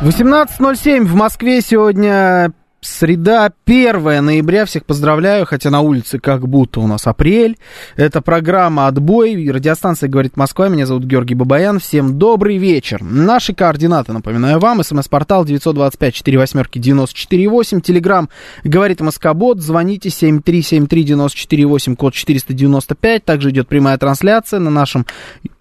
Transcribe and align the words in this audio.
18.07 0.00 1.06
в 1.06 1.16
Москве 1.16 1.60
сегодня 1.60 2.52
Среда, 2.80 3.50
1 3.66 4.24
ноября. 4.24 4.64
Всех 4.64 4.84
поздравляю, 4.84 5.44
хотя 5.44 5.70
на 5.70 5.80
улице 5.80 6.20
как 6.20 6.48
будто 6.48 6.78
у 6.78 6.86
нас 6.86 7.08
апрель. 7.08 7.58
Это 7.96 8.22
программа 8.22 8.86
«Отбой». 8.86 9.50
Радиостанция 9.50 10.08
«Говорит 10.08 10.36
Москва». 10.36 10.68
Меня 10.68 10.86
зовут 10.86 11.02
Георгий 11.02 11.34
Бабаян. 11.34 11.80
Всем 11.80 12.16
добрый 12.16 12.58
вечер. 12.58 13.02
Наши 13.02 13.54
координаты, 13.54 14.12
напоминаю 14.12 14.60
вам. 14.60 14.84
СМС-портал 14.84 15.44
925-48-94-8. 15.46 17.80
Телеграмм 17.80 18.28
«Говорит 18.62 19.00
Москобот». 19.00 19.60
Звоните 19.60 20.10
7373-94-8, 20.10 21.96
код 21.96 22.14
495. 22.14 23.24
Также 23.24 23.50
идет 23.50 23.66
прямая 23.66 23.98
трансляция 23.98 24.60
на 24.60 24.70
нашем 24.70 25.06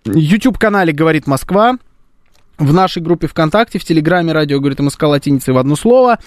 YouTube-канале 0.05 0.93
«Говорит 0.93 1.25
Москва» 1.25 1.79
в 2.57 2.73
нашей 2.73 3.01
группе 3.01 3.27
ВКонтакте, 3.27 3.79
в 3.79 3.83
Телеграме 3.83 4.33
радио 4.33 4.59
говорит 4.59 4.79
МСК 4.79 5.03
латиницей 5.03 5.53
в 5.53 5.57
одно 5.57 5.75
слово. 5.75 6.19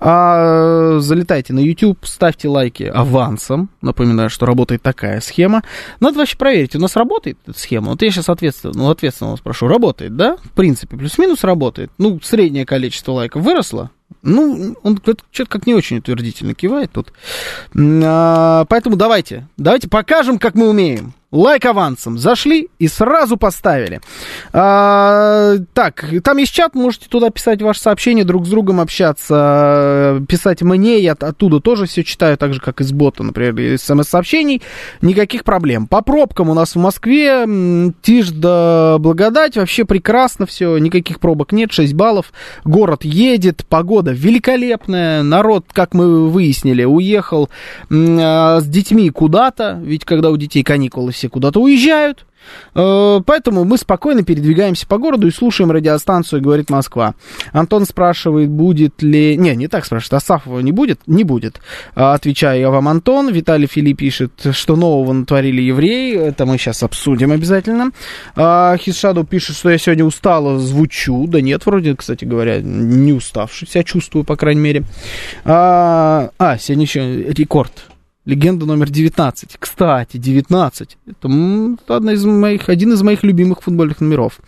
А, 0.00 0.98
залетайте 0.98 1.52
на 1.52 1.60
YouTube, 1.60 2.04
ставьте 2.04 2.48
лайки 2.48 2.84
авансом. 2.84 3.70
Напоминаю, 3.80 4.30
что 4.30 4.46
работает 4.46 4.82
такая 4.82 5.20
схема. 5.20 5.62
Надо 6.00 6.18
вообще 6.18 6.36
проверить, 6.36 6.74
у 6.76 6.80
нас 6.80 6.96
работает 6.96 7.38
эта 7.46 7.58
схема. 7.58 7.90
Вот 7.90 8.02
я 8.02 8.10
сейчас 8.10 8.28
ответственно, 8.28 8.74
ну, 8.76 8.90
ответственно 8.90 9.30
вас 9.32 9.40
прошу, 9.40 9.68
работает, 9.68 10.16
да? 10.16 10.36
В 10.42 10.50
принципе, 10.50 10.96
плюс-минус 10.96 11.44
работает. 11.44 11.90
Ну, 11.98 12.20
среднее 12.22 12.66
количество 12.66 13.12
лайков 13.12 13.42
выросло. 13.42 13.90
Ну, 14.22 14.74
он 14.82 14.98
что-то 14.98 15.50
как 15.50 15.66
не 15.66 15.74
очень 15.74 15.98
утвердительно 15.98 16.54
кивает 16.54 16.90
тут. 16.92 17.12
А, 17.76 18.64
поэтому 18.68 18.96
давайте, 18.96 19.46
давайте 19.56 19.88
покажем, 19.88 20.38
как 20.38 20.54
мы 20.54 20.68
умеем. 20.68 21.12
Лайк 21.30 21.66
авансом. 21.66 22.16
Зашли 22.16 22.70
и 22.78 22.88
сразу 22.88 23.36
поставили. 23.36 24.00
А, 24.54 25.56
так, 25.74 26.06
там 26.24 26.38
есть 26.38 26.54
чат, 26.54 26.74
можете 26.74 27.06
туда 27.10 27.28
писать 27.28 27.60
ваши 27.60 27.80
сообщения, 27.80 28.24
друг 28.24 28.46
с 28.46 28.48
другом 28.48 28.80
общаться, 28.80 30.24
писать 30.26 30.62
мне, 30.62 31.00
я 31.00 31.12
оттуда 31.12 31.60
тоже 31.60 31.84
все 31.84 32.02
читаю, 32.02 32.38
так 32.38 32.54
же, 32.54 32.60
как 32.60 32.80
из 32.80 32.92
бота, 32.92 33.24
например, 33.24 33.74
из 33.74 33.82
смс-сообщений. 33.82 34.62
Никаких 35.02 35.44
проблем. 35.44 35.86
По 35.86 36.00
пробкам 36.00 36.48
у 36.48 36.54
нас 36.54 36.74
в 36.74 36.78
Москве, 36.78 37.44
тишь 38.00 38.30
да 38.30 38.96
благодать, 38.98 39.58
вообще 39.58 39.84
прекрасно 39.84 40.46
все, 40.46 40.78
никаких 40.78 41.20
пробок 41.20 41.52
нет, 41.52 41.72
6 41.72 41.92
баллов. 41.92 42.32
Город 42.64 43.04
едет, 43.04 43.66
погода 43.68 44.12
великолепная, 44.12 45.22
народ, 45.22 45.66
как 45.74 45.92
мы 45.92 46.30
выяснили, 46.30 46.84
уехал 46.84 47.50
а, 47.90 48.60
с 48.62 48.66
детьми 48.66 49.10
куда-то, 49.10 49.78
ведь 49.82 50.06
когда 50.06 50.30
у 50.30 50.38
детей 50.38 50.62
каникулы 50.62 51.12
все 51.18 51.28
куда-то 51.28 51.60
уезжают. 51.60 52.24
Э, 52.74 53.20
поэтому 53.26 53.64
мы 53.64 53.76
спокойно 53.76 54.22
передвигаемся 54.22 54.86
по 54.86 54.98
городу 54.98 55.26
и 55.26 55.30
слушаем 55.30 55.70
радиостанцию 55.70 56.40
«Говорит 56.40 56.70
Москва». 56.70 57.14
Антон 57.52 57.84
спрашивает, 57.84 58.48
будет 58.48 59.02
ли... 59.02 59.36
Не, 59.36 59.56
не 59.56 59.68
так 59.68 59.84
спрашивает, 59.84 60.22
Асафова 60.22 60.60
не 60.60 60.72
будет? 60.72 61.00
Не 61.06 61.24
будет. 61.24 61.60
А, 61.94 62.14
отвечаю 62.14 62.60
я 62.60 62.70
вам, 62.70 62.88
Антон. 62.88 63.30
Виталий 63.30 63.66
Филипп 63.66 63.98
пишет, 63.98 64.32
что 64.52 64.76
нового 64.76 65.12
натворили 65.12 65.60
евреи. 65.60 66.16
Это 66.16 66.46
мы 66.46 66.56
сейчас 66.56 66.82
обсудим 66.82 67.32
обязательно. 67.32 67.90
Хисшаду 68.36 69.24
пишет, 69.24 69.56
что 69.56 69.70
я 69.70 69.78
сегодня 69.78 70.04
устало 70.04 70.58
звучу. 70.58 71.26
Да 71.26 71.40
нет, 71.40 71.66
вроде, 71.66 71.96
кстати 71.96 72.24
говоря, 72.24 72.60
не 72.60 73.12
уставший 73.12 73.66
себя 73.66 73.82
чувствую, 73.82 74.24
по 74.24 74.36
крайней 74.36 74.60
мере. 74.60 74.84
А, 75.44 76.30
а 76.38 76.58
сегодня 76.58 76.84
еще 76.84 77.24
рекорд 77.24 77.72
Легенда 78.28 78.66
номер 78.66 78.90
19. 78.90 79.56
Кстати, 79.58 80.18
19. 80.18 80.98
Это 81.06 81.28
одна 81.86 82.12
из 82.12 82.26
моих, 82.26 82.68
один 82.68 82.92
из 82.92 83.02
моих 83.02 83.22
любимых 83.22 83.62
футбольных 83.62 84.02
номеров. 84.02 84.40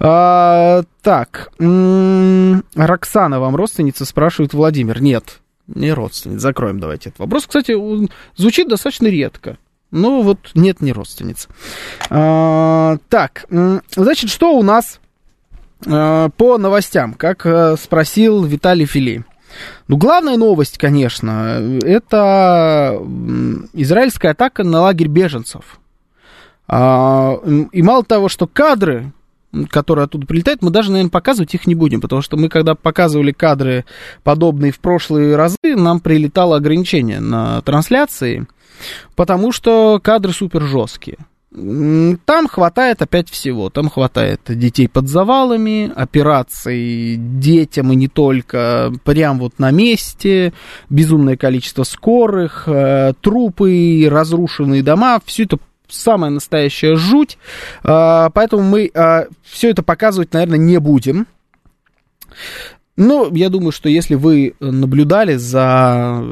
А, 0.00 0.82
так. 1.00 1.52
Роксана 1.60 3.38
вам 3.38 3.54
родственница, 3.54 4.04
спрашивает 4.04 4.52
Владимир. 4.52 5.00
Нет, 5.00 5.38
не 5.68 5.92
родственница. 5.92 6.40
Закроем 6.40 6.80
давайте 6.80 7.10
этот 7.10 7.20
вопрос. 7.20 7.46
Кстати, 7.46 7.70
он 7.70 8.10
звучит 8.34 8.66
достаточно 8.66 9.06
редко. 9.06 9.58
Ну, 9.92 10.22
вот 10.22 10.50
нет, 10.56 10.80
не 10.80 10.92
родственница. 10.92 11.48
А, 12.10 12.96
так, 13.08 13.46
значит, 13.94 14.30
что 14.30 14.58
у 14.58 14.64
нас 14.64 14.98
а, 15.86 16.30
по 16.30 16.58
новостям? 16.58 17.14
Как 17.14 17.46
а, 17.46 17.76
спросил 17.76 18.42
Виталий 18.42 18.86
Фили. 18.86 19.24
Ну, 19.88 19.96
главная 19.96 20.36
новость, 20.36 20.78
конечно, 20.78 21.78
это 21.82 23.00
израильская 23.72 24.30
атака 24.30 24.64
на 24.64 24.82
лагерь 24.82 25.08
беженцев. 25.08 25.80
А, 26.68 27.34
и 27.72 27.82
мало 27.82 28.04
того, 28.04 28.28
что 28.28 28.46
кадры, 28.46 29.12
которые 29.70 30.04
оттуда 30.04 30.26
прилетают, 30.26 30.62
мы 30.62 30.70
даже, 30.70 30.92
наверное, 30.92 31.10
показывать 31.10 31.54
их 31.54 31.66
не 31.66 31.74
будем, 31.74 32.00
потому 32.00 32.22
что 32.22 32.36
мы, 32.36 32.48
когда 32.48 32.74
показывали 32.74 33.32
кадры 33.32 33.84
подобные 34.22 34.70
в 34.70 34.78
прошлые 34.78 35.34
разы, 35.34 35.56
нам 35.64 35.98
прилетало 35.98 36.56
ограничение 36.56 37.20
на 37.20 37.60
трансляции, 37.62 38.46
потому 39.16 39.50
что 39.50 40.00
кадры 40.02 40.32
супер 40.32 40.62
жесткие. 40.62 41.18
Там 41.52 42.46
хватает 42.46 43.02
опять 43.02 43.28
всего. 43.28 43.70
Там 43.70 43.90
хватает 43.90 44.42
детей 44.46 44.88
под 44.88 45.08
завалами, 45.08 45.92
операций 45.94 47.16
детям 47.16 47.90
и 47.92 47.96
не 47.96 48.06
только, 48.06 48.92
прям 49.02 49.40
вот 49.40 49.58
на 49.58 49.72
месте, 49.72 50.52
безумное 50.88 51.36
количество 51.36 51.82
скорых, 51.82 52.68
э, 52.68 53.14
трупы, 53.20 54.06
разрушенные 54.08 54.84
дома. 54.84 55.18
Все 55.24 55.42
это 55.42 55.58
самая 55.88 56.30
настоящая 56.30 56.94
жуть. 56.94 57.36
Э, 57.82 58.28
поэтому 58.32 58.62
мы 58.62 58.88
э, 58.92 59.26
все 59.42 59.70
это 59.70 59.82
показывать, 59.82 60.32
наверное, 60.32 60.58
не 60.58 60.78
будем. 60.78 61.26
Ну, 63.02 63.34
я 63.34 63.48
думаю, 63.48 63.72
что 63.72 63.88
если 63.88 64.14
вы 64.14 64.52
наблюдали 64.60 65.36
за, 65.36 66.22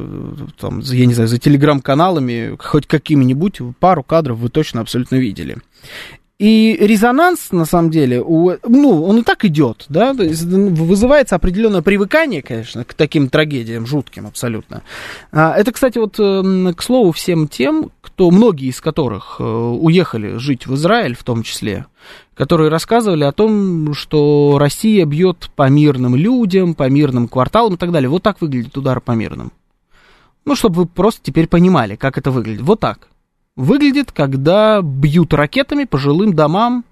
там, 0.61 0.83
за 0.83 0.97
я 0.97 1.07
не 1.07 1.15
знаю, 1.15 1.27
за 1.27 1.39
телеграм-каналами, 1.39 2.57
хоть 2.59 2.87
какими-нибудь, 2.87 3.61
пару 3.81 4.03
кадров 4.03 4.37
вы 4.37 4.51
точно 4.51 4.83
абсолютно 4.83 5.17
видели. 5.17 5.57
И 6.39 6.77
резонанс, 6.81 7.51
на 7.51 7.65
самом 7.65 7.91
деле, 7.91 8.23
у, 8.23 8.53
ну, 8.63 9.03
он 9.03 9.19
и 9.19 9.23
так 9.23 9.45
идет, 9.45 9.87
да, 9.89 10.15
то 10.15 10.23
есть 10.23 10.45
вызывается 10.45 11.35
определенное 11.35 11.83
привыкание, 11.83 12.43
конечно, 12.43 12.85
к 12.85 12.95
таким 12.95 13.29
трагедиям, 13.29 13.87
жутким 13.87 14.29
абсолютно. 14.29 14.83
А, 15.33 15.57
это, 15.57 15.73
кстати, 15.73 15.99
вот, 15.99 16.15
к 16.17 16.83
слову, 16.83 17.11
всем 17.11 17.49
тем, 17.49 17.91
кто, 18.01 18.31
многие 18.31 18.69
из 18.69 18.81
которых 18.81 19.37
э, 19.41 19.43
уехали 19.43 20.37
жить 20.37 20.69
в 20.69 20.77
Израиль, 20.77 21.17
в 21.17 21.25
том 21.25 21.43
числе, 21.43 21.87
которые 22.35 22.71
рассказывали 22.71 23.25
о 23.25 23.33
том, 23.33 23.93
что 23.95 24.59
Россия 24.61 25.05
бьет 25.07 25.51
по 25.57 25.69
мирным 25.69 26.15
людям, 26.15 26.75
по 26.75 26.89
мирным 26.89 27.27
кварталам 27.27 27.75
и 27.75 27.79
так 27.79 27.91
далее. 27.91 28.09
Вот 28.09 28.23
так 28.23 28.41
выглядит 28.41 28.77
удар 28.77 29.01
по 29.01 29.11
мирным. 29.13 29.51
Ну, 30.45 30.55
чтобы 30.55 30.77
вы 30.77 30.87
просто 30.87 31.21
теперь 31.21 31.49
понимали, 31.49 31.97
как 31.97 32.17
это 32.17 32.31
выглядит. 32.31 32.63
Вот 32.63 32.79
так 32.79 33.09
выглядит, 33.59 34.13
когда 34.13 34.81
бьют 34.83 35.35
ракетами 35.35 35.85
по 35.85 35.99
жилым 35.99 36.33
домам, 36.33 36.85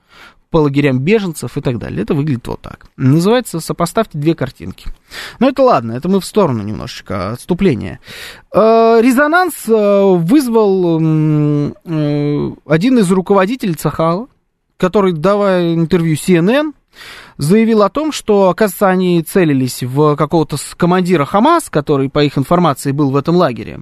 по 0.50 0.58
лагерям 0.58 0.98
беженцев 0.98 1.56
и 1.56 1.60
так 1.60 1.78
далее. 1.78 2.02
Это 2.02 2.14
выглядит 2.14 2.46
вот 2.48 2.60
так. 2.60 2.86
Называется 2.96 3.60
«Сопоставьте 3.60 4.18
две 4.18 4.34
картинки». 4.34 4.90
Но 5.38 5.48
это 5.48 5.62
ладно, 5.62 5.92
это 5.92 6.08
мы 6.08 6.20
в 6.20 6.24
сторону 6.24 6.62
немножечко, 6.62 7.32
отступления. 7.32 8.00
Э, 8.52 9.00
резонанс 9.00 9.68
э, 9.68 9.72
вызвал 9.72 11.00
э, 11.00 12.52
один 12.66 12.98
из 12.98 13.10
руководителей 13.10 13.74
Цахала, 13.74 14.28
который, 14.76 15.12
давая 15.12 15.74
интервью 15.74 16.16
CNN, 16.16 16.72
заявил 17.38 17.82
о 17.82 17.90
том, 17.90 18.10
что, 18.10 18.48
оказывается, 18.48 18.88
они 18.88 19.22
целились 19.22 19.82
в 19.82 20.16
какого-то 20.16 20.56
командира 20.76 21.24
Хамас, 21.24 21.70
который, 21.70 22.08
по 22.08 22.24
их 22.24 22.38
информации, 22.38 22.92
был 22.92 23.10
в 23.10 23.16
этом 23.16 23.36
лагере. 23.36 23.80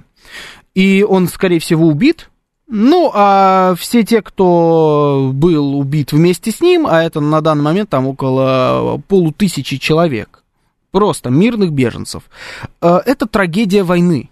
И 0.73 1.05
он, 1.07 1.27
скорее 1.27 1.59
всего, 1.59 1.87
убит, 1.87 2.29
ну, 2.67 3.11
а 3.13 3.75
все 3.77 4.03
те, 4.03 4.21
кто 4.21 5.31
был 5.33 5.77
убит 5.77 6.11
вместе 6.13 6.51
с 6.51 6.61
ним, 6.61 6.87
а 6.87 7.03
это 7.03 7.19
на 7.19 7.41
данный 7.41 7.63
момент 7.63 7.89
там 7.89 8.07
около 8.07 9.01
полутысячи 9.07 9.77
человек, 9.77 10.43
просто 10.91 11.29
мирных 11.29 11.71
беженцев, 11.71 12.23
э, 12.81 13.01
это 13.05 13.27
трагедия 13.27 13.83
войны. 13.83 14.29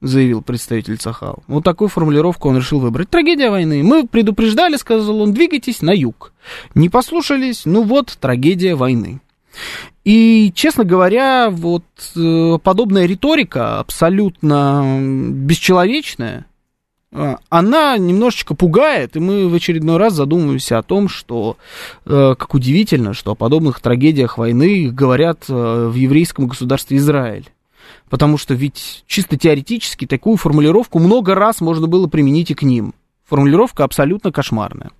заявил 0.00 0.42
представитель 0.42 0.96
Цахал. 0.96 1.42
Вот 1.46 1.64
такую 1.64 1.88
формулировку 1.88 2.48
он 2.48 2.56
решил 2.56 2.78
выбрать. 2.80 3.10
Трагедия 3.10 3.50
войны. 3.50 3.82
Мы 3.82 4.06
предупреждали, 4.06 4.76
сказал 4.76 5.20
он, 5.20 5.32
двигайтесь 5.32 5.82
на 5.82 5.90
юг. 5.90 6.32
Не 6.74 6.88
послушались, 6.88 7.62
ну 7.64 7.82
вот, 7.82 8.16
трагедия 8.20 8.74
войны. 8.74 9.20
И, 10.04 10.52
честно 10.54 10.84
говоря, 10.84 11.50
вот 11.50 11.84
э, 12.16 12.58
подобная 12.62 13.06
риторика, 13.06 13.80
абсолютно 13.80 14.98
бесчеловечная, 15.00 16.46
она 17.10 17.96
немножечко 17.96 18.54
пугает, 18.54 19.16
и 19.16 19.20
мы 19.20 19.48
в 19.48 19.54
очередной 19.54 19.96
раз 19.96 20.14
задумываемся 20.14 20.78
о 20.78 20.82
том, 20.82 21.08
что, 21.08 21.56
э, 22.04 22.34
как 22.38 22.54
удивительно, 22.54 23.14
что 23.14 23.32
о 23.32 23.34
подобных 23.34 23.80
трагедиях 23.80 24.36
войны 24.36 24.90
говорят 24.90 25.48
в 25.48 25.94
еврейском 25.94 26.46
государстве 26.46 26.98
Израиль. 26.98 27.48
Потому 28.10 28.38
что 28.38 28.54
ведь 28.54 29.04
чисто 29.06 29.36
теоретически 29.36 30.06
такую 30.06 30.36
формулировку 30.36 30.98
много 30.98 31.34
раз 31.34 31.60
можно 31.60 31.86
было 31.86 32.06
применить 32.06 32.50
и 32.50 32.54
к 32.54 32.62
ним. 32.62 32.94
Формулировка 33.24 33.84
абсолютно 33.84 34.32
кошмарная. 34.32 34.90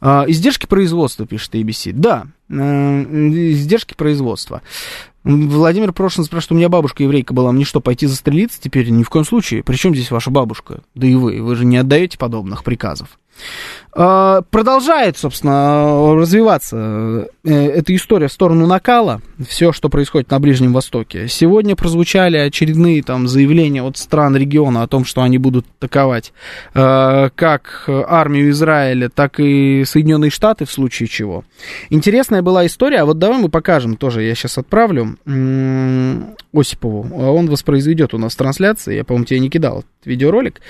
А, 0.00 0.24
издержки 0.26 0.66
производства, 0.66 1.26
пишет 1.26 1.54
ABC. 1.54 1.92
Да, 1.92 2.26
э, 2.48 2.54
издержки 2.54 3.94
производства. 3.94 4.62
Владимир 5.22 5.92
Прошин 5.92 6.24
спрашивает, 6.24 6.52
у 6.52 6.54
меня 6.56 6.68
бабушка 6.68 7.02
еврейка 7.02 7.34
была, 7.34 7.52
мне 7.52 7.64
что, 7.64 7.80
пойти 7.80 8.06
застрелиться 8.06 8.60
теперь? 8.60 8.88
Ни 8.88 9.02
в 9.02 9.10
коем 9.10 9.24
случае. 9.24 9.62
Причем 9.62 9.94
здесь 9.94 10.10
ваша 10.10 10.30
бабушка? 10.30 10.82
Да 10.94 11.06
и 11.06 11.14
вы, 11.14 11.42
вы 11.42 11.56
же 11.56 11.66
не 11.66 11.76
отдаете 11.76 12.16
подобных 12.16 12.64
приказов. 12.64 13.19
А, 13.92 14.42
продолжает, 14.42 15.18
собственно, 15.18 16.14
развиваться 16.14 17.28
э, 17.42 17.50
эта 17.52 17.94
история 17.94 18.28
в 18.28 18.32
сторону 18.32 18.68
накала, 18.68 19.20
все, 19.48 19.72
что 19.72 19.88
происходит 19.88 20.30
на 20.30 20.38
Ближнем 20.38 20.72
Востоке. 20.72 21.26
Сегодня 21.26 21.74
прозвучали 21.74 22.36
очередные 22.36 23.02
там 23.02 23.26
заявления 23.26 23.82
от 23.82 23.96
стран 23.96 24.36
региона 24.36 24.84
о 24.84 24.86
том, 24.86 25.04
что 25.04 25.22
они 25.22 25.38
будут 25.38 25.66
атаковать 25.78 26.32
э, 26.72 27.30
как 27.34 27.84
армию 27.88 28.50
Израиля, 28.50 29.08
так 29.08 29.40
и 29.40 29.84
Соединенные 29.84 30.30
Штаты 30.30 30.66
в 30.66 30.70
случае 30.70 31.08
чего. 31.08 31.42
Интересная 31.88 32.42
была 32.42 32.66
история, 32.66 32.98
а 32.98 33.06
вот 33.06 33.18
давай 33.18 33.38
мы 33.38 33.48
покажем 33.48 33.96
тоже, 33.96 34.22
я 34.22 34.36
сейчас 34.36 34.56
отправлю 34.56 35.16
Осипову, 36.52 37.12
он 37.12 37.48
воспроизведет 37.48 38.14
у 38.14 38.18
нас 38.18 38.36
трансляции, 38.36 38.94
я, 38.94 39.04
по-моему, 39.04 39.24
тебе 39.24 39.40
не 39.40 39.50
кидал 39.50 39.84
видеоролик. 40.04 40.60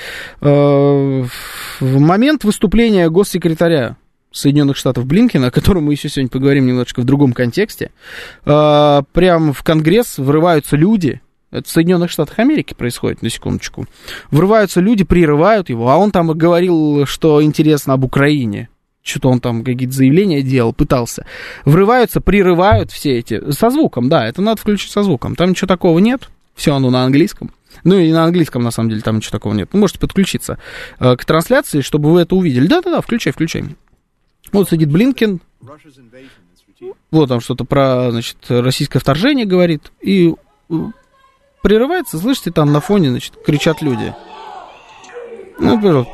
Э, 0.40 1.24
в 1.80 2.00
момент 2.00 2.44
выступления 2.44 2.59
госсекретаря 2.68 3.96
Соединенных 4.32 4.76
Штатов 4.76 5.06
Блинкина, 5.06 5.48
о 5.48 5.50
котором 5.50 5.84
мы 5.84 5.92
еще 5.92 6.08
сегодня 6.08 6.30
поговорим 6.30 6.66
немножечко 6.66 7.00
в 7.00 7.04
другом 7.04 7.32
контексте, 7.32 7.90
э, 8.44 9.02
прямо 9.12 9.52
в 9.52 9.62
Конгресс 9.62 10.18
врываются 10.18 10.76
люди, 10.76 11.20
это 11.50 11.68
в 11.68 11.70
Соединенных 11.70 12.10
Штатах 12.10 12.38
Америки 12.38 12.74
происходит, 12.74 13.22
на 13.22 13.30
секундочку. 13.30 13.86
Врываются 14.30 14.80
люди, 14.80 15.02
прерывают 15.02 15.68
его, 15.68 15.90
а 15.90 15.96
он 15.96 16.12
там 16.12 16.28
говорил, 16.28 17.06
что 17.06 17.42
интересно 17.42 17.94
об 17.94 18.04
Украине. 18.04 18.68
Что-то 19.02 19.30
он 19.30 19.40
там 19.40 19.64
какие-то 19.64 19.94
заявления 19.94 20.42
делал, 20.42 20.72
пытался. 20.72 21.26
Врываются, 21.64 22.20
прерывают 22.20 22.92
все 22.92 23.18
эти. 23.18 23.50
Со 23.50 23.70
звуком, 23.70 24.08
да, 24.08 24.26
это 24.26 24.42
надо 24.42 24.60
включить 24.60 24.92
со 24.92 25.02
звуком. 25.02 25.34
Там 25.34 25.50
ничего 25.50 25.66
такого 25.66 25.98
нет. 25.98 26.28
Все 26.54 26.74
оно 26.74 26.90
на 26.90 27.04
английском. 27.04 27.50
Ну 27.84 27.98
и 27.98 28.12
на 28.12 28.24
английском, 28.24 28.62
на 28.62 28.70
самом 28.70 28.90
деле, 28.90 29.02
там 29.02 29.16
ничего 29.16 29.32
такого 29.32 29.54
нет. 29.54 29.68
Вы 29.72 29.80
можете 29.80 30.00
подключиться 30.00 30.58
э, 30.98 31.16
к 31.16 31.24
трансляции, 31.24 31.80
чтобы 31.80 32.12
вы 32.12 32.22
это 32.22 32.34
увидели. 32.34 32.66
Да-да-да, 32.66 33.00
включай, 33.00 33.32
включай. 33.32 33.64
Вот 34.52 34.70
сидит 34.70 34.90
Блинкин. 34.90 35.40
Вот 37.10 37.28
там 37.28 37.40
что-то 37.40 37.64
про, 37.64 38.10
значит, 38.10 38.38
российское 38.48 38.98
вторжение 38.98 39.46
говорит. 39.46 39.92
И 40.00 40.34
э, 40.70 40.74
прерывается, 41.62 42.18
слышите, 42.18 42.50
там 42.50 42.72
на 42.72 42.80
фоне, 42.80 43.10
значит, 43.10 43.34
кричат 43.44 43.82
люди. 43.82 44.14
Ну, 45.58 46.06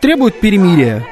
требуют 0.00 0.40
перемирия. 0.40 1.06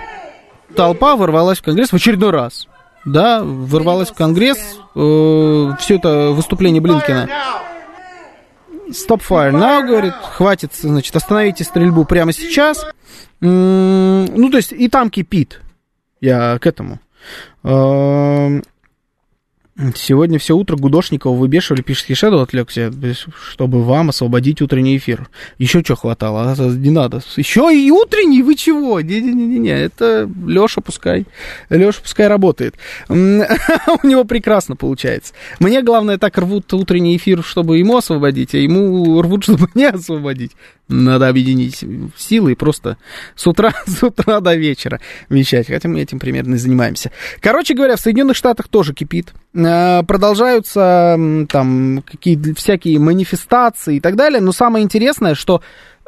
Толпа 0.74 1.16
ворвалась 1.16 1.58
в 1.58 1.62
Конгресс 1.62 1.90
в 1.90 1.94
очередной 1.94 2.30
раз. 2.30 2.68
Да, 3.04 3.42
ворвалась 3.42 4.10
в 4.10 4.14
Конгресс. 4.14 4.58
Э, 4.94 5.72
все 5.80 5.96
это 5.96 6.30
выступление 6.30 6.80
Блинкина. 6.80 7.28
Stop 8.90 9.20
fire 9.28 9.52
now, 9.52 9.86
говорит, 9.86 10.14
хватит, 10.14 10.72
значит, 10.74 11.14
остановите 11.16 11.64
стрельбу 11.64 12.04
прямо 12.04 12.32
сейчас. 12.32 12.86
Ну, 13.40 14.48
то 14.50 14.56
есть 14.56 14.72
и 14.72 14.88
там 14.88 15.10
кипит. 15.10 15.60
Я 16.20 16.58
к 16.58 16.66
этому. 16.66 17.00
Сегодня 19.94 20.38
все 20.38 20.56
утро 20.56 20.76
Гудошникова 20.76 21.36
выбешивали, 21.36 21.82
пишет 21.82 22.06
Хишеду, 22.06 22.40
отвлекся, 22.40 22.90
чтобы 23.50 23.84
вам 23.84 24.08
освободить 24.08 24.62
утренний 24.62 24.96
эфир. 24.96 25.28
Еще 25.58 25.82
что 25.82 25.96
хватало, 25.96 26.54
а? 26.56 26.56
не 26.56 26.88
надо. 26.88 27.20
Еще 27.36 27.70
и 27.76 27.90
утренний, 27.90 28.42
вы 28.42 28.54
чего? 28.54 29.02
Не-не-не, 29.02 29.68
это 29.68 30.30
Леша 30.46 30.80
пускай, 30.80 31.26
Леша 31.68 32.00
пускай 32.00 32.26
работает. 32.26 32.76
У 33.08 33.12
него 33.12 34.24
прекрасно 34.24 34.76
получается. 34.76 35.34
Мне 35.60 35.82
главное 35.82 36.16
так 36.16 36.38
рвут 36.38 36.72
утренний 36.72 37.18
эфир, 37.18 37.44
чтобы 37.44 37.76
ему 37.76 37.98
освободить, 37.98 38.54
а 38.54 38.58
ему 38.58 39.20
рвут, 39.20 39.42
чтобы 39.42 39.68
не 39.74 39.84
освободить. 39.84 40.52
Надо 40.88 41.28
объединить 41.28 41.84
силы 42.16 42.52
и 42.52 42.54
просто 42.54 42.96
с 43.34 43.46
утра, 43.46 43.74
с 43.86 44.02
утра 44.02 44.40
до 44.40 44.54
вечера 44.54 45.00
вещать. 45.28 45.66
Хотя 45.66 45.88
мы 45.88 46.00
этим 46.00 46.18
примерно 46.18 46.54
и 46.54 46.58
занимаемся. 46.58 47.10
Короче 47.40 47.74
говоря, 47.74 47.96
в 47.96 48.00
Соединенных 48.00 48.36
Штатах 48.36 48.68
тоже 48.68 48.94
кипит. 48.94 49.34
Э, 49.56 50.02
продолжаются 50.02 51.18
там 51.48 52.02
какие 52.04 52.52
всякие 52.54 52.98
манифестации 52.98 53.96
и 53.96 54.00
так 54.00 54.16
далее. 54.16 54.40
Но 54.40 54.52
самое 54.52 54.84
интересное, 54.84 55.34
что 55.34 55.62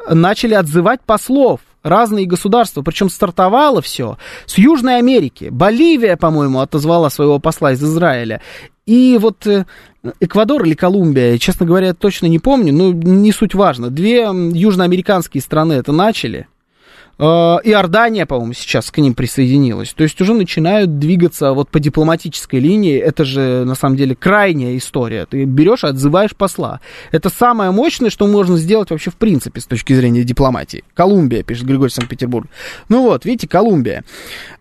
начали 0.07 0.53
отзывать 0.53 1.01
послов 1.01 1.61
разные 1.81 2.25
государства, 2.25 2.81
причем 2.81 3.09
стартовало 3.09 3.81
все 3.81 4.17
с 4.45 4.57
Южной 4.57 4.97
Америки. 4.97 5.47
Боливия, 5.49 6.17
по-моему, 6.17 6.59
отозвала 6.59 7.09
своего 7.09 7.39
посла 7.39 7.71
из 7.71 7.83
Израиля. 7.83 8.41
И 8.85 9.17
вот 9.19 9.47
э, 9.47 9.65
Эквадор 10.19 10.63
или 10.65 10.75
Колумбия, 10.75 11.37
честно 11.37 11.65
говоря, 11.65 11.93
точно 11.93 12.27
не 12.27 12.39
помню, 12.39 12.73
но 12.73 12.91
не 12.91 13.31
суть 13.31 13.55
важно. 13.55 13.89
Две 13.89 14.23
южноамериканские 14.23 15.41
страны 15.41 15.73
это 15.73 15.91
начали. 15.91 16.47
Э, 17.19 17.57
Иордания, 17.63 18.25
по-моему, 18.25 18.53
сейчас 18.53 18.89
к 18.91 18.97
ним 18.97 19.13
присоединилась. 19.13 19.93
То 19.93 20.03
есть 20.03 20.19
уже 20.21 20.33
начинают 20.33 20.99
двигаться 20.99 21.51
вот 21.51 21.69
по 21.69 21.79
дипломатической 21.79 22.59
линии. 22.59 22.97
Это 22.97 23.25
же, 23.25 23.65
на 23.65 23.75
самом 23.75 23.97
деле, 23.97 24.15
крайняя 24.15 24.77
история. 24.77 25.25
Ты 25.25 25.43
берешь 25.43 25.83
и 25.83 25.87
отзываешь 25.87 26.35
посла. 26.35 26.79
Это 27.11 27.29
самое 27.29 27.71
мощное, 27.71 28.09
что 28.09 28.25
можно 28.25 28.57
сделать 28.57 28.89
вообще 28.89 29.11
в 29.11 29.15
принципе 29.15 29.59
с 29.59 29.65
точки 29.65 29.93
зрения 29.93 30.23
дипломатии. 30.23 30.85
Колумбия, 30.93 31.43
пишет 31.43 31.65
Григорий 31.65 31.91
Санкт-Петербург. 31.91 32.47
Ну 32.87 33.03
вот, 33.03 33.25
видите, 33.25 33.47
Колумбия. 33.47 34.05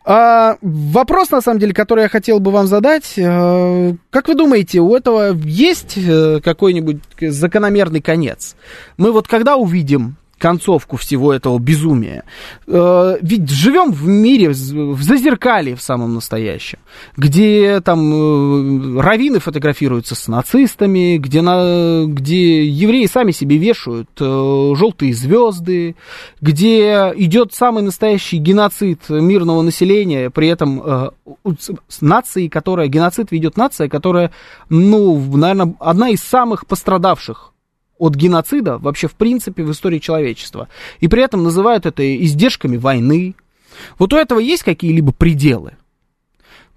А, 0.04 0.56
вопрос, 0.61 1.31
на 1.31 1.40
самом 1.40 1.61
деле, 1.61 1.72
который 1.72 2.02
я 2.02 2.08
хотел 2.08 2.40
бы 2.40 2.50
вам 2.50 2.66
задать. 2.66 3.14
А, 3.19 3.94
как 4.11 4.26
вы 4.26 4.34
думаете, 4.34 4.81
у 4.81 4.96
этого 4.96 5.32
есть 5.32 5.94
э, 5.97 6.40
какой-нибудь 6.42 6.99
закономерный 7.21 8.00
конец? 8.00 8.56
Мы 8.97 9.12
вот 9.12 9.28
когда 9.28 9.56
увидим 9.56 10.16
концовку 10.38 10.97
всего 10.97 11.33
этого 11.33 11.59
безумия. 11.59 12.25
Э, 12.66 13.16
ведь 13.21 13.50
живем 13.50 13.92
в 13.92 14.07
мире, 14.07 14.50
в 14.50 15.02
зазеркалье 15.02 15.76
в 15.76 15.83
самом 15.83 16.14
настоящем, 16.14 16.78
где 17.16 17.80
там 17.80 18.12
э, 18.12 19.00
раввины 19.00 19.40
фотографируются 19.40 20.14
с 20.14 20.28
нацистами, 20.28 21.18
где, 21.18 21.42
на, 21.42 22.04
где 22.07 22.64
евреи 22.64 23.07
сами 23.07 23.33
себе 23.33 23.59
вешают 23.59 24.09
э, 24.21 24.73
желтые 24.76 25.12
звезды, 25.12 25.97
где 26.40 27.12
идет 27.16 27.52
самый 27.52 27.83
настоящий 27.83 28.38
геноцид 28.38 29.09
мирного 29.09 29.62
населения, 29.62 30.30
при 30.30 30.49
этом 30.49 31.12
нации, 32.00 32.49
которая, 32.49 32.88
геноцид 32.88 33.33
ведет 33.33 33.57
нация, 33.57 33.88
которая, 33.88 34.30
ну, 34.68 35.18
наверное, 35.37 35.75
одна 35.80 36.11
из 36.11 36.21
самых 36.21 36.66
пострадавших 36.66 37.52
от 37.99 38.14
геноцида 38.14 38.78
вообще 38.78 39.09
в 39.09 39.14
принципе 39.14 39.62
в 39.64 39.73
истории 39.73 39.99
человечества. 39.99 40.69
И 41.00 41.09
при 41.09 41.23
этом 41.23 41.43
называют 41.43 41.87
это 41.87 42.17
издержками 42.25 42.76
войны. 42.76 43.35
Вот 43.99 44.12
у 44.12 44.17
этого 44.17 44.38
есть 44.38 44.62
какие-либо 44.62 45.12
пределы? 45.12 45.75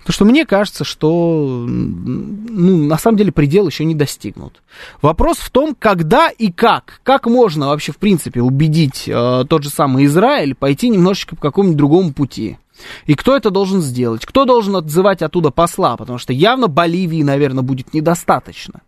Потому 0.01 0.13
что 0.13 0.25
мне 0.25 0.46
кажется, 0.48 0.84
что 0.84 1.63
ну, 1.68 2.88
на 2.88 2.98
самом 2.98 3.18
деле 3.18 3.32
предел 3.32 3.68
еще 3.68 3.86
не 3.86 3.94
достигнут. 3.94 4.63
Вопрос 5.01 5.38
в 5.38 5.51
том, 5.51 5.75
когда 5.78 6.30
и 6.30 6.51
как. 6.51 7.01
Как 7.04 7.28
можно 7.28 7.68
вообще, 7.68 7.92
в 7.92 7.98
принципе, 7.98 8.42
убедить 8.42 9.04
э, 9.08 9.46
тот 9.48 9.63
же 9.63 9.70
самый 9.70 10.06
Израиль 10.06 10.56
пойти 10.56 10.90
немножечко 10.90 11.36
по 11.36 11.42
какому-нибудь 11.44 11.78
другому 11.78 12.13
пути. 12.13 12.58
И 13.06 13.13
кто 13.13 13.38
это 13.38 13.51
должен 13.51 13.82
сделать? 13.82 14.25
Кто 14.25 14.46
должен 14.46 14.75
отзывать 14.75 15.22
оттуда 15.22 15.51
посла? 15.51 15.96
Потому 15.98 16.18
что 16.18 16.34
явно 16.34 16.68
Боливии, 16.68 17.22
наверное, 17.22 17.62
будет 17.62 17.94
недостаточно 17.94 18.82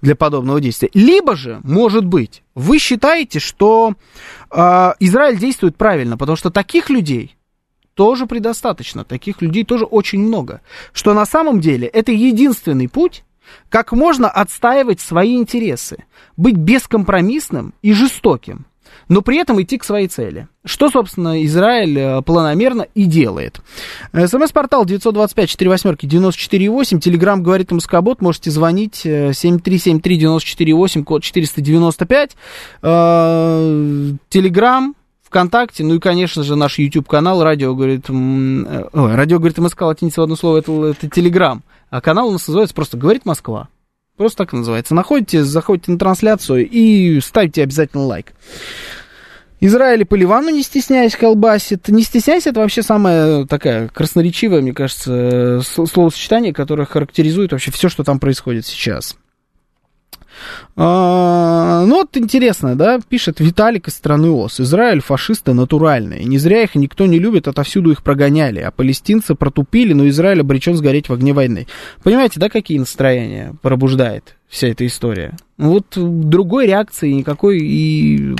для 0.00 0.14
подобного 0.14 0.60
действия. 0.60 0.90
Либо 0.94 1.36
же, 1.36 1.60
может 1.64 2.04
быть, 2.04 2.42
вы 2.54 2.78
считаете, 2.78 3.38
что 3.38 3.94
э, 4.50 4.92
Израиль 5.00 5.38
действует 5.38 5.76
правильно, 5.76 6.16
потому 6.16 6.36
что 6.36 6.50
таких 6.50 6.90
людей 6.90 7.36
тоже 7.94 8.26
предостаточно, 8.26 9.04
таких 9.04 9.40
людей 9.40 9.64
тоже 9.64 9.84
очень 9.84 10.20
много. 10.20 10.60
Что 10.92 11.14
на 11.14 11.26
самом 11.26 11.60
деле 11.60 11.86
это 11.86 12.12
единственный 12.12 12.88
путь, 12.88 13.24
как 13.68 13.92
можно 13.92 14.28
отстаивать 14.28 15.00
свои 15.00 15.36
интересы, 15.36 16.04
быть 16.36 16.56
бескомпромиссным 16.56 17.74
и 17.82 17.92
жестоким. 17.92 18.66
Но 19.08 19.22
при 19.22 19.38
этом 19.38 19.62
идти 19.62 19.78
к 19.78 19.84
своей 19.84 20.08
цели. 20.08 20.48
Что, 20.64 20.90
собственно, 20.90 21.42
Израиль 21.44 21.96
э, 21.98 22.20
планомерно 22.22 22.86
и 22.94 23.04
делает. 23.04 23.60
СМС-портал 24.12 24.84
925-48-94-8, 24.86 27.00
Телеграм 27.00 27.42
говорит 27.42 27.72
МСК-бот, 27.72 28.20
можете 28.20 28.50
звонить 28.50 29.02
7373-94-8, 29.04 31.04
код 31.04 31.22
495. 31.22 32.36
Телеграм, 34.28 34.94
ВКонтакте, 35.34 35.82
ну 35.82 35.96
и, 35.96 35.98
конечно 35.98 36.44
же, 36.44 36.54
наш 36.54 36.78
YouTube-канал 36.78 37.42
«Радио 37.42 37.74
говорит...» 37.74 38.08
э, 38.08 38.12
Ой, 38.12 39.14
«Радио 39.16 39.38
говорит 39.38 39.58
МСК», 39.58 39.82
латиница 39.82 40.20
в 40.20 40.24
одно 40.24 40.36
слово, 40.36 40.58
это, 40.58 40.86
это 40.86 41.10
Телеграм. 41.10 41.64
А 41.90 42.00
канал 42.00 42.28
у 42.28 42.30
нас 42.30 42.46
называется 42.46 42.72
просто 42.72 42.96
«Говорит 42.96 43.26
Москва». 43.26 43.68
Просто 44.16 44.44
так 44.44 44.52
называется. 44.52 44.94
Находите, 44.94 45.42
заходите 45.42 45.90
на 45.90 45.98
трансляцию 45.98 46.68
и 46.68 47.20
ставьте 47.20 47.62
обязательно 47.62 48.04
лайк. 48.04 48.32
Израиль 49.60 50.04
по 50.04 50.14
Ливану, 50.14 50.50
не 50.50 50.62
стесняясь, 50.62 51.16
колбасит. 51.16 51.88
Не 51.88 52.02
стесняйся, 52.02 52.50
это 52.50 52.60
вообще 52.60 52.82
самое 52.82 53.46
такая 53.46 53.88
красноречивое, 53.88 54.60
мне 54.60 54.74
кажется, 54.74 55.62
словосочетание, 55.64 56.52
которое 56.52 56.84
характеризует 56.84 57.52
вообще 57.52 57.70
все, 57.70 57.88
что 57.88 58.04
там 58.04 58.18
происходит 58.20 58.66
сейчас. 58.66 59.16
А, 60.76 61.84
ну 61.86 61.96
вот 61.96 62.16
интересно, 62.16 62.76
да, 62.76 62.98
пишет 63.08 63.40
Виталик 63.40 63.88
из 63.88 63.94
страны 63.94 64.30
ОС. 64.30 64.60
Израиль 64.60 65.00
фашисты 65.00 65.54
натуральные. 65.54 66.24
Не 66.24 66.38
зря 66.38 66.62
их 66.62 66.74
никто 66.74 67.06
не 67.06 67.18
любит, 67.18 67.48
отовсюду 67.48 67.90
их 67.90 68.02
прогоняли. 68.02 68.60
А 68.60 68.70
палестинцы 68.70 69.34
протупили, 69.34 69.92
но 69.92 70.08
Израиль 70.08 70.40
обречен 70.40 70.74
сгореть 70.76 71.08
в 71.08 71.12
огне 71.12 71.32
войны. 71.32 71.66
Понимаете, 72.02 72.40
да, 72.40 72.48
какие 72.48 72.78
настроения 72.78 73.54
пробуждает 73.62 74.36
вся 74.48 74.68
эта 74.68 74.86
история? 74.86 75.36
Ну 75.56 75.70
вот 75.70 75.86
другой 75.94 76.66
реакции 76.66 77.12
никакой 77.12 77.60
и... 77.60 78.34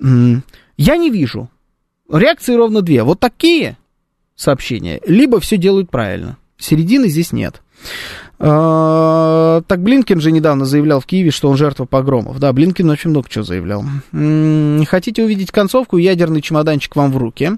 Я 0.00 0.96
не 0.96 1.10
вижу. 1.10 1.50
Реакции 2.10 2.54
ровно 2.54 2.82
две. 2.82 3.02
Вот 3.02 3.20
такие 3.20 3.76
сообщения. 4.34 5.00
Либо 5.06 5.40
все 5.40 5.56
делают 5.56 5.90
правильно. 5.90 6.38
Середины 6.56 7.08
здесь 7.08 7.32
нет. 7.32 7.62
А, 8.42 9.60
так 9.66 9.82
Блинкин 9.82 10.20
же 10.20 10.32
недавно 10.32 10.64
заявлял 10.64 11.00
в 11.00 11.06
Киеве, 11.06 11.30
что 11.30 11.50
он 11.50 11.58
жертва 11.58 11.84
погромов. 11.84 12.38
Да, 12.38 12.52
Блинкин 12.54 12.88
очень 12.88 13.10
много 13.10 13.28
чего 13.28 13.44
заявлял. 13.44 13.84
Хотите 14.86 15.22
увидеть 15.22 15.50
концовку? 15.50 15.98
Ядерный 15.98 16.40
чемоданчик 16.40 16.96
вам 16.96 17.12
в 17.12 17.18
руки. 17.18 17.52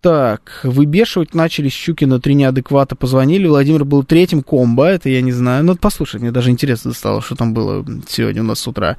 Так, 0.00 0.60
выбешивать 0.62 1.34
начали 1.34 1.68
Щукина, 1.68 2.20
три 2.20 2.34
неадеквата 2.34 2.94
позвонили. 2.94 3.48
Владимир 3.48 3.84
был 3.84 4.04
третьим 4.04 4.42
комбо, 4.44 4.86
это 4.86 5.08
я 5.08 5.20
не 5.22 5.32
знаю. 5.32 5.64
Ну, 5.64 5.74
послушай, 5.74 6.20
мне 6.20 6.30
даже 6.30 6.50
интересно 6.50 6.92
стало, 6.92 7.20
что 7.20 7.34
там 7.34 7.52
было 7.52 7.84
сегодня 8.06 8.42
у 8.42 8.44
нас 8.44 8.60
с 8.60 8.68
утра. 8.68 8.96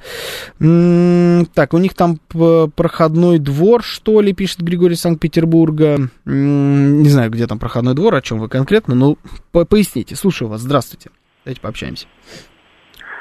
М-м, 0.60 1.46
так, 1.46 1.72
у 1.72 1.78
них 1.78 1.94
там 1.94 2.18
проходной 2.28 3.38
двор, 3.38 3.82
что 3.82 4.20
ли, 4.20 4.34
пишет 4.34 4.60
Григорий 4.60 4.94
Санкт-Петербурга. 4.94 6.10
М-м, 6.26 7.02
не 7.02 7.08
знаю, 7.08 7.30
где 7.30 7.46
там 7.46 7.58
проходной 7.58 7.94
двор, 7.94 8.14
о 8.14 8.20
чем 8.20 8.38
вы 8.38 8.48
конкретно, 8.48 8.94
но 8.94 9.16
по 9.52 9.64
поясните. 9.64 10.16
Слушаю 10.16 10.48
вас, 10.50 10.60
здравствуйте. 10.60 11.08
Давайте 11.46 11.62
пообщаемся. 11.62 12.06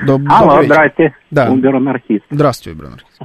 Доб- 0.06 0.26
Алло, 0.28 0.64
здрасте. 0.64 1.16
Да. 1.32 1.50
Убер-анархист. 1.50 2.26
Здравствуйте, 2.30 2.78
убер-анархист. 2.78 3.22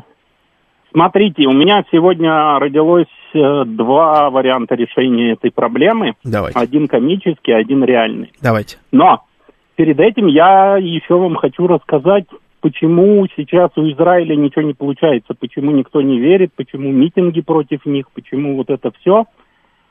Смотрите, 0.94 1.48
у 1.48 1.52
меня 1.52 1.84
сегодня 1.90 2.56
родилось 2.60 3.08
э, 3.34 3.64
два 3.66 4.30
варианта 4.30 4.76
решения 4.76 5.32
этой 5.32 5.50
проблемы. 5.50 6.14
Давайте. 6.22 6.56
Один 6.56 6.86
комический, 6.86 7.50
один 7.50 7.82
реальный. 7.82 8.30
Давайте. 8.40 8.76
Но 8.92 9.24
перед 9.74 9.98
этим 9.98 10.28
я 10.28 10.76
еще 10.76 11.18
вам 11.18 11.34
хочу 11.34 11.66
рассказать, 11.66 12.26
почему 12.60 13.26
сейчас 13.36 13.72
у 13.74 13.82
Израиля 13.90 14.36
ничего 14.36 14.62
не 14.62 14.72
получается, 14.72 15.34
почему 15.34 15.72
никто 15.72 16.00
не 16.00 16.20
верит, 16.20 16.52
почему 16.54 16.92
митинги 16.92 17.40
против 17.40 17.84
них, 17.86 18.08
почему 18.14 18.56
вот 18.56 18.70
это 18.70 18.92
все. 19.00 19.24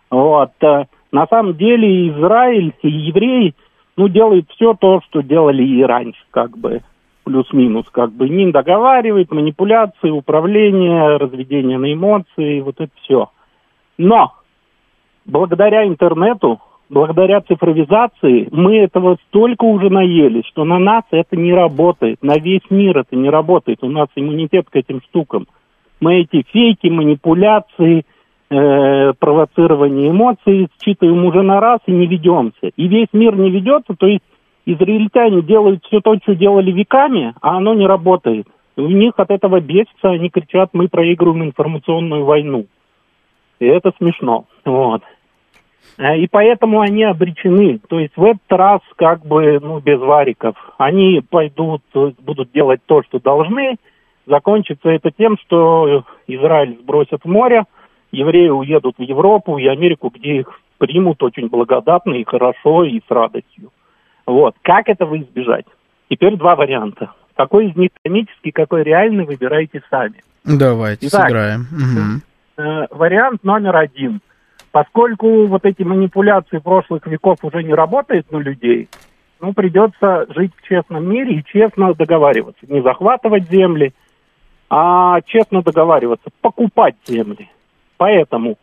Вот. 0.09 0.51
Э, 0.61 0.85
на 1.11 1.27
самом 1.27 1.57
деле 1.57 2.11
Израиль 2.11 2.73
и 2.81 2.87
евреи 2.87 3.55
ну, 3.97 4.07
делают 4.07 4.49
все 4.51 4.73
то, 4.73 5.01
что 5.09 5.21
делали 5.21 5.63
и 5.63 5.83
раньше, 5.83 6.23
как 6.31 6.57
бы 6.57 6.81
плюс-минус, 7.23 7.85
как 7.91 8.11
бы 8.11 8.29
не 8.29 8.51
договаривает, 8.51 9.31
манипуляции, 9.31 10.09
управление, 10.09 11.17
разведение 11.17 11.77
на 11.77 11.93
эмоции, 11.93 12.61
вот 12.61 12.75
это 12.79 12.91
все. 13.01 13.29
Но 13.97 14.33
благодаря 15.25 15.85
интернету, 15.87 16.59
благодаря 16.89 17.41
цифровизации, 17.41 18.47
мы 18.51 18.77
этого 18.77 19.17
столько 19.27 19.65
уже 19.65 19.89
наели, 19.89 20.43
что 20.47 20.63
на 20.63 20.79
нас 20.79 21.03
это 21.11 21.35
не 21.35 21.53
работает, 21.53 22.21
на 22.21 22.37
весь 22.37 22.69
мир 22.69 22.99
это 22.99 23.15
не 23.15 23.29
работает. 23.29 23.79
У 23.81 23.89
нас 23.89 24.07
иммунитет 24.15 24.69
к 24.69 24.75
этим 24.75 25.01
штукам. 25.01 25.47
Мы 25.99 26.21
эти 26.21 26.43
фейки, 26.51 26.87
манипуляции, 26.87 28.05
э, 28.49 29.13
провоцирование 29.13 30.11
эмоций 30.11 30.67
считываем 30.83 31.25
уже 31.25 31.41
на 31.41 31.59
раз 31.59 31.79
и 31.85 31.91
не 31.91 32.07
ведемся. 32.07 32.71
И 32.75 32.87
весь 32.87 33.07
мир 33.13 33.35
не 33.35 33.49
ведется, 33.49 33.95
то 33.97 34.05
есть 34.05 34.23
израильтяне 34.65 35.41
делают 35.41 35.83
все 35.85 36.01
то, 36.01 36.15
что 36.21 36.35
делали 36.35 36.71
веками, 36.71 37.33
а 37.41 37.57
оно 37.57 37.73
не 37.73 37.85
работает. 37.85 38.47
У 38.75 38.87
них 38.87 39.13
от 39.17 39.29
этого 39.29 39.59
бесится, 39.59 40.09
они 40.09 40.29
кричат, 40.29 40.69
мы 40.73 40.87
проигрываем 40.87 41.43
информационную 41.43 42.25
войну. 42.25 42.65
И 43.59 43.65
это 43.65 43.91
смешно. 43.97 44.45
Вот. 44.65 45.03
Э, 45.97 46.17
и 46.17 46.27
поэтому 46.27 46.81
они 46.81 47.03
обречены. 47.03 47.79
То 47.89 47.99
есть 47.99 48.15
в 48.15 48.23
этот 48.23 48.51
раз 48.51 48.81
как 48.95 49.25
бы 49.25 49.59
ну, 49.61 49.79
без 49.79 49.99
вариков. 49.99 50.55
Они 50.77 51.21
пойдут, 51.21 51.81
будут 51.93 52.51
делать 52.51 52.81
то, 52.85 53.03
что 53.03 53.19
должны. 53.19 53.75
Закончится 54.25 54.89
это 54.89 55.11
тем, 55.11 55.37
что 55.37 56.05
Израиль 56.27 56.77
сбросят 56.81 57.23
в 57.23 57.27
море, 57.27 57.65
евреи 58.11 58.47
уедут 58.47 58.95
в 58.97 59.01
Европу 59.01 59.57
и 59.57 59.67
Америку, 59.67 60.11
где 60.15 60.37
их 60.37 60.61
примут 60.77 61.21
очень 61.21 61.49
благодатно 61.49 62.13
и 62.13 62.23
хорошо 62.23 62.85
и 62.85 62.99
с 62.99 63.11
радостью. 63.11 63.71
Вот. 64.25 64.55
Как 64.61 64.87
этого 64.89 65.19
избежать? 65.19 65.65
Теперь 66.09 66.37
два 66.37 66.55
варианта. 66.55 67.11
Какой 67.35 67.69
из 67.69 67.75
них 67.75 67.89
комический, 68.03 68.51
какой 68.51 68.83
реальный, 68.83 69.25
выбирайте 69.25 69.81
сами. 69.89 70.23
Давайте, 70.43 71.07
Итак, 71.07 71.27
сыграем. 71.27 71.67
Угу. 71.71 72.63
Э, 72.63 72.87
вариант 72.91 73.43
номер 73.43 73.75
один. 73.75 74.21
Поскольку 74.71 75.45
вот 75.45 75.65
эти 75.65 75.83
манипуляции 75.83 76.57
прошлых 76.57 77.05
веков 77.07 77.37
уже 77.43 77.63
не 77.63 77.73
работают 77.73 78.31
на 78.31 78.37
людей, 78.37 78.89
ну, 79.39 79.53
придется 79.53 80.25
жить 80.33 80.51
в 80.55 80.67
честном 80.67 81.07
мире 81.09 81.35
и 81.35 81.43
честно 81.43 81.93
договариваться. 81.93 82.65
Не 82.67 82.81
захватывать 82.81 83.49
земли, 83.49 83.93
а 84.69 85.21
честно 85.21 85.61
договариваться, 85.61 86.29
покупать 86.41 86.95
земли. 87.05 87.49
Поэтому 87.97 88.57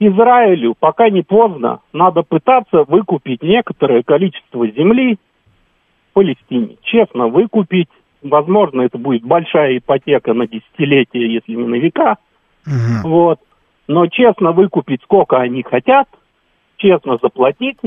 Израилю, 0.00 0.74
пока 0.78 1.08
не 1.08 1.22
поздно, 1.22 1.80
надо 1.92 2.22
пытаться 2.22 2.84
выкупить 2.84 3.42
некоторое 3.42 4.02
количество 4.02 4.66
земли 4.68 5.18
в 6.10 6.14
Палестине. 6.14 6.76
Честно 6.82 7.28
выкупить. 7.28 7.88
Возможно, 8.22 8.82
это 8.82 8.98
будет 8.98 9.22
большая 9.22 9.78
ипотека 9.78 10.32
на 10.32 10.46
десятилетия, 10.46 11.26
если 11.26 11.52
не 11.52 11.66
на 11.66 11.76
века. 11.76 12.16
Угу. 12.66 13.08
Вот. 13.08 13.40
Но 13.86 14.06
честно 14.06 14.52
выкупить, 14.52 15.02
сколько 15.02 15.36
они 15.36 15.62
хотят, 15.62 16.08
честно 16.78 17.18
заплатить, 17.22 17.78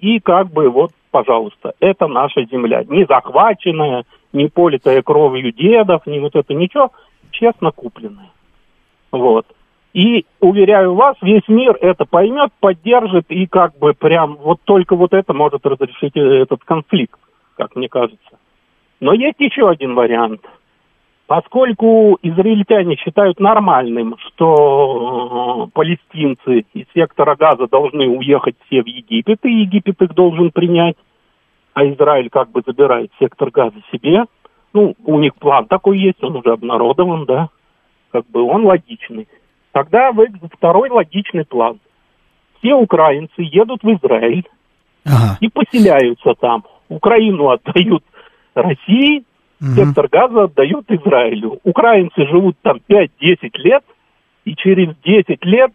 и 0.00 0.20
как 0.20 0.52
бы 0.52 0.68
вот, 0.68 0.92
пожалуйста, 1.10 1.72
это 1.80 2.06
наша 2.06 2.44
земля. 2.44 2.84
Не 2.84 3.06
захваченная, 3.06 4.04
не 4.32 4.48
политая 4.48 5.02
кровью 5.02 5.52
дедов, 5.52 6.06
не 6.06 6.20
вот 6.20 6.36
это 6.36 6.52
ничего, 6.52 6.92
честно 7.30 7.72
купленная. 7.72 8.30
Вот. 9.10 9.46
И, 9.96 10.26
уверяю 10.40 10.94
вас, 10.94 11.16
весь 11.22 11.48
мир 11.48 11.74
это 11.80 12.04
поймет, 12.04 12.50
поддержит, 12.60 13.30
и 13.30 13.46
как 13.46 13.78
бы 13.78 13.94
прям 13.94 14.36
вот 14.36 14.60
только 14.64 14.94
вот 14.94 15.14
это 15.14 15.32
может 15.32 15.64
разрешить 15.64 16.14
э, 16.16 16.42
этот 16.42 16.62
конфликт, 16.64 17.18
как 17.56 17.74
мне 17.74 17.88
кажется. 17.88 18.38
Но 19.00 19.14
есть 19.14 19.40
еще 19.40 19.70
один 19.70 19.94
вариант. 19.94 20.42
Поскольку 21.26 22.18
израильтяне 22.20 22.96
считают 22.96 23.40
нормальным, 23.40 24.16
что 24.18 25.64
э, 25.64 25.70
палестинцы 25.72 26.66
из 26.74 26.84
сектора 26.92 27.34
газа 27.34 27.66
должны 27.66 28.06
уехать 28.06 28.56
все 28.66 28.82
в 28.82 28.86
Египет, 28.86 29.46
и 29.46 29.62
Египет 29.62 30.02
их 30.02 30.12
должен 30.12 30.50
принять, 30.50 30.96
а 31.72 31.86
Израиль 31.86 32.28
как 32.28 32.50
бы 32.50 32.62
забирает 32.66 33.12
сектор 33.18 33.50
газа 33.50 33.80
себе, 33.90 34.26
ну, 34.74 34.94
у 35.06 35.18
них 35.18 35.34
план 35.36 35.64
такой 35.64 35.98
есть, 35.98 36.22
он 36.22 36.36
уже 36.36 36.52
обнародован, 36.52 37.24
да, 37.24 37.48
как 38.10 38.26
бы 38.26 38.42
он 38.42 38.66
логичный. 38.66 39.26
Тогда 39.76 40.10
второй 40.54 40.88
логичный 40.88 41.44
план. 41.44 41.80
Все 42.58 42.72
украинцы 42.72 43.42
едут 43.42 43.82
в 43.82 43.88
Израиль 43.88 44.48
ага. 45.04 45.36
и 45.38 45.50
поселяются 45.50 46.32
там. 46.40 46.64
Украину 46.88 47.50
отдают 47.50 48.02
России, 48.54 49.24
угу. 49.60 49.70
сектор 49.76 50.08
газа 50.08 50.44
отдают 50.44 50.90
Израилю. 50.90 51.60
Украинцы 51.62 52.26
живут 52.26 52.56
там 52.62 52.78
5-10 52.88 53.50
лет, 53.56 53.84
и 54.46 54.56
через 54.56 54.96
10 55.04 55.44
лет 55.44 55.72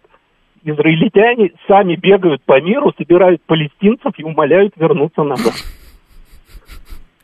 израильтяне 0.64 1.52
сами 1.68 1.96
бегают 1.96 2.42
по 2.42 2.60
миру, 2.60 2.92
собирают 2.98 3.44
палестинцев 3.44 4.14
и 4.18 4.24
умоляют 4.24 4.74
вернуться 4.78 5.22
назад. 5.22 5.54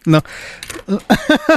Но, 0.08 0.24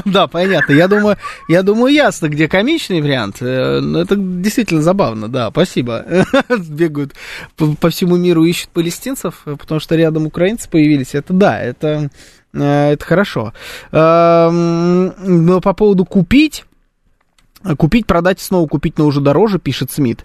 да, 0.04 0.26
понятно. 0.26 0.73
Я 0.73 0.88
думаю, 0.88 1.16
я 1.49 1.62
думаю, 1.62 1.95
ясно, 1.95 2.28
где 2.28 2.49
комичный 2.49 3.00
вариант. 3.00 3.37
Э, 3.40 3.80
это 3.97 4.16
действительно 4.16 4.83
забавно, 4.83 5.28
да, 5.28 5.50
спасибо. 5.50 6.04
Бегают 6.69 7.14
по, 7.57 7.76
по 7.76 7.90
всему 7.90 8.16
миру, 8.16 8.45
ищут 8.45 8.71
палестинцев, 8.71 9.42
потому 9.45 9.78
что 9.78 9.95
рядом 9.95 10.26
украинцы 10.26 10.69
появились. 10.69 11.14
Это 11.14 11.33
да, 11.33 11.61
это, 11.61 12.11
э, 12.52 12.92
это 12.92 13.04
хорошо. 13.04 13.54
Эм, 13.92 15.14
но 15.19 15.61
по 15.61 15.73
поводу 15.73 16.04
купить 16.04 16.64
Купить, 17.76 18.07
продать 18.07 18.40
и 18.40 18.45
снова 18.45 18.67
купить, 18.67 18.97
но 18.97 19.05
уже 19.05 19.21
дороже, 19.21 19.59
пишет 19.59 19.90
Смит. 19.90 20.23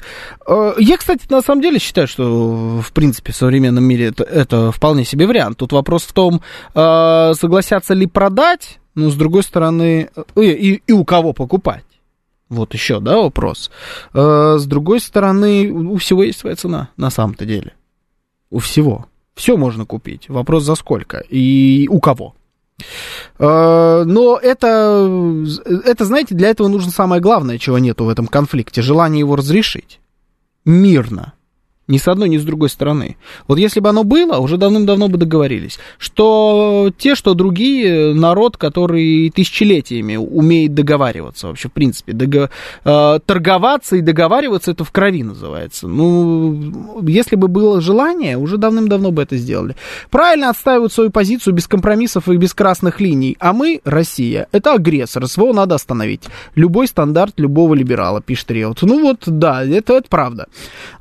Э, 0.48 0.74
я, 0.77 0.96
кстати, 0.96 1.25
на 1.30 1.42
самом 1.42 1.62
деле 1.62 1.80
считаю, 1.80 2.08
что, 2.08 2.80
в 2.82 2.94
принципе, 2.94 3.34
в 3.34 3.36
современном 3.36 3.84
мире 3.84 4.08
это, 4.08 4.24
это 4.24 4.72
вполне 4.72 5.04
себе 5.04 5.27
вариант. 5.27 5.58
Тут 5.58 5.74
вопрос 5.74 6.04
в 6.04 6.13
том, 6.13 6.42
э, 6.74 7.34
согласятся 7.34 7.94
ли 7.94 8.08
продать, 8.08 8.80
но, 8.96 9.10
с 9.10 9.15
другой 9.15 9.44
стороны, 9.44 10.10
э, 10.15 10.42
и, 10.42 10.82
и 10.88 10.92
у 10.94 11.04
кого 11.04 11.34
покупать. 11.34 11.84
Вот 12.48 12.74
еще, 12.74 13.01
да, 13.01 13.18
вопрос. 13.18 13.72
С 14.13 14.65
другой 14.68 15.00
стороны, 15.00 15.72
у 15.72 15.98
всего 15.98 16.24
есть 16.24 16.39
своя 16.39 16.56
цена, 16.56 16.89
на 16.96 17.10
самом-то 17.10 17.44
деле. 17.44 17.74
У 18.51 18.60
всего. 18.60 19.08
Все 19.34 19.58
можно 19.58 19.86
купить. 19.86 20.30
Вопрос 20.30 20.63
за 20.63 20.75
сколько 20.75 21.18
и 21.18 21.88
у 21.89 22.00
кого. 22.00 22.36
Э, 23.38 24.03
но 24.05 24.38
это, 24.38 25.46
это, 25.86 26.05
знаете, 26.05 26.36
для 26.36 26.50
этого 26.50 26.67
нужно 26.67 26.91
самое 26.91 27.22
главное, 27.22 27.58
чего 27.58 27.77
нету 27.79 28.05
в 28.05 28.10
этом 28.10 28.27
конфликте, 28.27 28.82
желание 28.82 29.20
его 29.20 29.36
разрешить 29.36 30.00
мирно. 30.65 31.35
Ни 31.88 32.00
с 32.00 32.08
одной, 32.08 32.30
ни 32.30 32.38
с 32.38 32.44
другой 32.44 32.70
стороны. 32.70 33.15
Вот 33.48 33.60
если 33.60 33.80
бы 33.80 33.89
оно 33.89 34.04
было, 34.04 34.39
уже 34.39 34.58
давным-давно 34.58 35.08
бы 35.08 35.18
договорились, 35.18 35.77
что 36.00 36.92
те, 36.98 37.13
что 37.13 37.36
другие, 37.36 38.15
народ, 38.15 38.58
который 38.58 39.30
тысячелетиями 39.30 40.15
умеет 40.15 40.74
договариваться 40.74 41.48
вообще, 41.48 41.70
в 41.70 41.74
принципе. 41.74 42.13
Дого... 42.13 42.50
Э, 42.86 43.20
торговаться 43.24 43.98
и 43.98 44.01
договариваться, 44.01 44.72
это 44.72 44.84
в 44.84 44.92
крови 44.92 45.22
называется. 45.22 45.88
Ну, 45.88 47.04
если 47.08 47.36
бы 47.36 47.48
было 47.48 47.80
желание, 47.82 48.38
уже 48.38 48.58
давным-давно 48.58 49.12
бы 49.12 49.22
это 49.22 49.38
сделали. 49.38 49.75
Правильно 50.10 50.50
отстаивают 50.50 50.92
свою 50.92 51.12
позицию 51.12 51.54
без 51.54 51.68
компромиссов 51.68 52.27
и 52.30 52.38
без 52.38 52.56
красных 52.56 53.00
линий. 53.00 53.38
А 53.39 53.54
мы, 53.54 53.82
Россия, 53.84 54.48
это 54.51 54.74
агрессор, 54.74 55.27
СВО 55.27 55.54
надо 55.54 55.75
остановить. 55.75 56.24
Любой 56.56 56.88
стандарт 56.88 57.39
любого 57.39 57.75
либерала, 57.75 58.22
пишет 58.22 58.50
Реут. 58.50 58.82
Ну 58.82 59.01
вот, 59.01 59.20
да, 59.27 59.63
это, 59.63 59.94
это 59.94 60.08
правда. 60.10 60.48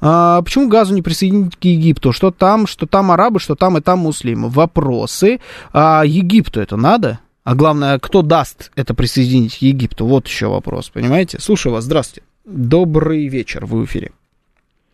А, 0.02 0.42
почему 0.42 0.73
газу 0.74 0.94
не 0.94 1.02
присоединить 1.02 1.56
к 1.56 1.64
Египту. 1.64 2.12
Что 2.12 2.30
там, 2.30 2.66
что 2.66 2.86
там 2.86 3.10
арабы, 3.10 3.38
что 3.38 3.54
там 3.54 3.78
и 3.78 3.80
там 3.80 4.00
муслимы. 4.00 4.48
Вопросы. 4.48 5.40
А 5.72 6.02
Египту 6.04 6.60
это 6.60 6.76
надо? 6.76 7.20
А 7.44 7.54
главное, 7.54 7.98
кто 7.98 8.22
даст 8.22 8.72
это 8.74 8.94
присоединить 8.94 9.58
к 9.58 9.62
Египту? 9.62 10.06
Вот 10.06 10.26
еще 10.26 10.48
вопрос, 10.48 10.88
понимаете? 10.88 11.38
Слушаю 11.38 11.74
вас, 11.74 11.84
здравствуйте. 11.84 12.26
Добрый 12.44 13.28
вечер, 13.28 13.66
вы 13.66 13.82
в 13.82 13.84
эфире. 13.84 14.10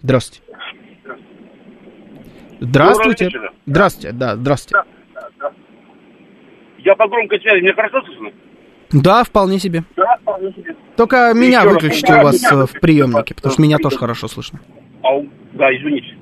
Здравствуйте. 0.02 0.42
Здравствуйте. 2.60 3.30
Здравствуйте, 3.66 4.12
да, 4.12 4.36
здравствуйте. 4.36 4.84
Я 6.78 6.94
по 6.94 7.08
громкой 7.08 7.40
связи, 7.40 7.62
мне 7.62 7.72
хорошо 7.72 8.02
слышно? 8.02 8.30
Да, 8.92 9.24
вполне 9.24 9.58
себе. 9.58 9.84
Да, 9.96 10.16
вполне 10.20 10.52
себе. 10.52 10.74
Только 10.96 11.32
меня 11.34 11.60
Еще 11.60 11.70
выключите 11.70 12.14
у 12.14 12.22
вас 12.22 12.52
э, 12.52 12.66
в 12.66 12.72
приемнике, 12.80 13.34
потому 13.34 13.52
что 13.52 13.62
меня 13.62 13.78
тоже 13.78 13.96
хорошо 13.96 14.28
слышно. 14.28 14.60
А, 15.02 15.20
да, 15.52 15.74
извините. 15.74 16.16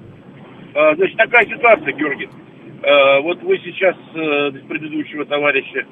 А, 0.75 0.95
значит, 0.95 1.17
такая 1.17 1.47
ситуация, 1.47 1.93
Георгий. 1.93 2.29
А, 2.83 3.21
вот 3.21 3.43
вы 3.43 3.59
сейчас 3.59 3.97
а, 4.15 4.51
предыдущего 4.69 5.25
товарища, 5.25 5.87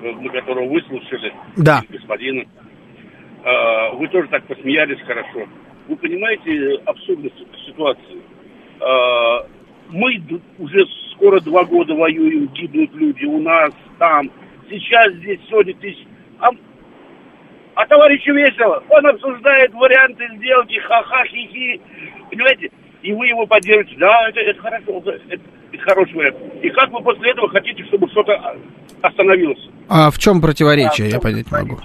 на 0.00 0.28
которого 0.28 0.68
вы 0.68 0.82
слушали, 0.82 1.32
да. 1.56 1.82
господина, 1.88 2.44
а, 3.44 3.92
вы 3.92 4.08
тоже 4.08 4.28
так 4.28 4.44
посмеялись 4.44 5.00
хорошо. 5.06 5.46
Вы 5.88 5.96
понимаете 5.96 6.80
абсурдность 6.84 7.36
ситуации? 7.66 8.20
А, 8.80 9.46
мы 9.90 10.20
уже 10.58 10.84
скоро 11.12 11.40
два 11.40 11.64
года 11.64 11.94
воюем, 11.94 12.48
гибнут 12.48 12.92
люди 12.94 13.24
у 13.24 13.40
нас, 13.40 13.70
там. 13.98 14.30
Сейчас 14.68 15.12
здесь 15.14 15.38
сотни 15.48 15.72
тысяч. 15.74 16.04
А 16.40 16.50
а 17.76 17.86
товарищу 17.86 18.32
весело. 18.32 18.82
Он 18.88 19.06
обсуждает 19.06 19.72
варианты 19.74 20.26
сделки, 20.36 20.78
ха-ха, 20.80 21.24
хи-хи. 21.26 21.80
Понимаете? 22.36 22.70
И 23.02 23.12
вы 23.12 23.26
его 23.28 23.46
поддерживаете. 23.46 23.96
Да, 23.98 24.28
это, 24.28 24.40
это 24.40 24.60
хорошо, 24.60 25.02
это, 25.04 25.20
это 25.30 25.42
хороший 25.80 26.14
вариант. 26.14 26.36
И 26.62 26.68
как 26.70 26.90
вы 26.90 27.02
после 27.02 27.30
этого 27.30 27.48
хотите, 27.48 27.84
чтобы 27.84 28.08
что-то 28.10 28.56
остановилось? 29.00 29.68
А 29.88 30.10
в 30.10 30.18
чем 30.18 30.40
противоречие, 30.40 31.08
а, 31.08 31.10
я 31.10 31.20
понять 31.20 31.50
могу. 31.50 31.78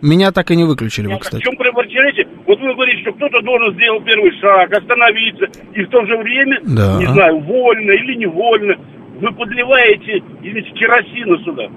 Меня 0.00 0.32
так 0.32 0.50
и 0.50 0.56
не 0.56 0.64
выключили 0.64 1.06
вы, 1.08 1.18
кстати. 1.18 1.42
В 1.42 1.44
чем 1.44 1.56
противоречие? 1.56 2.28
Вот 2.46 2.60
вы 2.60 2.74
говорите, 2.74 3.00
что 3.02 3.12
кто-то 3.12 3.40
должен 3.42 3.74
сделать 3.74 4.04
первый 4.04 4.32
шаг, 4.40 4.72
остановиться, 4.72 5.46
и 5.72 5.82
в 5.82 5.88
то 5.88 6.04
же 6.06 6.16
время, 6.18 6.60
да. 6.62 6.98
не 6.98 7.06
знаю, 7.06 7.40
вольно 7.40 7.90
или 7.90 8.14
невольно, 8.16 8.76
вы 9.20 9.32
подливаете, 9.32 10.22
извините, 10.42 10.70
керосина 10.72 11.38
сюда. 11.44 11.68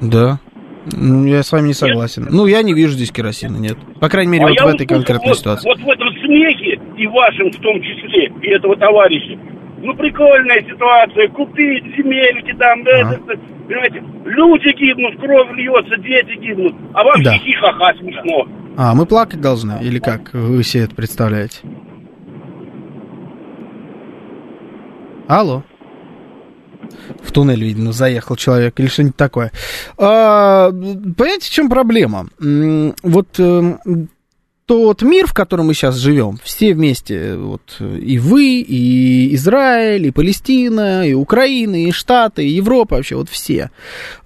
Да. 0.00 0.40
Я 0.86 1.42
с 1.42 1.52
вами 1.52 1.68
не 1.68 1.74
согласен. 1.74 2.22
Нет? 2.22 2.32
Ну, 2.32 2.46
я 2.46 2.62
не 2.62 2.72
вижу 2.72 2.94
здесь 2.94 3.10
керосина, 3.10 3.56
нет. 3.56 3.76
По 4.00 4.08
крайней 4.08 4.32
мере, 4.32 4.44
а 4.44 4.48
вот 4.48 4.72
в 4.72 4.74
этой 4.74 4.86
конкретной 4.86 5.30
вот, 5.30 5.38
ситуации. 5.38 5.68
Вот 5.68 5.78
в 5.80 5.88
этом 5.88 6.08
смехе, 6.24 6.80
и 6.96 7.06
вашем 7.06 7.50
в 7.50 7.56
том 7.56 7.80
числе, 7.82 8.32
и 8.42 8.48
этого 8.48 8.76
товарища, 8.76 9.38
ну, 9.82 9.94
прикольная 9.94 10.62
ситуация, 10.62 11.28
купить 11.28 11.84
земельки 11.96 12.54
там, 12.58 12.82
да, 12.84 12.90
а. 12.90 13.14
это, 13.14 13.40
понимаете, 13.66 14.02
люди 14.24 14.74
гибнут, 14.76 15.20
кровь 15.20 15.50
льется, 15.56 15.96
дети 15.98 16.38
гибнут, 16.38 16.74
а 16.94 17.04
вам 17.04 17.22
да. 17.22 17.34
хихи-ха-ха 17.34 17.94
смешно. 17.98 18.48
А, 18.76 18.94
мы 18.94 19.06
плакать 19.06 19.40
должны, 19.40 19.78
или 19.82 19.98
как 19.98 20.32
вы 20.32 20.62
себе 20.62 20.84
это 20.84 20.94
представляете? 20.94 21.60
Алло 25.26 25.62
в 27.22 27.32
туннель, 27.32 27.62
видно, 27.62 27.92
заехал 27.92 28.36
человек 28.36 28.78
или 28.80 28.86
что-нибудь 28.86 29.16
такое. 29.16 29.52
А, 29.96 30.70
понимаете, 30.70 31.46
в 31.46 31.50
чем 31.50 31.68
проблема? 31.68 32.28
Вот 32.38 33.28
э, 33.38 33.76
тот 34.68 35.00
мир, 35.00 35.26
в 35.26 35.32
котором 35.32 35.68
мы 35.68 35.74
сейчас 35.74 35.96
живем, 35.96 36.38
все 36.44 36.74
вместе, 36.74 37.36
вот 37.36 37.80
и 37.80 38.18
вы, 38.18 38.60
и 38.60 39.34
Израиль, 39.34 40.06
и 40.06 40.10
Палестина, 40.10 41.08
и 41.08 41.14
Украина, 41.14 41.86
и 41.86 41.90
Штаты, 41.90 42.46
и 42.46 42.50
Европа, 42.50 42.96
вообще 42.96 43.16
вот 43.16 43.30
все. 43.30 43.70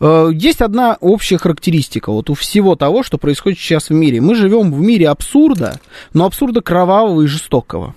Э, 0.01 0.31
есть 0.35 0.61
одна 0.61 0.97
общая 1.01 1.39
характеристика 1.39 2.11
вот 2.11 2.29
у 2.29 2.35
всего 2.35 2.75
того, 2.75 3.05
что 3.05 3.19
происходит 3.19 3.61
сейчас 3.61 3.89
в 3.89 3.95
мире. 3.95 4.21
Мы 4.21 4.35
живем 4.35 4.73
в 4.73 4.81
мире 4.81 5.09
абсурда, 5.09 5.81
но 6.13 6.27
абсурда 6.27 6.61
кровавого 6.61 7.23
и 7.23 7.27
жестокого. 7.27 7.95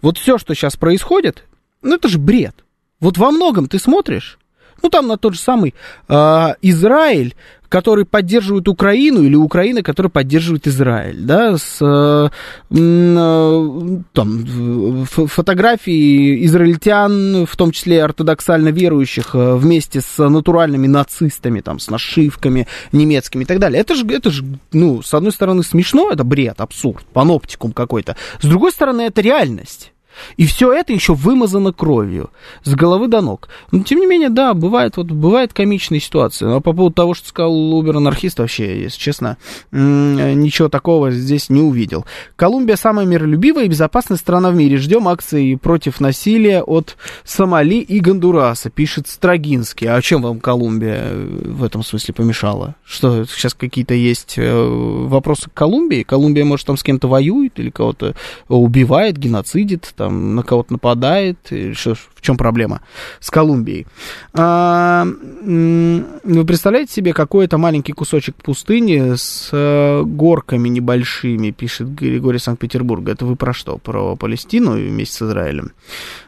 Вот 0.00 0.16
все, 0.16 0.38
что 0.38 0.54
сейчас 0.54 0.76
происходит, 0.76 1.44
ну 1.82 1.96
это 1.96 2.08
же 2.08 2.18
бред. 2.18 2.63
Вот 3.04 3.18
во 3.18 3.30
многом 3.30 3.68
ты 3.68 3.78
смотришь, 3.78 4.38
ну 4.82 4.88
там 4.88 5.06
на 5.08 5.18
тот 5.18 5.34
же 5.34 5.40
самый 5.40 5.74
э, 6.08 6.46
Израиль, 6.62 7.34
который 7.68 8.06
поддерживает 8.06 8.66
Украину, 8.66 9.22
или 9.22 9.34
Украина, 9.34 9.82
которая 9.82 10.08
поддерживает 10.08 10.66
Израиль, 10.66 11.18
да, 11.20 11.58
с 11.58 11.82
э, 11.82 12.30
э, 12.70 13.98
там, 14.14 15.04
фотографии 15.04 16.46
израильтян, 16.46 17.44
в 17.44 17.54
том 17.56 17.72
числе 17.72 18.02
ортодоксально 18.02 18.70
верующих, 18.70 19.34
э, 19.34 19.54
вместе 19.54 20.00
с 20.00 20.26
натуральными 20.26 20.86
нацистами, 20.86 21.60
там, 21.60 21.80
с 21.80 21.90
нашивками 21.90 22.66
немецкими 22.92 23.42
и 23.42 23.46
так 23.46 23.58
далее. 23.58 23.82
Это 23.82 23.94
же, 23.96 24.06
это 24.06 24.30
же, 24.30 24.44
ну, 24.72 25.02
с 25.02 25.12
одной 25.12 25.32
стороны 25.32 25.62
смешно, 25.62 26.10
это 26.10 26.24
бред, 26.24 26.62
абсурд, 26.62 27.04
паноптикум 27.12 27.72
какой-то, 27.72 28.16
с 28.40 28.46
другой 28.46 28.72
стороны, 28.72 29.02
это 29.02 29.20
реальность. 29.20 29.90
И 30.36 30.46
все 30.46 30.72
это 30.72 30.92
еще 30.92 31.14
вымазано 31.14 31.72
кровью, 31.72 32.30
с 32.62 32.74
головы 32.74 33.08
до 33.08 33.20
ног. 33.20 33.48
Но, 33.70 33.82
тем 33.82 34.00
не 34.00 34.06
менее, 34.06 34.28
да, 34.28 34.54
бывает, 34.54 34.96
вот, 34.96 35.06
бывает 35.06 35.52
комичные 35.52 36.00
ситуации. 36.00 36.44
Но 36.44 36.60
по 36.60 36.72
поводу 36.72 36.94
того, 36.94 37.14
что 37.14 37.28
сказал 37.28 37.74
Убер-анархист, 37.74 38.38
вообще, 38.38 38.82
если 38.82 38.98
честно, 38.98 39.36
ничего 39.70 40.68
такого 40.68 41.10
здесь 41.10 41.50
не 41.50 41.60
увидел. 41.60 42.04
Колумбия 42.36 42.76
самая 42.76 43.06
миролюбивая 43.06 43.64
и 43.64 43.68
безопасная 43.68 44.18
страна 44.18 44.50
в 44.50 44.54
мире. 44.54 44.76
Ждем 44.76 45.08
акции 45.08 45.54
против 45.54 46.00
насилия 46.00 46.62
от 46.62 46.96
Сомали 47.24 47.76
и 47.76 48.00
Гондураса, 48.00 48.70
пишет 48.70 49.08
Строгинский. 49.08 49.86
А 49.86 50.00
чем 50.02 50.22
вам 50.22 50.40
Колумбия 50.40 51.04
э, 51.04 51.40
в 51.44 51.64
этом 51.64 51.82
смысле 51.82 52.14
помешала? 52.14 52.74
Что, 52.84 53.24
сейчас 53.24 53.54
какие-то 53.54 53.94
есть 53.94 54.34
э, 54.36 54.64
вопросы 55.06 55.50
к 55.50 55.54
Колумбии? 55.54 56.02
Колумбия, 56.02 56.44
может, 56.44 56.66
там 56.66 56.76
с 56.76 56.82
кем-то 56.82 57.08
воюет 57.08 57.58
или 57.58 57.70
кого-то 57.70 58.14
убивает, 58.48 59.16
геноцидит, 59.16 59.92
там 60.04 60.34
на 60.34 60.42
кого-то 60.42 60.74
нападает, 60.74 61.38
что, 61.72 61.94
в 61.94 62.20
чем 62.20 62.36
проблема 62.36 62.82
с 63.20 63.30
Колумбией. 63.30 63.86
А, 64.34 65.06
вы 65.06 66.44
представляете 66.46 66.92
себе 66.92 67.14
какой-то 67.14 67.56
маленький 67.56 67.92
кусочек 67.92 68.34
пустыни 68.36 69.14
с 69.16 69.48
э, 69.52 70.02
горками 70.04 70.68
небольшими, 70.68 71.52
пишет 71.52 71.94
Григорий 71.94 72.38
Санкт-Петербурга. 72.38 73.12
Это 73.12 73.24
вы 73.24 73.36
про 73.36 73.54
что? 73.54 73.78
Про 73.78 74.14
Палестину 74.16 74.72
вместе 74.72 75.14
с 75.14 75.22
Израилем? 75.22 75.72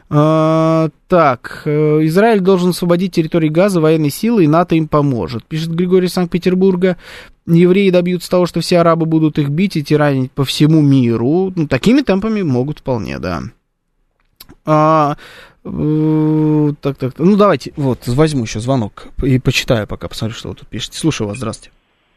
А, 0.09 0.89
так, 1.07 1.61
э, 1.65 1.99
Израиль 2.05 2.39
должен 2.39 2.69
освободить 2.69 3.13
территории 3.13 3.49
Газа 3.49 3.79
военной 3.79 4.09
силы, 4.09 4.45
и 4.45 4.47
НАТО 4.47 4.75
им 4.75 4.87
поможет. 4.87 5.45
Пишет 5.45 5.69
Григорий 5.75 6.07
Санкт-Петербурга. 6.07 6.97
Евреи 7.45 7.91
добьются 7.91 8.29
того, 8.29 8.45
что 8.47 8.59
все 8.59 8.79
арабы 8.79 9.05
будут 9.05 9.37
их 9.37 9.49
бить 9.49 9.77
и 9.77 9.83
тиранить 9.83 10.31
по 10.31 10.45
всему 10.45 10.81
миру. 10.81 11.53
Ну, 11.55 11.67
такими 11.67 12.01
темпами 12.01 12.41
могут 12.41 12.79
вполне, 12.79 13.19
да. 13.19 13.43
А, 14.65 15.15
так, 15.63 16.97
так, 16.97 17.13
ну 17.19 17.35
давайте, 17.35 17.73
вот, 17.75 18.07
возьму 18.07 18.43
еще 18.43 18.59
звонок 18.59 19.07
и 19.23 19.39
почитаю 19.39 19.87
пока, 19.87 20.07
посмотрю, 20.07 20.35
что 20.37 20.49
вы 20.49 20.55
тут 20.55 20.67
пишете. 20.67 20.97
Слушаю 20.97 21.27
вас, 21.27 21.37
здравствуйте. 21.37 21.71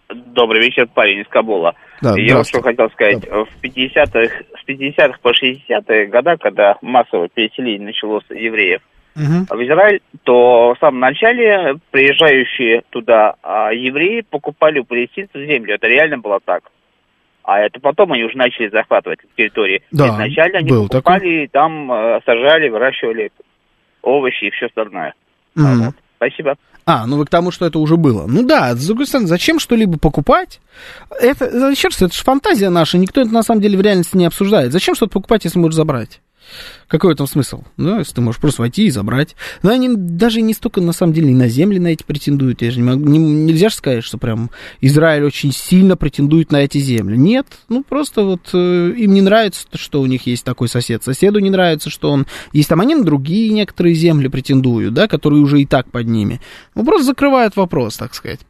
Добрый 0.09 0.61
вечер, 0.61 0.89
парень 0.93 1.21
из 1.21 1.29
Кабула. 1.29 1.75
Да, 2.03 2.15
Я 2.17 2.39
вот 2.39 2.49
что 2.49 2.63
хотел 2.63 2.91
сказать. 2.91 3.25
В 3.29 3.47
50-х, 3.63 4.45
с 4.59 4.69
50-х 4.69 5.19
по 5.23 5.29
60-е 5.31 6.07
года, 6.07 6.37
когда 6.37 6.77
массовое 6.83 7.29
переселение 7.29 7.87
началось 7.87 8.25
евреев 8.31 8.81
Мгм. 9.15 9.47
в 9.51 9.63
Израиль, 9.65 10.01
то 10.25 10.75
в 10.75 10.79
самом 10.81 11.01
начале 11.01 11.77
приезжающие 11.91 12.83
туда 12.91 13.35
а, 13.43 13.73
евреи 13.73 14.25
покупали 14.29 14.79
у 14.81 14.85
палестинцев 14.85 15.37
землю. 15.37 15.75
Это 15.75 15.89
реально 15.89 16.19
было 16.19 16.39
так. 16.45 16.63
А 17.45 17.59
это 17.61 17.81
потом 17.81 18.13
они 18.13 18.25
уже 18.25 18.37
начали 18.37 18.69
захватывать 18.69 19.21
территории. 19.37 19.83
Да, 19.91 20.09
Изначально 20.09 20.59
они 20.59 20.71
был 20.71 20.89
покупали, 20.89 21.45
и 21.45 21.49
там 21.49 21.91
э, 21.91 22.21
сажали, 22.25 22.69
выращивали 22.69 23.33
овощи 24.03 24.45
и 24.45 24.51
все 24.51 24.67
остальное. 24.67 25.15
А, 25.57 25.61
Мгм. 25.61 25.85
вот. 25.87 25.95
Спасибо. 26.17 26.55
А, 26.87 27.07
ну 27.07 27.17
вы 27.17 27.25
к 27.25 27.31
тому, 27.31 27.51
что 27.51 27.67
это 27.67 27.79
уже 27.79 27.97
было. 27.97 28.27
Ну 28.27 28.43
да, 28.47 28.75
с 28.75 28.87
другой 28.87 29.07
стороны, 29.07 29.27
зачем 29.29 29.59
что-либо 29.59 29.99
покупать? 29.99 30.61
Это, 31.21 31.45
еще 31.71 31.89
раз, 31.89 32.03
это 32.03 32.15
же 32.15 32.23
фантазия 32.23 32.69
наша, 32.69 32.99
никто 32.99 33.21
это 33.21 33.33
на 33.33 33.43
самом 33.43 33.61
деле 33.61 33.79
в 33.79 33.81
реальности 33.81 34.17
не 34.17 34.27
обсуждает. 34.27 34.73
Зачем 34.73 34.95
что-то 34.95 35.13
покупать, 35.13 35.45
если 35.45 35.59
можешь 35.59 35.77
забрать? 35.77 36.21
Какой 36.91 37.11
в 37.11 37.15
этом 37.15 37.29
смысл? 37.29 37.63
Ну, 37.77 37.99
если 38.01 38.15
ты 38.15 38.21
можешь 38.21 38.41
просто 38.41 38.63
войти 38.63 38.87
и 38.87 38.91
забрать. 38.91 39.37
Но 39.63 39.71
они 39.71 39.91
даже 39.95 40.41
не 40.41 40.53
столько, 40.53 40.81
на 40.81 40.93
самом 40.93 41.13
деле, 41.13 41.31
и 41.31 41.35
на 41.35 41.47
земли 41.47 41.79
на 41.79 41.89
эти 41.89 42.03
претендуют. 42.03 42.63
Я 42.63 42.73
же 42.73 42.81
не 42.81 42.85
могу, 42.85 43.09
не- 43.09 43.19
нельзя 43.19 43.69
же 43.69 43.77
сказать, 43.77 44.03
что 44.03 44.19
прям 44.19 44.51
Израиль 44.81 45.23
очень 45.23 45.53
сильно 45.53 45.97
претендует 45.97 46.51
на 46.51 46.57
эти 46.57 46.79
земли. 46.79 47.17
Нет, 47.17 47.47
ну 47.69 47.85
просто 47.85 48.25
вот 48.25 48.51
э, 48.55 48.93
им 48.97 49.15
не 49.15 49.21
нравится, 49.21 49.69
что 49.75 50.01
у 50.01 50.07
них 50.07 50.27
есть 50.27 50.45
такой 50.45 50.69
сосед. 50.69 51.05
Соседу 51.05 51.39
не 51.39 51.51
нравится, 51.51 51.91
что 51.91 52.11
он 52.11 52.27
есть 52.53 52.69
там. 52.69 52.81
Они 52.81 52.97
на 52.97 53.05
другие 53.05 53.53
некоторые 53.53 53.95
земли 53.95 54.27
претендуют, 54.27 54.93
да, 54.93 55.07
которые 55.07 55.43
уже 55.43 55.63
и 55.63 55.67
так 55.67 55.93
под 55.93 56.09
ними. 56.09 56.41
Ну, 56.75 56.85
просто 56.85 57.05
закрывают 57.05 57.55
вопрос, 57.55 57.97
так 57.99 58.15
сказать. 58.17 58.41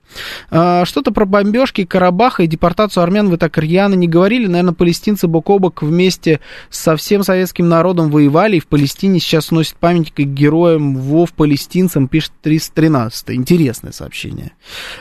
А, 0.51 0.85
Что-то 0.87 1.13
про 1.13 1.27
бомбежки 1.27 1.85
Карабаха 1.85 2.43
и 2.43 2.47
депортацию 2.47 3.03
армян 3.03 3.29
вы 3.29 3.37
так 3.37 3.57
рьяно 3.59 3.95
не 3.95 4.09
говорили. 4.09 4.47
Наверное, 4.47 4.73
палестинцы 4.75 5.29
бок 5.29 5.51
о 5.51 5.59
бок 5.59 5.83
вместе 5.83 6.41
со 6.71 6.97
всем 6.97 7.23
советским 7.23 7.69
народом 7.69 8.11
воевали, 8.11 8.30
и 8.57 8.61
в 8.61 8.67
Палестине 8.67 9.21
сейчас 9.21 9.51
носит 9.51 9.77
памятник 9.77 10.19
героям 10.19 10.97
ВОВ 10.97 11.33
палестинцам, 11.33 12.09
пишет 12.09 12.33
313 12.43 13.31
Интересное 13.31 13.93
сообщение. 13.93 14.53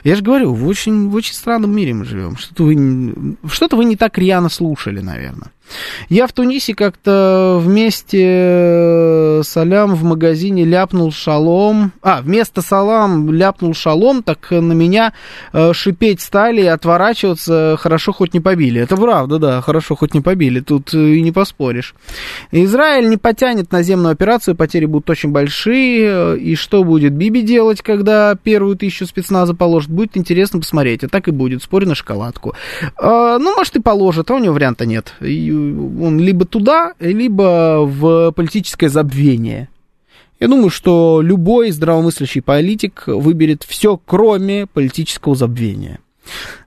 Я 0.04 0.16
же 0.16 0.22
говорю, 0.22 0.54
в 0.54 0.68
очень, 0.68 1.10
в 1.10 1.16
очень 1.16 1.34
странном 1.34 1.76
мире 1.76 1.94
мы 1.94 2.06
живем. 2.06 2.38
Что-то 2.38 2.64
вы, 2.64 3.38
что-то 3.50 3.76
вы 3.76 3.86
не 3.86 3.96
так 3.96 4.18
рьяно 4.18 4.50
слушали, 4.50 5.00
наверное. 5.00 5.52
Я 6.10 6.28
в 6.28 6.34
Тунисе 6.34 6.74
как-то 6.74 7.60
вместе 7.62 8.24
э, 8.24 9.42
с 9.44 9.56
в 9.56 10.04
магазине 10.04 10.66
ляпнул 10.66 11.12
шалом. 11.12 11.92
А, 12.02 12.22
вместо 12.22 12.62
салам 12.62 13.32
ляпнул 13.32 13.74
шалом, 13.74 14.24
так 14.24 14.52
на 14.52 14.74
меня 14.74 15.14
э, 15.54 15.74
шипеть 15.74 16.22
стали 16.22 16.62
и 16.62 16.66
отворачиваться. 16.66 17.78
Хорошо, 17.80 18.14
хоть 18.14 18.34
не 18.34 18.40
побили. 18.40 18.82
Это 18.82 18.98
правда, 18.98 19.38
да, 19.38 19.62
хорошо, 19.62 19.96
хоть 19.96 20.14
не 20.14 20.22
побили. 20.22 20.60
Тут 20.60 20.94
э, 20.94 21.16
и 21.16 21.22
не 21.22 21.32
поспоришь. 21.32 21.94
Израиль 22.52 23.10
не 23.10 23.18
потянет 23.18 23.72
наземную 23.72 24.14
операцию, 24.14 24.56
потери 24.56 24.86
будут 24.86 25.10
очень 25.10 25.30
большие. 25.30 26.40
И 26.40 26.56
что 26.56 26.84
будет 26.84 27.14
Биби 27.14 27.42
делать, 27.42 27.82
когда 27.82 28.36
первую 28.36 28.76
тысячу 28.76 29.06
спецназа 29.06 29.54
положит? 29.54 29.90
Будет 29.90 30.18
интересно 30.18 30.60
посмотреть. 30.60 31.04
А 31.04 31.10
так 31.10 31.28
и 31.28 31.32
будет. 31.32 31.64
Спорю 31.64 31.88
на 31.88 31.96
шоколадку. 31.96 32.56
Э, 33.00 33.38
Ну, 33.40 33.56
может, 33.56 33.76
и 33.76 33.82
положит, 33.82 34.32
а 34.32 34.36
у 34.36 34.40
него 34.40 34.54
варианта 34.54 34.86
нет. 34.86 35.14
И 35.22 35.52
Он 36.02 36.20
либо 36.20 36.46
туда, 36.46 36.94
либо 37.00 37.86
в 37.86 38.32
политическое 38.32 38.90
забвение. 38.90 39.70
Я 40.40 40.48
думаю, 40.48 40.70
что 40.70 41.22
любой 41.22 41.72
здравомыслящий 41.72 42.42
политик 42.42 43.04
выберет 43.08 43.64
все, 43.68 44.00
кроме 44.04 44.68
политического 44.68 45.36
забвения. 45.36 46.00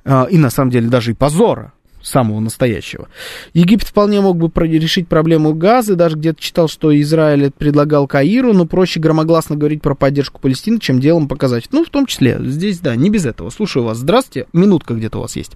А, 0.05 0.27
И 0.31 0.37
на 0.37 0.51
самом 0.51 0.71
деле 0.71 0.89
даже 0.89 1.13
и 1.13 1.15
позора 1.15 1.73
самого 2.03 2.41
настоящего. 2.41 3.09
Египет 3.55 3.89
вполне 3.89 4.21
мог 4.21 4.37
бы 4.37 4.51
решить 4.67 5.09
проблему 5.09 5.55
газа, 5.55 5.95
даже 5.95 6.17
где-то 6.17 6.41
читал, 6.41 6.69
что 6.69 6.99
Израиль 7.01 7.51
предлагал 7.51 8.07
Каиру, 8.07 8.53
но 8.53 8.67
проще 8.67 9.01
громогласно 9.01 9.57
говорить 9.57 9.83
про 9.83 9.95
поддержку 9.95 10.41
Палестины, 10.41 10.79
чем 10.81 11.01
делом 11.01 11.29
показать. 11.29 11.69
Ну, 11.71 11.85
в 11.85 11.91
том 11.91 12.07
числе, 12.07 12.39
здесь, 12.41 12.81
да, 12.81 12.97
не 12.97 13.09
без 13.09 13.25
этого. 13.25 13.51
Слушаю 13.51 13.85
вас. 13.85 13.99
Здравствуйте. 13.99 14.49
Минутка 14.53 14.95
где-то 14.95 15.19
у 15.19 15.23
вас 15.23 15.37
есть. 15.37 15.53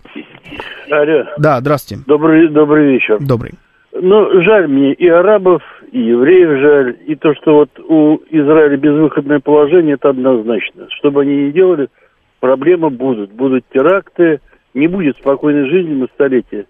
Алло, 0.91 1.25
Да, 1.39 1.61
здравствуйте. 1.61 2.05
добрый, 2.07 2.49
добрый 2.49 2.93
вечер. 2.93 3.19
Добрый. 3.21 3.53
Ну, 3.93 4.43
жаль 4.43 4.69
мне 4.69 4.93
и 4.93 5.09
арабов, 5.09 5.63
и 5.91 6.01
евреев 6.01 6.61
жаль, 6.61 6.97
и 7.07 7.15
то, 7.15 7.35
что 7.35 7.55
вот 7.55 7.71
у 7.81 8.17
Израиля 8.31 8.77
безвыходное 8.77 9.41
положение, 9.41 9.95
это 9.95 10.11
однозначно. 10.11 10.87
Что 10.99 11.11
бы 11.11 11.23
они 11.23 11.47
ни 11.47 11.51
делали, 11.51 11.89
проблемы 12.41 12.91
будут. 12.91 13.33
Будут 13.33 13.65
теракты, 13.73 14.41
не 14.75 14.87
будет 14.87 15.17
спокойной 15.17 15.69
жизни 15.71 15.95
на 15.95 16.07
столетие. 16.15 16.67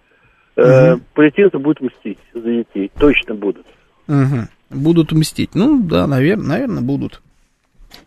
Э, 0.57 0.93
Мгм. 0.93 1.03
Палестинцы 1.15 1.59
будут 1.59 1.81
мстить 1.83 2.19
за 2.33 2.41
детей, 2.49 2.91
точно 2.99 3.35
будут. 3.35 3.67
Мгм. 4.07 4.49
Будут 4.71 5.13
мстить. 5.13 5.51
Ну, 5.55 5.83
да, 5.83 6.07
наверное, 6.07 6.47
наверное, 6.47 6.83
будут. 6.83 7.21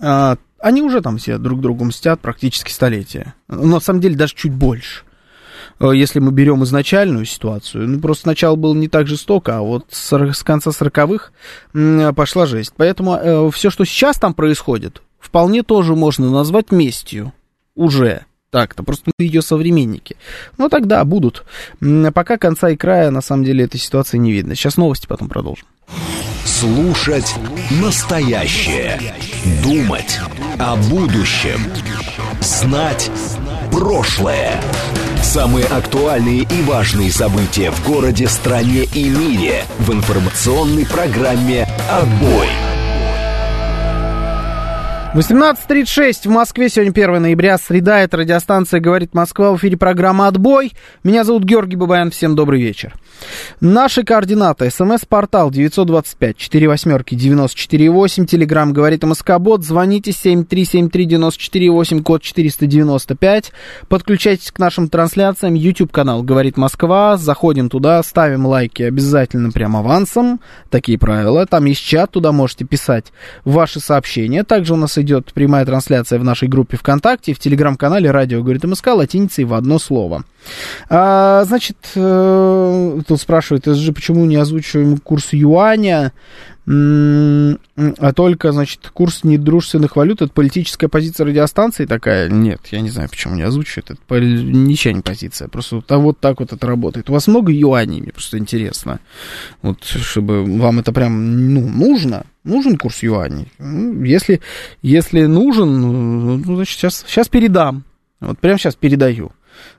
А, 0.02 0.36
они 0.60 0.82
уже 0.82 1.02
там 1.02 1.18
все 1.18 1.38
друг 1.38 1.60
другу 1.62 1.84
мстят 1.86 2.20
практически 2.22 2.72
столетия. 2.72 3.34
На 3.48 3.80
самом 3.80 4.00
деле, 4.00 4.16
даже 4.16 4.34
чуть 4.36 4.54
больше. 4.54 5.04
Э, 5.80 5.92
Если 5.94 6.20
мы 6.20 6.32
берем 6.32 6.64
изначальную 6.64 7.26
ситуацию, 7.26 7.88
ну, 7.88 8.00
просто 8.00 8.24
сначала 8.24 8.56
было 8.56 8.74
не 8.74 8.88
так 8.88 9.08
жестоко, 9.08 9.58
а 9.58 9.62
вот 9.62 9.86
с, 9.90 10.12
с 10.12 10.44
конца 10.44 10.72
сороковых 10.72 11.32
пошла 12.16 12.46
жесть. 12.46 12.74
Поэтому 12.78 13.52
все, 13.52 13.70
что 13.70 13.86
сейчас 13.86 14.18
там 14.18 14.34
происходит, 14.34 15.02
вполне 15.20 15.64
тоже 15.64 15.96
можно 15.96 16.30
назвать 16.30 16.72
местью. 16.72 17.34
Уже. 17.76 18.26
Так-то, 18.52 18.82
просто 18.84 19.12
мы 19.18 19.26
ее 19.26 19.42
современники. 19.44 20.16
Ну, 20.58 20.70
тогда 20.70 21.04
будут. 21.06 21.46
А 21.82 22.12
Пока 22.12 22.38
конца 22.38 22.70
и 22.70 22.76
края, 22.76 23.12
на 23.12 23.22
самом 23.22 23.44
деле, 23.44 23.66
этой 23.66 23.80
ситуации 23.80 24.18
не 24.18 24.32
видно. 24.32 24.56
Сейчас 24.56 24.76
новости, 24.76 25.06
потом 25.06 25.30
продолжим. 25.30 25.68
Слушать 26.46 27.36
настоящее. 27.80 29.00
Думать 29.64 30.20
о 30.58 30.76
будущем. 30.90 31.62
Знать 32.42 33.12
прошлое. 33.72 34.60
Самые 35.22 35.66
актуальные 35.66 36.42
и 36.44 36.62
важные 36.64 37.12
события 37.12 37.72
в 37.72 37.88
городе, 37.88 38.28
стране 38.28 38.84
и 38.94 39.10
мире 39.10 39.64
в 39.80 39.92
информационной 39.92 40.86
программе 40.86 41.68
«Отбой». 41.90 42.48
18.36 45.16 46.28
в 46.28 46.32
Москве. 46.32 46.70
Сегодня 46.70 46.92
1 46.92 47.20
ноября, 47.20 47.58
среда. 47.58 48.02
Это 48.02 48.18
радиостанция 48.18 48.80
«Говорит 48.80 49.16
Москва». 49.16 49.52
В 49.52 49.58
эфире 49.58 49.76
программа 49.76 50.28
«Отбой». 50.28 50.74
Меня 51.04 51.24
зовут 51.24 51.46
Георгий 51.46 51.78
Бабаян. 51.78 52.12
Всем 52.12 52.36
добрый 52.36 52.62
вечер. 52.62 52.94
Наши 53.60 54.04
координаты. 54.04 54.70
СМС-портал 54.70 55.50
925-48-94-8. 55.50 58.28
Телеграмм 58.28 58.72
«Говорит 58.72 59.04
МСК-бот». 59.04 59.64
Звоните 59.64 60.12
7373-94-8, 60.12 62.04
код 62.04 62.22
495. 62.22 63.52
Подключайтесь 63.88 64.52
к 64.52 64.60
нашим 64.60 64.90
трансляциям. 64.90 65.56
YouTube-канал 65.56 66.22
«Говорит 66.22 66.56
Москва». 66.56 67.18
Заходим 67.18 67.70
туда, 67.70 68.04
ставим 68.04 68.46
лайки 68.46 68.84
обязательно 68.84 69.52
прям 69.52 69.76
авансом. 69.76 70.40
Такие 70.70 71.00
правила. 71.00 71.48
Там 71.48 71.66
есть 71.66 71.82
чат, 71.82 72.12
туда 72.12 72.32
можете 72.32 72.64
писать 72.64 73.06
ваши 73.44 73.80
сообщения. 73.80 74.44
Также 74.44 74.76
у 74.76 74.78
нас 74.78 74.99
идет 75.02 75.34
прямая 75.34 75.66
трансляция 75.66 76.20
в 76.20 76.24
нашей 76.24 76.48
группе 76.48 76.78
ВКонтакте, 76.78 77.34
в 77.34 77.40
телеграм-канале 77.40 78.12
«Радио 78.12 78.42
говорит 78.42 78.64
МСК» 78.64 78.88
латиницей 78.88 79.44
в 79.46 79.54
одно 79.54 79.80
слово. 79.80 80.24
А, 80.90 81.44
значит, 81.46 81.78
э, 81.96 83.02
тут 83.08 83.22
спрашивают, 83.22 83.66
СЖ, 83.66 83.94
почему 83.94 84.26
не 84.26 84.36
озвучиваем 84.36 84.98
курс 84.98 85.30
юаня, 85.32 86.14
а 86.72 88.14
только, 88.14 88.52
значит, 88.52 88.92
курс 88.94 89.24
недружественных 89.24 89.96
валют, 89.96 90.22
это 90.22 90.32
политическая 90.32 90.88
позиция 90.88 91.26
радиостанции 91.26 91.86
такая? 91.86 92.30
Нет, 92.30 92.62
я 92.72 92.82
не 92.82 92.92
знаю, 92.92 93.10
почему 93.10 93.34
не 93.34 93.42
озвучивают, 93.42 93.90
это 93.90 94.20
ничья 94.20 94.94
не 94.94 95.02
позиция, 95.02 95.48
просто 95.48 95.78
вот, 95.78 95.92
а 95.92 95.98
вот 95.98 96.20
так 96.20 96.40
вот 96.40 96.54
это 96.54 96.68
работает. 96.68 97.10
У 97.10 97.14
вас 97.14 97.26
много 97.26 97.52
юаней, 97.52 98.02
мне 98.02 98.12
просто 98.12 98.38
интересно, 98.38 99.00
вот, 99.64 99.84
чтобы 99.84 100.44
вам 100.44 100.78
это 100.78 100.92
прям, 100.92 101.54
ну, 101.56 101.68
нужно, 101.68 102.26
нужен 102.44 102.78
курс 102.78 103.02
юаней. 103.02 103.52
Ну, 103.58 104.04
если, 104.04 104.40
если 104.84 105.26
нужен, 105.26 105.82
ну, 105.82 106.56
значит, 106.56 106.78
сейчас, 106.78 107.04
сейчас 107.08 107.30
передам, 107.30 107.84
вот 108.20 108.38
прямо 108.38 108.60
сейчас 108.60 108.76
передаю. 108.76 109.32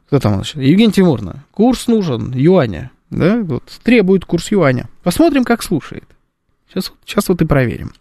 Кто 0.08 0.18
там 0.18 0.42
сейчас? 0.42 0.60
Евгения 0.60 0.90
Тимуровна, 0.92 1.44
курс 1.52 1.86
нужен, 1.86 2.32
юаня, 2.34 2.90
да, 3.10 3.38
вот, 3.38 3.62
требует 3.84 4.24
курс 4.24 4.50
юаня. 4.50 4.88
Посмотрим, 5.04 5.44
как 5.44 5.62
слушает. 5.62 6.02
Сейчас, 6.70 6.92
сейчас 7.04 7.28
вот 7.28 7.42
и 7.42 7.44
проверим. 7.44 7.92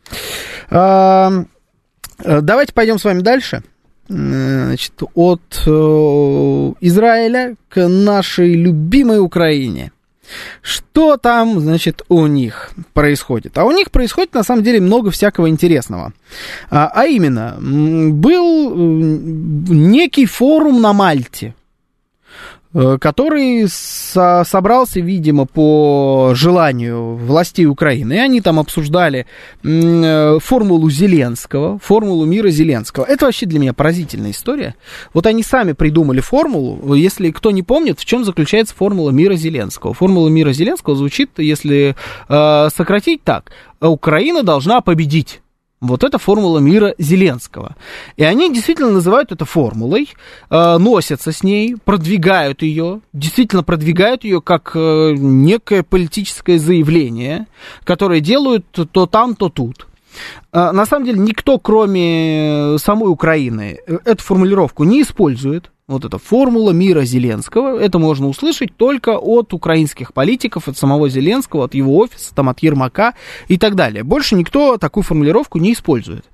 Э, 0.69 1.45
давайте 2.23 2.73
пойдем 2.73 2.99
с 2.99 3.03
вами 3.03 3.21
дальше. 3.21 3.63
Значит, 4.07 4.93
от 5.13 5.63
э, 5.65 6.73
Израиля 6.81 7.55
к 7.69 7.87
нашей 7.87 8.55
любимой 8.55 9.19
Украине. 9.19 9.91
Что 10.61 11.17
там, 11.17 11.59
значит, 11.59 12.03
у 12.07 12.27
них 12.27 12.71
происходит? 12.93 13.57
А 13.57 13.65
у 13.65 13.71
них 13.71 13.91
происходит, 13.91 14.33
на 14.33 14.43
самом 14.43 14.63
деле, 14.63 14.79
много 14.79 15.11
всякого 15.11 15.49
интересного. 15.49 16.13
А, 16.69 16.91
а 16.93 17.05
именно, 17.05 17.57
был 17.59 18.75
некий 18.75 20.25
форум 20.25 20.81
на 20.81 20.93
Мальте, 20.93 21.55
который 22.73 23.67
со- 23.67 24.43
собрался, 24.45 24.99
видимо, 24.99 25.45
по 25.45 26.33
желанию 26.35 27.15
властей 27.15 27.65
Украины. 27.65 28.13
И 28.13 28.17
они 28.17 28.41
там 28.41 28.59
обсуждали 28.59 29.25
э, 29.63 30.37
формулу 30.39 30.89
Зеленского, 30.89 31.79
формулу 31.79 32.25
мира 32.25 32.49
Зеленского. 32.49 33.05
Это 33.05 33.25
вообще 33.25 33.45
для 33.45 33.59
меня 33.59 33.73
поразительная 33.73 34.31
история. 34.31 34.75
Вот 35.13 35.25
они 35.25 35.41
сами 35.43 35.73
придумали 35.73 36.19
формулу. 36.19 36.93
Если 36.93 37.31
кто 37.31 37.51
не 37.51 37.63
помнит, 37.63 37.99
в 37.99 38.05
чем 38.05 38.23
заключается 38.23 38.75
формула 38.75 39.09
мира 39.09 39.35
Зеленского. 39.35 39.93
Формула 39.93 40.29
мира 40.29 40.53
Зеленского 40.53 40.95
звучит, 40.95 41.31
если 41.37 41.95
э, 42.27 42.69
сократить 42.75 43.23
так. 43.23 43.51
Украина 43.81 44.43
должна 44.43 44.81
победить. 44.81 45.41
Вот 45.81 46.03
это 46.03 46.17
формула 46.17 46.59
мира 46.59 46.93
Зеленского. 46.97 47.77
И 48.17 48.23
они 48.23 48.53
действительно 48.53 48.91
называют 48.91 49.31
это 49.31 49.45
формулой, 49.45 50.09
э, 50.49 50.77
носятся 50.77 51.31
с 51.31 51.41
ней, 51.41 51.77
продвигают 51.77 52.63
ее, 52.63 52.99
действительно 53.13 53.63
продвигают 53.63 54.25
ее 54.25 54.41
как 54.41 54.71
э, 54.75 55.13
некое 55.17 55.83
политическое 55.83 56.59
заявление, 56.59 57.47
которое 57.85 58.19
делают 58.19 58.65
то 58.91 59.05
там, 59.05 59.35
то 59.35 59.47
тут. 59.47 59.87
Э, 60.51 60.71
на 60.71 60.85
самом 60.85 61.05
деле 61.05 61.19
никто, 61.19 61.57
кроме 61.59 62.75
самой 62.77 63.09
Украины, 63.09 63.79
эту 64.03 64.21
формулировку 64.21 64.83
не 64.83 65.01
использует. 65.01 65.71
Вот 65.89 66.05
эта 66.05 66.19
формула 66.19 66.69
мира 66.69 67.03
Зеленского, 67.03 67.79
это 67.79 67.97
можно 67.97 68.27
услышать 68.27 68.77
только 68.77 69.17
от 69.17 69.55
украинских 69.55 70.13
политиков, 70.13 70.67
от 70.67 70.77
самого 70.77 71.09
Зеленского, 71.09 71.65
от 71.65 71.73
его 71.73 71.97
офиса, 71.97 72.35
там, 72.35 72.47
от 72.47 72.59
Ермака 72.59 73.15
и 73.47 73.57
так 73.57 73.73
далее. 73.73 74.03
Больше 74.03 74.35
никто 74.35 74.77
такую 74.77 75.03
формулировку 75.03 75.57
не 75.57 75.73
использует. 75.73 76.25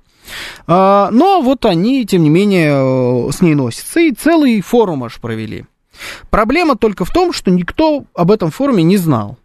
А, 0.66 1.08
Но 1.10 1.40
вот 1.40 1.64
они, 1.64 2.04
тем 2.04 2.22
не 2.22 2.28
менее, 2.28 3.28
э, 3.28 3.32
с 3.32 3.40
ней 3.40 3.54
носятся 3.54 4.00
и 4.00 4.12
целый 4.12 4.60
форум 4.60 5.04
аж 5.04 5.18
провели. 5.22 5.64
Проблема 6.28 6.76
только 6.76 7.06
в 7.06 7.10
том, 7.10 7.32
что 7.32 7.50
никто 7.50 8.04
об 8.12 8.30
этом 8.30 8.50
форуме 8.50 8.82
не 8.82 8.98
знал. 8.98 9.38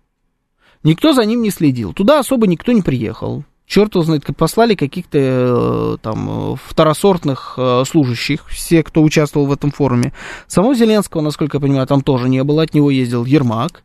Никто 0.84 1.13
за 1.13 1.24
ним 1.24 1.41
не 1.41 1.52
следил. 1.52 1.93
Туда 1.93 2.19
особо 2.19 2.47
никто 2.47 2.74
не 2.74 2.82
приехал. 2.82 3.45
Черт 3.71 3.95
его 3.95 4.03
знает, 4.03 4.25
послали 4.36 4.75
каких-то 4.75 5.17
э, 5.17 5.97
там 6.01 6.57
второсортных 6.62 7.53
э, 7.55 7.84
служащих, 7.88 8.49
все, 8.49 8.84
кто 8.84 9.01
участвовал 9.01 9.45
в 9.45 9.53
этом 9.53 9.71
форуме. 9.71 10.12
Самого 10.45 10.75
Зеленского, 10.75 11.21
насколько 11.21 11.55
я 11.55 11.62
понимаю, 11.62 11.88
там 11.88 12.01
тоже 12.01 12.27
не 12.27 12.43
было, 12.43 12.63
от 12.63 12.73
него 12.73 12.91
ездил 12.91 13.23
Ермак. 13.23 13.84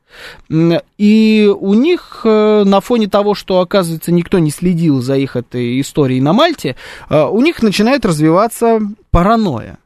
И 0.98 1.54
у 1.56 1.74
них 1.74 2.22
э, 2.24 2.64
на 2.66 2.80
фоне 2.80 3.06
того, 3.06 3.36
что, 3.36 3.60
оказывается, 3.60 4.10
никто 4.10 4.40
не 4.40 4.50
следил 4.50 5.00
за 5.02 5.18
их 5.18 5.36
этой 5.36 5.80
историей 5.80 6.20
на 6.20 6.32
Мальте, 6.32 6.74
у 7.08 7.40
них 7.40 7.62
начинает 7.62 8.04
развиваться 8.04 8.80
паранойя. 9.12 9.78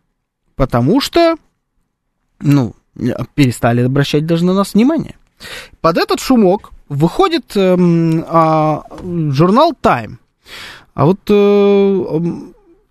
Потому 0.57 1.03
что, 1.03 1.37
ну, 2.41 2.75
перестали 3.35 3.83
обращать 3.83 4.25
даже 4.25 4.47
на 4.47 4.55
нас 4.55 4.73
внимание. 4.73 5.17
Под 5.83 5.99
этот 5.99 6.21
шумок 6.21 6.71
выходит 6.91 7.57
эм, 7.57 8.25
а, 8.27 8.85
журнал 9.31 9.73
Time. 9.81 10.17
А 10.93 11.07
вот 11.07 11.21
э, 11.29 12.21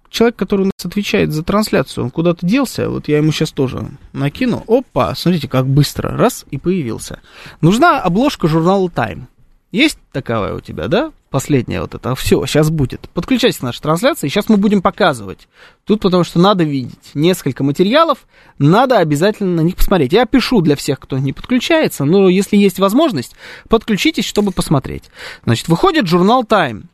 человек, 0.09 0.35
который 0.38 0.62
у 0.62 0.65
нас 0.65 0.85
отвечает 0.85 1.31
за 1.31 1.43
трансляцию, 1.43 2.05
он 2.05 2.09
куда-то 2.09 2.45
делся. 2.45 2.89
Вот 2.89 3.07
я 3.09 3.17
ему 3.17 3.31
сейчас 3.31 3.51
тоже 3.51 3.85
накину. 4.13 4.63
Опа, 4.67 5.13
смотрите, 5.15 5.47
как 5.47 5.67
быстро. 5.67 6.17
Раз, 6.17 6.45
и 6.49 6.57
появился. 6.57 7.19
Нужна 7.62 8.01
обложка 8.01 8.47
журнала 8.47 8.88
Time. 8.88 9.23
Есть 9.71 9.99
такая 10.13 10.55
у 10.55 10.62
тебя, 10.62 10.88
да? 10.88 11.12
Последняя 11.29 11.81
вот 11.81 11.93
это. 11.93 12.15
Все, 12.15 12.43
сейчас 12.47 12.71
будет. 12.71 13.07
Подключайся 13.13 13.59
к 13.59 13.63
нашей 13.63 13.81
трансляции. 13.81 14.27
Сейчас 14.27 14.49
мы 14.49 14.57
будем 14.57 14.81
показывать. 14.81 15.47
Тут 15.85 16.01
потому 16.01 16.23
что 16.23 16.39
надо 16.39 16.63
видеть 16.63 17.11
несколько 17.13 17.63
материалов. 17.63 18.27
Надо 18.57 18.97
обязательно 18.97 19.57
на 19.57 19.61
них 19.61 19.75
посмотреть. 19.75 20.11
Я 20.11 20.25
пишу 20.25 20.61
для 20.61 20.75
всех, 20.75 20.99
кто 20.99 21.19
не 21.19 21.31
подключается. 21.31 22.03
Но 22.03 22.29
если 22.29 22.57
есть 22.57 22.79
возможность, 22.79 23.35
подключитесь, 23.67 24.25
чтобы 24.25 24.51
посмотреть. 24.51 25.11
Значит, 25.45 25.67
выходит 25.67 26.07
журнал 26.07 26.43
Time. 26.43 26.85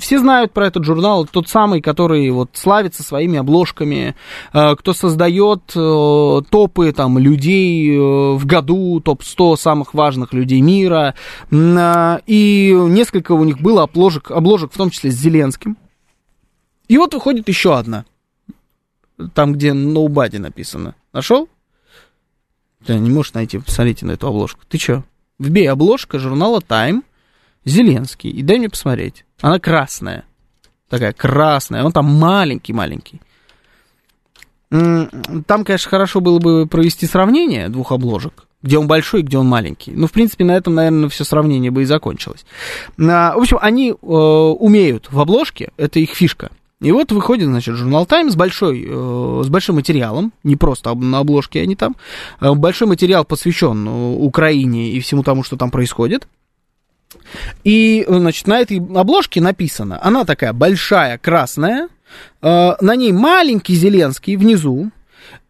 Все 0.00 0.18
знают 0.18 0.52
про 0.52 0.66
этот 0.66 0.84
журнал, 0.84 1.26
тот 1.26 1.48
самый, 1.48 1.80
который 1.80 2.30
вот 2.30 2.50
славится 2.52 3.02
своими 3.02 3.38
обложками, 3.38 4.14
э, 4.52 4.76
кто 4.76 4.92
создает 4.92 5.62
э, 5.74 6.42
топы 6.50 6.92
там 6.92 7.18
людей 7.18 7.90
э, 7.90 8.34
в 8.34 8.44
году, 8.44 9.00
топ-100 9.00 9.56
самых 9.56 9.94
важных 9.94 10.34
людей 10.34 10.60
мира, 10.60 11.14
и 11.50 12.76
несколько 12.76 13.32
у 13.32 13.44
них 13.44 13.60
было 13.60 13.84
обложек, 13.84 14.30
обложек, 14.30 14.72
в 14.72 14.76
том 14.76 14.90
числе 14.90 15.10
с 15.10 15.14
Зеленским. 15.14 15.78
И 16.88 16.98
вот 16.98 17.14
выходит 17.14 17.48
еще 17.48 17.76
одна, 17.76 18.04
там, 19.34 19.54
где 19.54 19.70
Nobody 19.70 20.38
написано. 20.38 20.94
Нашел? 21.14 21.48
Ты 22.84 22.98
не 22.98 23.10
можешь 23.10 23.32
найти, 23.32 23.58
посмотрите 23.58 24.04
на 24.04 24.12
эту 24.12 24.28
обложку. 24.28 24.60
Ты 24.68 24.78
что? 24.78 25.02
Вбей 25.38 25.68
обложка 25.70 26.18
журнала 26.18 26.60
Time, 26.60 27.02
Зеленский, 27.64 28.30
и 28.30 28.42
дай 28.42 28.58
мне 28.58 28.68
посмотреть. 28.68 29.24
Она 29.40 29.58
красная. 29.58 30.24
Такая 30.88 31.12
красная. 31.12 31.84
Он 31.84 31.92
там 31.92 32.06
маленький-маленький. 32.06 33.20
Там, 34.70 35.64
конечно, 35.64 35.90
хорошо 35.90 36.20
было 36.20 36.38
бы 36.38 36.66
провести 36.66 37.06
сравнение 37.06 37.68
двух 37.68 37.92
обложек. 37.92 38.46
Где 38.62 38.78
он 38.78 38.86
большой, 38.86 39.22
где 39.22 39.38
он 39.38 39.46
маленький. 39.46 39.90
Ну, 39.90 40.06
в 40.06 40.12
принципе, 40.12 40.44
на 40.44 40.52
этом, 40.52 40.74
наверное, 40.74 41.08
все 41.08 41.24
сравнение 41.24 41.70
бы 41.70 41.82
и 41.82 41.84
закончилось. 41.84 42.46
А, 42.98 43.34
В 43.36 43.40
общем, 43.40 43.58
они 43.60 43.90
э, 43.90 43.94
умеют 43.94 45.08
в 45.10 45.18
обложке, 45.18 45.72
это 45.76 45.98
их 45.98 46.10
фишка. 46.10 46.50
И 46.82 46.90
вот 46.90 47.12
выходит, 47.12 47.46
значит, 47.46 47.76
журнал 47.76 48.04
Time 48.04 48.30
с, 48.30 48.36
большой, 48.36 48.84
э, 48.88 49.42
с 49.44 49.48
большим 49.48 49.76
материалом, 49.76 50.32
не 50.42 50.56
просто 50.56 50.94
на 50.94 51.18
обложке 51.18 51.60
они 51.60 51.76
там, 51.76 51.96
э, 52.40 52.52
большой 52.52 52.88
материал 52.88 53.24
посвящен 53.24 53.86
э, 53.86 54.14
Украине 54.16 54.90
и 54.90 55.00
всему 55.00 55.22
тому, 55.22 55.44
что 55.44 55.56
там 55.56 55.70
происходит. 55.70 56.26
И, 57.64 58.04
значит, 58.08 58.46
на 58.46 58.60
этой 58.60 58.78
обложке 58.78 59.40
написано, 59.40 59.98
она 60.02 60.24
такая 60.24 60.52
большая, 60.52 61.18
красная, 61.18 61.88
э, 62.40 62.72
на 62.80 62.96
ней 62.96 63.12
маленький 63.12 63.74
Зеленский 63.74 64.36
внизу, 64.36 64.90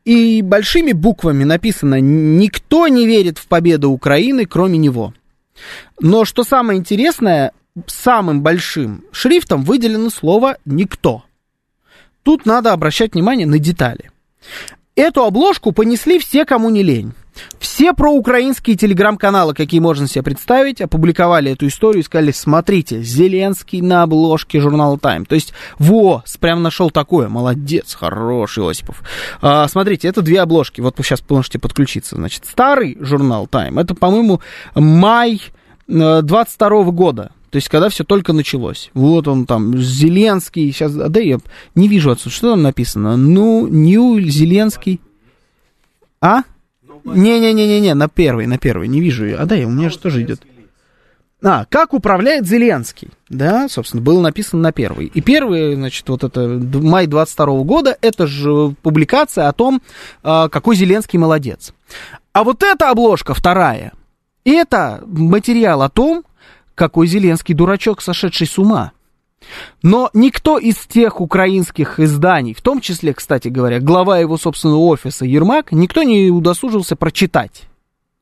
и 0.05 0.43
большими 0.43 0.93
буквами 0.93 1.45
написано 1.45 2.01
«Никто 2.01 2.89
не 2.89 3.07
верит 3.07 3.39
в 3.39 3.47
победу 3.47 3.91
Украины, 3.91 4.47
кроме 4.47 4.79
него». 4.79 5.15
Но 6.01 6.25
что 6.25 6.43
самое 6.43 6.79
интересное, 6.79 7.53
самым 7.87 8.43
большим 8.43 9.05
шрифтом 9.13 9.63
выделено 9.63 10.11
слово 10.11 10.59
«никто». 10.65 11.25
Тут 12.23 12.47
надо 12.47 12.73
обращать 12.73 13.15
внимание 13.15 13.47
на 13.47 13.59
детали. 13.59 14.11
Эту 14.95 15.25
обложку 15.25 15.73
понесли 15.73 16.19
все, 16.19 16.45
кому 16.45 16.69
не 16.69 16.83
лень. 16.83 17.13
Все 17.59 17.95
проукраинские 17.95 18.77
телеграм-каналы, 18.77 19.55
какие 19.55 19.81
можно 19.81 20.07
себе 20.07 20.23
представить, 20.23 20.83
опубликовали 20.83 21.53
эту 21.53 21.67
историю 21.67 22.03
и 22.03 22.05
сказали, 22.05 22.31
смотрите, 22.31 23.03
Зеленский 23.03 23.81
на 23.81 24.03
обложке 24.03 24.61
журнала 24.61 24.97
Time. 24.97 25.25
То 25.25 25.35
есть, 25.35 25.55
во, 25.79 26.23
прям 26.41 26.63
нашел 26.63 26.91
такое, 26.91 27.31
молодец, 27.31 27.95
хорош, 27.95 28.59
Иосипов. 28.59 29.03
А, 29.41 29.67
смотрите, 29.69 30.09
это 30.09 30.21
две 30.21 30.43
обложки, 30.43 30.83
вот 30.83 30.99
вы 30.99 31.05
сейчас 31.05 31.25
можете 31.27 31.59
подключиться. 31.59 32.17
Значит, 32.17 32.45
старый 32.45 32.99
журнал 33.01 33.47
Time, 33.51 33.81
это, 33.81 33.95
по-моему, 33.95 34.43
май 34.75 35.41
э, 35.89 36.21
22 36.23 36.85
года. 36.91 37.33
То 37.53 37.57
есть, 37.57 37.69
когда 37.69 37.91
все 37.91 38.03
только 38.03 38.33
началось. 38.33 38.91
Вот 38.95 39.29
он 39.29 39.45
там, 39.45 39.77
Зеленский, 39.77 40.73
сейчас, 40.73 40.95
да 40.95 41.21
я 41.21 41.39
не 41.75 41.87
вижу 41.87 42.11
отсюда, 42.11 42.35
что 42.35 42.51
там 42.53 42.63
написано? 42.63 43.19
Ну, 43.19 43.67
Нью 43.67 44.19
Зеленский. 44.23 45.03
А? 46.23 46.45
Не-не-не-не-не, 47.05 47.93
на 47.93 48.09
первый, 48.09 48.47
на 48.47 48.57
первый, 48.57 48.89
не 48.89 49.03
вижу 49.03 49.27
ее. 49.27 49.37
А 49.37 49.45
да, 49.45 49.57
у 49.57 49.69
меня 49.69 49.91
же 49.91 49.99
тоже 49.99 50.23
идет. 50.23 50.41
А, 51.43 51.67
как 51.69 51.93
управляет 51.93 52.47
Зеленский? 52.47 53.11
Да, 53.29 53.69
собственно, 53.69 54.03
было 54.03 54.23
написано 54.23 54.63
на 54.63 54.73
первый. 54.73 55.09
И 55.09 55.21
первый, 55.21 55.75
значит, 55.75 56.09
вот 56.09 56.25
это 56.25 56.49
май 56.49 57.07
22 57.07 57.65
года, 57.65 57.99
это 58.01 58.27
же 58.27 58.75
публикация 58.81 59.49
о 59.49 59.53
том, 59.53 59.83
а, 60.23 60.49
какой 60.49 60.75
Зеленский 60.75 61.19
молодец. 61.19 61.75
А 62.33 62.45
вот 62.45 62.63
эта 62.63 62.89
обложка, 62.89 63.35
вторая, 63.35 63.93
это 64.43 65.03
материал 65.07 65.83
о 65.83 65.91
том, 65.91 66.25
какой 66.75 67.07
Зеленский 67.07 67.55
дурачок, 67.55 68.01
сошедший 68.03 68.47
с 68.47 68.59
ума. 68.59 68.93
Но 69.83 70.11
никто 70.15 70.59
из 70.59 70.77
тех 70.77 71.21
украинских 71.21 71.99
изданий, 71.99 72.55
в 72.55 72.61
том 72.61 72.81
числе, 72.81 73.13
кстати 73.13 73.49
говоря, 73.49 73.81
глава 73.81 74.19
его 74.19 74.37
собственного 74.37 74.81
офиса 74.81 75.25
Ермак, 75.25 75.73
никто 75.73 76.03
не 76.03 76.31
удосужился 76.31 76.97
прочитать 76.97 77.63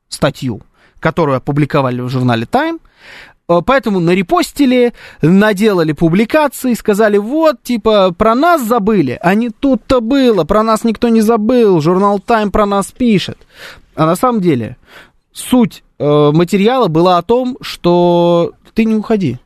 статью, 0.09 0.61
которую 0.99 1.37
опубликовали 1.37 2.01
в 2.01 2.09
журнале 2.09 2.47
Time, 2.49 2.79
э, 3.47 3.61
поэтому 3.65 3.99
нарепостили, 3.99 4.93
наделали 5.21 5.93
публикации, 5.93 6.73
сказали, 6.73 7.17
вот, 7.17 7.61
типа, 7.63 8.11
про 8.11 8.35
нас 8.35 8.63
забыли. 8.63 9.17
А 9.21 9.35
не 9.35 9.49
тут-то 9.49 10.01
было, 10.01 10.43
про 10.43 10.63
нас 10.63 10.83
никто 10.83 11.09
не 11.09 11.21
забыл, 11.21 11.79
журнал 11.81 12.19
Time 12.19 12.49
про 12.49 12.65
нас 12.65 12.91
пишет. 12.91 13.37
А 13.95 14.05
на 14.05 14.15
самом 14.15 14.41
деле, 14.41 14.77
суть 15.31 15.83
материала 16.01 16.87
была 16.87 17.17
о 17.17 17.21
том, 17.21 17.57
что 17.61 18.53
ты 18.73 18.85
не 18.85 18.95
уходи. 18.95 19.37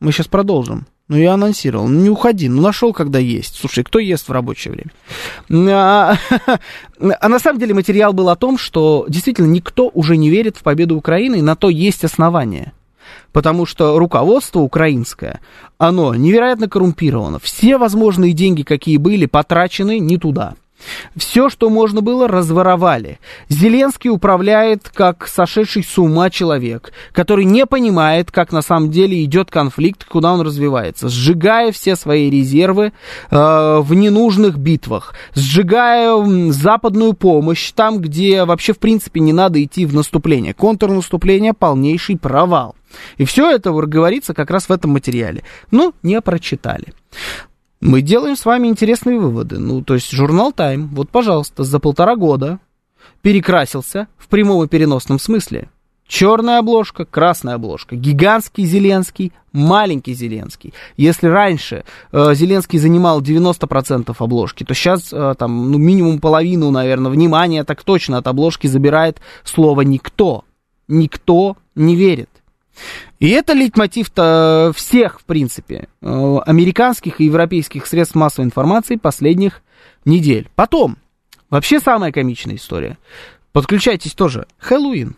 Мы 0.00 0.12
сейчас 0.12 0.28
продолжим. 0.28 0.86
Ну, 1.08 1.16
я 1.16 1.34
анонсировал. 1.34 1.86
Ну, 1.86 2.00
не 2.00 2.10
уходи. 2.10 2.48
Ну, 2.48 2.60
нашел, 2.60 2.92
когда 2.92 3.18
есть. 3.18 3.56
Слушай, 3.56 3.84
кто 3.84 4.00
ест 4.00 4.28
в 4.28 4.32
рабочее 4.32 4.72
время? 4.72 5.72
А, 5.72 6.16
а 7.20 7.28
на 7.28 7.38
самом 7.38 7.60
деле 7.60 7.74
материал 7.74 8.12
был 8.12 8.28
о 8.28 8.36
том, 8.36 8.58
что 8.58 9.06
действительно 9.08 9.46
никто 9.46 9.88
уже 9.94 10.16
не 10.16 10.30
верит 10.30 10.56
в 10.56 10.62
победу 10.62 10.96
Украины, 10.96 11.36
и 11.36 11.42
на 11.42 11.54
то 11.54 11.68
есть 11.70 12.04
основания. 12.04 12.72
Потому 13.32 13.66
что 13.66 13.98
руководство 13.98 14.60
украинское, 14.60 15.40
оно 15.78 16.14
невероятно 16.14 16.68
коррумпировано. 16.68 17.38
Все 17.38 17.78
возможные 17.78 18.32
деньги, 18.32 18.62
какие 18.62 18.96
были, 18.96 19.26
потрачены 19.26 20.00
не 20.00 20.18
туда. 20.18 20.54
Все, 21.16 21.48
что 21.48 21.70
можно 21.70 22.00
было, 22.00 22.28
разворовали. 22.28 23.18
Зеленский 23.48 24.10
управляет 24.10 24.90
как 24.92 25.26
сошедший 25.26 25.82
с 25.82 25.98
ума 25.98 26.30
человек, 26.30 26.92
который 27.12 27.44
не 27.44 27.66
понимает, 27.66 28.30
как 28.30 28.52
на 28.52 28.62
самом 28.62 28.90
деле 28.90 29.22
идет 29.24 29.50
конфликт, 29.50 30.04
куда 30.04 30.32
он 30.32 30.42
развивается, 30.42 31.08
сжигая 31.08 31.72
все 31.72 31.96
свои 31.96 32.30
резервы 32.30 32.92
э, 33.30 33.78
в 33.80 33.94
ненужных 33.94 34.58
битвах, 34.58 35.14
сжигая 35.34 36.14
западную 36.52 37.14
помощь 37.14 37.72
там, 37.72 37.98
где 37.98 38.44
вообще 38.44 38.72
в 38.72 38.78
принципе 38.78 39.20
не 39.20 39.32
надо 39.32 39.62
идти 39.62 39.86
в 39.86 39.94
наступление. 39.94 40.54
Контрнаступление 40.54 41.54
полнейший 41.54 42.18
провал. 42.18 42.76
И 43.16 43.24
все 43.24 43.50
это 43.50 43.72
говорится 43.72 44.34
как 44.34 44.50
раз 44.50 44.68
в 44.68 44.72
этом 44.72 44.92
материале. 44.92 45.42
Ну, 45.70 45.92
не 46.02 46.20
прочитали 46.20 46.92
мы 47.80 48.02
делаем 48.02 48.36
с 48.36 48.44
вами 48.44 48.68
интересные 48.68 49.18
выводы. 49.18 49.58
Ну, 49.58 49.82
то 49.82 49.94
есть 49.94 50.10
журнал 50.10 50.52
Time, 50.52 50.88
вот, 50.92 51.10
пожалуйста, 51.10 51.64
за 51.64 51.78
полтора 51.78 52.16
года 52.16 52.58
перекрасился 53.22 54.08
в 54.16 54.28
прямом 54.28 54.64
и 54.64 54.68
переносном 54.68 55.18
смысле. 55.18 55.68
Черная 56.08 56.60
обложка, 56.60 57.04
красная 57.04 57.54
обложка, 57.54 57.96
гигантский 57.96 58.64
Зеленский, 58.64 59.32
маленький 59.52 60.14
Зеленский. 60.14 60.72
Если 60.96 61.26
раньше 61.26 61.84
э, 62.12 62.34
Зеленский 62.34 62.78
занимал 62.78 63.20
90% 63.20 64.14
обложки, 64.16 64.62
то 64.62 64.72
сейчас 64.72 65.12
э, 65.12 65.34
там 65.36 65.72
ну, 65.72 65.78
минимум 65.78 66.20
половину, 66.20 66.70
наверное, 66.70 67.10
внимания 67.10 67.64
так 67.64 67.82
точно 67.82 68.18
от 68.18 68.28
обложки 68.28 68.68
забирает 68.68 69.20
слово 69.42 69.80
«никто». 69.80 70.44
Никто 70.86 71.56
не 71.74 71.96
верит. 71.96 72.30
И 73.18 73.30
это 73.30 73.52
лейтмотив-то 73.54 74.72
всех, 74.74 75.20
в 75.20 75.24
принципе, 75.24 75.88
э, 76.02 76.38
американских 76.46 77.20
и 77.20 77.24
европейских 77.24 77.86
средств 77.86 78.14
массовой 78.14 78.46
информации 78.46 78.96
последних 78.96 79.62
недель. 80.04 80.48
Потом, 80.54 80.96
вообще 81.50 81.80
самая 81.80 82.12
комичная 82.12 82.56
история. 82.56 82.98
Подключайтесь 83.52 84.12
тоже. 84.12 84.46
Хэллоуин. 84.58 85.16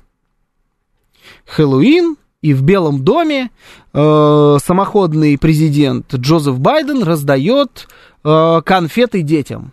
Хэллоуин, 1.44 2.16
и 2.40 2.55
в 2.55 2.62
Белом 2.62 3.05
доме 3.05 3.51
э, 3.92 4.57
самоходный 4.64 5.37
президент 5.38 6.14
Джозеф 6.14 6.59
Байден 6.61 7.03
раздает 7.03 7.88
э, 8.23 8.62
конфеты 8.64 9.23
детям. 9.23 9.73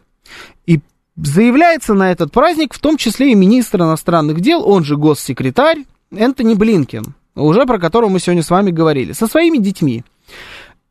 И 0.66 0.80
заявляется 1.16 1.94
на 1.94 2.12
этот 2.12 2.32
праздник 2.32 2.74
в 2.74 2.80
том 2.80 2.98
числе 2.98 3.32
и 3.32 3.36
министр 3.36 3.82
иностранных 3.82 4.42
дел, 4.42 4.68
он 4.68 4.84
же 4.84 4.98
госсекретарь 4.98 5.86
Энтони 6.12 6.56
Блинкен 6.56 7.14
уже 7.36 7.66
про 7.66 7.80
которого 7.80 8.10
мы 8.10 8.20
сегодня 8.20 8.44
с 8.44 8.50
вами 8.50 8.72
говорили, 8.72 9.12
со 9.12 9.28
своими 9.28 9.58
детьми. 9.58 10.04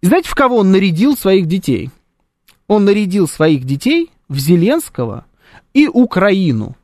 Знаете, 0.03 0.29
в 0.29 0.35
кого 0.35 0.59
он 0.59 0.71
нарядил 0.71 1.17
своих 1.17 1.47
детей? 1.47 1.91
Он 2.67 2.85
нарядил 2.85 3.29
своих 3.29 3.65
детей 3.65 4.11
в 4.29 4.39
Зеленского 4.39 5.27
и 5.73 5.89
Украину. 5.89 6.77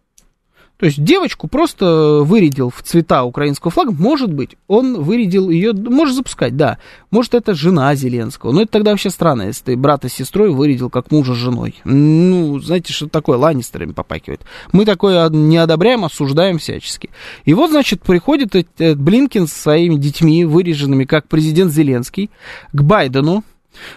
То 0.81 0.87
есть 0.87 1.05
девочку 1.05 1.47
просто 1.47 2.23
вырядил 2.25 2.71
в 2.71 2.83
цвета 2.83 3.25
украинского 3.25 3.71
флага. 3.71 3.93
Может 3.93 4.33
быть, 4.33 4.57
он 4.67 5.03
вырядил 5.03 5.51
ее, 5.51 5.75
может 5.75 6.17
запускать, 6.17 6.57
да. 6.57 6.79
Может, 7.11 7.35
это 7.35 7.55
жена 7.55 7.95
Зеленского. 7.95 8.53
Но 8.53 8.63
это 8.63 8.73
тогда 8.73 8.93
вообще 8.93 9.11
странно, 9.11 9.43
если 9.43 9.65
ты 9.65 9.77
брата 9.77 10.09
с 10.09 10.15
сестрой 10.15 10.51
вырядил 10.51 10.89
как 10.89 11.11
мужа 11.11 11.35
с 11.35 11.37
женой. 11.37 11.75
Ну, 11.85 12.59
знаете, 12.61 12.95
что 12.95 13.09
такое, 13.09 13.37
ланнистерами 13.37 13.93
попакивает. 13.93 14.41
Мы 14.73 14.87
такое 14.87 15.29
не 15.29 15.59
одобряем, 15.59 16.05
осуждаем 16.05 16.59
всячески. 16.59 17.11
И 17.45 17.53
вот, 17.53 17.71
значит, 17.71 18.01
приходит 18.03 18.55
Блинкин 18.79 19.47
со 19.47 19.55
своими 19.55 19.97
детьми, 19.97 20.47
выреженными 20.47 21.05
как 21.05 21.29
президент 21.29 21.73
Зеленский, 21.73 22.31
к 22.73 22.83
Байдену, 22.83 23.45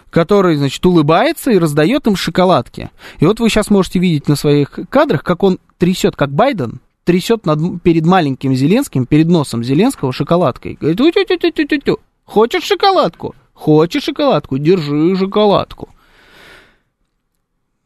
который, 0.10 0.56
значит, 0.56 0.86
улыбается 0.86 1.52
и 1.52 1.58
раздает 1.58 2.08
им 2.08 2.15
шоколадки. 2.15 2.89
И 3.19 3.26
вот 3.26 3.39
вы 3.39 3.50
сейчас 3.50 3.69
можете 3.69 4.00
видеть 4.00 4.28
на 4.28 4.36
своих 4.36 4.80
кадрах, 4.89 5.24
как 5.24 5.43
он 5.43 5.60
трясет, 5.78 6.15
как 6.15 6.32
Байден, 6.32 6.80
трясет 7.04 7.46
над, 7.46 7.82
перед 7.82 8.06
маленьким 8.06 8.56
Зеленским, 8.56 9.06
перед 9.06 9.28
носом 9.28 9.63
Зеленского 9.63 10.13
шоколадкой. 10.13 10.78
Говорит, 10.80 10.98
тю 10.98 11.12
тю 11.12 11.38
тю 11.38 11.52
тю 11.52 11.67
тю 11.67 11.78
тю 11.80 12.00
хочешь 12.26 12.63
шоколадку? 12.63 13.36
Хочешь 13.54 14.04
шоколадку? 14.04 14.58
Держи 14.58 15.15
шоколадку. 15.15 15.89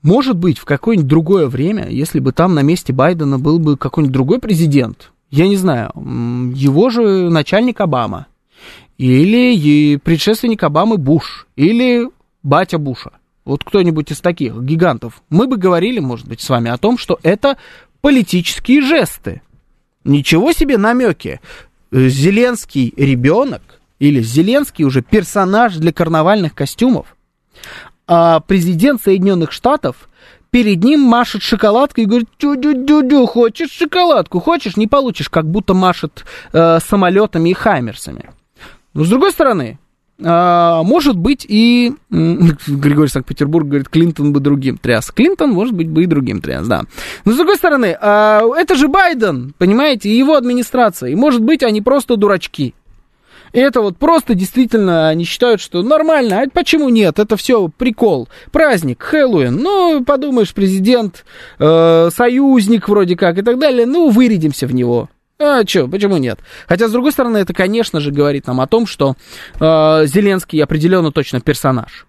Может 0.02 0.38
быть, 0.38 0.58
в 0.58 0.66
какое-нибудь 0.66 1.10
другое 1.10 1.48
время, 1.48 1.90
если 1.90 2.20
бы 2.20 2.32
там 2.32 2.54
на 2.54 2.62
месте 2.62 2.94
Байдена 2.94 3.40
был 3.40 3.60
бы 3.60 3.76
какой-нибудь 3.76 4.14
другой 4.14 4.40
президент, 4.40 5.12
я 5.30 5.48
не 5.48 5.58
знаю, 5.58 5.92
его 6.56 6.90
же 6.90 7.30
начальник 7.30 7.82
Обама, 7.82 8.28
или 8.98 9.98
предшественник 9.98 10.64
Обамы 10.64 10.98
Буш, 10.98 11.48
или 11.56 12.10
батя 12.44 12.78
Буша. 12.78 13.12
Вот 13.46 13.64
кто-нибудь 13.64 14.12
из 14.12 14.20
таких 14.20 14.62
гигантов. 14.62 15.22
Мы 15.30 15.48
бы 15.48 15.58
говорили, 15.58 16.00
может 16.00 16.28
быть, 16.28 16.42
с 16.42 16.50
вами 16.50 16.70
о 16.70 16.78
том, 16.78 16.98
что 16.98 17.20
это 17.24 17.58
политические 18.02 18.82
жесты. 18.82 19.42
Ничего 20.04 20.52
себе 20.52 20.78
намеки. 20.78 21.40
Зеленский 21.92 22.94
ребенок 22.98 23.62
или 24.00 24.22
Зеленский 24.22 24.84
уже 24.84 25.02
персонаж 25.02 25.76
для 25.76 25.94
карнавальных 25.94 26.54
костюмов. 26.54 27.16
А 28.06 28.40
президент 28.42 29.02
Соединенных 29.02 29.52
Штатов 29.52 30.10
перед 30.50 30.84
ним 30.84 31.02
машет 31.02 31.42
шоколадкой 31.42 32.04
и 32.06 32.08
говорит, 32.08 32.30
дю-дю-дю-дю, 32.40 33.26
хочешь 33.28 33.72
шоколадку, 33.72 34.40
хочешь, 34.40 34.78
не 34.78 34.88
получишь, 34.88 35.30
как 35.30 35.46
будто 35.46 35.74
машет 35.74 36.26
э, 36.54 36.80
самолетами 36.80 37.50
и 37.50 37.54
хаймерсами. 37.54 38.32
Но 38.98 39.04
с 39.04 39.10
другой 39.10 39.32
стороны, 39.32 39.78
а, 40.24 40.82
может 40.82 41.18
быть 41.18 41.46
и 41.48 41.94
Григорий 42.10 43.10
Санкт-Петербург 43.10 43.68
говорит, 43.68 43.90
Клинтон 43.90 44.34
бы 44.34 44.40
другим 44.40 44.80
тряс. 44.80 45.12
Клинтон, 45.12 45.52
может 45.52 45.76
быть, 45.76 45.88
бы 45.88 46.02
и 46.02 46.08
другим 46.08 46.42
тряс, 46.42 46.66
да. 46.66 46.82
Но 47.24 47.32
с 47.32 47.36
другой 47.36 47.58
стороны, 47.58 47.96
а, 48.02 48.42
это 48.58 48.74
же 48.74 48.88
Байден, 48.88 49.54
понимаете, 49.60 50.10
и 50.10 50.18
его 50.18 50.34
администрация. 50.34 51.12
И 51.12 51.16
может 51.16 51.44
быть, 51.44 51.62
они 51.62 51.84
просто 51.84 52.16
дурачки. 52.16 52.74
И 53.54 53.60
это 53.60 53.82
вот 53.82 53.98
просто 53.98 54.34
действительно 54.34 55.10
они 55.10 55.26
считают, 55.26 55.62
что 55.62 55.84
нормально, 55.84 56.42
а 56.42 56.50
почему 56.50 56.90
нет? 56.90 57.20
Это 57.20 57.38
все 57.38 57.68
прикол, 57.70 58.28
праздник, 58.52 59.04
Хэллоуин. 59.04 59.56
Ну, 59.56 60.04
подумаешь, 60.04 60.56
президент, 60.56 61.24
э, 61.60 62.10
союзник 62.12 62.90
вроде 62.90 63.16
как 63.16 63.38
и 63.38 63.44
так 63.44 63.60
далее. 63.60 63.86
Ну, 63.86 64.10
вырядимся 64.10 64.66
в 64.66 64.74
него. 64.74 65.08
А 65.40 65.66
что, 65.68 65.88
почему 65.88 66.18
нет? 66.18 66.40
Хотя, 66.68 66.88
с 66.88 66.92
другой 66.92 67.12
стороны, 67.12 67.38
это, 67.38 67.54
конечно 67.54 68.00
же, 68.00 68.12
говорит 68.12 68.48
нам 68.48 68.60
о 68.60 68.68
том, 68.68 68.88
что 68.88 69.16
э, 69.60 70.06
Зеленский 70.08 70.64
определенно 70.64 71.12
точно 71.12 71.42
персонаж. 71.42 72.08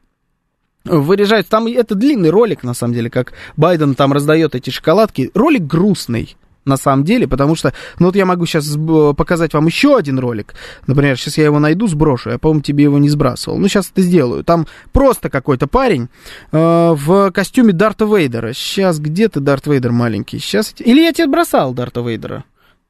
Выряжается, 0.85 1.51
там 1.51 1.67
это 1.67 1.95
длинный 1.95 2.31
ролик, 2.31 2.63
на 2.63 2.73
самом 2.73 2.95
деле, 2.95 3.11
как 3.11 3.35
Байден 3.57 3.95
там 3.95 4.15
раздает 4.15 4.55
эти 4.55 4.71
шоколадки. 4.71 5.31
Ролик 5.35 5.67
грустный, 5.67 6.37
на 6.65 6.79
самом 6.79 7.05
деле, 7.05 7.29
потому 7.29 7.55
что, 7.55 7.75
ну 7.99 8.07
вот 8.07 8.17
я 8.17 8.25
могу 8.25 8.47
сейчас 8.47 8.77
показать 9.15 9.53
вам 9.53 9.67
еще 9.67 9.97
один 9.97 10.19
ролик. 10.19 10.55
Например, 10.87 11.19
сейчас 11.19 11.37
я 11.37 11.45
его 11.45 11.59
найду, 11.59 11.87
сброшу. 11.87 12.31
Я, 12.31 12.39
по-моему, 12.39 12.63
тебе 12.63 12.85
его 12.85 12.99
не 12.99 13.11
сбрасывал. 13.11 13.59
Ну, 13.59 13.69
сейчас 13.69 13.91
это 13.91 14.03
сделаю. 14.03 14.45
Там 14.45 14.67
просто 14.93 15.29
какой-то 15.29 15.67
парень 15.67 16.09
э, 16.53 16.95
в 16.97 17.31
костюме 17.33 17.73
Дарта 17.73 18.05
Вейдера. 18.05 18.55
Сейчас, 18.55 18.99
где 18.99 19.29
ты, 19.29 19.41
Дарт 19.41 19.67
Вейдер 19.67 19.93
маленький? 19.93 20.39
Сейчас... 20.39 20.75
Или 20.79 21.03
я 21.03 21.13
тебе 21.13 21.27
бросал 21.27 21.75
Дарта 21.75 22.01
Вейдера? 22.01 22.45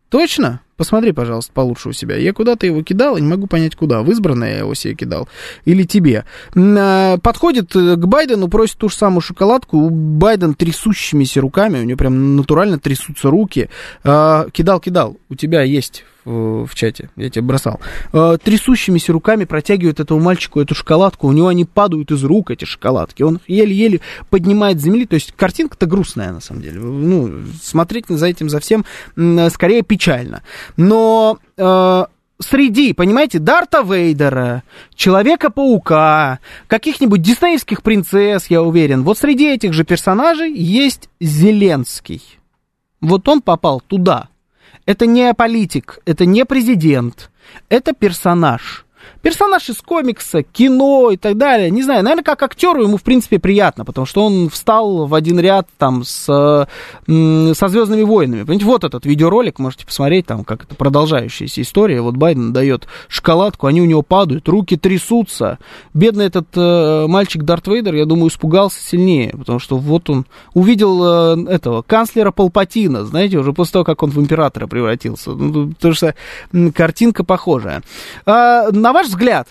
Точно? 0.08 0.60
Посмотри, 0.78 1.11
пожалуйста, 1.11 1.53
получше 1.53 1.88
у 1.88 1.92
себя. 1.92 2.16
Я 2.16 2.32
куда-то 2.32 2.64
его 2.64 2.84
кидал, 2.84 3.16
и 3.16 3.20
не 3.20 3.26
могу 3.26 3.48
понять, 3.48 3.74
куда. 3.74 4.03
В 4.03 4.11
избранное 4.12 4.53
я 4.53 4.59
его 4.59 4.74
себе 4.74 4.94
кидал. 4.94 5.28
Или 5.64 5.82
тебе. 5.82 6.24
А, 6.55 7.18
подходит 7.18 7.74
э, 7.74 7.96
к 7.96 8.07
Байдену, 8.07 8.46
просит 8.46 8.76
ту 8.76 8.88
же 8.88 8.94
самую 8.94 9.20
шоколадку. 9.20 9.76
У 9.76 9.90
Байден 9.90 10.55
трясущимися 10.55 11.40
руками, 11.40 11.80
у 11.80 11.82
него 11.82 11.98
прям 11.98 12.36
натурально 12.36 12.78
трясутся 12.78 13.28
руки. 13.28 13.68
А, 14.05 14.46
кидал, 14.53 14.78
кидал. 14.78 15.16
У 15.28 15.34
тебя 15.34 15.62
есть 15.62 16.05
в, 16.28 16.74
чате, 16.74 17.09
я 17.16 17.30
тебе 17.30 17.42
бросал, 17.42 17.80
э, 18.12 18.36
трясущимися 18.42 19.12
руками 19.12 19.44
протягивает 19.44 19.98
этому 19.98 20.20
мальчику 20.20 20.61
эту 20.61 20.74
шоколадку, 20.74 21.26
у 21.26 21.32
него 21.32 21.48
они 21.48 21.64
падают 21.64 22.11
из 22.11 22.22
рук, 22.22 22.50
эти 22.50 22.66
шоколадки, 22.66 23.22
он 23.22 23.40
еле-еле 23.46 24.00
поднимает 24.28 24.78
с 24.78 24.82
земли, 24.82 25.07
то 25.07 25.14
есть 25.14 25.32
картинка-то 25.32 25.86
грустная, 25.86 26.32
на 26.32 26.40
самом 26.40 26.62
деле, 26.62 26.80
ну, 26.80 27.44
смотреть 27.62 28.07
за 28.09 28.26
этим, 28.26 28.50
за 28.50 28.61
всем, 28.61 28.84
скорее 29.50 29.82
печально, 29.82 30.42
но... 30.76 31.38
Э, 31.56 32.04
среди, 32.40 32.92
понимаете, 32.92 33.38
Дарта 33.38 33.82
Вейдера, 33.82 34.62
Человека-паука, 34.94 36.38
каких-нибудь 36.66 37.22
диснеевских 37.22 37.82
принцесс, 37.82 38.46
я 38.48 38.62
уверен, 38.62 39.02
вот 39.02 39.18
среди 39.18 39.48
этих 39.48 39.72
же 39.72 39.84
персонажей 39.84 40.52
есть 40.52 41.08
Зеленский. 41.20 42.22
Вот 43.00 43.28
он 43.28 43.42
попал 43.42 43.80
туда. 43.80 44.28
Это 44.86 45.06
не 45.06 45.34
политик, 45.34 46.00
это 46.06 46.24
не 46.24 46.44
президент, 46.44 47.30
это 47.68 47.92
персонаж 47.92 48.86
персонаж 49.22 49.68
из 49.68 49.76
комикса, 49.78 50.42
кино 50.42 51.10
и 51.10 51.16
так 51.16 51.36
далее. 51.36 51.70
Не 51.70 51.82
знаю, 51.82 52.02
наверное, 52.02 52.24
как 52.24 52.42
актеру 52.42 52.82
ему, 52.82 52.96
в 52.96 53.02
принципе, 53.02 53.38
приятно, 53.38 53.84
потому 53.84 54.06
что 54.06 54.24
он 54.24 54.48
встал 54.48 55.06
в 55.06 55.14
один 55.14 55.38
ряд 55.40 55.68
там 55.76 56.04
с, 56.04 56.24
со 56.24 57.68
Звездными 57.68 58.02
войнами. 58.02 58.42
Понимаете, 58.42 58.64
вот 58.64 58.84
этот 58.84 59.04
видеоролик, 59.06 59.58
можете 59.58 59.86
посмотреть, 59.86 60.26
там, 60.26 60.44
как 60.44 60.64
это 60.64 60.74
продолжающаяся 60.74 61.62
история. 61.62 62.00
Вот 62.00 62.16
Байден 62.16 62.52
дает 62.52 62.86
шоколадку, 63.08 63.66
они 63.66 63.80
у 63.80 63.84
него 63.84 64.02
падают, 64.02 64.48
руки 64.48 64.76
трясутся. 64.76 65.58
Бедный 65.94 66.26
этот 66.26 66.48
э, 66.54 67.06
мальчик 67.08 67.42
Дарт 67.42 67.66
Вейдер, 67.66 67.94
я 67.94 68.04
думаю, 68.04 68.28
испугался 68.28 68.80
сильнее, 68.80 69.34
потому 69.36 69.58
что 69.58 69.76
вот 69.76 70.08
он 70.10 70.26
увидел 70.54 71.36
э, 71.36 71.50
этого 71.50 71.82
канцлера 71.82 72.30
Палпатина, 72.30 73.04
знаете, 73.04 73.38
уже 73.38 73.52
после 73.52 73.72
того, 73.72 73.84
как 73.84 74.02
он 74.02 74.10
в 74.10 74.20
императора 74.20 74.66
превратился. 74.66 75.30
Ну, 75.30 75.72
потому 75.72 75.94
что 75.94 76.14
картинка 76.74 77.24
похожая. 77.24 77.82
А, 78.26 78.70
на 78.70 78.92
ваш 78.92 79.07
взгляд, 79.09 79.48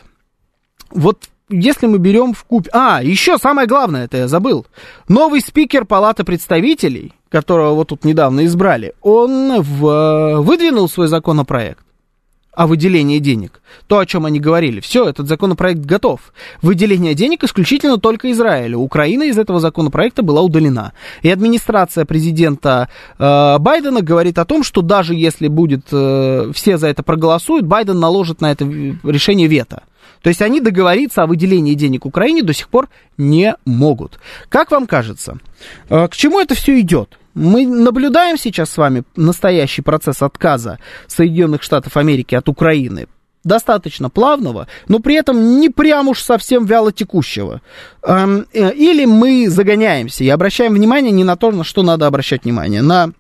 вот 0.92 1.30
если 1.50 1.88
мы 1.88 1.98
берем 1.98 2.34
в 2.34 2.44
куб... 2.44 2.68
А, 2.74 3.02
еще 3.02 3.38
самое 3.38 3.68
главное, 3.68 4.06
это 4.06 4.18
я 4.18 4.28
забыл. 4.28 4.66
Новый 5.08 5.42
спикер 5.42 5.86
Палаты 5.86 6.24
представителей, 6.24 7.14
которого 7.30 7.74
вот 7.74 7.90
тут 7.90 8.04
недавно 8.06 8.46
избрали, 8.46 8.94
он 9.02 9.62
в... 9.62 10.42
выдвинул 10.42 10.90
свой 10.90 11.08
законопроект 11.08 11.87
о 12.58 12.66
выделении 12.66 13.20
денег. 13.20 13.62
То, 13.86 14.00
о 14.00 14.06
чем 14.08 14.26
они 14.26 14.40
говорили. 14.40 14.80
Все, 14.80 15.08
этот 15.08 15.28
законопроект 15.28 15.82
готов. 15.82 16.34
Выделение 16.64 17.14
денег 17.14 17.44
исключительно 17.44 18.00
только 18.00 18.32
Израилю. 18.32 18.80
Украина 18.80 19.24
из 19.24 19.38
этого 19.38 19.60
законопроекта 19.60 20.24
была 20.24 20.42
удалена. 20.42 20.94
И 21.22 21.30
администрация 21.30 22.06
президента 22.06 22.90
э, 23.20 23.58
Байдена 23.60 24.02
говорит 24.02 24.40
о 24.40 24.46
том, 24.46 24.64
что 24.64 24.82
даже 24.82 25.14
если 25.14 25.48
будет 25.50 25.86
э, 25.92 26.52
все 26.56 26.80
за 26.80 26.88
это 26.88 27.04
проголосуют, 27.04 27.68
Байден 27.68 28.00
наложит 28.00 28.42
на 28.42 28.52
это 28.52 28.66
решение 29.04 29.48
вето. 29.48 29.84
То 30.24 30.30
есть 30.30 30.42
они 30.42 30.60
договориться 30.60 31.22
о 31.22 31.28
выделении 31.28 31.76
денег 31.76 32.08
Украине 32.08 32.42
до 32.42 32.54
сих 32.54 32.70
пор 32.70 32.90
не 33.20 33.56
могут. 33.66 34.18
Как 34.50 34.72
вам 34.72 34.88
кажется, 34.88 35.38
э, 35.90 36.08
к 36.08 36.16
чему 36.16 36.40
это 36.40 36.56
все 36.56 36.80
идет? 36.80 37.20
Мы 37.38 37.68
наблюдаем 37.68 38.36
сейчас 38.36 38.72
с 38.72 38.78
вами 38.78 39.04
настоящий 39.16 39.84
процесс 39.84 40.24
отказа 40.24 40.80
Соединенных 41.06 41.62
Штатов 41.62 41.96
Америки 41.96 42.34
от 42.34 42.50
Украины 42.50 43.08
достаточно 43.44 44.10
плавного, 44.10 44.68
но 44.88 45.00
при 45.00 45.16
этом 45.16 45.60
не 45.60 45.70
прям 45.70 46.08
уж 46.08 46.22
совсем 46.22 46.66
вяло 46.66 46.92
текущего. 46.92 47.62
Эм, 48.02 48.48
э, 48.52 48.74
или 48.74 49.06
мы 49.06 49.50
загоняемся 49.50 50.24
и 50.24 50.30
обращаем 50.30 50.74
внимание 50.74 51.12
не 51.12 51.24
на 51.24 51.36
то, 51.36 51.52
на 51.52 51.64
что 51.64 51.84
надо 51.84 52.08
обращать 52.08 52.44
внимание, 52.44 52.82
на 52.82 53.12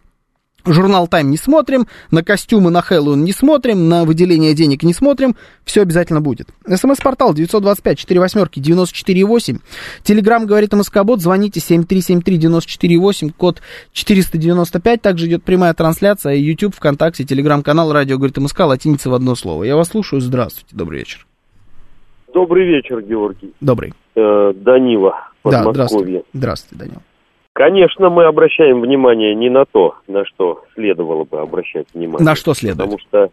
Журнал 0.67 1.07
Тайм 1.07 1.31
не 1.31 1.37
смотрим, 1.37 1.87
на 2.11 2.23
костюмы 2.23 2.69
на 2.71 2.81
Хэллоуин 2.81 3.23
не 3.23 3.31
смотрим, 3.31 3.87
на 3.87 4.03
выделение 4.03 4.53
денег 4.53 4.83
не 4.83 4.93
смотрим. 4.93 5.35
Все 5.63 5.81
обязательно 5.81 6.21
будет. 6.21 6.49
СМС-портал 6.67 7.33
925-48-94-8. 7.33 9.59
Телеграмм 10.03 10.45
говорит 10.45 10.73
МСК-бот. 10.73 11.21
Звоните 11.21 11.59
7373-94-8, 11.59 13.33
код 13.35 13.61
495. 13.93 15.01
Также 15.01 15.27
идет 15.27 15.43
прямая 15.43 15.73
трансляция. 15.73 16.35
YouTube, 16.35 16.75
ВКонтакте, 16.75 17.23
Телеграм-канал 17.23 17.93
Радио 17.93 18.17
говорит 18.17 18.37
МСК. 18.37 18.59
Латиница 18.61 19.09
в 19.09 19.13
одно 19.13 19.35
слово. 19.35 19.63
Я 19.63 19.75
вас 19.75 19.89
слушаю. 19.89 20.21
Здравствуйте. 20.21 20.75
Добрый 20.75 20.99
вечер. 20.99 21.25
Добрый 22.33 22.67
вечер, 22.67 23.01
Георгий. 23.01 23.53
Добрый. 23.61 23.93
Э, 24.15 24.53
Данила, 24.53 25.29
Да, 25.43 25.63
здравствуйте. 25.71 26.23
Здравствуйте, 26.33 26.83
Данил. 26.83 27.01
Конечно, 27.57 28.11
мы 28.11 28.25
обращаем 28.25 28.81
внимание 28.81 29.33
не 29.33 29.49
на 29.49 29.65
то, 29.65 29.95
на 30.07 30.25
что 30.25 30.63
следовало 30.75 31.23
бы 31.23 31.39
обращать 31.39 31.87
внимание. 31.91 32.23
На 32.23 32.35
что 32.35 32.53
следует? 32.53 32.77
Потому 32.91 32.99
что 32.99 33.31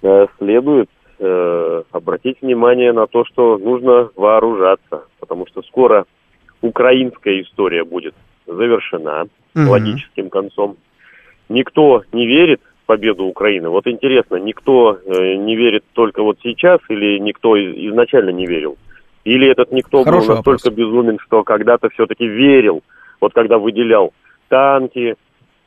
э, 0.00 0.26
следует 0.38 0.88
э, 1.18 1.82
обратить 1.92 2.40
внимание 2.40 2.94
на 2.94 3.06
то, 3.06 3.26
что 3.26 3.58
нужно 3.58 4.08
вооружаться, 4.16 5.02
потому 5.20 5.46
что 5.48 5.60
скоро 5.64 6.06
украинская 6.62 7.42
история 7.42 7.84
будет 7.84 8.14
завершена 8.46 9.26
Мгм. 9.54 9.68
логическим 9.68 10.30
концом. 10.30 10.78
Никто 11.50 12.04
не 12.12 12.26
верит 12.26 12.62
в 12.84 12.86
победу 12.86 13.24
Украины. 13.24 13.68
Вот 13.68 13.86
интересно, 13.86 14.36
никто 14.36 14.98
э, 15.04 15.34
не 15.34 15.56
верит 15.56 15.84
только 15.92 16.22
вот 16.22 16.38
сейчас 16.42 16.80
или 16.88 17.18
никто 17.18 17.54
из- 17.54 17.90
изначально 17.90 18.30
не 18.30 18.46
верил? 18.46 18.78
Или 19.24 19.46
этот 19.46 19.72
никто 19.72 20.04
Хороший 20.04 20.28
был 20.28 20.36
настолько 20.36 20.70
безумен, 20.70 21.18
что 21.18 21.42
когда-то 21.42 21.90
все-таки 21.90 22.26
верил, 22.26 22.82
вот 23.26 23.34
когда 23.34 23.58
выделял 23.58 24.12
танки, 24.48 25.16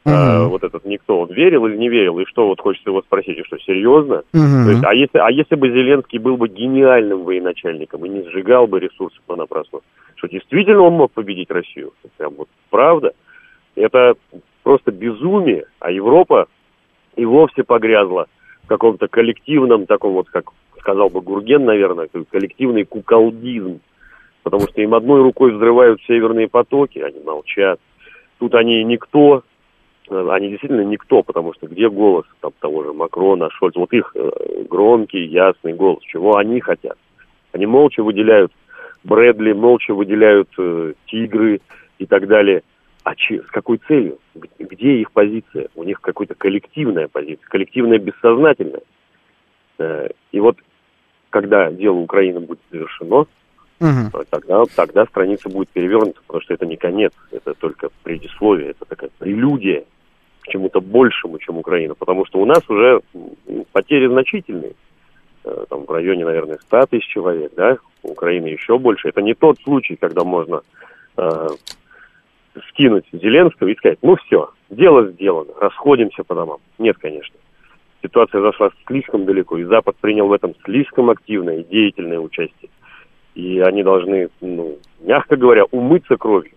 э, 0.06 0.10
Мгм. 0.10 0.50
вот 0.50 0.64
этот 0.64 0.86
никто, 0.86 1.20
он 1.20 1.34
верил 1.34 1.68
или 1.68 1.76
не 1.76 1.90
верил? 1.90 2.18
И 2.20 2.26
что, 2.26 2.48
вот 2.48 2.62
хочется 2.62 2.90
его 2.90 3.02
спросить, 3.02 3.38
и 3.38 3.44
что, 3.44 3.58
серьезно? 3.58 4.24
Мгм. 4.32 4.64
То 4.64 4.72
есть, 4.72 4.84
а 4.86 4.94
если, 4.94 5.18
а 5.18 5.30
если 5.30 5.56
бы 5.56 5.70
Зеленский 5.70 6.20
был 6.20 6.38
бы 6.38 6.48
гениальным 6.48 7.24
военачальником 7.26 8.06
и 8.06 8.10
не 8.10 8.24
сжигал 8.30 8.66
бы 8.66 8.80
ресурсы 8.80 9.20
понапрасну, 9.28 9.82
что 10.16 10.28
действительно 10.30 10.84
он 10.84 10.94
мог 10.94 11.12
победить 11.12 11.52
Россию? 11.52 11.92
Прям 12.18 12.36
вот 12.36 12.48
правда? 12.70 13.12
Это 13.76 14.16
просто 14.64 14.92
безумие, 14.92 15.66
а 15.80 15.92
Европа 15.92 16.48
и 17.18 17.26
вовсе 17.26 17.64
погрязла 17.64 18.28
в 18.64 18.68
каком-то 18.68 19.10
коллективном, 19.10 19.86
таком 19.86 20.14
вот, 20.14 20.30
как 20.30 20.46
сказал 20.80 21.10
бы 21.10 21.20
Гурген, 21.20 21.66
наверное, 21.66 22.08
коллективный 22.32 22.86
куколдизм. 22.86 23.82
Потому 24.44 24.68
что 24.68 24.82
им 24.82 24.94
одной 24.94 25.22
рукой 25.22 25.52
взрывают 25.54 26.02
северные 26.04 26.48
потоки, 26.48 27.00
они 27.00 27.20
молчат. 27.20 27.80
Тут 28.40 28.56
они 28.56 28.84
никто, 28.84 29.44
они 30.10 30.50
действительно 30.50 30.86
никто, 30.86 31.24
потому 31.24 31.54
что 31.54 31.68
где 31.68 31.90
голос 31.90 32.26
там, 32.40 32.52
того 32.60 32.84
же 32.84 32.94
Макрона, 32.94 33.50
Шольца, 33.52 33.80
вот 33.80 33.92
их 33.94 34.12
э, 34.16 34.64
громкий, 34.70 35.26
ясный 35.26 35.74
голос, 35.74 36.02
чего 36.04 36.38
они 36.38 36.62
хотят. 36.62 36.98
Они 37.52 37.66
молча 37.66 38.02
выделяют 38.02 38.52
Брэдли, 39.04 39.54
молча 39.54 39.94
выделяют 39.94 40.50
э, 40.58 40.94
Тигры 41.08 41.62
и 41.98 42.06
так 42.06 42.28
далее. 42.28 42.64
А 43.04 43.16
че- 43.16 43.42
с 43.44 43.48
какой 43.48 43.78
целью? 43.88 44.20
Где 44.58 44.98
их 45.02 45.12
позиция? 45.12 45.68
У 45.76 45.84
них 45.84 46.00
какая-то 46.02 46.36
коллективная 46.36 47.08
позиция, 47.08 47.46
коллективная 47.48 48.00
бессознательная. 48.00 48.82
Э, 49.80 50.10
И 50.32 50.40
вот 50.40 50.58
когда 51.30 51.72
дело 51.72 51.96
Украины 51.98 52.40
будет 52.40 52.60
завершено, 52.72 53.26
Мгм. 53.80 54.12
тогда, 54.30 54.64
тогда 54.76 55.06
страница 55.06 55.50
будет 55.50 55.70
перевернута, 55.70 56.20
потому 56.28 56.42
что 56.42 56.54
это 56.54 56.66
не 56.66 56.76
конец, 56.76 57.14
это 57.32 57.54
только 57.54 57.90
предисловие, 58.04 58.72
это 58.72 58.86
такая 58.86 59.10
прелюдия 59.20 59.86
к 60.42 60.48
чему-то 60.48 60.82
большему, 60.82 61.40
чем 61.40 61.58
Украина, 61.58 61.96
потому 61.96 62.26
что 62.26 62.40
у 62.40 62.46
нас 62.46 62.62
уже 62.70 63.02
потери 63.72 64.08
значительные, 64.08 64.74
Э, 65.44 65.66
там 65.70 65.86
в 65.86 65.92
районе, 65.92 66.26
наверное, 66.26 66.58
100 66.58 66.88
тысяч 66.88 67.08
человек, 67.08 67.54
да, 67.56 67.78
у 68.04 68.12
Украины 68.12 68.48
еще 68.48 68.78
больше. 68.78 69.10
Это 69.10 69.22
не 69.22 69.34
тот 69.34 69.58
случай, 69.62 69.96
когда 69.96 70.24
можно 70.24 70.62
э, 71.18 71.48
скинуть 72.70 73.06
Зеленского 73.12 73.70
и 73.70 73.76
сказать, 73.76 74.00
ну 74.02 74.16
все, 74.18 74.50
дело 74.70 75.08
сделано, 75.08 75.52
расходимся 75.60 76.24
по 76.24 76.36
домам. 76.36 76.60
Нет, 76.78 76.98
конечно. 76.98 77.36
Ситуация 78.02 78.42
зашла 78.42 78.70
слишком 78.88 79.26
далеко, 79.26 79.58
и 79.58 79.64
Запад 79.64 79.96
принял 79.98 80.28
в 80.28 80.34
этом 80.34 80.56
слишком 80.64 81.10
активное 81.10 81.60
и 81.60 81.64
деятельное 81.64 82.20
участие. 82.20 82.70
И 83.36 83.60
они 83.60 83.84
должны, 83.84 84.30
ну, 84.42 84.78
мягко 85.02 85.36
говоря, 85.38 85.64
умыться 85.72 86.16
кровью. 86.18 86.52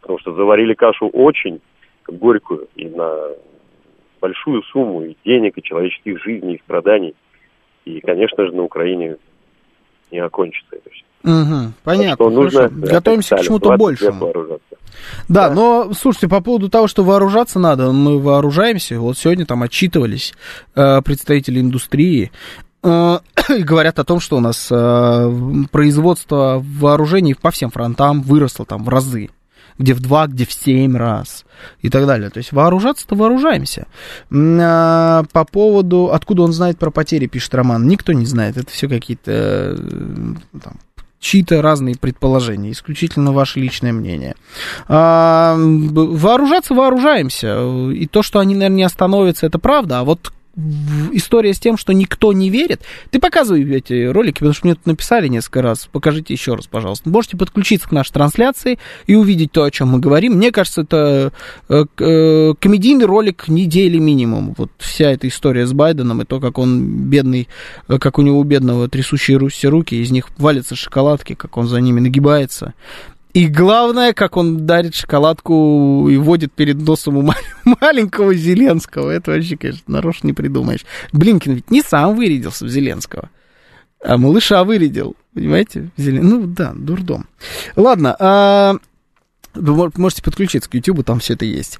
Потому 0.00 0.18
что 0.20 0.34
заварили 0.34 0.74
кашу 0.74 1.08
очень 1.08 1.60
горькую 2.06 2.68
и 2.76 2.86
на 2.88 3.28
большую 4.20 4.62
сумму 4.64 5.02
и 5.04 5.16
денег, 5.24 5.52
и 5.56 5.62
человеческих 5.62 6.22
жизней, 6.22 6.54
и 6.54 6.62
страданий. 6.62 7.14
И, 7.84 8.00
конечно 8.00 8.46
же, 8.46 8.52
на 8.52 8.62
Украине 8.62 9.16
не 10.10 10.18
окончится 10.18 10.76
это 10.76 10.90
все. 10.90 11.04
Мгм. 11.24 11.74
Понятно. 11.84 12.14
что 12.14 12.30
нужно, 12.30 12.60
Хорошо. 12.62 12.74
да, 12.80 12.92
Готовимся 12.92 13.36
к 13.36 13.40
чему-то 13.42 13.76
20 13.76 13.78
лет 13.78 14.10
большему. 14.10 14.20
вооружаться. 14.24 14.76
Да, 15.28 15.50
но 15.50 15.92
слушайте, 15.92 16.28
по 16.28 16.40
поводу 16.40 16.68
того, 16.68 16.86
что 16.86 17.04
вооружаться 17.04 17.58
надо, 17.58 17.92
мы 17.92 18.18
вооружаемся. 18.20 18.98
Вот 19.00 19.18
сегодня 19.18 19.44
там 19.44 19.62
отчитывались 19.62 20.32
э, 20.74 21.02
представители 21.02 21.60
индустрии 21.60 22.30
и 22.84 23.18
говорят 23.62 23.98
о 23.98 24.04
том, 24.04 24.20
что 24.20 24.36
у 24.36 24.40
нас 24.40 24.68
э, 24.70 25.32
производство 25.70 26.62
вооружений 26.64 27.34
по 27.34 27.50
всем 27.50 27.70
фронтам 27.70 28.22
выросло 28.22 28.64
там 28.64 28.84
в 28.84 28.88
разы. 28.88 29.30
Где 29.78 29.94
в 29.94 30.00
два, 30.00 30.26
где 30.26 30.44
в 30.44 30.52
семь 30.52 30.96
раз 30.96 31.44
и 31.82 31.88
так 31.88 32.04
далее. 32.04 32.30
То 32.30 32.38
есть 32.38 32.50
вооружаться-то 32.50 33.14
вооружаемся. 33.14 33.86
А, 34.32 35.22
по 35.32 35.44
поводу, 35.44 36.10
откуда 36.12 36.42
он 36.42 36.52
знает 36.52 36.80
про 36.80 36.90
потери, 36.90 37.26
пишет 37.26 37.54
Роман, 37.54 37.86
никто 37.86 38.12
не 38.12 38.26
знает. 38.26 38.56
Это 38.56 38.72
все 38.72 38.88
какие-то 38.88 39.30
э, 39.30 40.34
чьи-то 41.20 41.62
разные 41.62 41.96
предположения, 41.96 42.72
исключительно 42.72 43.32
ваше 43.32 43.60
личное 43.60 43.92
мнение. 43.92 44.34
А, 44.88 45.56
вооружаться 45.56 46.74
вооружаемся. 46.74 47.90
И 47.92 48.06
то, 48.06 48.22
что 48.22 48.40
они, 48.40 48.54
наверное, 48.54 48.78
не 48.78 48.82
остановятся, 48.82 49.46
это 49.46 49.60
правда. 49.60 50.00
А 50.00 50.04
вот 50.04 50.32
история 51.12 51.54
с 51.54 51.60
тем, 51.60 51.76
что 51.76 51.92
никто 51.92 52.32
не 52.32 52.50
верит. 52.50 52.82
Ты 53.10 53.18
показывай 53.18 53.62
эти 53.76 54.06
ролики, 54.06 54.34
потому 54.34 54.54
что 54.54 54.66
мне 54.66 54.74
тут 54.74 54.86
написали 54.86 55.28
несколько 55.28 55.62
раз. 55.62 55.88
Покажите 55.90 56.34
еще 56.34 56.54
раз, 56.54 56.66
пожалуйста. 56.66 57.08
Можете 57.10 57.36
подключиться 57.36 57.88
к 57.88 57.92
нашей 57.92 58.12
трансляции 58.12 58.78
и 59.06 59.14
увидеть 59.14 59.52
то, 59.52 59.64
о 59.64 59.70
чем 59.70 59.88
мы 59.88 60.00
говорим. 60.00 60.34
Мне 60.34 60.50
кажется, 60.50 60.82
это 60.82 61.32
э, 61.68 61.84
э, 61.98 62.54
комедийный 62.58 63.04
ролик 63.04 63.48
недели 63.48 63.98
минимум. 63.98 64.54
Вот 64.56 64.70
вся 64.78 65.10
эта 65.10 65.28
история 65.28 65.66
с 65.66 65.72
Байденом 65.72 66.22
и 66.22 66.24
то, 66.24 66.40
как 66.40 66.58
он 66.58 67.08
бедный, 67.08 67.48
э, 67.88 67.98
как 67.98 68.18
у 68.18 68.22
него 68.22 68.38
у 68.38 68.44
бедного 68.44 68.88
трясущие 68.88 69.38
ру- 69.38 69.48
все 69.48 69.68
руки, 69.68 69.94
из 69.94 70.10
них 70.10 70.28
валятся 70.38 70.76
шоколадки, 70.76 71.34
как 71.34 71.56
он 71.56 71.66
за 71.66 71.80
ними 71.80 72.00
нагибается. 72.00 72.74
И 73.38 73.46
главное, 73.46 74.14
как 74.14 74.36
он 74.36 74.66
дарит 74.66 74.96
шоколадку 74.96 76.08
и 76.10 76.16
водит 76.16 76.52
перед 76.52 76.74
носом 76.78 77.18
у 77.18 77.22
ма- 77.22 77.36
маленького 77.80 78.34
Зеленского. 78.34 79.12
Это 79.12 79.30
вообще, 79.30 79.56
конечно, 79.56 79.84
нарочно 79.86 80.26
не 80.26 80.32
придумаешь. 80.32 80.84
Блинкин 81.12 81.52
ведь 81.52 81.70
не 81.70 81.82
сам 81.82 82.16
вырядился 82.16 82.64
в 82.64 82.68
Зеленского, 82.68 83.30
а 84.02 84.16
малыша 84.18 84.64
вырядил. 84.64 85.14
Понимаете? 85.34 85.90
Зелен... 85.96 86.28
Ну 86.28 86.46
да, 86.48 86.72
дурдом. 86.74 87.28
Ладно, 87.76 88.16
а, 88.18 88.74
вы 89.54 89.72
мо- 89.72 89.92
можете 89.94 90.20
подключиться 90.24 90.68
к 90.68 90.74
YouTube, 90.74 91.04
там 91.04 91.20
все 91.20 91.34
это 91.34 91.44
есть. 91.44 91.78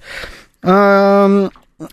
А, 0.63 1.49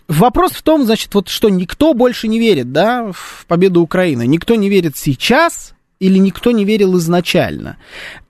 Вопрос 0.06 0.52
в 0.52 0.62
том, 0.62 0.84
значит, 0.84 1.12
вот 1.12 1.28
что 1.28 1.48
никто 1.48 1.92
больше 1.92 2.28
не 2.28 2.38
верит, 2.38 2.70
да, 2.70 3.10
в 3.12 3.46
победу 3.48 3.80
Украины. 3.80 4.28
Никто 4.28 4.54
не 4.54 4.68
верит 4.68 4.96
сейчас 4.96 5.74
или 5.98 6.18
никто 6.18 6.52
не 6.52 6.64
верил 6.64 6.96
изначально. 6.98 7.78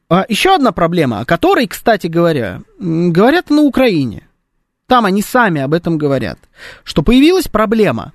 А, 0.09 0.25
еще 0.29 0.55
одна 0.55 0.73
проблема, 0.73 1.21
о 1.21 1.25
которой, 1.25 1.67
кстати 1.67 2.07
говоря, 2.07 2.63
говорят 2.79 3.51
на 3.51 3.63
Украине. 3.63 4.29
Там 4.87 5.05
они 5.05 5.21
сами 5.21 5.61
об 5.61 5.75
этом 5.75 5.99
говорят. 5.99 6.39
Что 6.85 7.03
появилась 7.03 7.49
проблема 7.49 8.13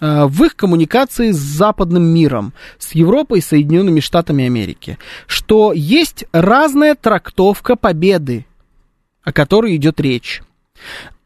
э, 0.00 0.24
в 0.24 0.42
их 0.44 0.56
коммуникации 0.56 1.30
с 1.30 1.36
западным 1.36 2.02
миром, 2.02 2.52
с 2.78 2.92
Европой 2.92 3.38
и 3.38 3.42
Соединенными 3.42 4.00
Штатами 4.00 4.44
Америки. 4.46 4.98
Что 5.28 5.72
есть 5.72 6.24
разная 6.32 6.96
трактовка 6.96 7.76
победы, 7.76 8.46
о 9.22 9.32
которой 9.32 9.76
идет 9.76 10.00
речь. 10.00 10.42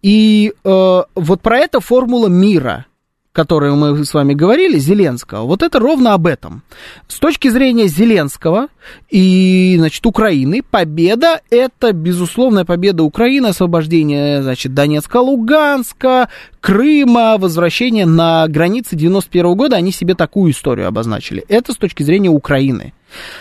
И 0.02 0.52
э, 0.62 1.02
вот 1.14 1.40
про 1.40 1.58
это 1.58 1.80
формула 1.80 2.28
мира, 2.28 2.84
которую 3.32 3.76
мы 3.76 4.04
с 4.04 4.12
вами 4.12 4.34
говорили, 4.34 4.78
Зеленского, 4.78 5.46
вот 5.46 5.62
это 5.62 5.78
ровно 5.78 6.12
об 6.12 6.26
этом. 6.26 6.62
С 7.08 7.18
точки 7.18 7.48
зрения 7.48 7.88
Зеленского 7.88 8.68
и, 9.08 9.76
значит, 9.78 10.04
Украины, 10.04 10.62
победа– 10.62 11.40
это 11.50 11.92
безусловная 11.92 12.64
победа 12.64 13.02
Украины, 13.02 13.46
освобождение, 13.46 14.42
значит, 14.42 14.74
Донецка, 14.74 15.16
Луганска, 15.16 16.28
Крыма, 16.60 17.38
возвращение 17.38 18.04
на 18.06 18.46
границы 18.48 18.96
91 18.96 19.56
года, 19.56 19.76
они 19.76 19.92
себе 19.92 20.14
такую 20.14 20.52
историю 20.52 20.86
обозначили. 20.86 21.44
Это 21.48 21.72
с 21.72 21.76
точки 21.76 22.02
зрения 22.02 22.28
Украины. 22.28 22.92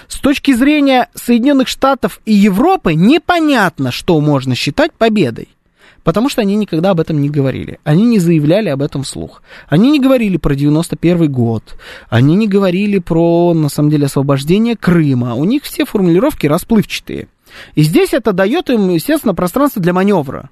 С 0.07 0.19
точки 0.19 0.53
зрения 0.53 1.09
Соединенных 1.15 1.67
Штатов 1.67 2.21
и 2.25 2.33
Европы 2.33 2.93
непонятно, 2.93 3.91
что 3.91 4.19
можно 4.21 4.55
считать 4.55 4.93
победой. 4.93 5.49
Потому 6.03 6.29
что 6.29 6.41
они 6.41 6.55
никогда 6.55 6.91
об 6.91 6.99
этом 6.99 7.21
не 7.21 7.29
говорили. 7.29 7.79
Они 7.83 8.03
не 8.03 8.19
заявляли 8.19 8.69
об 8.69 8.81
этом 8.81 9.03
вслух. 9.03 9.43
Они 9.67 9.91
не 9.91 9.99
говорили 9.99 10.37
про 10.37 10.55
91 10.55 11.31
год. 11.31 11.75
Они 12.09 12.35
не 12.35 12.47
говорили 12.47 12.99
про, 12.99 13.53
на 13.53 13.69
самом 13.69 13.91
деле, 13.91 14.05
освобождение 14.05 14.75
Крыма. 14.75 15.35
У 15.35 15.45
них 15.45 15.63
все 15.63 15.85
формулировки 15.85 16.47
расплывчатые. 16.47 17.27
И 17.75 17.83
здесь 17.83 18.13
это 18.13 18.33
дает 18.33 18.69
им, 18.69 18.89
естественно, 18.89 19.35
пространство 19.35 19.81
для 19.81 19.93
маневра. 19.93 20.49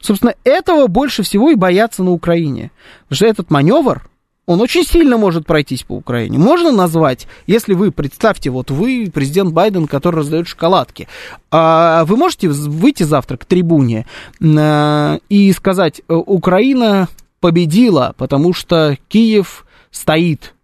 Собственно, 0.00 0.34
этого 0.44 0.88
больше 0.88 1.22
всего 1.22 1.50
и 1.50 1.54
боятся 1.54 2.02
на 2.02 2.10
Украине. 2.10 2.70
Потому 3.04 3.16
что 3.16 3.26
этот 3.26 3.50
маневр, 3.50 4.08
он 4.46 4.60
очень 4.60 4.84
сильно 4.84 5.18
может 5.18 5.44
пройтись 5.44 5.82
по 5.82 5.92
Украине. 5.92 6.38
Можно 6.38 6.70
назвать, 6.70 7.26
если 7.46 7.74
вы, 7.74 7.90
представьте, 7.90 8.50
вот 8.50 8.70
вы, 8.70 9.10
президент 9.12 9.52
Байден, 9.52 9.86
который 9.88 10.16
раздает 10.16 10.46
шоколадки, 10.46 11.08
а 11.50 12.04
вы 12.04 12.16
можете 12.16 12.48
выйти 12.48 13.02
завтра 13.02 13.36
к 13.36 13.44
трибуне 13.44 14.06
э, 14.40 15.18
и 15.28 15.52
сказать, 15.52 16.00
э, 16.00 16.14
Украина 16.14 17.08
победила, 17.40 18.14
потому 18.16 18.54
что 18.54 18.96
Киев 19.08 19.66
стоит, 19.90 20.54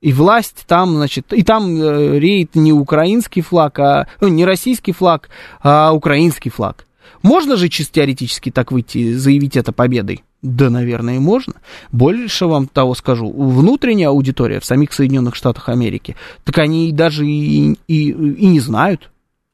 и 0.00 0.12
власть 0.12 0.64
там, 0.66 0.96
значит, 0.96 1.32
и 1.32 1.42
там 1.42 1.76
э, 1.76 2.18
реет 2.18 2.54
не 2.54 2.72
украинский 2.72 3.42
флаг, 3.42 3.78
а 3.78 4.06
ну, 4.20 4.28
не 4.28 4.46
российский 4.46 4.92
флаг, 4.92 5.28
а 5.62 5.92
украинский 5.92 6.50
флаг. 6.50 6.86
Можно 7.22 7.56
же 7.56 7.68
чисто 7.68 7.94
теоретически 7.94 8.50
так 8.50 8.72
выйти 8.72 9.14
заявить 9.14 9.56
это 9.56 9.72
победой? 9.72 10.22
Да, 10.46 10.70
наверное, 10.70 11.18
можно. 11.18 11.54
Больше 11.90 12.46
вам 12.46 12.68
того 12.68 12.94
скажу. 12.94 13.32
Внутренняя 13.32 14.10
аудитория 14.10 14.60
в 14.60 14.64
самих 14.64 14.92
Соединенных 14.92 15.34
Штатах 15.34 15.68
Америки, 15.68 16.14
так 16.44 16.58
они 16.58 16.92
даже 16.92 17.26
и, 17.26 17.76
и, 17.88 18.10
и 18.10 18.46
не 18.46 18.60
знают 18.60 19.10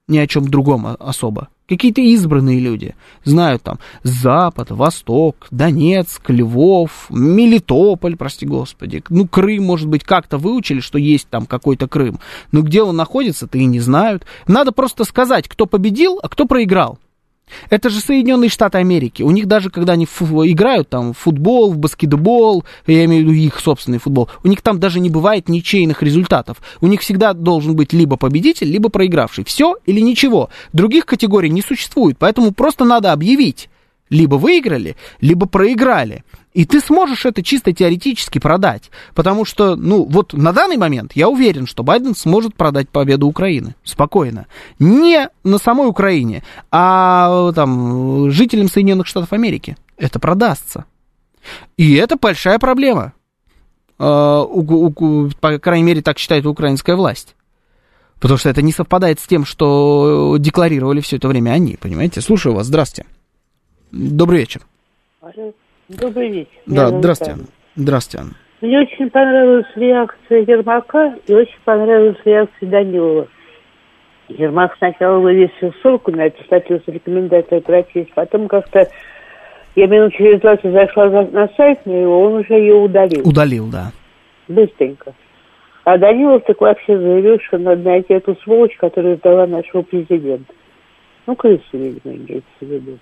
ни 0.06 0.18
о 0.18 0.26
чем 0.26 0.46
другом 0.48 0.86
особо. 1.00 1.48
Какие-то 1.66 2.02
избранные 2.02 2.60
люди 2.60 2.94
знают 3.24 3.62
там 3.62 3.78
Запад, 4.02 4.70
Восток, 4.70 5.46
Донецк, 5.50 6.28
Львов, 6.28 7.06
Мелитополь, 7.08 8.16
прости 8.16 8.44
господи. 8.44 9.02
Ну, 9.08 9.26
Крым, 9.26 9.64
может 9.64 9.88
быть, 9.88 10.04
как-то 10.04 10.36
выучили, 10.36 10.80
что 10.80 10.98
есть 10.98 11.26
там 11.30 11.46
какой-то 11.46 11.88
Крым. 11.88 12.20
Но 12.50 12.60
где 12.60 12.82
он 12.82 12.96
находится, 12.96 13.46
то 13.46 13.56
и 13.56 13.64
не 13.64 13.80
знают. 13.80 14.26
Надо 14.46 14.72
просто 14.72 15.04
сказать, 15.04 15.48
кто 15.48 15.64
победил, 15.64 16.20
а 16.22 16.28
кто 16.28 16.44
проиграл. 16.44 16.98
Это 17.70 17.90
же 17.90 18.00
Соединенные 18.00 18.50
Штаты 18.50 18.78
Америки. 18.78 19.22
У 19.22 19.30
них 19.30 19.46
даже, 19.46 19.70
когда 19.70 19.94
они 19.94 20.04
играют 20.04 20.88
там 20.88 21.12
в 21.12 21.18
футбол, 21.18 21.72
в 21.72 21.78
баскетбол, 21.78 22.64
я 22.86 23.04
имею 23.04 23.24
в 23.24 23.28
виду 23.28 23.32
их 23.32 23.60
собственный 23.60 23.98
футбол, 23.98 24.28
у 24.44 24.48
них 24.48 24.62
там 24.62 24.78
даже 24.78 25.00
не 25.00 25.10
бывает 25.10 25.48
ничейных 25.48 26.02
результатов. 26.02 26.58
У 26.80 26.86
них 26.86 27.00
всегда 27.00 27.32
должен 27.32 27.76
быть 27.76 27.92
либо 27.92 28.16
победитель, 28.16 28.70
либо 28.70 28.88
проигравший. 28.88 29.44
Все 29.44 29.76
или 29.86 30.00
ничего. 30.00 30.50
Других 30.72 31.06
категорий 31.06 31.50
не 31.50 31.62
существует, 31.62 32.16
поэтому 32.18 32.52
просто 32.52 32.84
надо 32.84 33.12
объявить. 33.12 33.68
Либо 34.12 34.34
выиграли, 34.34 34.96
либо 35.22 35.46
проиграли. 35.46 36.22
И 36.52 36.66
ты 36.66 36.80
сможешь 36.80 37.24
это 37.24 37.42
чисто 37.42 37.72
теоретически 37.72 38.38
продать. 38.38 38.90
Потому 39.14 39.46
что, 39.46 39.74
ну, 39.74 40.04
вот 40.04 40.34
на 40.34 40.52
данный 40.52 40.76
момент 40.76 41.12
я 41.14 41.30
уверен, 41.30 41.66
что 41.66 41.82
Байден 41.82 42.14
сможет 42.14 42.54
продать 42.54 42.90
победу 42.90 43.26
Украины. 43.26 43.74
Спокойно. 43.84 44.48
Не 44.78 45.30
на 45.44 45.56
самой 45.56 45.88
Украине, 45.88 46.42
а 46.70 47.52
там 47.52 48.30
жителям 48.30 48.68
Соединенных 48.68 49.06
Штатов 49.06 49.32
Америки. 49.32 49.78
Это 49.96 50.18
продастся. 50.18 50.84
И 51.78 51.94
это 51.94 52.18
большая 52.20 52.58
проблема. 52.58 53.14
А, 53.98 54.44
по 54.44 55.58
крайней 55.58 55.84
мере, 55.84 56.02
так 56.02 56.18
считает 56.18 56.44
украинская 56.44 56.96
власть. 56.96 57.34
Потому 58.20 58.36
что 58.36 58.50
это 58.50 58.60
не 58.60 58.72
совпадает 58.72 59.20
с 59.20 59.26
тем, 59.26 59.46
что 59.46 60.36
декларировали 60.38 61.00
все 61.00 61.16
это 61.16 61.28
время 61.28 61.52
они, 61.52 61.78
понимаете? 61.80 62.20
Слушаю 62.20 62.54
вас, 62.54 62.66
здравствуйте. 62.66 63.08
Добрый 63.92 64.40
вечер. 64.40 64.62
Добрый 65.88 66.28
вечер. 66.30 66.48
Да, 66.66 66.88
здравствуйте. 66.88 67.32
Анна. 67.32 67.44
Здравствуйте, 67.76 68.22
Анна. 68.24 68.34
Мне 68.62 68.80
очень 68.80 69.10
понравилась 69.10 69.66
реакция 69.76 70.40
Ермака 70.40 71.14
и 71.26 71.34
очень 71.34 71.58
понравилась 71.64 72.16
реакция 72.24 72.68
Данилова. 72.70 73.28
Ермак 74.28 74.74
сначала 74.78 75.18
вывесил 75.18 75.74
ссылку 75.82 76.10
на 76.10 76.22
эту 76.26 76.42
статью 76.44 76.80
с 76.84 76.88
рекомендацией 76.88 77.60
прочесть, 77.60 78.12
потом 78.14 78.48
как-то 78.48 78.88
я 79.74 79.86
минут 79.86 80.14
через 80.14 80.40
20 80.40 80.72
зашла 80.72 81.10
за- 81.10 81.30
на 81.30 81.48
сайт 81.56 81.84
на 81.84 81.90
его, 81.92 82.22
он 82.24 82.34
уже 82.34 82.54
ее 82.54 82.74
удалил. 82.74 83.28
Удалил, 83.28 83.66
да. 83.68 83.90
Быстренько. 84.48 85.12
А 85.84 85.98
Данилов 85.98 86.44
так 86.46 86.60
вообще 86.60 86.96
заявил, 86.96 87.38
что 87.40 87.58
надо 87.58 87.82
найти 87.82 88.14
эту 88.14 88.36
сволочь, 88.44 88.76
которая 88.76 89.16
сдала 89.16 89.46
нашего 89.46 89.82
президента. 89.82 90.52
Ну, 91.26 91.34
крысу, 91.34 91.62
видимо, 91.72 92.14
имеется 92.14 92.48
в 92.60 92.64
виду. 92.64 92.98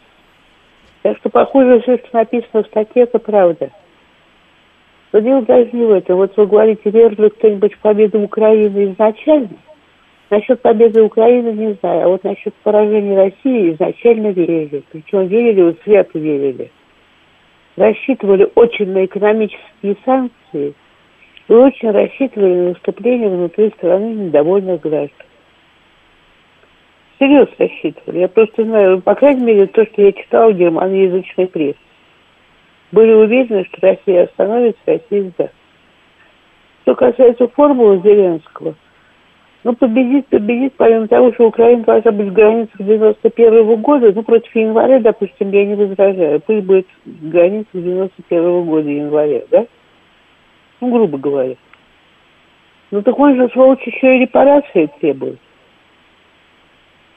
Так 1.03 1.17
что, 1.19 1.31
похоже, 1.31 1.81
все, 1.81 1.97
что 1.99 2.09
написано 2.13 2.63
в 2.63 2.67
статье, 2.67 3.03
это 3.05 3.19
правда. 3.19 3.71
Но 5.13 5.21
дело 5.21 5.43
даже 5.43 5.71
не 5.73 5.85
в 5.85 5.93
этом. 5.93 6.17
Вот 6.17 6.37
вы 6.37 6.47
говорите, 6.47 6.91
верил 6.91 7.31
кто-нибудь 7.31 7.75
в 7.75 7.79
победу 7.79 8.21
Украины 8.21 8.93
изначально? 8.93 9.57
Насчет 10.29 10.63
победы 10.63 11.03
Украины 11.03 11.49
не 11.49 11.73
знаю, 11.81 12.05
а 12.05 12.09
вот 12.09 12.23
насчет 12.23 12.55
поражения 12.63 13.17
России 13.17 13.73
изначально 13.73 14.29
верили. 14.29 14.85
Причем 14.93 15.27
верили, 15.27 15.63
вот 15.63 15.79
свято 15.83 16.19
верили. 16.19 16.71
Рассчитывали 17.77 18.49
очень 18.55 18.93
на 18.93 19.07
экономические 19.07 19.97
санкции 20.05 20.75
и 21.49 21.53
очень 21.53 21.91
рассчитывали 21.91 22.55
на 22.55 22.69
наступление 22.71 23.29
внутри 23.29 23.71
страны 23.71 24.15
недовольных 24.15 24.81
граждан. 24.83 25.27
Серьезно 27.21 27.55
рассчитывали. 27.59 28.21
Я 28.21 28.29
просто 28.29 28.65
знаю, 28.65 29.03
по 29.03 29.15
крайней 29.15 29.45
мере, 29.45 29.67
то, 29.67 29.85
что 29.85 30.01
я 30.01 30.13
читала 30.13 30.51
в 30.51 30.57
германоязычной 30.57 31.49
прессе. 31.49 31.77
Были 32.93 33.13
уверены, 33.13 33.67
что 33.67 33.87
Россия 33.87 34.25
остановится, 34.25 34.81
Россия 34.87 35.31
сдаст. 35.31 35.53
Что 36.83 36.95
касается 36.95 37.47
формулы 37.49 38.01
Зеленского, 38.03 38.75
ну, 39.65 39.75
победит, 39.75 40.29
победит, 40.29 40.73
помимо 40.79 41.09
того, 41.09 41.35
что 41.35 41.49
Украина 41.49 41.85
должна 41.85 42.11
быть 42.11 42.29
в 42.29 42.33
границах 42.33 42.79
91 42.79 43.77
года, 43.83 44.13
ну, 44.15 44.23
против 44.23 44.57
января, 44.57 44.99
допустим, 45.01 45.51
я 45.51 45.67
не 45.67 45.75
возражаю. 45.75 46.41
Пусть 46.41 46.65
будет 46.65 46.87
в 47.05 47.29
границах 47.29 47.69
91 47.75 48.65
года 48.65 48.89
января, 48.89 49.43
да? 49.51 49.67
Ну, 50.81 50.91
грубо 50.91 51.19
говоря. 51.19 51.55
Ну, 52.91 53.03
так 53.03 53.19
он 53.19 53.37
же, 53.37 53.51
сволочь, 53.51 53.87
еще 53.87 54.17
и 54.17 54.21
репарации 54.21 54.89
требует. 55.03 55.39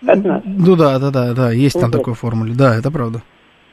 От 0.08 0.24
нас. 0.24 0.42
Ну 0.46 0.76
да, 0.76 1.00
да, 1.00 1.12
да, 1.12 1.34
да, 1.34 1.52
есть 1.52 1.80
там 1.80 1.92
Вот. 1.92 1.98
такой 1.98 2.14
формуле, 2.14 2.54
да, 2.58 2.76
это 2.76 2.92
правда. 2.92 3.22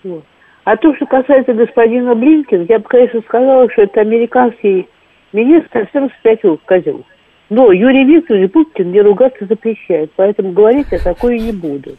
Вот. 0.05 0.24
А 0.64 0.76
то, 0.76 0.95
что 0.95 1.07
касается 1.07 1.55
господина 1.55 2.14
Блинкина, 2.14 2.66
я 2.68 2.78
бы, 2.78 2.85
конечно, 2.85 3.20
сказала, 3.22 3.70
что 3.70 3.83
это 3.83 4.01
американский 4.01 4.89
министр 5.33 5.89
совсем 5.93 6.11
спятил 6.18 6.61
козел. 6.64 7.05
Но 7.49 7.72
Юрий 7.72 8.05
Викторович 8.05 8.53
Путин 8.53 8.91
мне 8.91 9.03
ругаться 9.03 9.45
запрещает, 9.47 10.12
поэтому 10.14 10.53
говорить 10.53 10.87
я 10.93 10.99
такое 10.99 11.39
не 11.39 11.53
буду. 11.53 11.97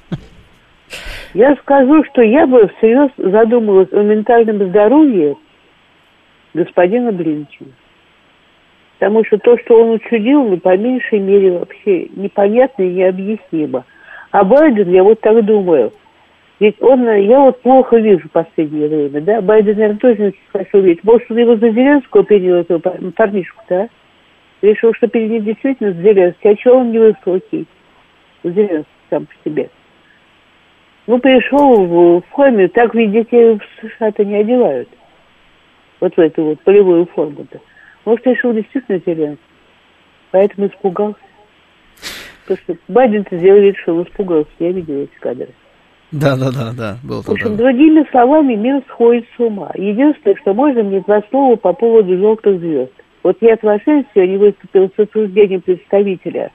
Я 1.33 1.55
скажу, 1.57 2.03
что 2.05 2.21
я 2.21 2.45
бы 2.45 2.69
всерьез 2.77 3.11
задумалась 3.17 3.91
о 3.91 4.01
ментальном 4.01 4.69
здоровье 4.69 5.35
господина 6.53 7.11
Блинкина. 7.11 7.71
Потому 8.99 9.25
что 9.25 9.37
то, 9.39 9.57
что 9.57 9.81
он 9.81 9.91
учудил, 9.91 10.43
ну, 10.43 10.57
по 10.57 10.77
меньшей 10.77 11.19
мере 11.19 11.57
вообще 11.57 12.07
непонятно 12.15 12.83
и 12.83 12.93
необъяснимо. 12.93 13.85
А 14.31 14.43
Байден, 14.43 14.89
я 14.89 15.03
вот 15.03 15.19
так 15.19 15.43
думаю, 15.45 15.91
ведь 16.59 16.81
он, 16.81 17.03
я 17.03 17.39
вот 17.39 17.61
плохо 17.61 17.97
вижу 17.97 18.27
в 18.27 18.31
последнее 18.31 18.87
время, 18.87 19.21
да, 19.21 19.41
Байден, 19.41 19.75
наверное, 19.75 19.97
тоже 19.97 20.21
не 20.21 20.27
очень 20.27 20.47
хорошо 20.51 20.79
видит. 20.79 21.03
Может, 21.03 21.29
он 21.31 21.37
его 21.37 21.55
за 21.57 21.69
Зеленского 21.69 22.23
принял, 22.23 22.55
этого 22.55 22.79
пар- 22.79 22.99
парнишку, 23.15 23.63
да? 23.67 23.89
Решил, 24.61 24.93
что 24.93 25.07
перед 25.07 25.31
ним 25.31 25.43
действительно 25.43 25.91
Зеленский, 25.91 26.49
а 26.49 26.55
чего 26.55 26.77
он 26.77 26.91
невысокий? 26.91 27.65
Зеленский 28.43 28.85
сам 29.09 29.25
по 29.25 29.33
себе. 29.43 29.69
Ну, 31.07 31.19
пришел 31.19 31.85
в, 31.85 32.21
в 32.21 32.25
форме, 32.29 32.67
так, 32.67 32.93
видите, 32.93 33.55
в 33.55 33.61
США-то 33.81 34.23
не 34.23 34.35
одевают. 34.35 34.87
Вот 35.99 36.15
в 36.15 36.19
эту 36.19 36.43
вот 36.43 36.61
полевую 36.61 37.05
форму-то. 37.07 37.59
Может, 38.05 38.25
решил 38.27 38.53
действительно 38.53 39.01
Зеленский. 39.05 39.45
Поэтому 40.29 40.67
испугался. 40.67 41.19
Потому 42.45 42.57
что 42.63 42.77
Байден-то 42.87 43.37
сделал 43.37 43.61
вид, 43.61 43.77
что 43.77 43.95
он 43.95 44.03
испугался. 44.03 44.49
Я 44.59 44.71
видела 44.71 45.03
эти 45.03 45.19
кадры. 45.19 45.49
Да, 46.11 46.35
да, 46.35 46.51
да, 46.51 46.73
да, 46.75 46.97
было 47.03 47.21
В 47.21 47.29
общем, 47.29 47.49
там. 47.49 47.57
другими 47.57 48.05
словами, 48.11 48.55
мир 48.55 48.81
сходит 48.89 49.25
с 49.37 49.39
ума. 49.39 49.71
Единственное, 49.75 50.35
что 50.37 50.53
можно 50.53 50.83
мне 50.83 50.99
два 51.01 51.23
слова 51.29 51.55
по 51.55 51.71
поводу 51.71 52.17
желтых 52.17 52.59
звезд. 52.59 52.91
Вот 53.23 53.37
я 53.39 53.53
от 53.53 53.63
Вашингтона 53.63 54.05
сегодня 54.13 54.39
выступила 54.39 54.89
с 54.93 54.99
осуждением 54.99 55.61
представителя, 55.61 56.51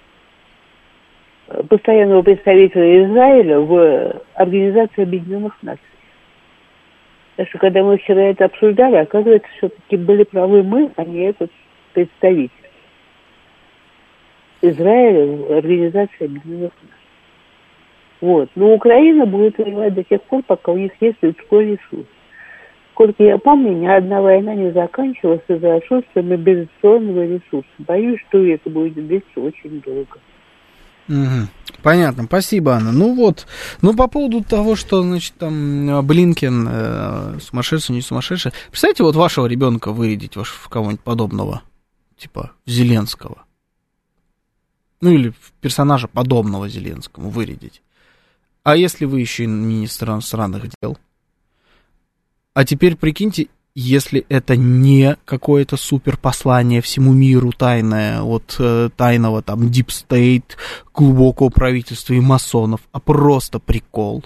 э, 1.48 1.62
постоянного 1.62 2.20
представителя 2.22 3.06
Израиля 3.06 3.60
в 3.60 4.22
Организации 4.34 5.02
Объединенных 5.02 5.56
Наций. 5.62 5.82
Так 7.36 7.48
что, 7.48 7.58
когда 7.58 7.82
мы 7.82 7.96
вчера 7.96 8.24
это 8.24 8.46
обсуждали, 8.46 8.96
оказывается, 8.96 9.48
все-таки 9.56 9.96
были 9.96 10.24
правы 10.24 10.62
мы, 10.64 10.90
а 10.96 11.04
не 11.04 11.20
этот 11.28 11.50
представитель 11.94 12.65
Израиля 14.62 15.58
Организации 15.58 16.24
Объединенных 16.24 16.72
Наций. 16.82 16.96
Вот. 18.20 18.50
Но 18.54 18.74
Украина 18.74 19.26
будет 19.26 19.58
воевать 19.58 19.94
до 19.94 20.04
тех 20.04 20.22
пор, 20.22 20.42
пока 20.46 20.72
у 20.72 20.78
них 20.78 20.92
есть 21.00 21.18
людской 21.22 21.72
ресурс. 21.72 22.06
Сколько 22.92 23.22
я 23.24 23.36
помню, 23.36 23.72
ни 23.72 23.86
одна 23.86 24.22
война 24.22 24.54
не 24.54 24.72
заканчивалась 24.72 25.42
из-за 25.48 25.76
отсутствия 25.76 26.22
мобилизационного 26.22 27.26
ресурса. 27.26 27.68
Боюсь, 27.78 28.18
что 28.28 28.42
это 28.44 28.70
будет 28.70 28.94
длиться 28.94 29.38
очень 29.38 29.82
долго. 29.82 30.18
Мгм. 31.06 31.48
Понятно, 31.82 32.24
спасибо, 32.24 32.72
Анна. 32.72 32.92
Ну 32.92 33.14
вот, 33.14 33.46
ну 33.80 33.94
по 33.94 34.08
поводу 34.08 34.42
того, 34.42 34.74
что, 34.76 35.02
значит, 35.02 35.34
там 35.38 35.88
э, 35.88 36.02
Блинкен 36.02 36.66
э, 36.68 37.38
сумасшедший, 37.40 37.94
не 37.94 38.00
сумасшедший. 38.00 38.52
Представьте, 38.70 39.04
вот 39.04 39.14
вашего 39.14 39.46
ребенка 39.46 39.92
вырядить 39.92 40.34
ваш, 40.34 40.48
в 40.48 40.68
кого-нибудь 40.68 41.02
подобного, 41.02 41.62
типа 42.16 42.52
Зеленского. 42.64 43.45
Ну 45.00 45.10
или 45.10 45.32
персонажа 45.60 46.08
подобного 46.08 46.68
Зеленскому 46.68 47.30
вырядить. 47.30 47.82
А 48.62 48.76
если 48.76 49.04
вы 49.04 49.20
еще 49.20 49.44
и 49.44 49.46
министр 49.46 50.10
иностранных 50.10 50.64
дел? 50.82 50.98
А 52.54 52.64
теперь 52.64 52.96
прикиньте, 52.96 53.48
если 53.74 54.24
это 54.30 54.56
не 54.56 55.16
какое-то 55.26 55.76
супер 55.76 56.16
послание 56.16 56.80
всему 56.80 57.12
миру 57.12 57.52
тайное 57.52 58.22
от 58.22 58.56
э, 58.58 58.88
тайного 58.96 59.42
там 59.42 59.68
Deep 59.68 59.88
State, 59.88 60.56
глубокого 60.94 61.50
правительства 61.50 62.14
и 62.14 62.20
масонов, 62.20 62.80
а 62.92 63.00
просто 63.00 63.58
прикол. 63.58 64.24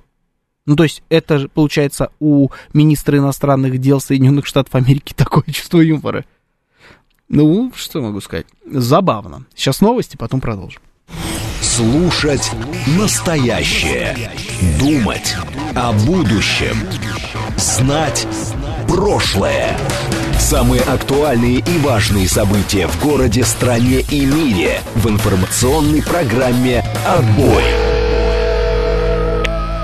Ну, 0.67 0.77
то 0.77 0.85
есть, 0.85 1.03
это 1.09 1.41
же, 1.41 1.49
получается, 1.49 2.11
у 2.21 2.51
министра 2.73 3.19
иностранных 3.19 3.79
дел 3.79 4.01
Соединенных 4.01 4.47
Штатов 4.47 4.77
Америки 4.77 5.13
такое 5.17 5.45
чувство 5.53 5.81
юмора. 5.81 6.25
Ну, 7.31 7.73
что 7.77 8.01
могу 8.01 8.21
сказать? 8.21 8.47
Забавно. 8.67 9.45
Сейчас 9.55 9.81
новости, 9.81 10.17
потом 10.17 10.41
продолжим. 10.41 10.83
Слушать 11.63 12.51
настоящее. 12.99 14.33
Думать 14.81 15.37
о 15.77 15.93
будущем. 15.93 16.77
Знать 17.57 18.27
прошлое. 18.89 19.79
Самые 20.41 20.83
актуальные 20.83 21.59
и 21.59 21.79
важные 21.79 22.29
события 22.29 22.89
в 22.89 23.01
городе, 23.01 23.45
стране 23.45 24.01
и 24.01 24.27
мире 24.27 24.81
в 24.97 25.09
информационной 25.09 26.03
программе 26.03 26.83
«Отбой». 27.07 27.63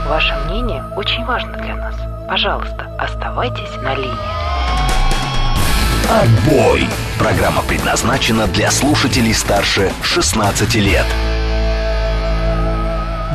Ваше 0.09 0.35
мнение 0.47 0.85
очень 0.97 1.25
важно 1.25 1.53
для 1.53 1.77
нас. 1.77 1.95
Пожалуйста, 2.29 2.93
оставайтесь 2.99 3.77
на 3.83 3.95
линии. 3.95 4.66
«Отбой». 6.09 6.89
Программа 7.19 7.63
предназначена 7.63 8.47
для 8.47 8.71
слушателей 8.71 9.35
старше 9.35 9.93
16 10.03 10.75
лет. 10.77 11.07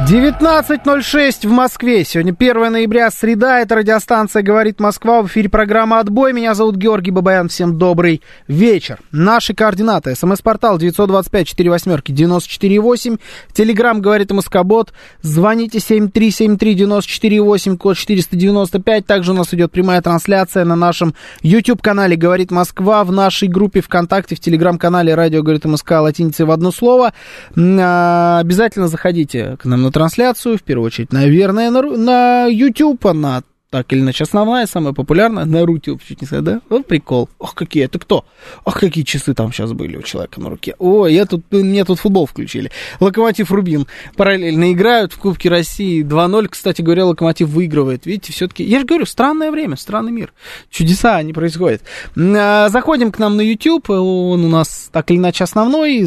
19.06 0.07 1.47
в 1.47 1.51
Москве. 1.51 2.03
Сегодня 2.03 2.35
1 2.37 2.71
ноября, 2.71 3.09
среда. 3.11 3.59
Это 3.59 3.75
радиостанция 3.75 4.41
«Говорит 4.41 4.79
Москва». 4.79 5.21
В 5.21 5.27
эфире 5.27 5.47
программа 5.47 5.99
«Отбой». 5.99 6.33
Меня 6.33 6.55
зовут 6.55 6.75
Георгий 6.75 7.11
Бабаян. 7.11 7.49
Всем 7.49 7.77
добрый 7.77 8.23
вечер. 8.47 8.97
Наши 9.11 9.53
координаты. 9.53 10.15
СМС-портал 10.15 10.79
925-48-94-8. 10.79 13.19
Телеграмм 13.53 14.01
«Говорит 14.01 14.31
Москобот». 14.31 14.91
Звоните 15.21 15.77
7373-94-8, 15.77 17.77
код 17.77 17.95
495. 17.95 19.05
Также 19.05 19.31
у 19.31 19.35
нас 19.35 19.53
идет 19.53 19.71
прямая 19.71 20.01
трансляция 20.01 20.65
на 20.65 20.75
нашем 20.75 21.13
YouTube-канале 21.41 22.17
«Говорит 22.17 22.49
Москва», 22.51 23.03
в 23.03 23.11
нашей 23.11 23.47
группе 23.47 23.81
ВКонтакте, 23.81 24.35
в 24.35 24.39
Телеграм-канале 24.39 25.13
«Радио 25.15 25.43
говорит 25.43 25.63
МСК» 25.63 25.91
латиницей 25.91 26.45
в 26.45 26.51
одно 26.51 26.71
слово. 26.71 27.13
А, 27.55 28.39
Обязательно 28.41 28.87
заходите 28.87 29.57
к 29.59 29.65
нам 29.65 29.83
на 29.83 29.90
трансляцию, 29.91 30.57
в 30.57 30.63
первую 30.63 30.87
очередь, 30.87 31.11
наверное, 31.11 31.69
на, 31.69 31.81
на 31.81 32.45
YouTube, 32.47 33.05
она 33.05 33.43
так 33.71 33.93
или 33.93 34.01
иначе 34.01 34.25
основная, 34.25 34.65
самая 34.67 34.91
популярная, 34.91 35.45
на 35.45 35.65
Рутюб, 35.65 36.03
чуть 36.03 36.19
не 36.19 36.27
сказал, 36.27 36.43
да? 36.43 36.61
Вот 36.67 36.85
прикол. 36.85 37.29
Ох, 37.39 37.55
какие, 37.55 37.85
это 37.85 37.99
кто? 37.99 38.25
Ох, 38.65 38.77
какие 38.77 39.05
часы 39.05 39.33
там 39.33 39.53
сейчас 39.53 39.71
были 39.71 39.95
у 39.95 40.01
человека 40.01 40.41
на 40.41 40.49
руке. 40.49 40.75
Ой, 40.77 41.13
я 41.13 41.25
тут, 41.25 41.45
мне 41.51 41.85
тут 41.85 41.97
футбол 41.99 42.25
включили. 42.25 42.69
Локомотив 42.99 43.49
Рубин 43.49 43.87
параллельно 44.17 44.73
играют 44.73 45.13
в 45.13 45.19
Кубке 45.19 45.47
России 45.47 46.03
2-0. 46.03 46.49
Кстати 46.49 46.81
говоря, 46.81 47.05
Локомотив 47.05 47.47
выигрывает. 47.47 48.05
Видите, 48.05 48.33
все-таки, 48.33 48.65
я 48.65 48.79
же 48.79 48.85
говорю, 48.85 49.05
странное 49.05 49.51
время, 49.51 49.77
странный 49.77 50.11
мир. 50.11 50.33
Чудеса 50.69 51.23
не 51.23 51.31
происходят. 51.31 51.81
А, 52.17 52.67
Заходим 52.67 53.09
к 53.09 53.19
нам 53.19 53.37
на 53.37 53.41
YouTube, 53.41 53.89
он 53.89 54.43
у 54.43 54.49
нас 54.49 54.89
так 54.91 55.09
или 55.11 55.17
иначе 55.17 55.45
основной. 55.45 56.05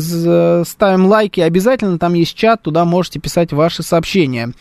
Ставим 0.66 1.06
лайки 1.06 1.40
обязательно, 1.40 1.98
там 1.98 2.12
есть 2.12 2.34
чат, 2.34 2.60
туда 2.60 2.84
можете 2.84 3.20
писать 3.20 3.54
ваши 3.54 3.82
сообщения. 3.82 4.52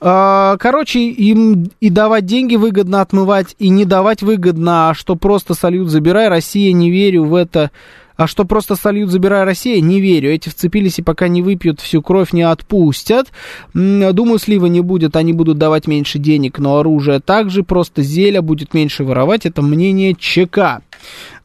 А, 0.00 0.56
Короче, 0.58 1.00
им 1.00 1.72
и 1.80 1.90
давать 1.90 2.24
деньги 2.36 2.56
выгодно 2.56 3.00
отмывать, 3.00 3.56
и 3.58 3.70
не 3.70 3.86
давать 3.86 4.20
выгодно, 4.22 4.90
а 4.90 4.94
что 4.94 5.16
просто 5.16 5.54
салют 5.54 5.88
забирай, 5.88 6.28
Россия, 6.28 6.70
не 6.74 6.90
верю 6.90 7.24
в 7.24 7.34
это. 7.34 7.70
А 8.18 8.26
что 8.26 8.44
просто 8.44 8.76
салют 8.76 9.10
забирай 9.10 9.44
Россия, 9.44 9.80
не 9.80 10.00
верю. 10.00 10.30
Эти 10.30 10.48
вцепились 10.48 10.98
и 10.98 11.02
пока 11.02 11.28
не 11.28 11.42
выпьют 11.42 11.80
всю 11.80 12.00
кровь, 12.00 12.32
не 12.32 12.42
отпустят. 12.42 13.28
Думаю, 13.74 14.38
слива 14.38 14.66
не 14.66 14.80
будет, 14.80 15.16
они 15.16 15.34
будут 15.34 15.58
давать 15.58 15.86
меньше 15.86 16.18
денег, 16.18 16.58
но 16.58 16.78
оружие 16.78 17.20
также, 17.20 17.62
просто 17.62 18.02
зелья 18.02 18.40
будет 18.40 18.72
меньше 18.72 19.04
воровать. 19.04 19.44
Это 19.44 19.60
мнение 19.60 20.14
ЧК. 20.18 20.80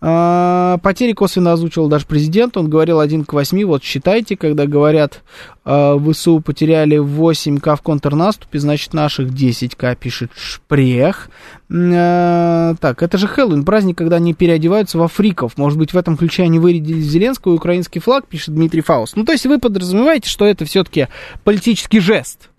А, 0.03 0.79
Потери 0.79 1.13
косвенно 1.13 1.53
озвучивал 1.53 1.87
даже 1.87 2.05
президент. 2.05 2.57
Он 2.57 2.69
говорил 2.69 2.99
1 2.99 3.25
к 3.25 3.33
8. 3.33 3.65
Вот 3.65 3.83
считайте, 3.83 4.35
когда 4.35 4.65
говорят, 4.65 5.21
а, 5.63 5.97
ВСУ 5.99 6.39
потеряли 6.41 6.97
8к 6.97 7.75
в 7.75 7.81
контрнаступе, 7.81 8.59
значит 8.59 8.93
наших 8.93 9.29
10к, 9.29 9.95
пишет 9.95 10.31
Шпрех. 10.35 11.29
А, 11.71 12.75
Так, 12.79 13.03
это 13.03 13.17
же 13.17 13.27
Хэллоуин, 13.27 13.63
праздник, 13.63 13.97
когда 13.97 14.15
они 14.15 14.33
переодеваются 14.33 14.97
во 14.97 15.07
фриков. 15.07 15.57
Может 15.57 15.77
быть, 15.77 15.93
в 15.93 15.97
этом 15.97 16.17
ключе 16.17 16.43
они 16.43 16.57
вырядили 16.57 16.99
Зеленского 16.99 17.53
и 17.53 17.57
украинский 17.57 18.01
флаг, 18.01 18.27
пишет 18.27 18.55
Дмитрий 18.55 18.81
Фауст. 18.81 19.15
Ну, 19.15 19.23
то 19.23 19.31
есть 19.31 19.45
вы 19.45 19.59
подразумеваете, 19.59 20.29
что 20.29 20.45
это 20.45 20.65
все-таки 20.65 21.07
политический 21.43 21.99
жест 21.99 22.49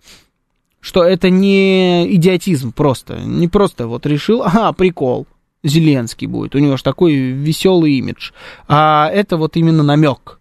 что 0.83 1.01
это 1.05 1.29
не 1.29 2.13
идиотизм 2.13 2.73
просто, 2.73 3.15
не 3.15 3.47
просто 3.47 3.87
вот 3.87 4.05
решил, 4.05 4.43
ага, 4.43 4.73
прикол, 4.73 5.25
Зеленский 5.63 6.27
будет. 6.27 6.55
У 6.55 6.59
него 6.59 6.77
же 6.77 6.83
такой 6.83 7.15
веселый 7.15 7.93
имидж. 7.93 8.31
А 8.67 9.09
это 9.11 9.37
вот 9.37 9.55
именно 9.55 9.83
намек. 9.83 10.39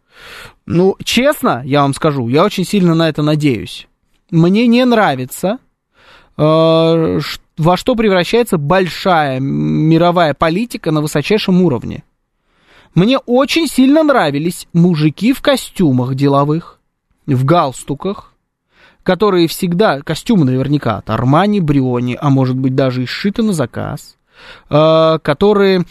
Ну, 0.66 0.97
честно, 1.03 1.62
я 1.64 1.83
вам 1.83 1.95
скажу, 1.95 2.29
я 2.29 2.45
очень 2.45 2.64
сильно 2.64 2.95
на 2.95 3.09
это 3.09 3.23
надеюсь. 3.23 3.89
Мне 4.31 4.66
не 4.66 4.85
нравится, 4.85 5.59
э, 6.37 7.20
во 7.59 7.77
что 7.77 7.95
превращается 7.95 8.59
большая 8.59 9.41
мировая 9.41 10.35
политика 10.35 10.91
на 10.91 11.01
высочайшем 11.01 11.62
уровне. 11.62 12.05
Мне 12.95 13.18
очень 13.18 13.68
сильно 13.68 14.03
нравились 14.03 14.68
мужики 14.73 15.33
в 15.33 15.41
костюмах 15.41 16.14
деловых, 16.14 16.79
в 17.27 17.45
галстуках, 17.45 18.33
которые 19.03 19.49
всегда, 19.49 20.01
костюмы 20.01 20.45
наверняка 20.45 20.99
от 20.99 21.11
Армани, 21.11 21.61
Бриони, 21.61 22.16
а 22.20 22.31
может 22.31 22.57
быть 22.57 22.75
даже 22.75 23.03
и 23.03 23.07
сшиты 23.07 23.43
на 23.43 23.53
заказ, 23.53 24.16
которые 24.68 25.84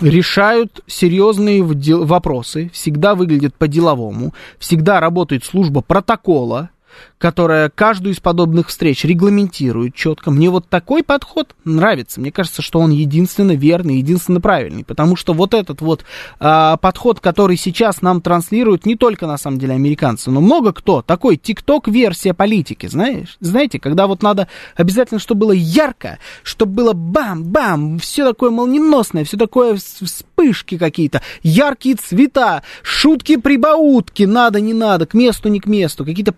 решают 0.00 0.82
серьезные 0.86 1.62
вопросы, 1.62 2.70
всегда 2.72 3.14
выглядят 3.14 3.54
по-деловому, 3.54 4.34
всегда 4.58 5.00
работает 5.00 5.44
служба 5.44 5.80
протокола, 5.82 6.70
которая 7.18 7.70
каждую 7.70 8.12
из 8.14 8.20
подобных 8.20 8.68
встреч 8.68 9.04
регламентирует 9.04 9.94
четко. 9.94 10.30
Мне 10.30 10.50
вот 10.50 10.68
такой 10.68 11.02
подход 11.02 11.54
нравится. 11.64 12.20
Мне 12.20 12.30
кажется, 12.30 12.60
что 12.60 12.80
он 12.80 12.90
единственно 12.90 13.52
верный, 13.52 13.96
единственно 13.96 14.40
правильный. 14.40 14.84
Потому 14.84 15.16
что 15.16 15.32
вот 15.32 15.54
этот 15.54 15.80
вот 15.80 16.04
а, 16.38 16.76
подход, 16.76 17.20
который 17.20 17.56
сейчас 17.56 18.02
нам 18.02 18.20
транслируют 18.20 18.84
не 18.84 18.96
только 18.96 19.26
на 19.26 19.38
самом 19.38 19.58
деле 19.58 19.74
американцы, 19.74 20.30
но 20.30 20.40
много 20.40 20.72
кто, 20.72 21.00
такой 21.02 21.36
тикток-версия 21.36 22.34
политики, 22.34 22.86
знаешь? 22.86 23.36
Знаете, 23.40 23.78
когда 23.78 24.06
вот 24.06 24.22
надо 24.22 24.48
обязательно, 24.76 25.18
чтобы 25.18 25.46
было 25.46 25.52
ярко, 25.52 26.18
чтобы 26.42 26.74
было 26.74 26.92
бам-бам, 26.92 27.98
все 27.98 28.24
такое 28.24 28.50
молниеносное, 28.50 29.24
все 29.24 29.36
такое 29.36 29.76
вспышки 29.76 30.76
какие-то, 30.76 31.22
яркие 31.42 31.96
цвета, 31.96 32.62
шутки-прибаутки, 32.82 34.24
надо, 34.24 34.60
не 34.60 34.74
надо, 34.74 35.06
к 35.06 35.14
месту, 35.14 35.48
не 35.48 35.60
к 35.60 35.66
месту, 35.66 36.04
какие-то 36.04 36.34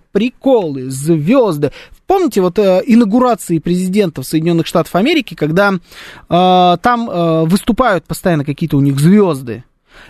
приколы, 0.46 0.90
звезды. 0.90 1.72
Помните 2.06 2.40
вот 2.40 2.58
э, 2.58 2.82
инаугурации 2.86 3.58
президентов 3.58 4.26
Соединенных 4.26 4.66
Штатов 4.66 4.94
Америки, 4.94 5.34
когда 5.34 5.72
э, 5.72 6.76
там 6.82 7.10
э, 7.10 7.44
выступают 7.46 8.04
постоянно 8.04 8.44
какие-то 8.44 8.76
у 8.76 8.80
них 8.80 8.98
звезды? 9.00 9.64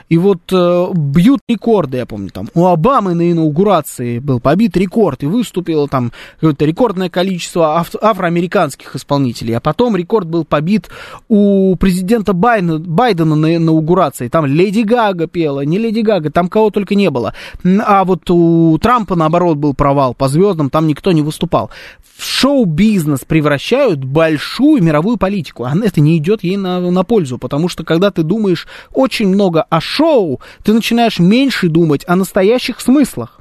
И 0.08 0.18
вот 0.18 0.40
э, 0.52 0.86
бьют 0.94 1.40
рекорды, 1.48 1.98
я 1.98 2.06
помню, 2.06 2.30
там 2.30 2.48
у 2.54 2.66
Обамы 2.66 3.14
на 3.14 3.30
инаугурации 3.30 4.18
был 4.18 4.40
побит 4.40 4.76
рекорд, 4.76 5.22
и 5.22 5.26
выступило 5.26 5.88
там 5.88 6.12
какое-то 6.34 6.64
рекордное 6.64 7.08
количество 7.08 7.80
аф- 7.80 7.96
афроамериканских 8.00 8.94
исполнителей. 8.96 9.56
А 9.56 9.60
потом 9.60 9.96
рекорд 9.96 10.26
был 10.26 10.44
побит 10.44 10.88
у 11.28 11.74
президента 11.76 12.32
Байдена, 12.32 12.78
Байдена 12.78 13.34
на 13.34 13.56
инаугурации. 13.56 14.28
Там 14.28 14.46
Леди 14.46 14.80
Гага 14.80 15.26
пела, 15.26 15.64
не 15.64 15.78
Леди 15.78 16.00
Гага, 16.00 16.30
там 16.30 16.48
кого 16.48 16.70
только 16.70 16.94
не 16.94 17.10
было. 17.10 17.34
А 17.64 18.04
вот 18.04 18.30
у 18.30 18.78
Трампа, 18.78 19.16
наоборот, 19.16 19.56
был 19.56 19.74
провал 19.74 20.14
по 20.14 20.28
звездам, 20.28 20.70
там 20.70 20.86
никто 20.86 21.12
не 21.12 21.22
выступал. 21.22 21.70
В 22.16 22.24
шоу-бизнес 22.24 23.24
превращают 23.26 24.02
большую 24.02 24.82
мировую 24.82 25.18
политику. 25.18 25.64
А 25.64 25.74
это 25.76 26.00
не 26.00 26.16
идет 26.16 26.42
ей 26.42 26.56
на, 26.56 26.80
на 26.80 27.04
пользу, 27.04 27.38
потому 27.38 27.68
что 27.68 27.84
когда 27.84 28.10
ты 28.10 28.22
думаешь 28.22 28.66
очень 28.92 29.28
много 29.28 29.62
о 29.62 29.75
шоу, 29.80 30.40
ты 30.64 30.72
начинаешь 30.72 31.18
меньше 31.18 31.68
думать 31.68 32.04
о 32.06 32.16
настоящих 32.16 32.80
смыслах. 32.80 33.40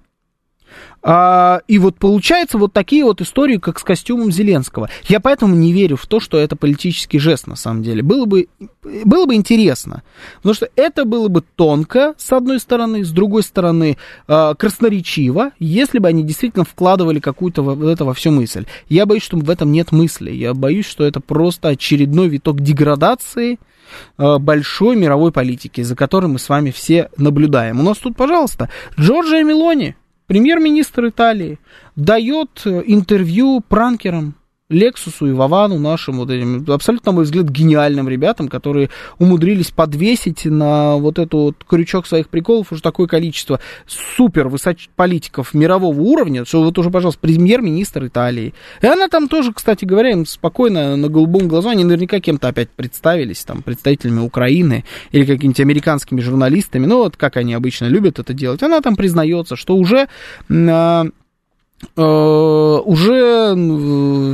А, 1.07 1.61
и 1.67 1.77
вот 1.77 1.97
получается 1.99 2.57
вот 2.57 2.73
такие 2.73 3.03
вот 3.03 3.21
истории, 3.21 3.57
как 3.57 3.79
с 3.79 3.83
костюмом 3.83 4.31
Зеленского. 4.31 4.89
Я 5.07 5.19
поэтому 5.19 5.55
не 5.55 5.71
верю 5.71 5.97
в 5.97 6.07
то, 6.07 6.19
что 6.19 6.39
это 6.39 6.55
политический 6.55 7.19
жест 7.19 7.45
на 7.45 7.55
самом 7.55 7.83
деле. 7.83 8.01
Было 8.01 8.25
бы, 8.25 8.47
было 8.81 9.27
бы 9.27 9.36
интересно, 9.36 10.01
потому 10.38 10.55
что 10.55 10.67
это 10.75 11.05
было 11.05 11.27
бы 11.27 11.43
тонко, 11.55 12.15
с 12.17 12.33
одной 12.33 12.59
стороны, 12.59 13.05
с 13.05 13.11
другой 13.11 13.43
стороны, 13.43 13.97
а, 14.27 14.55
красноречиво, 14.55 15.51
если 15.59 15.99
бы 15.99 16.07
они 16.07 16.23
действительно 16.23 16.65
вкладывали 16.65 17.19
какую-то 17.19 17.61
в 17.61 17.86
это 17.86 18.03
во 18.03 18.15
всю 18.15 18.31
мысль. 18.31 18.65
Я 18.89 19.05
боюсь, 19.05 19.23
что 19.23 19.38
в 19.38 19.49
этом 19.51 19.71
нет 19.71 19.91
мысли. 19.91 20.31
Я 20.31 20.55
боюсь, 20.55 20.88
что 20.88 21.03
это 21.03 21.19
просто 21.19 21.67
очередной 21.67 22.29
виток 22.29 22.61
деградации, 22.61 23.59
а, 23.59 23.74
большой 24.17 24.95
мировой 24.95 25.31
политики, 25.31 25.81
за 25.81 25.95
которой 25.95 26.27
мы 26.27 26.39
с 26.39 26.49
вами 26.49 26.71
все 26.71 27.09
наблюдаем. 27.17 27.79
У 27.79 27.83
нас 27.83 27.97
тут, 27.97 28.15
пожалуйста, 28.15 28.69
Джорджия 28.99 29.43
Мелони, 29.43 29.95
премьер-министр 30.27 31.07
Италии, 31.07 31.59
дает 31.95 32.61
э, 32.65 32.83
интервью 32.86 33.61
пранкерам. 33.67 34.36
Лексусу 34.70 35.28
и 35.28 35.32
Вовану, 35.32 35.78
нашим 35.80 36.18
вот 36.18 36.30
этим, 36.32 36.66
абсолютно, 36.70 37.11
на 37.11 37.16
мой 37.16 37.26
взгляд, 37.26 37.49
гениальным 37.49 38.09
ребятам, 38.09 38.47
которые 38.47 38.89
умудрились 39.20 39.72
подвесить 39.72 40.45
на 40.45 40.95
вот 40.95 41.20
эту 41.20 41.38
вот 41.38 41.63
крючок 41.68 42.07
своих 42.07 42.30
приколов 42.30 42.72
уже 42.72 42.82
такое 42.82 43.07
количество 43.07 43.59
супер 43.88 44.47
высоч... 44.47 44.89
политиков 44.95 45.53
мирового 45.53 45.99
уровня, 45.99 46.45
что 46.45 46.63
вот 46.63 46.78
уже, 46.78 46.89
пожалуйста, 46.89 47.20
премьер-министр 47.22 48.07
Италии. 48.07 48.53
И 48.82 48.88
она 48.88 49.07
там 49.07 49.28
тоже, 49.28 49.53
кстати 49.53 49.86
говоря, 49.86 50.11
им 50.11 50.26
спокойно 50.26 50.95
на 50.95 51.09
голубом 51.09 51.47
глазу, 51.47 51.70
они 51.70 51.84
наверняка 51.84 52.20
кем-то 52.20 52.47
опять 52.47 52.70
представились, 52.70 53.43
там, 53.43 53.61
представителями 53.61 54.20
Украины 54.20 54.84
или 55.11 55.26
какими-нибудь 55.26 55.59
американскими 55.59 56.22
журналистами, 56.22 56.86
ну 56.86 56.97
вот 56.97 57.18
как 57.18 57.38
они 57.38 57.53
обычно 57.53 57.86
любят 57.86 58.20
это 58.20 58.34
делать. 58.34 58.63
Она 58.63 58.82
там 58.82 58.95
признается, 58.95 59.55
что 59.55 59.76
уже 59.76 60.07
Э, 60.49 61.05
уже 61.95 63.55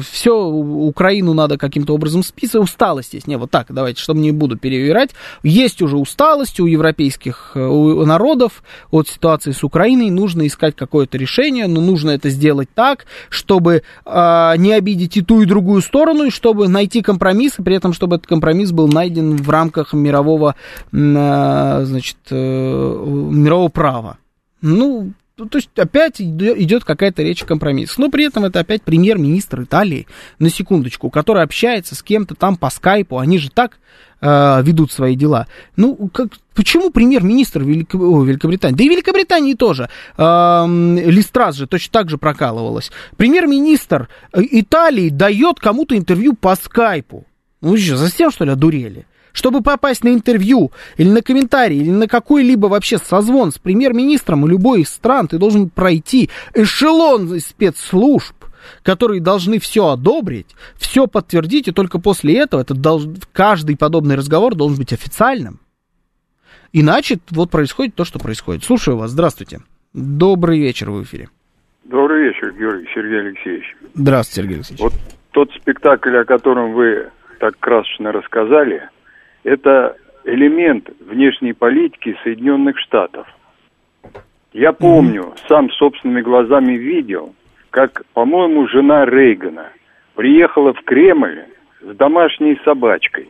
все, 0.10 0.46
Украину 0.46 1.34
надо 1.34 1.58
каким-то 1.58 1.94
образом 1.94 2.24
списывать, 2.24 2.70
усталость 2.70 3.14
есть, 3.14 3.28
не, 3.28 3.38
вот 3.38 3.52
так, 3.52 3.68
давайте, 3.70 4.02
чтобы 4.02 4.20
не 4.20 4.32
буду 4.32 4.58
перевирать, 4.58 5.12
есть 5.44 5.82
уже 5.82 5.98
усталость 5.98 6.60
у 6.60 6.66
европейских 6.66 7.52
э, 7.56 7.60
у 7.60 8.06
народов 8.06 8.64
от 8.92 9.08
ситуации 9.08 9.52
с 9.52 9.64
Украиной, 9.64 10.10
нужно 10.10 10.46
искать 10.48 10.76
какое-то 10.76 11.18
решение, 11.18 11.68
но 11.68 11.82
нужно 11.82 12.12
это 12.12 12.30
сделать 12.30 12.70
так, 12.74 13.06
чтобы 13.30 13.84
э, 14.06 14.54
не 14.58 14.74
обидеть 14.74 15.18
и 15.18 15.22
ту, 15.22 15.42
и 15.42 15.46
другую 15.46 15.82
сторону, 15.82 16.26
и 16.26 16.30
чтобы 16.30 16.68
найти 16.68 17.02
компромисс, 17.02 17.60
и 17.60 17.64
при 17.64 17.76
этом, 17.76 17.94
чтобы 17.94 18.18
этот 18.18 18.28
компромисс 18.28 18.72
был 18.72 18.88
найден 18.88 19.36
в 19.36 19.50
рамках 19.50 19.94
мирового, 19.94 20.56
э, 20.92 21.82
значит, 21.84 22.18
э, 22.30 22.36
мирового 22.36 23.70
права. 23.70 24.18
Ну, 24.62 25.14
ну, 25.42 25.50
то 25.50 25.58
есть 25.58 25.70
опять 25.76 26.22
идет 26.22 26.84
какая-то 26.84 27.24
речь 27.24 27.44
компромисс. 27.44 27.98
Но 27.98 28.10
при 28.10 28.26
этом 28.26 28.46
это 28.46 28.60
опять 28.60 28.84
премьер-министр 28.84 29.64
Италии, 29.64 30.08
на 30.38 30.52
секундочку, 30.52 31.10
который 31.10 31.42
общается 31.42 31.96
с 31.96 32.04
кем-то 32.04 32.36
там 32.36 32.58
по 32.58 32.70
скайпу. 32.70 33.18
Они 33.18 33.40
же 33.40 33.50
так 33.50 33.80
э, 34.22 34.62
ведут 34.62 34.92
свои 34.92 35.16
дела. 35.16 35.48
Ну, 35.76 36.10
как, 36.14 36.28
почему 36.54 36.92
премьер-министр 36.92 37.64
Велик... 37.64 37.92
Великобритании? 37.94 38.76
Да 38.76 38.84
и 38.84 38.90
Великобритании 38.90 39.56
тоже. 39.56 39.90
Э, 40.16 40.66
Листрас 40.68 41.56
же 41.56 41.66
точно 41.66 41.92
так 41.92 42.10
же 42.12 42.20
прокалывалась. 42.20 42.92
Премьер-министр 43.18 44.10
э, 44.34 44.42
Италии 44.44 45.10
дает 45.10 45.60
кому-то 45.60 45.98
интервью 45.98 46.34
по 46.34 46.56
скайпу. 46.56 47.26
Ну, 47.62 47.76
что, 47.78 47.98
совсем, 47.98 48.30
что 48.30 48.46
ли, 48.46 48.52
одурели? 48.52 49.08
Чтобы 49.34 49.62
попасть 49.62 50.04
на 50.04 50.10
интервью 50.10 50.72
или 50.98 51.10
на 51.10 51.22
комментарий, 51.22 51.80
или 51.80 51.92
на 51.92 52.08
какой-либо 52.08 52.68
вообще 52.68 52.98
созвон 52.98 53.52
с 53.52 53.58
премьер-министром 53.58 54.46
любой 54.46 54.82
из 54.82 54.90
стран, 54.90 55.28
ты 55.28 55.38
должен 55.38 55.70
пройти 55.70 56.30
эшелон 56.54 57.40
спецслужб, 57.40 58.36
которые 58.84 59.22
должны 59.22 59.60
все 59.60 59.88
одобрить, 59.88 60.48
все 60.76 61.08
подтвердить, 61.08 61.68
и 61.68 61.72
только 61.72 62.00
после 62.00 62.38
этого 62.38 62.62
это 62.62 62.74
долж... 62.74 63.06
каждый 63.32 63.78
подобный 63.78 64.16
разговор 64.16 64.56
должен 64.56 64.78
быть 64.78 64.94
официальным. 64.94 65.60
Иначе 66.74 67.20
вот 67.32 67.50
происходит 67.50 67.96
то, 67.96 68.06
что 68.06 68.20
происходит. 68.20 68.64
Слушаю 68.64 68.98
вас, 68.98 69.12
здравствуйте. 69.12 69.60
Добрый 69.94 70.60
вечер 70.60 70.90
в 70.90 71.04
эфире. 71.04 71.30
Добрый 71.84 72.30
вечер, 72.30 72.54
Георгий 72.54 72.88
Сергей 72.94 73.20
Алексеевич. 73.20 73.76
Здравствуйте, 73.94 74.42
Сергей 74.42 74.56
Алексеевич. 74.58 74.82
Вот 74.82 74.94
тот 75.32 75.52
спектакль, 75.60 76.16
о 76.16 76.24
котором 76.24 76.74
вы 76.74 77.10
так 77.40 77.60
красочно 77.60 78.12
рассказали, 78.12 78.90
это 79.44 79.96
элемент 80.24 80.90
внешней 81.00 81.54
политики 81.54 82.18
Соединенных 82.24 82.78
Штатов. 82.80 83.28
Я 84.54 84.74
помню, 84.74 85.34
сам 85.48 85.70
собственными 85.72 86.22
глазами 86.22 86.74
видел, 86.74 87.34
как, 87.70 88.04
по-моему, 88.14 88.68
жена 88.68 89.06
Рейгана 89.06 89.70
приехала 90.16 90.74
в 90.74 90.84
Кремль 90.84 91.46
с 91.82 91.96
домашней 91.96 92.60
собачкой. 92.66 93.30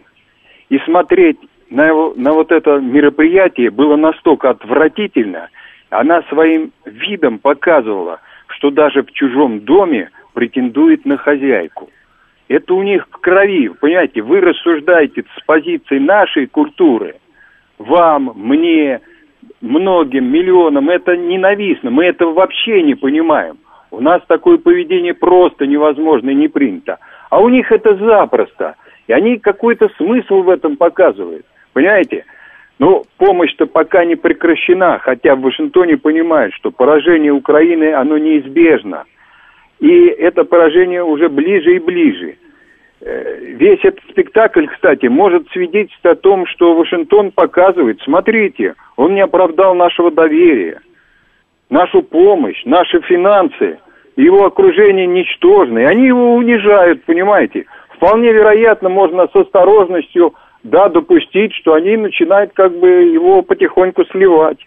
И 0.70 0.80
смотреть 0.80 1.38
на, 1.70 1.86
его, 1.86 2.14
на 2.18 2.34
вот 2.34 2.52
это 2.52 2.80
мероприятие 2.80 3.70
было 3.70 3.96
настолько 3.96 4.50
отвратительно, 4.50 5.50
она 5.90 6.24
своим 6.24 6.72
видом 6.86 7.40
показывала, 7.40 8.20
что 8.48 8.72
даже 8.72 9.04
в 9.04 9.12
чужом 9.12 9.62
доме 9.62 10.10
претендует 10.34 11.06
на 11.06 11.18
хозяйку. 11.18 11.90
Это 12.52 12.74
у 12.74 12.84
них 12.84 13.08
в 13.10 13.18
крови, 13.22 13.70
понимаете, 13.70 14.22
вы 14.22 14.42
рассуждаете 14.42 15.24
с 15.38 15.46
позиции 15.46 16.00
нашей 16.00 16.48
культуры. 16.48 17.16
Вам, 17.78 18.34
мне, 18.36 19.00
многим, 19.62 20.26
миллионам 20.26 20.90
это 20.90 21.16
ненавистно, 21.16 21.92
мы 21.92 22.04
этого 22.04 22.34
вообще 22.34 22.84
не 22.84 22.96
понимаем. 22.96 23.60
У 23.90 24.02
нас 24.02 24.22
такое 24.28 24.58
поведение 24.58 25.14
просто 25.14 25.66
невозможно 25.66 26.32
и 26.32 26.36
не 26.36 26.50
принято. 26.50 26.98
А 27.30 27.40
у 27.40 27.48
них 27.48 27.72
это 27.72 27.96
запросто. 27.96 28.76
И 29.08 29.14
они 29.14 29.38
какой-то 29.38 29.88
смысл 29.96 30.42
в 30.42 30.50
этом 30.50 30.76
показывают. 30.76 31.46
Понимаете? 31.72 32.26
Но 32.80 33.04
помощь-то 33.18 33.66
пока 33.66 34.04
не 34.04 34.18
прекращена, 34.18 35.00
хотя 35.00 35.36
в 35.38 35.42
Вашингтоне 35.42 35.96
понимают, 35.96 36.54
что 36.56 36.72
поражение 36.72 37.32
Украины, 37.32 37.94
оно 37.94 38.18
неизбежно. 38.18 39.06
И 39.80 39.90
это 39.90 40.44
поражение 40.44 41.02
уже 41.02 41.30
ближе 41.30 41.78
и 41.78 41.80
ближе. 41.80 42.36
Э, 43.04 43.36
весь 43.40 43.84
этот 43.84 44.04
спектакль, 44.12 44.68
кстати, 44.68 45.08
может 45.08 45.50
свидетельствовать 45.50 46.20
о 46.20 46.22
том, 46.22 46.46
что 46.46 46.76
Вашингтон 46.76 47.32
показывает, 47.32 48.00
смотрите, 48.04 48.76
он 48.96 49.16
не 49.16 49.22
оправдал 49.22 49.74
нашего 49.74 50.12
доверия, 50.12 50.82
нашу 51.72 52.04
помощь, 52.04 52.64
наши 52.66 53.02
финансы, 53.02 53.80
его 54.16 54.46
окружение 54.46 55.08
ничтожно, 55.08 55.80
и 55.80 55.84
они 55.84 56.08
его 56.08 56.36
унижают, 56.36 57.04
понимаете. 57.06 57.66
Вполне 57.96 58.32
вероятно, 58.32 58.90
можно 58.90 59.28
с 59.28 59.36
осторожностью, 59.36 60.36
да, 60.64 60.88
допустить, 60.90 61.56
что 61.56 61.74
они 61.74 61.98
начинают 61.98 62.52
как 62.54 62.78
бы 62.78 62.88
его 62.88 63.42
потихоньку 63.42 64.06
сливать. 64.12 64.60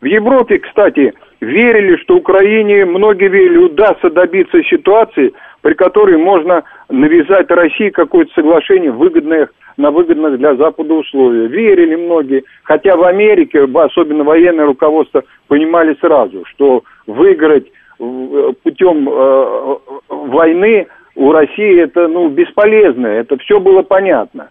В 0.00 0.04
Европе, 0.04 0.58
кстати, 0.58 1.12
верили, 1.42 1.96
что 1.96 2.16
Украине, 2.16 2.84
многие 2.86 3.28
верили, 3.28 3.58
удастся 3.58 4.10
добиться 4.10 4.62
ситуации, 4.62 5.32
при 5.60 5.74
которой 5.74 6.16
можно 6.16 6.62
навязать 6.88 7.50
России 7.50 7.90
какое-то 7.90 8.32
соглашение 8.34 8.92
выгодное, 8.92 9.48
на 9.76 9.90
выгодных 9.90 10.38
для 10.38 10.54
Запада 10.54 10.94
условия. 10.94 11.48
Верили 11.48 11.96
многие, 11.96 12.44
хотя 12.62 12.96
в 12.96 13.02
Америке, 13.02 13.66
особенно 13.74 14.22
военное 14.22 14.66
руководство, 14.66 15.24
понимали 15.48 15.96
сразу, 16.00 16.44
что 16.46 16.84
выиграть 17.06 17.66
путем 17.98 19.08
э, 19.08 19.76
войны 20.08 20.86
у 21.14 21.32
России 21.32 21.80
это 21.80 22.08
ну, 22.08 22.28
бесполезно, 22.28 23.06
это 23.06 23.36
все 23.38 23.60
было 23.60 23.82
понятно. 23.82 24.50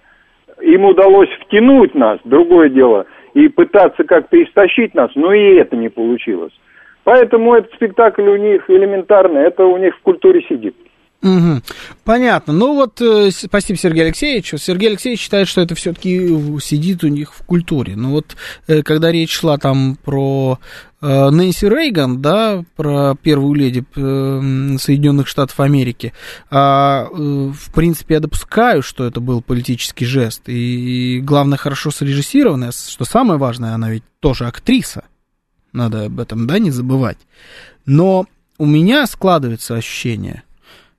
Им 0.62 0.86
удалось 0.86 1.30
втянуть 1.42 1.96
нас, 1.96 2.20
другое 2.24 2.70
дело, 2.70 3.06
и 3.34 3.48
пытаться 3.48 4.04
как-то 4.04 4.42
истощить 4.42 4.94
нас, 4.94 5.10
но 5.16 5.34
и 5.34 5.56
это 5.56 5.76
не 5.76 5.90
получилось. 5.90 6.54
Поэтому 7.04 7.56
этот 7.56 7.74
спектакль 7.74 8.28
у 8.28 8.38
них 8.38 8.70
элементарный, 8.70 9.42
это 9.42 9.66
у 9.66 9.78
них 9.78 9.96
в 9.96 10.02
культуре 10.02 10.42
сидит. 10.48 10.76
Угу. 11.24 11.62
Понятно. 12.04 12.52
Ну 12.52 12.74
вот, 12.74 13.00
э, 13.00 13.30
спасибо 13.30 13.78
Сергею 13.78 14.06
Алексеевичу. 14.08 14.58
Сергей 14.58 14.90
Алексеевич 14.90 15.22
считает, 15.22 15.48
что 15.48 15.62
это 15.62 15.76
все-таки 15.76 16.60
сидит 16.60 17.04
у 17.04 17.10
них 17.10 17.34
в 17.34 17.46
культуре. 17.46 17.96
Но 17.96 18.10
вот, 18.10 18.36
э, 18.68 18.82
когда 18.82 19.12
речь 19.12 19.32
шла 19.32 19.60
там 19.60 19.98
про 20.04 20.58
э, 21.00 21.30
Нэнси 21.30 21.66
Рейган, 21.66 22.24
да, 22.24 22.64
про 22.76 23.14
первую 23.22 23.54
леди 23.54 23.84
э, 23.96 24.78
Соединенных 24.80 25.28
Штатов 25.28 25.60
Америки, 25.60 26.12
а, 26.50 27.06
э, 27.06 27.14
в 27.14 27.72
принципе, 27.72 28.16
я 28.16 28.20
допускаю, 28.20 28.82
что 28.82 29.06
это 29.06 29.20
был 29.20 29.44
политический 29.44 30.06
жест. 30.06 30.50
И, 30.50 31.18
и 31.18 31.22
главное, 31.22 31.60
хорошо 31.60 31.92
срежиссированная, 31.92 32.72
что 32.72 33.06
самое 33.06 33.40
важное, 33.40 33.76
она 33.76 33.92
ведь 33.92 34.04
тоже 34.22 34.48
актриса. 34.48 35.04
Надо 35.74 36.06
об 36.06 36.20
этом, 36.20 36.48
да, 36.48 36.60
не 36.60 36.72
забывать. 36.72 37.18
Но 37.86 38.26
у 38.58 38.66
меня 38.66 39.08
складывается 39.08 39.76
ощущение– 39.76 40.44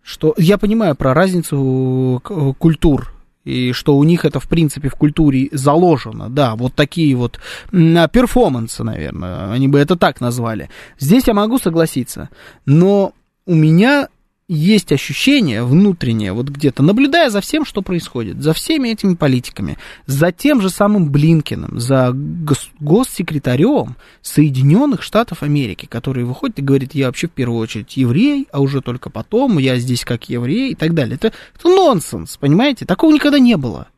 что 0.03 0.35
я 0.37 0.59
понимаю 0.59 0.95
про 0.97 1.15
разницу 1.15 2.21
культур 2.59 3.13
и 3.45 3.73
что 3.73 3.97
у 3.97 4.05
них 4.05 4.25
это, 4.25 4.39
в 4.39 4.49
принципе, 4.49 4.89
в 4.89 4.95
культуре 4.95 5.49
заложено, 5.51 6.29
да, 6.29 6.55
вот 6.55 6.75
такие 6.75 7.17
вот 7.17 7.41
перформансы, 7.71 8.85
наверное, 8.85 9.51
они 9.51 9.67
бы 9.67 9.79
это 9.79 9.97
так 9.97 10.21
назвали. 10.21 10.71
Здесь 10.99 11.27
я 11.27 11.35
могу 11.35 11.59
согласиться, 11.59 12.31
но 12.67 13.15
у 13.47 13.55
меня 13.55 14.09
есть 14.49 14.93
ощущение 14.93 15.65
внутреннее, 15.65 16.33
вот 16.33 16.49
где-то, 16.49 16.83
наблюдая 16.83 17.31
за 17.31 17.41
всем, 17.41 17.65
что 17.65 17.81
происходит, 17.83 18.43
за 18.43 18.53
всеми 18.53 18.89
этими 18.89 19.15
политиками, 19.15 19.79
за 20.07 20.33
тем 20.33 20.61
же 20.61 20.69
самым 20.69 21.11
Блинкиным, 21.11 21.79
за 21.79 22.11
гос- 22.11 22.71
госсекретарем 22.81 23.97
Соединенных 24.21 25.03
Штатов 25.03 25.43
Америки, 25.43 25.87
который 25.87 26.25
выходит 26.25 26.59
и 26.59 26.63
говорит, 26.63 26.95
я 26.95 27.07
вообще 27.07 27.29
в 27.29 27.33
первую 27.33 27.61
очередь 27.61 27.97
еврей, 27.97 28.49
а 28.53 28.61
уже 28.61 28.83
только 28.83 29.11
потом 29.11 29.59
я 29.59 29.79
здесь 29.79 30.05
как 30.05 30.29
еврей 30.29 30.73
и 30.73 30.75
так 30.75 30.95
далее. 30.95 31.15
Это, 31.15 31.33
это 31.55 31.69
нонсенс, 31.69 32.37
понимаете? 32.37 32.85
Такого 32.85 33.13
никогда 33.13 33.39
не 33.39 33.57
было 33.57 33.89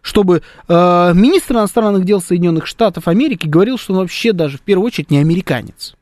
чтобы 0.00 0.42
э, 0.68 1.12
министр 1.14 1.56
иностранных 1.56 2.04
дел 2.04 2.22
Соединенных 2.22 2.66
Штатов 2.66 3.08
Америки 3.08 3.46
говорил, 3.46 3.76
что 3.76 3.92
он 3.92 3.98
вообще 3.98 4.32
даже 4.32 4.56
в 4.56 4.60
первую 4.62 4.86
очередь 4.86 5.10
не 5.10 5.18
американец. 5.18 5.96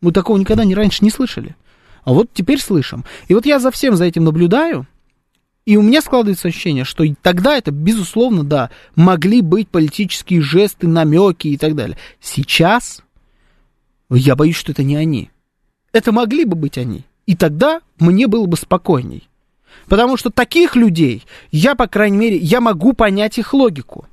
Мы 0.00 0.12
такого 0.12 0.36
никогда 0.36 0.64
не 0.64 0.74
раньше 0.74 1.04
не 1.04 1.10
слышали. 1.10 1.54
А 2.04 2.12
вот 2.12 2.30
теперь 2.32 2.60
слышим. 2.60 3.04
И 3.28 3.34
вот 3.34 3.46
я 3.46 3.58
за 3.58 3.70
всем 3.70 3.96
за 3.96 4.04
этим 4.04 4.24
наблюдаю, 4.24 4.86
и 5.66 5.76
у 5.76 5.82
меня 5.82 6.00
складывается 6.00 6.48
ощущение, 6.48 6.84
что 6.84 7.04
тогда 7.22 7.56
это, 7.56 7.70
безусловно, 7.70 8.42
да, 8.42 8.70
могли 8.96 9.42
быть 9.42 9.68
политические 9.68 10.40
жесты, 10.40 10.88
намеки 10.88 11.48
и 11.48 11.56
так 11.56 11.74
далее. 11.76 11.96
Сейчас 12.20 13.02
я 14.10 14.34
боюсь, 14.34 14.56
что 14.56 14.72
это 14.72 14.82
не 14.82 14.96
они. 14.96 15.30
Это 15.92 16.12
могли 16.12 16.44
бы 16.44 16.56
быть 16.56 16.78
они. 16.78 17.04
И 17.26 17.36
тогда 17.36 17.80
мне 17.98 18.26
было 18.26 18.46
бы 18.46 18.56
спокойней. 18.56 19.28
Потому 19.86 20.16
что 20.16 20.30
таких 20.30 20.76
людей, 20.76 21.24
я, 21.52 21.74
по 21.74 21.86
крайней 21.86 22.18
мере, 22.18 22.36
я 22.36 22.60
могу 22.60 22.92
понять 22.92 23.38
их 23.38 23.54
логику. 23.54 24.06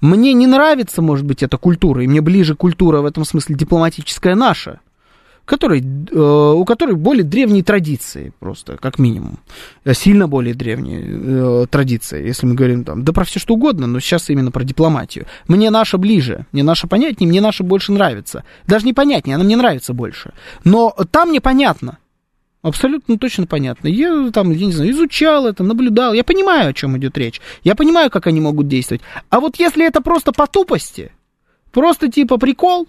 Мне 0.00 0.32
не 0.32 0.46
нравится, 0.46 1.02
может 1.02 1.24
быть, 1.26 1.42
эта 1.42 1.56
культура, 1.56 2.02
и 2.02 2.06
мне 2.06 2.20
ближе 2.20 2.54
культура 2.54 3.00
в 3.00 3.06
этом 3.06 3.24
смысле 3.24 3.54
дипломатическая 3.54 4.34
наша 4.34 4.80
который, 5.48 5.80
э, 5.82 6.52
у 6.54 6.64
которой 6.64 6.94
более 6.94 7.24
древние 7.24 7.64
традиции, 7.64 8.32
просто, 8.38 8.76
как 8.76 8.98
минимум. 8.98 9.38
Э, 9.84 9.94
сильно 9.94 10.28
более 10.28 10.54
древние 10.54 11.02
э, 11.02 11.66
традиции, 11.70 12.26
если 12.26 12.46
мы 12.46 12.54
говорим 12.54 12.84
там, 12.84 13.02
да 13.02 13.12
про 13.14 13.24
все 13.24 13.40
что 13.40 13.54
угодно, 13.54 13.86
но 13.86 13.98
сейчас 13.98 14.28
именно 14.28 14.50
про 14.50 14.62
дипломатию. 14.62 15.24
Мне 15.48 15.70
наша 15.70 15.96
ближе, 15.96 16.44
мне 16.52 16.62
наша 16.62 16.86
понятнее, 16.86 17.28
мне 17.28 17.40
наша 17.40 17.64
больше 17.64 17.92
нравится. 17.92 18.44
Даже 18.66 18.84
не 18.84 18.92
понятнее, 18.92 19.36
она 19.36 19.44
мне 19.44 19.56
нравится 19.56 19.94
больше. 19.94 20.34
Но 20.64 20.94
там 21.10 21.30
мне 21.30 21.40
понятно. 21.40 21.98
Абсолютно 22.60 23.18
точно 23.18 23.46
понятно. 23.46 23.88
Я 23.88 24.30
там, 24.32 24.50
я 24.50 24.66
не 24.66 24.72
знаю, 24.72 24.90
изучал 24.90 25.46
это, 25.46 25.64
наблюдал. 25.64 26.12
Я 26.12 26.24
понимаю, 26.24 26.70
о 26.70 26.72
чем 26.74 26.98
идет 26.98 27.16
речь. 27.16 27.40
Я 27.64 27.74
понимаю, 27.74 28.10
как 28.10 28.26
они 28.26 28.40
могут 28.40 28.68
действовать. 28.68 29.00
А 29.30 29.40
вот 29.40 29.58
если 29.58 29.86
это 29.86 30.02
просто 30.02 30.32
по 30.32 30.46
тупости, 30.46 31.12
просто 31.72 32.10
типа 32.10 32.36
прикол, 32.36 32.88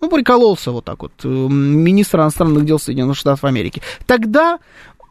ну, 0.00 0.08
прикололся 0.08 0.70
вот 0.70 0.84
так 0.84 1.02
вот, 1.02 1.12
э, 1.24 1.28
министр 1.28 2.20
иностранных 2.20 2.64
дел 2.64 2.78
Соединенных 2.78 3.16
Штатов 3.16 3.44
Америки. 3.44 3.82
Тогда 4.06 4.58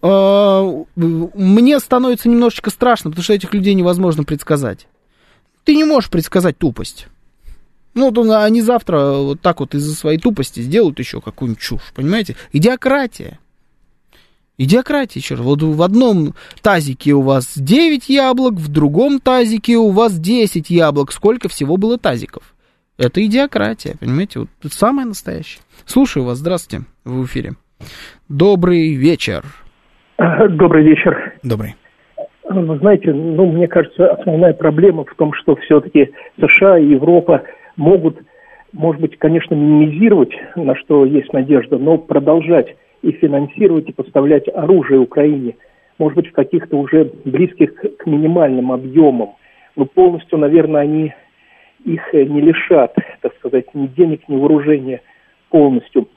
э, 0.01 0.83
мне 0.95 1.79
становится 1.79 2.29
немножечко 2.29 2.69
страшно, 2.69 3.09
потому 3.11 3.23
что 3.23 3.33
этих 3.33 3.53
людей 3.53 3.73
невозможно 3.73 4.23
предсказать. 4.23 4.87
Ты 5.65 5.75
не 5.75 5.83
можешь 5.83 6.09
предсказать 6.09 6.57
тупость. 6.57 7.07
Ну, 7.93 8.11
вот 8.11 8.29
они 8.29 8.61
завтра 8.61 9.13
вот 9.13 9.41
так 9.41 9.59
вот 9.59 9.73
из-за 9.73 9.95
своей 9.95 10.19
тупости 10.19 10.61
сделают 10.61 10.99
еще 10.99 11.19
какую-нибудь 11.19 11.61
чушь, 11.61 11.91
понимаете? 11.95 12.35
Идиократия. 12.53 13.39
Идиократия, 14.59 15.21
черт. 15.21 15.41
Вот 15.41 15.61
в 15.61 15.81
одном 15.81 16.33
тазике 16.61 17.13
у 17.13 17.21
вас 17.21 17.53
9 17.55 18.09
яблок, 18.09 18.53
в 18.53 18.69
другом 18.69 19.19
тазике 19.19 19.77
у 19.77 19.89
вас 19.89 20.17
10 20.17 20.69
яблок. 20.69 21.11
Сколько 21.11 21.49
всего 21.49 21.77
было 21.77 21.97
тазиков? 21.97 22.55
Это 22.97 23.23
идиократия, 23.23 23.93
понимаете? 23.99 24.39
Вот 24.39 24.49
самое 24.71 25.07
настоящее. 25.07 25.61
Слушаю 25.85 26.25
вас, 26.25 26.39
здравствуйте, 26.39 26.85
в 27.05 27.25
эфире. 27.25 27.51
Добрый 28.27 28.95
вечер. 28.95 29.43
Добрый 30.17 30.83
вечер. 30.83 31.33
Добрый. 31.43 31.75
Вы 32.49 32.77
знаете, 32.79 33.13
ну, 33.13 33.51
мне 33.51 33.67
кажется, 33.67 34.13
основная 34.13 34.53
проблема 34.53 35.05
в 35.05 35.13
том, 35.15 35.33
что 35.33 35.55
все-таки 35.57 36.11
США 36.39 36.79
и 36.79 36.87
Европа 36.87 37.43
могут, 37.75 38.17
может 38.73 38.99
быть, 38.99 39.19
конечно, 39.19 39.53
минимизировать, 39.53 40.31
на 40.55 40.75
что 40.75 41.05
есть 41.05 41.31
надежда, 41.33 41.77
но 41.77 41.99
продолжать 41.99 42.75
и 43.03 43.11
финансировать, 43.11 43.89
и 43.89 43.93
поставлять 43.93 44.47
оружие 44.47 44.99
Украине, 44.99 45.57
может 45.99 46.15
быть, 46.15 46.29
в 46.29 46.33
каких-то 46.33 46.77
уже 46.77 47.11
близких 47.25 47.75
к 47.75 48.07
минимальным 48.07 48.71
объемам. 48.71 49.35
Но 49.75 49.85
полностью, 49.85 50.39
наверное, 50.39 50.81
они 50.81 51.13
их 51.85 52.13
э, 52.13 52.23
не 52.23 52.41
лишат, 52.41 52.95
так 53.21 53.35
сказать, 53.35 53.73
ни 53.73 53.87
денег, 53.87 54.27
ни 54.27 54.35
вооружения 54.35 55.01
полностью. 55.49 56.07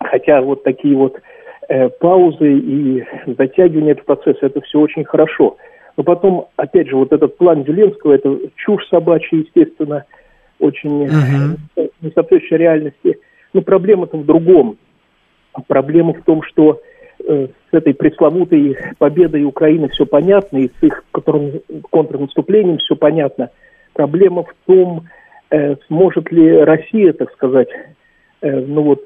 Хотя 0.00 0.40
вот 0.40 0.62
такие 0.62 0.96
вот 0.96 1.20
э, 1.68 1.88
паузы 1.88 2.58
и 2.58 3.04
затягивание 3.26 3.92
этого 3.92 4.16
процесса, 4.16 4.46
это 4.46 4.60
все 4.62 4.80
очень 4.80 5.04
хорошо. 5.04 5.56
Но 5.96 6.02
потом, 6.02 6.48
опять 6.56 6.88
же, 6.88 6.96
вот 6.96 7.12
этот 7.12 7.38
план 7.38 7.64
Зеленского, 7.64 8.12
это 8.12 8.38
чушь 8.56 8.86
собачья, 8.88 9.38
естественно, 9.38 10.04
очень 10.58 11.06
uh-huh. 11.06 11.90
не 12.02 12.10
соответствующая 12.10 12.58
реальности. 12.58 13.18
Но 13.54 13.62
проблема-то 13.62 14.18
в 14.18 14.26
другом. 14.26 14.76
Проблема 15.66 16.12
в 16.12 16.22
том, 16.22 16.42
что 16.42 16.82
э, 17.26 17.46
с 17.70 17.74
этой 17.74 17.94
пресловутой 17.94 18.76
победой 18.98 19.44
Украины 19.44 19.88
все 19.88 20.04
понятно, 20.04 20.58
и 20.58 20.68
с 20.68 20.82
их 20.82 21.02
контрнаступлением 21.90 22.76
все 22.78 22.94
понятно– 22.94 23.50
Проблема 23.96 24.42
в 24.42 24.54
том, 24.66 25.04
э, 25.50 25.76
сможет 25.86 26.30
ли 26.30 26.58
Россия, 26.64 27.14
так 27.14 27.32
сказать, 27.32 27.68
э, 28.42 28.60
ну 28.66 28.82
вот, 28.82 29.00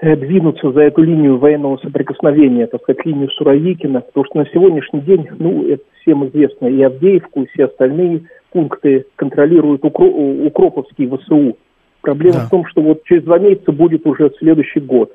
э, 0.00 0.16
двинуться 0.16 0.72
за 0.72 0.80
эту 0.80 1.02
линию 1.02 1.36
военного 1.36 1.76
соприкосновения, 1.76 2.66
так 2.68 2.80
сказать, 2.82 3.04
линию 3.04 3.28
Суровикина, 3.28 4.00
потому 4.00 4.24
что 4.24 4.38
на 4.38 4.46
сегодняшний 4.46 5.02
день, 5.02 5.28
ну, 5.38 5.68
это 5.68 5.82
всем 6.00 6.26
известно, 6.26 6.68
и 6.68 6.80
Авдеевку, 6.80 7.42
и 7.42 7.46
все 7.48 7.66
остальные 7.66 8.22
пункты 8.50 9.04
контролируют 9.16 9.84
укро- 9.84 10.46
укроповский 10.46 11.06
ВСУ. 11.06 11.58
Проблема 12.00 12.36
Да. 12.36 12.46
в 12.46 12.50
том, 12.50 12.64
что 12.64 12.80
вот 12.80 13.04
через 13.04 13.24
два 13.24 13.38
месяца 13.38 13.72
будет 13.72 14.06
уже 14.06 14.30
следующий 14.38 14.80
год. 14.80 15.12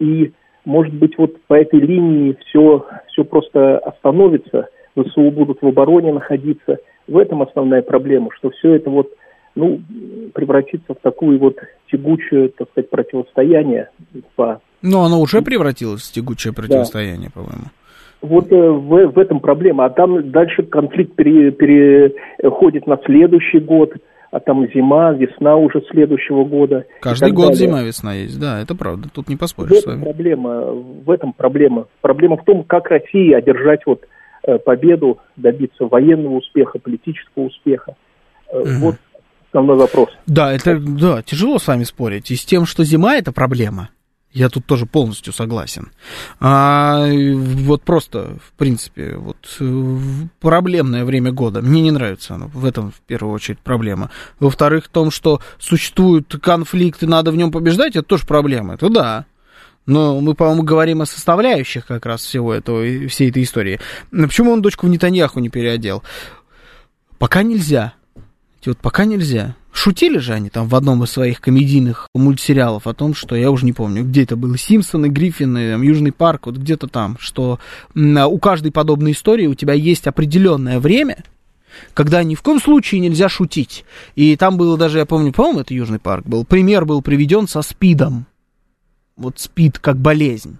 И, 0.00 0.32
может 0.66 0.92
быть, 0.92 1.16
вот 1.16 1.40
по 1.46 1.54
этой 1.54 1.80
линии 1.80 2.36
все, 2.44 2.84
все 3.06 3.24
просто 3.24 3.78
остановится, 3.78 4.68
ВСУ 4.98 5.30
будут 5.30 5.62
в 5.62 5.66
обороне 5.66 6.12
находиться. 6.12 6.76
В 7.06 7.18
этом 7.18 7.42
основная 7.42 7.82
проблема, 7.82 8.30
что 8.38 8.50
все 8.50 8.74
это 8.74 8.90
вот, 8.90 9.08
ну, 9.54 9.80
превратится 10.32 10.94
в 10.94 10.98
такую 11.02 11.38
вот 11.38 11.58
тягучее, 11.90 12.48
так 12.48 12.68
сказать, 12.70 12.90
противостояние 12.90 13.90
по 14.36 14.60
Но 14.82 15.04
оно 15.04 15.20
уже 15.20 15.42
превратилось 15.42 16.02
в 16.02 16.12
тягучее 16.12 16.52
противостояние, 16.52 17.30
по-моему. 17.30 17.64
Вот 18.22 18.50
э, 18.50 18.56
в, 18.56 19.08
в 19.12 19.18
этом 19.18 19.40
проблема. 19.40 19.84
А 19.84 19.90
там 19.90 20.30
дальше 20.30 20.62
конфликт 20.62 21.14
пере- 21.14 21.50
переходит 21.50 22.86
на 22.86 22.96
следующий 23.04 23.58
год, 23.58 23.92
а 24.30 24.40
там 24.40 24.66
зима, 24.72 25.12
весна 25.12 25.56
уже 25.56 25.82
следующего 25.90 26.44
года. 26.44 26.86
Каждый 27.00 27.32
год 27.32 27.48
далее. 27.52 27.56
зима, 27.66 27.82
весна 27.82 28.14
есть, 28.14 28.40
да, 28.40 28.60
это 28.62 28.74
правда, 28.74 29.08
тут 29.12 29.28
не 29.28 29.36
В 29.36 29.40
поспоришь 29.40 29.72
с 29.76 29.82
этом 29.82 30.00
вами. 30.00 30.04
проблема. 30.04 30.64
В 31.04 31.10
этом 31.10 31.34
проблема. 31.34 31.86
Проблема 32.00 32.38
в 32.38 32.44
том, 32.44 32.64
как 32.64 32.88
России 32.88 33.32
одержать 33.34 33.82
вот 33.84 34.00
победу, 34.64 35.18
добиться 35.36 35.84
военного 35.86 36.36
успеха, 36.36 36.78
политического 36.78 37.44
успеха. 37.44 37.96
Э, 38.50 38.60
Мгм. 38.60 38.80
Вот 38.80 38.96
основной 39.48 39.76
вопрос. 39.76 40.08
Да, 40.26 40.52
это, 40.52 40.78
да, 40.78 41.22
тяжело 41.22 41.58
с 41.58 41.66
вами 41.66 41.84
спорить. 41.84 42.30
И 42.30 42.36
с 42.36 42.44
тем, 42.44 42.66
что 42.66 42.82
зима 42.82 43.16
это 43.16 43.32
проблема, 43.32 43.90
я 44.32 44.48
тут 44.48 44.66
тоже 44.66 44.84
полностью 44.84 45.32
согласен. 45.32 45.92
А, 46.40 47.06
вот 47.06 47.82
просто, 47.82 48.36
в 48.44 48.52
принципе, 48.58 49.14
вот 49.16 49.36
э, 49.60 49.84
проблемное 50.40 51.04
время 51.04 51.30
года. 51.30 51.62
Мне 51.62 51.82
не 51.82 51.92
нравится 51.92 52.34
оно. 52.34 52.48
В 52.48 52.64
этом, 52.64 52.90
в 52.90 53.00
первую 53.02 53.32
очередь, 53.32 53.60
проблема. 53.60 54.10
Во-вторых, 54.40 54.86
в 54.86 54.88
том, 54.88 55.12
что 55.12 55.40
существуют 55.58 56.34
конфликты, 56.42 57.06
надо 57.06 57.30
в 57.30 57.36
нем 57.36 57.52
побеждать, 57.52 57.94
это 57.94 58.02
тоже 58.02 58.26
проблема. 58.26 58.74
Это 58.74 58.90
да. 58.90 59.24
Но 59.86 60.20
мы, 60.20 60.34
по-моему, 60.34 60.62
говорим 60.62 61.02
о 61.02 61.06
составляющих 61.06 61.86
как 61.86 62.06
раз 62.06 62.22
всего 62.22 62.54
этого, 62.54 62.82
всей 63.08 63.30
этой 63.30 63.42
истории. 63.42 63.80
Но 64.10 64.26
Почему 64.26 64.52
он 64.52 64.62
дочку 64.62 64.86
в 64.86 64.90
Нетаньяху 64.90 65.40
не 65.40 65.50
переодел? 65.50 66.02
Пока 67.18 67.42
нельзя. 67.42 67.94
Вот 68.64 68.78
пока 68.78 69.04
нельзя. 69.04 69.56
Шутили 69.72 70.18
же 70.18 70.32
они 70.32 70.50
там 70.50 70.68
в 70.68 70.74
одном 70.74 71.02
из 71.04 71.10
своих 71.10 71.40
комедийных 71.40 72.08
мультсериалов 72.14 72.86
о 72.86 72.94
том, 72.94 73.12
что 73.14 73.34
я 73.34 73.50
уже 73.50 73.66
не 73.66 73.72
помню, 73.72 74.04
где 74.04 74.22
это 74.22 74.36
было, 74.36 74.56
Симпсоны, 74.56 75.06
Гриффины, 75.06 75.72
там, 75.72 75.82
Южный 75.82 76.12
парк, 76.12 76.46
вот 76.46 76.56
где-то 76.56 76.86
там, 76.86 77.16
что 77.18 77.58
у 77.94 78.38
каждой 78.38 78.70
подобной 78.70 79.12
истории 79.12 79.48
у 79.48 79.54
тебя 79.54 79.74
есть 79.74 80.06
определенное 80.06 80.78
время, 80.78 81.24
когда 81.92 82.22
ни 82.22 82.36
в 82.36 82.42
коем 82.42 82.60
случае 82.60 83.00
нельзя 83.00 83.28
шутить. 83.28 83.84
И 84.14 84.36
там 84.36 84.56
было 84.56 84.78
даже, 84.78 84.98
я 84.98 85.06
помню, 85.06 85.32
по-моему, 85.32 85.60
это 85.60 85.74
Южный 85.74 85.98
парк 85.98 86.24
был, 86.24 86.44
пример 86.44 86.84
был 86.84 87.02
приведен 87.02 87.48
со 87.48 87.60
СПИДом. 87.60 88.26
Вот 89.16 89.38
СПИД 89.38 89.78
как 89.78 89.96
болезнь. 89.96 90.58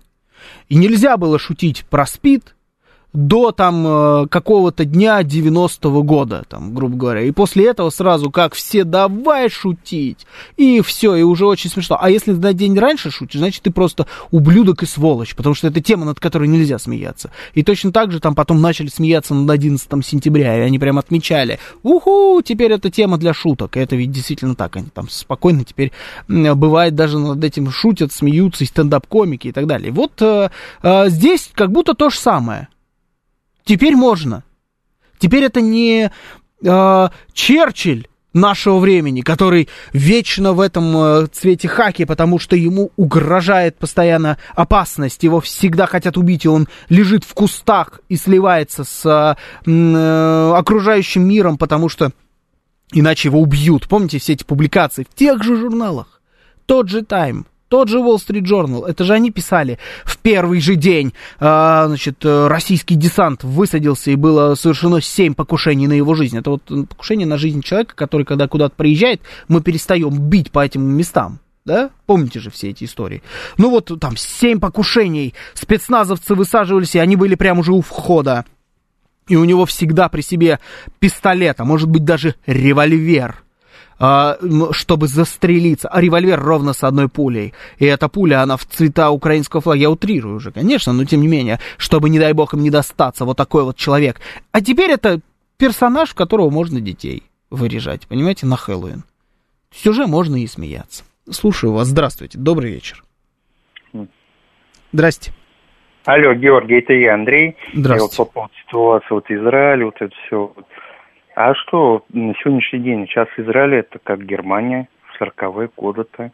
И 0.68 0.76
нельзя 0.76 1.16
было 1.16 1.38
шутить 1.38 1.84
про 1.86 2.06
СПИД 2.06 2.54
до 3.14 3.52
там 3.52 3.86
э, 3.86 4.26
какого-то 4.28 4.84
дня 4.84 5.22
90-го 5.22 6.02
года, 6.02 6.44
там, 6.48 6.74
грубо 6.74 6.96
говоря. 6.96 7.22
И 7.22 7.30
после 7.30 7.68
этого 7.68 7.90
сразу 7.90 8.30
как 8.30 8.54
все 8.54 8.82
давай 8.84 9.48
шутить. 9.48 10.26
И 10.56 10.80
все, 10.80 11.14
и 11.14 11.22
уже 11.22 11.46
очень 11.46 11.70
смешно. 11.70 11.96
А 12.00 12.10
если 12.10 12.32
на 12.32 12.52
день 12.52 12.76
раньше 12.76 13.12
шутишь, 13.12 13.38
значит 13.38 13.62
ты 13.62 13.70
просто 13.70 14.06
ублюдок 14.32 14.82
и 14.82 14.86
сволочь, 14.86 15.36
потому 15.36 15.54
что 15.54 15.68
это 15.68 15.80
тема, 15.80 16.04
над 16.04 16.18
которой 16.18 16.48
нельзя 16.48 16.78
смеяться. 16.80 17.30
И 17.54 17.62
точно 17.62 17.92
так 17.92 18.10
же 18.10 18.18
там 18.18 18.34
потом 18.34 18.60
начали 18.60 18.88
смеяться 18.88 19.32
над 19.32 19.48
11 19.48 19.88
сентября, 20.04 20.58
и 20.58 20.60
они 20.60 20.80
прям 20.80 20.98
отмечали, 20.98 21.60
уху, 21.84 22.42
теперь 22.44 22.72
это 22.72 22.90
тема 22.90 23.16
для 23.16 23.32
шуток. 23.32 23.76
И 23.76 23.80
это 23.80 23.94
ведь 23.94 24.10
действительно 24.10 24.56
так, 24.56 24.74
они 24.76 24.88
там 24.92 25.08
спокойно 25.08 25.64
теперь, 25.64 25.92
бывает, 26.26 26.96
даже 26.96 27.18
над 27.18 27.42
этим 27.44 27.70
шутят, 27.70 28.12
смеются, 28.12 28.64
и 28.64 28.66
стендап-комики 28.66 29.48
и 29.48 29.52
так 29.52 29.66
далее. 29.66 29.92
Вот 29.92 30.20
э, 30.20 30.50
э, 30.82 31.08
здесь 31.08 31.50
как 31.54 31.70
будто 31.70 31.94
то 31.94 32.10
же 32.10 32.18
самое. 32.18 32.68
Теперь 33.64 33.96
можно. 33.96 34.44
Теперь 35.18 35.44
это 35.44 35.60
не 35.60 36.10
э, 36.62 37.08
Черчилль 37.32 38.08
нашего 38.34 38.78
времени, 38.78 39.22
который 39.22 39.68
вечно 39.92 40.52
в 40.52 40.60
этом 40.60 40.96
э, 40.96 41.26
цвете 41.28 41.68
хаки, 41.68 42.04
потому 42.04 42.38
что 42.38 42.56
ему 42.56 42.90
угрожает 42.96 43.78
постоянно 43.78 44.36
опасность, 44.54 45.22
его 45.22 45.40
всегда 45.40 45.86
хотят 45.86 46.18
убить, 46.18 46.44
и 46.44 46.48
он 46.48 46.68
лежит 46.88 47.24
в 47.24 47.32
кустах 47.32 48.00
и 48.08 48.16
сливается 48.16 48.84
с 48.84 49.06
э, 49.06 49.70
э, 49.70 50.52
окружающим 50.54 51.26
миром, 51.26 51.56
потому 51.56 51.88
что 51.88 52.10
иначе 52.92 53.28
его 53.28 53.40
убьют. 53.40 53.88
Помните 53.88 54.18
все 54.18 54.34
эти 54.34 54.44
публикации 54.44 55.06
в 55.08 55.14
тех 55.14 55.42
же 55.42 55.56
журналах? 55.56 56.20
Тот 56.66 56.88
же 56.88 57.02
Time, 57.02 57.44
тот 57.74 57.88
же 57.88 57.98
Wall 57.98 58.18
Street 58.18 58.44
Journal, 58.44 58.86
это 58.86 59.02
же 59.02 59.14
они 59.14 59.32
писали 59.32 59.80
в 60.04 60.16
первый 60.18 60.60
же 60.60 60.76
день, 60.76 61.12
а, 61.40 61.88
значит, 61.88 62.24
э, 62.24 62.46
российский 62.46 62.94
десант 62.94 63.42
высадился 63.42 64.12
и 64.12 64.14
было 64.14 64.54
совершено 64.54 65.00
семь 65.00 65.34
покушений 65.34 65.88
на 65.88 65.94
его 65.94 66.14
жизнь. 66.14 66.38
Это 66.38 66.50
вот 66.50 66.70
м, 66.70 66.86
покушение 66.86 67.26
на 67.26 67.36
жизнь 67.36 67.62
человека, 67.62 67.96
который, 67.96 68.24
когда 68.24 68.46
куда-то 68.46 68.76
приезжает, 68.76 69.22
мы 69.48 69.60
перестаем 69.60 70.16
бить 70.16 70.52
по 70.52 70.64
этим 70.64 70.84
местам. 70.84 71.40
Да? 71.64 71.90
Помните 72.06 72.38
же 72.38 72.52
все 72.52 72.70
эти 72.70 72.84
истории. 72.84 73.24
Ну 73.58 73.70
вот 73.70 73.90
там 74.00 74.16
семь 74.16 74.60
покушений, 74.60 75.34
спецназовцы 75.54 76.36
высаживались, 76.36 76.94
и 76.94 77.00
они 77.00 77.16
были 77.16 77.34
прямо 77.34 77.58
уже 77.58 77.72
у 77.72 77.80
входа. 77.80 78.44
И 79.26 79.34
у 79.34 79.44
него 79.44 79.66
всегда 79.66 80.08
при 80.08 80.20
себе 80.20 80.60
пистолет, 81.00 81.58
а 81.58 81.64
может 81.64 81.88
быть 81.88 82.04
даже 82.04 82.36
револьвер 82.46 83.43
чтобы 83.98 85.06
застрелиться. 85.06 85.88
А 85.88 86.00
револьвер 86.00 86.40
ровно 86.40 86.72
с 86.72 86.84
одной 86.84 87.08
пулей. 87.08 87.54
И 87.78 87.84
эта 87.84 88.08
пуля, 88.08 88.42
она 88.42 88.56
в 88.56 88.64
цвета 88.66 89.10
украинского 89.10 89.62
флага. 89.62 89.78
Я 89.78 89.90
утрирую 89.90 90.36
уже, 90.36 90.52
конечно, 90.52 90.92
но 90.92 91.04
тем 91.04 91.20
не 91.20 91.28
менее, 91.28 91.60
чтобы, 91.76 92.10
не 92.10 92.18
дай 92.18 92.32
бог, 92.32 92.54
им 92.54 92.62
не 92.62 92.70
достаться. 92.70 93.24
Вот 93.24 93.36
такой 93.36 93.64
вот 93.64 93.76
человек. 93.76 94.20
А 94.52 94.60
теперь 94.60 94.90
это 94.90 95.20
персонаж, 95.56 96.10
в 96.10 96.14
которого 96.14 96.50
можно 96.50 96.80
детей 96.80 97.22
вырежать, 97.50 98.06
понимаете, 98.06 98.46
на 98.46 98.56
Хэллоуин. 98.56 99.04
Уже 99.86 100.06
можно 100.06 100.36
и 100.42 100.46
смеяться. 100.46 101.04
Слушаю 101.30 101.72
вас. 101.72 101.88
Здравствуйте. 101.88 102.38
Добрый 102.38 102.72
вечер. 102.72 103.02
Здрасте. 104.92 105.32
Алло, 106.04 106.34
Георгий, 106.34 106.78
это 106.78 106.92
я, 106.92 107.14
Андрей. 107.14 107.56
Здравствуйте. 107.72 107.94
Я 107.94 108.02
вот 108.02 108.16
по 108.16 108.24
поводу 108.32 108.52
ситуации, 108.66 109.06
вот 109.10 109.30
Израиль, 109.30 109.84
вот 109.84 109.96
это 110.00 110.12
все. 110.26 110.52
А 111.34 111.54
что, 111.54 112.04
на 112.12 112.32
сегодняшний 112.34 112.80
день, 112.80 113.06
сейчас 113.06 113.28
Израиль 113.36 113.76
это 113.76 113.98
как 113.98 114.24
Германия 114.24 114.88
в 115.02 115.20
40-е 115.20 115.68
годы-то. 115.76 116.30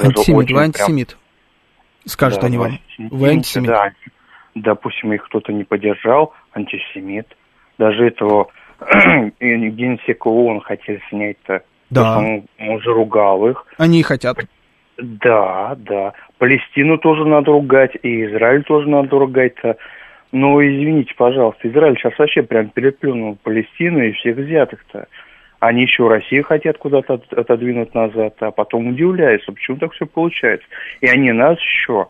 Антисемит. 0.00 0.38
Вы 0.38 0.44
прям- 0.46 0.58
антисемит. 0.58 1.16
Скажут 2.06 2.40
Да, 2.40 2.46
они 2.46 2.58
вам. 2.58 2.78
Вы 2.98 3.28
антисемит. 3.30 3.68
Да, 3.68 3.92
допустим, 4.54 5.12
их 5.12 5.24
кто-то 5.24 5.52
не 5.52 5.64
поддержал, 5.64 6.32
антисемит. 6.52 7.36
Даже 7.78 8.06
этого 8.06 8.48
генсека 9.40 10.28
ООН 10.28 10.60
хотели 10.60 11.00
снять-то. 11.08 11.62
Да. 11.90 12.18
Он, 12.18 12.44
он 12.58 12.80
же 12.80 12.92
ругал 12.92 13.48
их. 13.48 13.64
Они 13.78 14.00
и 14.00 14.02
хотят. 14.02 14.38
Да, 14.96 15.74
да. 15.78 16.12
Палестину 16.38 16.98
тоже 16.98 17.24
надо 17.24 17.50
ругать, 17.50 17.96
и 18.02 18.26
Израиль 18.26 18.62
тоже 18.62 18.88
надо 18.88 19.18
ругать-то. 19.18 19.76
Но 20.34 20.60
извините, 20.60 21.14
пожалуйста, 21.16 21.68
Израиль 21.68 21.96
сейчас 21.96 22.18
вообще 22.18 22.42
прям 22.42 22.68
переплюнул 22.68 23.38
Палестину 23.44 24.02
и 24.02 24.10
всех 24.10 24.36
взятых-то. 24.36 25.06
Они 25.60 25.82
еще 25.82 26.08
Россию 26.08 26.42
хотят 26.42 26.76
куда-то 26.76 27.14
от- 27.14 27.32
отодвинуть 27.32 27.94
назад, 27.94 28.34
а 28.40 28.50
потом 28.50 28.88
удивляются, 28.88 29.52
почему 29.52 29.76
так 29.76 29.92
все 29.92 30.06
получается. 30.06 30.66
И 31.00 31.06
они 31.06 31.30
нас 31.30 31.56
еще 31.60 32.08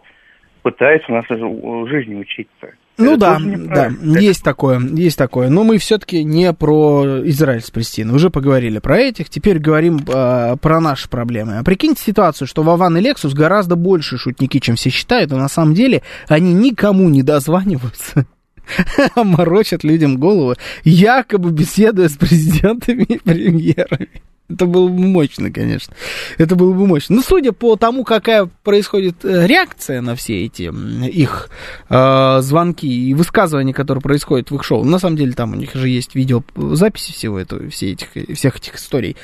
пытаются 0.62 1.12
нас 1.12 1.27
из- 1.31 1.91
жизни 1.91 2.14
учить-то. 2.14 2.70
Ну 2.97 3.16
да, 3.16 3.40
да, 3.40 3.90
есть 4.03 4.45
такое, 4.45 4.80
есть 4.80 5.18
такое. 5.18 5.49
Но 5.49 5.64
мы 5.64 5.78
все-таки 5.78 6.22
не 6.22 6.53
про 6.53 7.22
Израиль 7.24 7.62
с 7.62 7.70
Палестиной. 7.70 8.14
Уже 8.14 8.30
поговорили 8.30 8.78
про 8.78 8.99
этих, 8.99 9.28
теперь 9.28 9.59
говорим 9.59 9.99
э, 10.07 10.57
про 10.61 10.80
наши 10.80 11.09
проблемы. 11.09 11.59
А 11.59 11.64
прикиньте 11.64 12.03
ситуацию, 12.03 12.47
что 12.47 12.62
Вован 12.62 12.97
и 12.97 13.01
Лексус 13.01 13.34
гораздо 13.34 13.74
больше 13.74 14.16
шутники, 14.16 14.61
чем 14.61 14.76
все 14.76 14.90
считают, 14.90 15.32
а 15.32 15.36
на 15.36 15.49
самом 15.49 15.74
деле 15.74 16.03
они 16.28 16.53
никому 16.53 17.09
не 17.09 17.22
дозваниваются. 17.22 18.26
Морочат 19.16 19.82
людям 19.82 20.18
голову, 20.18 20.55
якобы 20.84 21.51
беседуя 21.51 22.09
с 22.09 22.16
президентами 22.16 23.03
и 23.03 23.18
премьерами. 23.18 24.22
Это 24.49 24.66
было 24.66 24.88
бы 24.88 25.01
мощно, 25.07 25.51
конечно. 25.51 25.95
Это 26.36 26.55
было 26.55 26.72
бы 26.72 26.86
мощно. 26.86 27.16
Но 27.16 27.22
судя 27.22 27.53
по 27.53 27.76
тому, 27.76 28.05
какая 28.05 28.49
происходит 28.62 29.24
э, 29.24 29.47
реакция 29.47 30.01
на 30.03 30.14
все 30.14 30.45
эти 30.45 30.70
их 31.09 31.49
э, 31.88 32.38
звонки 32.40 32.86
и 32.86 33.14
высказывания, 33.14 33.72
которые 33.72 34.03
происходят 34.03 34.51
в 34.51 34.55
их 34.55 34.64
шоу, 34.64 34.84
на 34.84 34.99
самом 34.99 35.16
деле 35.16 35.32
там 35.32 35.53
у 35.53 35.57
них 35.57 35.74
же 35.74 35.88
есть 35.88 36.14
видеозаписи 36.14 37.12
всего 37.12 37.38
этого, 37.38 37.70
все 37.70 37.92
этих, 37.92 38.09
всех 38.36 38.57
этих 38.57 38.76
историй. 38.76 39.16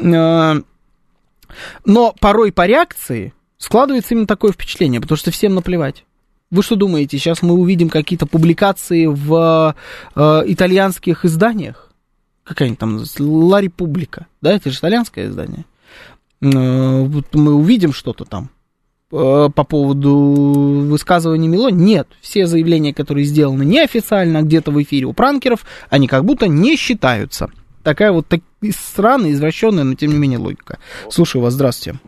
Э, 0.00 0.60
но 1.84 2.14
порой 2.20 2.52
по 2.52 2.66
реакции 2.66 3.32
Складывается 3.58 4.14
именно 4.14 4.26
такое 4.26 4.52
впечатление, 4.52 5.00
потому 5.00 5.18
что 5.18 5.32
всем 5.32 5.54
наплевать. 5.54 6.04
Вы 6.50 6.62
что 6.62 6.76
думаете, 6.76 7.18
сейчас 7.18 7.42
мы 7.42 7.54
увидим 7.54 7.90
какие-то 7.90 8.24
публикации 8.24 9.06
в 9.06 9.74
э, 10.14 10.42
итальянских 10.46 11.24
изданиях? 11.24 11.87
Какая-нибудь 12.48 12.78
там 12.78 12.98
Ла 13.18 13.60
Република, 13.60 14.26
да, 14.40 14.52
это 14.52 14.70
же 14.70 14.78
итальянское 14.78 15.26
издание. 15.26 15.66
Э, 16.40 17.02
вот 17.02 17.26
мы 17.34 17.54
увидим 17.54 17.92
что-то 17.92 18.24
там 18.24 18.48
э, 19.12 19.48
по 19.54 19.64
поводу 19.64 20.16
высказывания 20.88 21.46
Мило. 21.46 21.68
Нет, 21.68 22.08
все 22.22 22.46
заявления, 22.46 22.94
которые 22.94 23.24
сделаны 23.24 23.64
неофициально 23.64 24.40
где-то 24.40 24.70
в 24.70 24.82
эфире 24.82 25.04
у 25.04 25.12
пранкеров, 25.12 25.66
они 25.90 26.06
как 26.08 26.24
будто 26.24 26.48
не 26.48 26.76
считаются. 26.76 27.50
Такая 27.84 28.12
вот 28.12 28.26
так, 28.26 28.40
странная, 28.70 29.32
извращенная, 29.32 29.84
но 29.84 29.94
тем 29.94 30.10
не 30.12 30.18
менее 30.18 30.38
логика. 30.38 30.78
Слушаю 31.10 31.42
вас, 31.42 31.52
здравствуйте. 31.52 31.98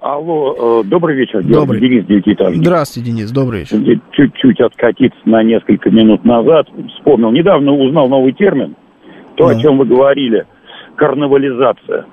Алло, 0.00 0.82
э, 0.82 0.84
добрый 0.84 1.16
вечер, 1.16 1.42
Добрый. 1.42 1.80
Денис 1.80 2.06
Девятиэтажник. 2.06 2.62
Здравствуйте, 2.62 3.10
Денис, 3.10 3.30
добрый 3.32 3.60
вечер. 3.60 4.00
Чуть-чуть 4.12 4.60
откатиться 4.60 5.18
на 5.24 5.42
несколько 5.42 5.90
минут 5.90 6.24
назад. 6.24 6.68
Вспомнил, 6.96 7.32
недавно 7.32 7.72
узнал 7.72 8.08
новый 8.08 8.32
термин. 8.32 8.76
То, 9.36 9.46
о 9.48 9.54
Ну. 9.54 9.60
чем 9.60 9.78
вы 9.78 9.84
говорили. 9.86 10.46
Карнавализация 10.96 12.06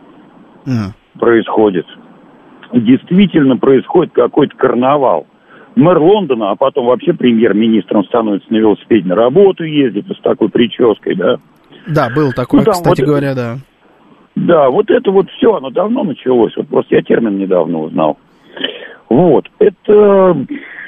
происходит. 1.20 1.86
Действительно 2.74 3.58
происходит 3.58 4.14
какой-то 4.14 4.56
карнавал. 4.56 5.26
Мэр 5.76 5.98
Лондона, 6.00 6.52
а 6.52 6.56
потом 6.56 6.88
вообще 6.88 7.14
премьер-министром 7.14 8.04
становится 8.06 8.52
на 8.52 8.58
велосипеде 8.58 9.08
на 9.08 9.16
работу 9.16 9.64
ездит 9.64 10.06
с 10.08 10.22
такой 10.22 10.50
прической, 10.50 11.16
да. 11.16 11.38
Да, 11.88 12.10
был 12.14 12.32
такой, 12.34 12.60
Ну, 12.60 12.66
там 12.66 12.74
кстати 12.74 13.02
вот- 13.02 13.08
говоря, 13.08 13.34
да. 13.36 13.56
Да, 14.36 14.70
вот 14.70 14.90
это 14.90 15.12
вот 15.12 15.30
все, 15.32 15.56
оно 15.56 15.70
давно 15.70 16.04
началось. 16.04 16.56
Вот 16.56 16.68
просто 16.68 16.96
я 16.96 17.02
термин 17.02 17.38
недавно 17.38 17.80
узнал. 17.80 18.18
Вот, 19.10 19.50
это, 19.58 20.38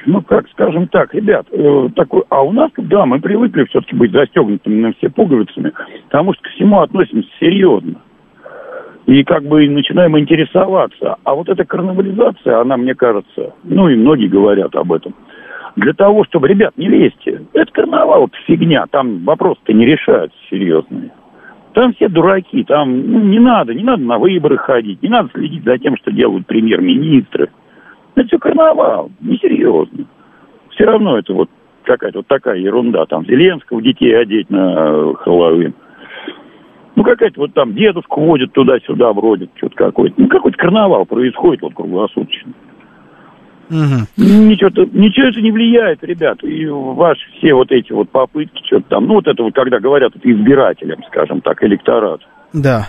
ну, 0.05 0.21
как 0.21 0.47
скажем 0.49 0.87
так, 0.87 1.13
ребят, 1.13 1.47
э, 1.51 1.89
такой, 1.95 2.23
а 2.29 2.43
у 2.43 2.51
нас, 2.51 2.71
да, 2.77 3.05
мы 3.05 3.19
привыкли 3.19 3.65
все-таки 3.65 3.95
быть 3.95 4.11
застегнутыми 4.11 4.79
на 4.79 4.93
все 4.93 5.09
пуговицами, 5.09 5.73
потому 6.03 6.33
что 6.33 6.43
ко 6.43 6.49
всему 6.51 6.81
относимся 6.81 7.29
серьезно. 7.39 7.95
И 9.07 9.23
как 9.23 9.43
бы 9.43 9.67
начинаем 9.67 10.17
интересоваться. 10.19 11.17
А 11.23 11.33
вот 11.33 11.49
эта 11.49 11.65
карнавализация, 11.65 12.61
она, 12.61 12.77
мне 12.77 12.93
кажется, 12.93 13.55
ну 13.63 13.89
и 13.89 13.95
многие 13.95 14.27
говорят 14.27 14.75
об 14.75 14.93
этом, 14.93 15.15
для 15.75 15.93
того, 15.93 16.23
чтобы, 16.25 16.47
ребят, 16.47 16.77
не 16.77 16.87
лезьте. 16.87 17.41
Это 17.53 17.71
карнавал, 17.71 18.27
это 18.27 18.37
фигня, 18.45 18.85
там 18.91 19.23
вопросы-то 19.25 19.73
не 19.73 19.85
решаются 19.85 20.37
серьезные. 20.49 21.11
Там 21.73 21.93
все 21.93 22.09
дураки, 22.09 22.63
там 22.65 23.11
ну, 23.11 23.19
не 23.21 23.39
надо, 23.39 23.73
не 23.73 23.83
надо 23.83 24.03
на 24.03 24.17
выборы 24.17 24.57
ходить, 24.57 25.01
не 25.01 25.09
надо 25.09 25.29
следить 25.33 25.63
за 25.63 25.77
тем, 25.77 25.95
что 25.97 26.11
делают 26.11 26.45
премьер-министры. 26.45 27.49
Это 28.15 28.27
все 28.27 28.39
карнавал, 28.39 29.09
несерьезно. 29.21 30.05
Все 30.71 30.85
равно 30.85 31.17
это 31.17 31.33
вот 31.33 31.49
какая-то 31.83 32.19
вот 32.19 32.27
такая 32.27 32.57
ерунда. 32.57 33.05
Там 33.05 33.25
Зеленского 33.25 33.81
детей 33.81 34.13
одеть 34.17 34.49
на 34.49 35.13
Хэллоуин. 35.15 35.73
Ну, 36.95 37.03
какая-то 37.03 37.39
вот 37.39 37.53
там 37.53 37.73
дедушку 37.73 38.21
водят 38.21 38.51
туда-сюда, 38.51 39.13
вроде, 39.13 39.49
что-то 39.55 39.75
какой-то. 39.75 40.15
Ну, 40.17 40.27
какой-то 40.27 40.57
карнавал 40.57 41.05
происходит 41.05 41.61
вот 41.61 41.73
круглосуточно. 41.73 42.53
Мгм. 43.69 44.05
Ничего, 44.17 44.69
ничего 44.91 45.27
это 45.27 45.41
не 45.41 45.51
влияет, 45.51 46.03
ребят. 46.03 46.43
И 46.43 46.67
ваши 46.67 47.21
все 47.37 47.53
вот 47.53 47.71
эти 47.71 47.93
вот 47.93 48.09
попытки, 48.09 48.61
что-то 48.65 48.89
там, 48.89 49.05
ну, 49.05 49.13
вот 49.15 49.27
это 49.27 49.41
вот, 49.41 49.55
когда 49.55 49.79
говорят 49.79 50.13
это 50.13 50.29
избирателям, 50.29 51.01
скажем 51.07 51.39
так, 51.39 51.63
электорат. 51.63 52.19
Да. 52.53 52.87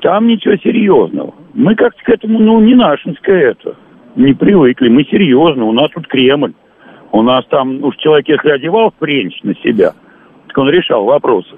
Там 0.00 0.26
ничего 0.26 0.56
серьезного. 0.56 1.34
Мы 1.54 1.74
как-то 1.74 2.02
к 2.04 2.08
этому, 2.10 2.38
ну, 2.38 2.60
не 2.60 2.74
нашинское 2.74 3.52
это. 3.52 3.76
Не 4.16 4.32
привыкли. 4.32 4.88
Мы 4.88 5.04
серьезно. 5.04 5.64
У 5.64 5.72
нас 5.72 5.90
тут 5.94 6.06
Кремль. 6.06 6.54
У 7.12 7.22
нас 7.22 7.44
там, 7.48 7.82
уж 7.84 7.96
человек, 7.96 8.28
если 8.28 8.50
одевал 8.50 8.92
френч 8.98 9.40
на 9.44 9.54
себя, 9.56 9.92
так 10.48 10.58
он 10.58 10.68
решал 10.68 11.04
вопросы. 11.04 11.54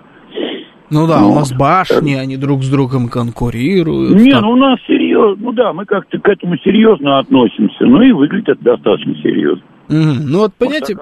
Ну 0.90 1.06
да, 1.06 1.20
Ну, 1.20 1.32
у 1.32 1.34
нас 1.34 1.52
башни, 1.52 2.14
они 2.14 2.36
друг 2.36 2.62
с 2.62 2.68
другом 2.68 3.08
конкурируют. 3.08 4.20
Не, 4.20 4.32
там. 4.32 4.42
ну 4.42 4.50
у 4.50 4.56
нас 4.56 4.78
серьезно. 4.86 5.44
Ну 5.44 5.52
да, 5.52 5.72
мы 5.72 5.84
как-то 5.84 6.18
к 6.18 6.28
этому 6.28 6.56
серьезно 6.58 7.18
относимся. 7.18 7.84
Ну 7.84 8.02
и 8.02 8.12
выглядит 8.12 8.50
это 8.50 8.62
достаточно 8.62 9.14
серьезно. 9.16 9.64
Мгм. 9.88 10.30
Ну 10.30 10.38
вот, 10.40 10.54
понимаете, 10.54 10.96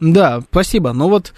да, 0.00 0.40
спасибо. 0.50 0.92
Но 0.92 1.08
вот 1.08 1.32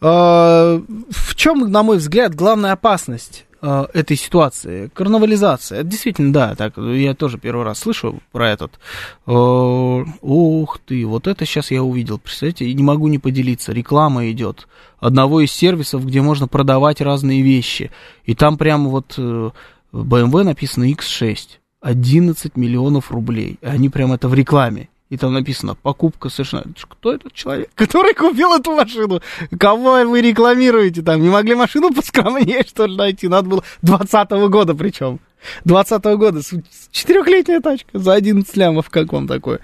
э, 0.00 0.04
в 0.04 1.36
чем, 1.36 1.70
на 1.70 1.82
мой 1.82 1.98
взгляд, 1.98 2.34
главная 2.34 2.72
опасность 2.72 3.47
э, 3.62 3.86
этой 3.94 4.16
ситуации? 4.16 4.90
Карнавализация. 4.94 5.80
Это 5.80 5.88
действительно, 5.88 6.32
да, 6.32 6.54
так, 6.54 6.76
я 6.76 7.14
тоже 7.14 7.38
первый 7.38 7.64
раз 7.64 7.80
слышу 7.80 8.20
про 8.32 8.50
этот. 8.50 8.78
Э, 9.26 9.30
ух 9.32 10.78
ты, 10.86 11.06
вот 11.06 11.26
это 11.26 11.44
сейчас 11.44 11.70
я 11.70 11.82
увидел, 11.82 12.18
представляете, 12.18 12.66
и 12.66 12.74
не 12.74 12.82
могу 12.82 13.08
не 13.08 13.18
поделиться. 13.18 13.72
Реклама 13.72 14.30
идет 14.30 14.68
одного 14.98 15.40
из 15.40 15.52
сервисов, 15.52 16.06
где 16.06 16.20
можно 16.22 16.48
продавать 16.48 17.00
разные 17.00 17.42
вещи. 17.42 17.90
И 18.24 18.34
там 18.34 18.58
прямо 18.58 18.88
вот 18.90 19.14
э, 19.18 19.50
BMW 19.92 20.42
написано 20.42 20.90
X6. 20.90 21.58
11 21.80 22.56
миллионов 22.56 23.10
рублей. 23.10 23.58
Они 23.62 23.88
прям 23.88 24.12
это 24.12 24.28
в 24.28 24.34
рекламе. 24.34 24.88
И 25.10 25.16
там 25.16 25.32
написано, 25.32 25.74
покупка 25.74 26.28
совершенно... 26.28 26.64
Кто 26.86 27.14
этот 27.14 27.32
человек, 27.32 27.70
который 27.74 28.14
купил 28.14 28.52
эту 28.54 28.72
машину? 28.74 29.22
Кого 29.58 30.04
вы 30.04 30.20
рекламируете 30.20 31.02
там? 31.02 31.22
Не 31.22 31.30
могли 31.30 31.54
машину 31.54 31.90
поскромнее, 31.94 32.64
что 32.66 32.86
ли, 32.86 32.96
найти? 32.96 33.28
Надо 33.28 33.48
было 33.48 33.64
20 33.82 34.30
года 34.50 34.74
причем. 34.74 35.20
20 35.64 36.04
года. 36.16 36.42
с- 36.42 36.48
с- 36.48 36.88
Четырехлетняя 36.90 37.60
тачка 37.60 37.98
за 37.98 38.14
11 38.14 38.56
лямов. 38.56 38.90
Как 38.90 39.12
вам 39.12 39.26
такое? 39.28 39.60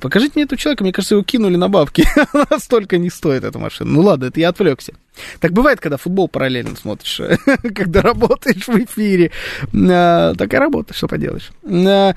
Покажите 0.00 0.32
мне 0.36 0.44
этого 0.44 0.58
человека. 0.58 0.82
Мне 0.84 0.92
кажется, 0.92 1.14
его 1.14 1.24
кинули 1.24 1.56
на 1.56 1.68
бабки. 1.68 2.04
Она 2.32 2.58
столько 2.58 2.98
не 2.98 3.10
стоит, 3.10 3.44
эта 3.44 3.58
машина. 3.58 3.90
Ну 3.90 4.00
ладно, 4.02 4.26
это 4.26 4.40
я 4.40 4.48
отвлекся. 4.48 4.92
Так 5.40 5.52
бывает, 5.52 5.80
когда 5.80 5.96
футбол 5.96 6.28
параллельно 6.28 6.76
смотришь, 6.76 7.20
когда 7.74 8.02
работаешь 8.02 8.66
в 8.68 8.76
эфире. 8.84 9.30
А, 9.74 10.34
Такая 10.34 10.60
работа, 10.60 10.94
что 10.94 11.08
поделаешь. 11.08 11.50
А, 11.64 12.14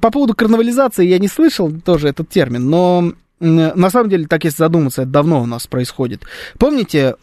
По 0.00 0.10
поводу 0.10 0.34
карнавализации 0.34 1.06
я 1.06 1.18
не 1.18 1.28
слышал 1.28 1.70
тоже 1.84 2.08
этот 2.08 2.28
термин, 2.28 2.68
но 2.68 3.12
на 3.40 3.88
самом 3.90 4.10
деле, 4.10 4.26
так 4.26 4.44
если 4.44 4.58
задуматься, 4.58 5.02
это 5.02 5.10
давно 5.12 5.40
у 5.42 5.46
нас 5.46 5.66
происходит. 5.66 6.24
Помните, 6.58 7.14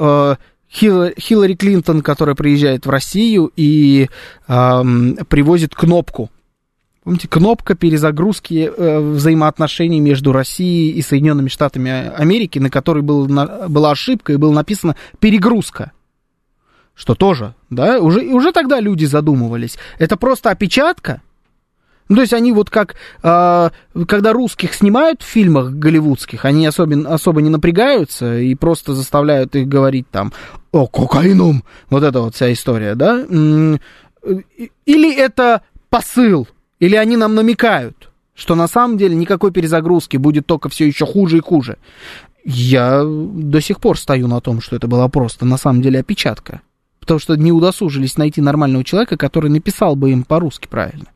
Хиллари, 0.72 1.56
Клинтон, 1.56 2.02
которая 2.02 2.36
приезжает 2.36 2.86
в 2.86 2.90
Россию 2.90 3.52
и 3.56 4.10
ам, 4.48 5.16
привозит 5.30 5.74
кнопку. 5.74 6.30
Помните, 7.04 7.30
кнопка 7.30 7.74
перезагрузки 7.74 8.70
э, 8.76 9.00
взаимоотношений 9.00 10.02
между 10.02 10.34
Россией 10.34 10.92
и 10.92 11.02
Соединенными 11.02 11.48
Штатами 11.48 11.90
Америки, 12.14 12.60
на 12.60 12.70
которой 12.70 13.02
был, 13.02 13.28
на- 13.28 13.70
была 13.70 13.92
ошибка 13.92 14.34
и 14.34 14.38
было 14.38 14.52
написано 14.52 14.98
перегрузка. 15.20 15.94
Что 16.96 17.16
тоже, 17.16 17.54
да, 17.70 18.00
уже, 18.02 18.22
уже 18.22 18.52
тогда 18.52 18.82
люди 18.82 19.06
задумывались. 19.06 19.78
Это 20.00 20.18
просто 20.18 20.50
опечатка? 20.50 21.22
Ну, 22.10 22.16
то 22.16 22.22
есть 22.22 22.34
они 22.34 22.52
вот 22.54 22.70
как, 22.70 22.96
э, 23.24 23.70
когда 24.08 24.34
русских 24.34 24.74
снимают 24.74 25.22
в 25.22 25.26
фильмах 25.26 25.72
голливудских, 25.72 26.46
они 26.46 26.66
особенно, 26.66 27.14
особо 27.14 27.42
не 27.42 27.50
напрягаются 27.50 28.40
и 28.40 28.56
просто 28.56 28.94
заставляют 28.94 29.56
их 29.56 29.68
говорить 29.68 30.10
там 30.10 30.32
«О, 30.72 30.88
кокаином!» 30.88 31.64
Вот 31.90 32.04
это 32.04 32.22
вот 32.22 32.36
вся 32.36 32.52
история, 32.54 32.96
да? 32.96 33.26
Или 34.86 35.16
это 35.16 35.62
посыл, 35.90 36.48
или 36.80 36.96
они 36.96 37.18
нам 37.18 37.36
намекают, 37.36 38.10
что 38.34 38.56
на 38.56 38.68
самом 38.68 38.98
деле 38.98 39.16
никакой 39.16 39.52
перезагрузки 39.52 40.18
будет 40.18 40.46
только 40.46 40.70
все 40.70 40.88
еще 40.88 41.06
хуже 41.06 41.38
и 41.38 41.42
хуже. 41.42 41.78
Я 42.46 43.04
до 43.04 43.60
сих 43.60 43.82
пор 43.82 44.00
стою 44.00 44.28
на 44.28 44.40
том, 44.40 44.62
что 44.62 44.78
это 44.78 44.88
была 44.88 45.10
просто 45.10 45.46
на 45.46 45.58
самом 45.58 45.82
деле 45.82 46.00
опечатка. 46.00 46.62
Потому 47.00 47.20
что 47.20 47.36
не 47.36 47.52
удосужились 47.52 48.18
найти 48.18 48.42
нормального 48.42 48.84
человека, 48.84 49.18
который 49.18 49.50
написал 49.50 49.96
бы 49.96 50.12
им 50.12 50.24
по-русски 50.24 50.68
правильно. 50.68 51.08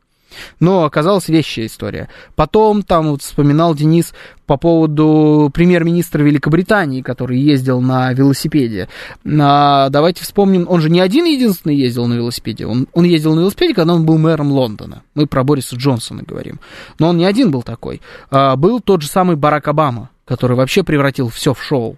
Но 0.60 0.84
оказалась 0.84 1.28
вещая 1.28 1.66
история. 1.66 2.08
Потом 2.34 2.82
там 2.82 3.10
вот 3.10 3.22
вспоминал 3.22 3.74
Денис 3.74 4.12
по 4.46 4.56
поводу 4.56 5.50
премьер-министра 5.54 6.22
Великобритании, 6.22 7.00
который 7.00 7.38
ездил 7.38 7.80
на 7.80 8.12
велосипеде. 8.12 8.88
А, 9.24 9.88
давайте 9.88 10.24
вспомним, 10.24 10.66
он 10.68 10.80
же 10.80 10.90
не 10.90 11.00
один 11.00 11.24
единственный 11.24 11.76
ездил 11.76 12.06
на 12.06 12.14
велосипеде. 12.14 12.66
Он, 12.66 12.86
он 12.92 13.04
ездил 13.04 13.34
на 13.34 13.40
велосипеде, 13.40 13.74
когда 13.74 13.94
он 13.94 14.04
был 14.04 14.18
мэром 14.18 14.52
Лондона. 14.52 15.02
Мы 15.14 15.26
про 15.26 15.44
Бориса 15.44 15.76
Джонсона 15.76 16.22
говорим. 16.22 16.60
Но 16.98 17.08
он 17.08 17.16
не 17.16 17.24
один 17.24 17.50
был 17.50 17.62
такой. 17.62 18.02
А, 18.30 18.56
был 18.56 18.80
тот 18.80 19.02
же 19.02 19.08
самый 19.08 19.36
Барак 19.36 19.68
Обама, 19.68 20.10
который 20.24 20.56
вообще 20.56 20.82
превратил 20.82 21.28
все 21.28 21.54
в 21.54 21.62
шоу. 21.62 21.96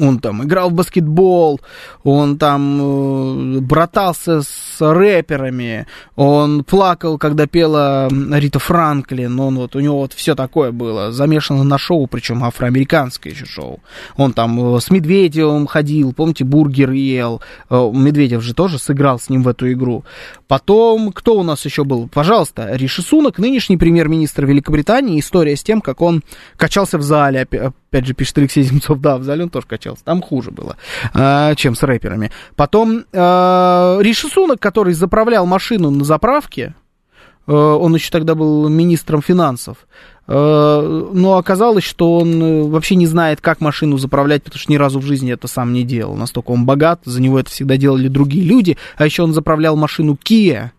Он 0.00 0.18
там 0.18 0.42
играл 0.44 0.70
в 0.70 0.74
баскетбол, 0.74 1.60
он 2.04 2.38
там 2.38 3.58
э, 3.58 3.60
братался 3.60 4.42
с 4.42 4.76
рэперами, 4.80 5.86
он 6.16 6.64
плакал, 6.64 7.18
когда 7.18 7.46
пела 7.46 8.08
Рита 8.10 8.58
Франклин, 8.58 9.38
он 9.38 9.56
вот, 9.56 9.76
у 9.76 9.80
него 9.80 9.98
вот 9.98 10.12
все 10.12 10.34
такое 10.34 10.72
было, 10.72 11.12
замешано 11.12 11.64
на 11.64 11.78
шоу, 11.78 12.06
причем 12.06 12.44
афроамериканское 12.44 13.32
еще 13.32 13.44
шоу. 13.44 13.80
Он 14.16 14.32
там 14.32 14.76
э, 14.76 14.80
с 14.80 14.90
Медведевым 14.90 15.66
ходил, 15.66 16.12
помните, 16.12 16.44
бургер 16.44 16.90
ел, 16.92 17.40
Э, 17.68 17.90
Медведев 17.92 18.42
же 18.42 18.54
тоже 18.54 18.78
сыграл 18.78 19.18
с 19.18 19.28
ним 19.28 19.42
в 19.42 19.48
эту 19.48 19.70
игру. 19.72 20.04
Потом, 20.48 21.12
кто 21.12 21.38
у 21.38 21.42
нас 21.42 21.64
еще 21.64 21.84
был? 21.84 22.08
Пожалуйста, 22.08 22.70
Риши 22.74 23.02
Сунок, 23.02 23.38
нынешний 23.38 23.76
премьер-министр 23.76 24.46
Великобритании, 24.46 25.20
история 25.20 25.56
с 25.56 25.62
тем, 25.62 25.80
как 25.80 26.00
он 26.00 26.22
качался 26.56 26.98
в 26.98 27.02
зале, 27.02 27.46
опять 27.90 28.06
же, 28.06 28.14
пишет 28.14 28.38
Алексей 28.38 28.62
Земцов, 28.62 29.00
да, 29.00 29.18
в 29.18 29.24
зале 29.24 29.44
он 29.44 29.50
тоже 29.50 29.66
качался, 29.66 30.04
там 30.04 30.22
хуже 30.22 30.50
было, 30.50 30.76
э, 31.12 31.54
чем 31.56 31.74
с 31.74 31.82
рэперами. 31.82 32.30
Потом 32.54 33.04
э, 33.12 33.98
Риши 34.00 34.28
Сунок, 34.28 34.60
который 34.60 34.94
заправлял 34.94 35.44
машину 35.44 35.90
на 35.90 36.04
заправке, 36.04 36.74
э, 37.46 37.52
он 37.52 37.94
еще 37.94 38.10
тогда 38.10 38.36
был 38.36 38.68
министром 38.68 39.22
финансов, 39.22 39.88
э, 40.28 41.10
но 41.12 41.36
оказалось, 41.36 41.82
что 41.82 42.18
он 42.18 42.42
э, 42.42 42.62
вообще 42.68 42.94
не 42.94 43.06
знает, 43.06 43.40
как 43.40 43.60
машину 43.60 43.98
заправлять, 43.98 44.44
потому 44.44 44.60
что 44.60 44.72
ни 44.72 44.76
разу 44.76 45.00
в 45.00 45.04
жизни 45.04 45.32
это 45.32 45.48
сам 45.48 45.72
не 45.72 45.82
делал. 45.82 46.14
Настолько 46.14 46.52
он 46.52 46.64
богат, 46.64 47.00
за 47.04 47.20
него 47.20 47.40
это 47.40 47.50
всегда 47.50 47.76
делали 47.76 48.06
другие 48.06 48.44
люди. 48.44 48.76
А 48.96 49.04
еще 49.04 49.24
он 49.24 49.32
заправлял 49.32 49.74
машину 49.74 50.16
Kia, 50.22 50.70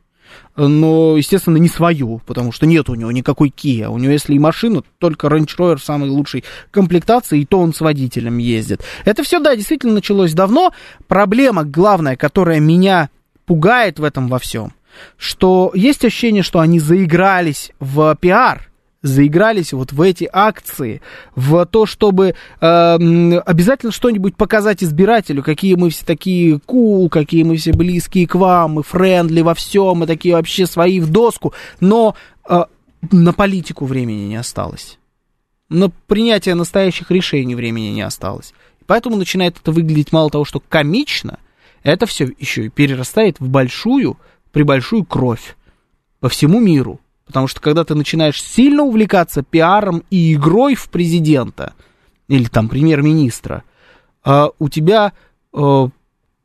но, 0.56 1.18
естественно, 1.18 1.58
не 1.58 1.70
свою, 1.70 2.22
потому 2.26 2.52
что 2.52 2.66
нет 2.66 2.90
у 2.90 2.96
него 2.96 3.12
никакой 3.12 3.50
Kia. 3.50 3.88
У 3.88 3.98
него, 3.98 4.12
если 4.12 4.34
и 4.34 4.40
машина, 4.40 4.84
только 5.00 5.28
Range 5.28 5.50
Rover 5.58 5.82
самой 5.82 6.10
лучшей 6.10 6.44
комплектации, 6.72 7.42
и 7.42 7.46
то 7.46 7.60
он 7.60 7.74
с 7.74 7.82
водителем 7.82 8.38
ездит. 8.38 8.82
Это 9.06 9.24
все, 9.24 9.40
да, 9.40 9.56
действительно 9.56 9.94
началось 9.94 10.34
давно. 10.34 10.74
Проблема 11.08 11.64
главная, 11.64 12.16
которая 12.16 12.60
меня 12.60 13.10
пугает 13.46 14.00
в 14.00 14.04
этом 14.04 14.28
во 14.28 14.40
всем, 14.40 14.74
что 15.18 15.72
есть 15.74 16.04
ощущение, 16.06 16.44
что 16.44 16.60
они 16.60 16.80
заигрались 16.80 17.72
в 17.80 18.16
пиар, 18.20 18.71
заигрались 19.02 19.74
вот 19.74 19.92
в 19.92 20.02
эти 20.02 20.30
акции, 20.32 21.02
в 21.36 21.66
то, 21.66 21.86
чтобы 21.86 22.36
э, 22.60 22.96
обязательно 23.46 23.92
что-нибудь 23.92 24.36
показать 24.36 24.84
избирателю, 24.84 25.44
какие 25.44 25.76
мы 25.76 25.90
все 25.90 26.06
такие 26.06 26.60
кул, 26.60 27.10
какие 27.10 27.44
мы 27.44 27.58
все 27.58 27.74
близкие 27.74 28.28
к 28.28 28.36
вам, 28.36 28.74
мы 28.74 28.84
френдли 28.84 29.42
во 29.42 29.56
всем, 29.56 29.98
мы 29.98 30.08
такие 30.08 30.36
вообще 30.36 30.68
свои 30.68 31.00
в 31.00 31.10
доску, 31.10 31.54
но 31.80 32.16
э, 32.48 32.64
на 33.12 33.34
политику 33.34 33.86
времени 33.86 34.28
не 34.28 34.36
осталось. 34.36 35.00
На 35.70 35.90
принятие 35.90 36.54
настоящих 36.56 37.10
решений 37.10 37.56
времени 37.56 37.88
не 37.88 38.02
осталось. 38.02 38.54
Поэтому 38.86 39.16
начинает 39.16 39.58
это 39.58 39.72
выглядеть 39.72 40.12
мало 40.12 40.30
того, 40.30 40.46
что 40.46 40.60
комично, 40.60 41.40
это 41.82 42.06
все 42.06 42.30
еще 42.38 42.66
и 42.66 42.70
перерастает 42.70 43.40
в 43.40 43.48
большую, 43.48 44.18
прибольшую 44.52 45.06
кровь 45.06 45.56
по 46.20 46.30
всему 46.30 46.60
миру. 46.60 47.00
Потому 47.32 47.48
что 47.48 47.62
когда 47.62 47.86
ты 47.86 47.96
начинаешь 47.96 48.44
сильно 48.44 48.84
увлекаться 48.84 49.42
пиаром 49.42 50.04
и 50.10 50.34
игрой 50.34 50.76
в 50.76 50.90
президента 50.90 51.74
или 52.28 52.44
там 52.44 52.68
премьер-министра, 52.68 53.64
э, 54.26 54.48
у 54.60 54.68
тебя, 54.68 55.14
э, 55.54 55.88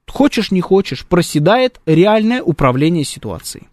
хочешь 0.07 0.53
не 0.53 0.61
хочешь, 0.61 1.05
проседает 1.05 1.81
реальное 1.87 2.41
управление 2.41 3.03
ситуацией. 3.03 3.67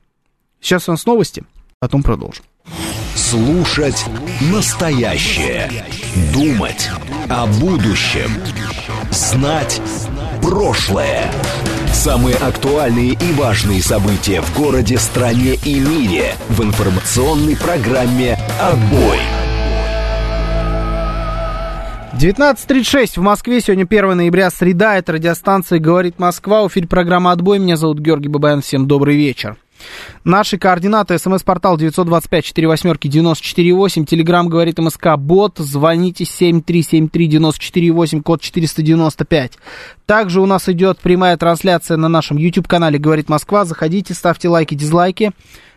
Сейчас 0.60 0.90
у 0.90 0.94
нас 0.94 1.06
новости, 1.06 1.44
потом 1.78 2.02
продолжим. 2.02 2.46
Слушать 3.16 4.04
настоящее. 4.52 5.86
Думать 6.34 6.90
о 7.30 7.46
будущем. 7.46 8.32
Знать 9.12 9.80
прошлое. 10.42 11.32
Самые 11.94 12.36
актуальные 12.36 13.12
и 13.12 13.32
важные 13.34 13.82
события 13.82 14.42
в 14.42 14.58
городе, 14.58 14.98
стране 14.98 15.54
и 15.64 15.80
мире 15.80 16.36
в 16.50 16.62
информационной 16.62 17.56
программе 17.56 18.38
«Отбой». 18.60 19.20
19.36 22.20 23.20
в 23.20 23.22
Москве. 23.22 23.62
Сегодня 23.62 23.84
1 23.84 24.18
ноября, 24.18 24.50
среда. 24.50 24.98
Это 24.98 25.14
радиостанция 25.14 25.80
«Говорит 25.80 26.20
Москва». 26.20 26.68
В 26.68 26.88
программа 26.88 27.32
«Отбой». 27.32 27.60
Меня 27.60 27.78
зовут 27.78 28.00
Георгий 28.00 28.28
Бабаян. 28.28 28.62
Всем 28.62 28.88
добрый 28.88 29.16
вечер. 29.16 29.58
Наши 30.24 30.58
координаты. 30.58 31.18
СМС-портал 31.18 31.78
925-48-94-8. 31.78 34.06
Телеграмм 34.06 34.48
говорит 34.50 34.80
МСК 34.80 35.18
Бот. 35.18 35.58
Звоните 35.58 36.24
7373-94-8, 36.24 38.22
код 38.22 38.42
495. 38.42 39.58
Также 40.06 40.42
у 40.42 40.46
нас 40.46 40.70
идет 40.70 41.00
прямая 41.00 41.36
трансляция 41.38 41.98
на 41.98 42.10
нашем 42.10 42.38
YouTube-канале 42.38 43.00
«Говорит 43.00 43.30
Москва». 43.30 43.66
Заходите, 43.66 44.14
ставьте 44.14 44.50
лайки, 44.50 44.76
дизлайки. 44.76 45.32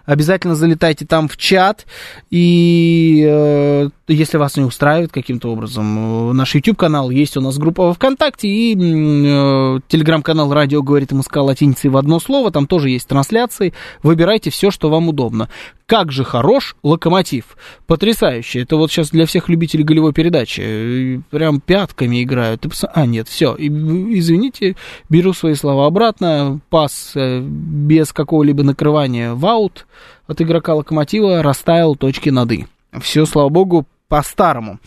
Обязательно 0.05 0.55
залетайте 0.55 1.05
там 1.05 1.29
в 1.29 1.37
чат. 1.37 1.87
И 2.31 3.27
э, 3.29 3.89
если 4.09 4.37
вас 4.37 4.57
не 4.57 4.63
устраивает 4.63 5.11
каким-то 5.11 5.51
образом, 5.51 6.31
э, 6.31 6.33
наш 6.33 6.55
YouTube-канал, 6.55 7.11
есть 7.11 7.37
у 7.37 7.41
нас 7.41 7.59
группа 7.59 7.87
во 7.87 7.95
ВКонтакте 7.95 8.49
и 8.49 8.75
э, 8.75 9.81
телеграм-канал 9.89 10.53
«Радио 10.53 10.83
говорит 10.83 11.11
МСК» 11.13 11.37
латиницей 11.39 11.91
в 11.91 11.97
одно 11.97 12.21
слово. 12.21 12.53
Там 12.53 12.67
тоже 12.67 12.91
есть 12.91 13.09
трансляции. 13.09 13.75
Выбирайте 14.03 14.51
все, 14.51 14.71
что 14.71 14.91
вам 14.91 15.09
удобно. 15.09 15.49
Как 15.87 16.13
же 16.13 16.25
хорош 16.25 16.77
локомотив. 16.83 17.57
Потрясающе. 17.87 18.63
Это 18.63 18.77
вот 18.77 18.93
сейчас 18.93 19.11
для 19.11 19.27
всех 19.27 19.49
любителей 19.49 19.83
голевой 19.83 20.13
передачи. 20.13 20.61
Э, 20.65 21.21
Прям 21.31 21.61
пятками 21.61 22.23
играют. 22.23 22.65
А, 22.93 23.07
нет, 23.07 23.27
все. 23.29 23.57
Извините, 23.59 24.77
беру 25.09 25.33
свои 25.33 25.55
слова 25.55 25.87
обратно. 25.87 26.61
Пас 26.71 27.13
э, 27.17 27.41
без 27.41 28.13
какого-либо 28.13 28.63
накрывания 28.63 29.35
в 29.35 29.45
аут 29.47 29.87
от 30.29 30.41
игрока 30.41 30.75
локомотива 30.75 31.43
расставил 31.43 31.97
точки 31.97 32.31
над 32.31 32.53
«и». 32.53 32.67
Все, 33.01 33.27
слава 33.27 33.49
богу, 33.49 33.87
по-старому. 34.09 34.79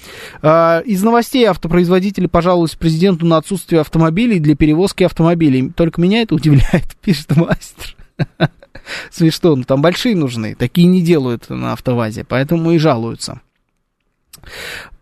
А, 0.42 0.80
Из 0.86 1.04
новостей 1.04 1.46
автопроизводители 1.46 2.28
пожаловались 2.28 2.76
президенту 2.76 3.26
на 3.26 3.38
отсутствие 3.38 3.82
автомобилей 3.82 4.40
для 4.40 4.56
перевозки 4.56 5.04
автомобилей. 5.04 5.72
Только 5.72 6.02
меня 6.02 6.22
это 6.22 6.36
удивляет, 6.36 6.96
пишет 7.02 7.36
мастер. 7.36 7.96
Смешно, 9.12 9.56
ну 9.56 9.64
там 9.64 9.82
большие 9.82 10.16
нужны, 10.16 10.56
такие 10.56 10.88
не 10.88 11.02
делают 11.02 11.50
на 11.50 11.74
автовазе, 11.74 12.24
поэтому 12.24 12.72
и 12.72 12.78
жалуются. 12.78 13.42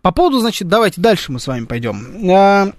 По 0.02 0.12
поводу, 0.12 0.40
значит, 0.40 0.68
давайте 0.68 1.00
дальше 1.00 1.32
мы 1.32 1.40
с 1.40 1.46
вами 1.46 1.64
пойдем. 1.64 2.76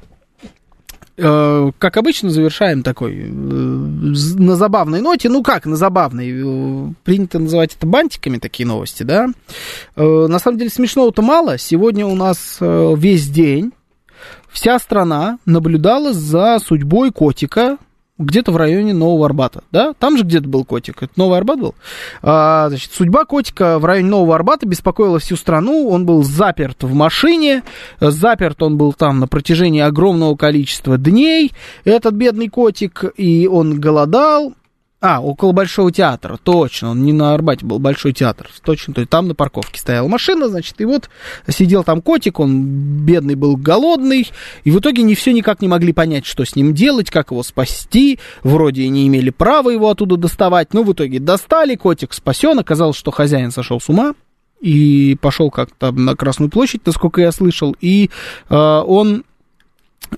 Э, 1.21 1.71
Как 1.77 1.97
обычно, 1.97 2.29
завершаем 2.29 2.81
такой 2.83 3.13
э, 3.13 3.23
на 3.25 4.55
забавной 4.55 5.01
ноте. 5.01 5.29
Ну 5.29 5.43
как 5.43 5.65
на 5.65 5.75
забавной? 5.75 6.31
Э, 6.31 6.93
Принято 7.03 7.39
называть 7.39 7.75
это 7.75 7.85
бантиками 7.85 8.37
такие 8.37 8.65
новости, 8.65 9.03
да? 9.03 9.27
На 9.95 10.39
самом 10.39 10.57
деле 10.57 10.69
смешного-то 10.69 11.21
мало. 11.21 11.57
Сегодня 11.57 12.05
у 12.05 12.15
нас 12.15 12.57
весь 12.61 13.27
день 13.29 13.71
вся 14.49 14.79
страна 14.79 15.39
наблюдала 15.45 16.13
за 16.13 16.59
судьбой 16.59 17.11
котика 17.11 17.77
где-то 18.19 18.51
в 18.51 18.57
районе 18.57 18.93
Нового 18.93 19.25
Арбата, 19.25 19.63
да? 19.71 19.93
Там 19.97 20.17
же 20.17 20.23
где-то 20.23 20.47
был 20.47 20.65
котик. 20.65 21.01
Это 21.01 21.13
Новый 21.15 21.37
Арбат 21.37 21.59
был? 21.59 21.75
А, 22.21 22.67
значит, 22.69 22.91
судьба 22.91 23.25
котика 23.25 23.79
в 23.79 23.85
районе 23.85 24.09
Нового 24.09 24.35
Арбата 24.35 24.67
беспокоила 24.67 25.19
всю 25.19 25.37
страну. 25.37 25.87
Он 25.87 26.05
был 26.05 26.23
заперт 26.23 26.83
в 26.83 26.93
машине. 26.93 27.63
Заперт 27.99 28.61
он 28.61 28.77
был 28.77 28.93
там 28.93 29.19
на 29.19 29.27
протяжении 29.27 29.81
огромного 29.81 30.35
количества 30.35 30.97
дней. 30.97 31.53
Этот 31.85 32.13
бедный 32.13 32.49
котик, 32.49 33.05
и 33.15 33.47
он 33.47 33.79
голодал. 33.79 34.53
А, 35.01 35.21
около 35.21 35.53
Большого 35.53 35.93
театра, 35.93 36.37
точно, 36.41 36.89
он 36.89 37.03
не 37.03 37.13
на 37.13 37.33
Арбате 37.33 37.65
был, 37.65 37.79
Большой 37.79 38.11
театр, 38.11 38.49
точно, 38.65 38.93
то 38.93 38.99
есть 38.99 39.09
там 39.09 39.29
на 39.29 39.35
парковке 39.35 39.79
стояла 39.79 40.09
машина, 40.09 40.49
значит, 40.49 40.75
и 40.81 40.83
вот 40.83 41.09
сидел 41.47 41.85
там 41.85 42.01
котик, 42.01 42.41
он 42.41 43.05
бедный 43.05 43.35
был, 43.35 43.55
голодный, 43.55 44.29
и 44.65 44.71
в 44.71 44.79
итоге 44.79 45.03
не 45.03 45.15
все 45.15 45.31
никак 45.31 45.61
не 45.61 45.69
могли 45.69 45.93
понять, 45.93 46.25
что 46.25 46.43
с 46.43 46.53
ним 46.53 46.73
делать, 46.73 47.09
как 47.11 47.31
его 47.31 47.43
спасти, 47.43 48.19
вроде 48.43 48.81
и 48.81 48.89
не 48.89 49.07
имели 49.07 49.29
права 49.29 49.69
его 49.69 49.89
оттуда 49.89 50.17
доставать, 50.17 50.73
но 50.73 50.83
в 50.83 50.91
итоге 50.91 51.21
достали, 51.21 51.75
котик 51.75 52.11
спасен, 52.11 52.59
оказалось, 52.59 52.97
что 52.97 53.11
хозяин 53.11 53.51
сошел 53.51 53.79
с 53.79 53.87
ума, 53.87 54.15
и 54.59 55.17
пошел 55.21 55.49
как-то 55.49 55.93
на 55.93 56.17
Красную 56.17 56.49
площадь, 56.49 56.85
насколько 56.85 57.21
я 57.21 57.31
слышал, 57.31 57.73
и 57.79 58.09
э, 58.49 58.55
он 58.55 59.23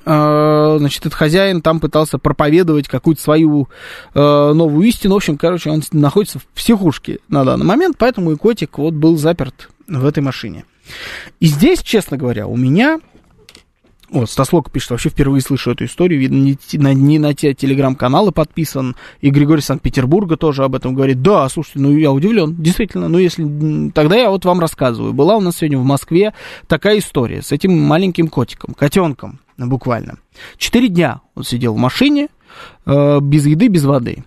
значит, 0.04 1.02
этот 1.02 1.14
хозяин 1.14 1.62
там 1.62 1.80
пытался 1.80 2.18
проповедовать 2.18 2.88
какую-то 2.88 3.22
свою 3.22 3.68
э, 4.14 4.20
новую 4.20 4.88
истину. 4.88 5.14
В 5.14 5.18
общем, 5.18 5.38
короче, 5.38 5.70
он 5.70 5.84
находится 5.92 6.40
в 6.40 6.46
психушке 6.48 7.20
на 7.28 7.44
данный 7.44 7.66
момент, 7.66 7.98
поэтому 7.98 8.32
и 8.32 8.36
котик 8.36 8.78
вот 8.78 8.94
был 8.94 9.18
заперт 9.18 9.70
в 9.88 10.06
этой 10.06 10.22
машине. 10.22 10.66
И 11.40 11.48
здесь, 11.48 11.82
честно 11.82 12.18
говоря, 12.18 12.48
у 12.48 12.56
меня 12.56 13.00
Вот, 14.12 14.30
Стаслок 14.30 14.70
пишет, 14.70 14.92
вообще 14.92 15.08
впервые 15.08 15.42
слышу 15.42 15.72
эту 15.72 15.86
историю, 15.86 16.20
видно, 16.20 16.36
не, 16.36 16.58
на, 16.74 16.94
не 16.94 17.18
на 17.18 17.34
те 17.34 17.54
телеграм-каналы 17.54 18.34
подписан, 18.34 18.98
и 19.22 19.30
Григорий 19.30 19.62
Санкт-Петербурга 19.62 20.36
тоже 20.36 20.66
об 20.66 20.76
этом 20.76 20.94
говорит. 20.94 21.22
Да, 21.22 21.48
слушайте, 21.48 21.80
ну 21.80 21.96
я 21.96 22.12
удивлен, 22.12 22.54
действительно, 22.56 23.08
ну 23.08 23.18
если, 23.18 23.90
тогда 23.92 24.18
я 24.18 24.30
вот 24.30 24.44
вам 24.44 24.60
рассказываю. 24.60 25.14
Была 25.14 25.38
у 25.38 25.40
нас 25.40 25.58
сегодня 25.58 25.78
в 25.78 25.86
Москве 25.86 26.34
такая 26.68 27.00
история 27.00 27.42
с 27.42 27.54
этим 27.54 27.72
маленьким 27.80 28.28
котиком, 28.28 28.74
котенком, 28.74 29.40
буквально. 29.58 30.18
Четыре 30.58 30.90
дня 30.90 31.22
он 31.36 31.46
сидел 31.46 31.74
в 31.74 31.78
машине, 31.78 32.28
э, 32.86 33.20
без 33.22 33.46
еды, 33.46 33.70
без 33.70 33.86
воды. 33.86 34.26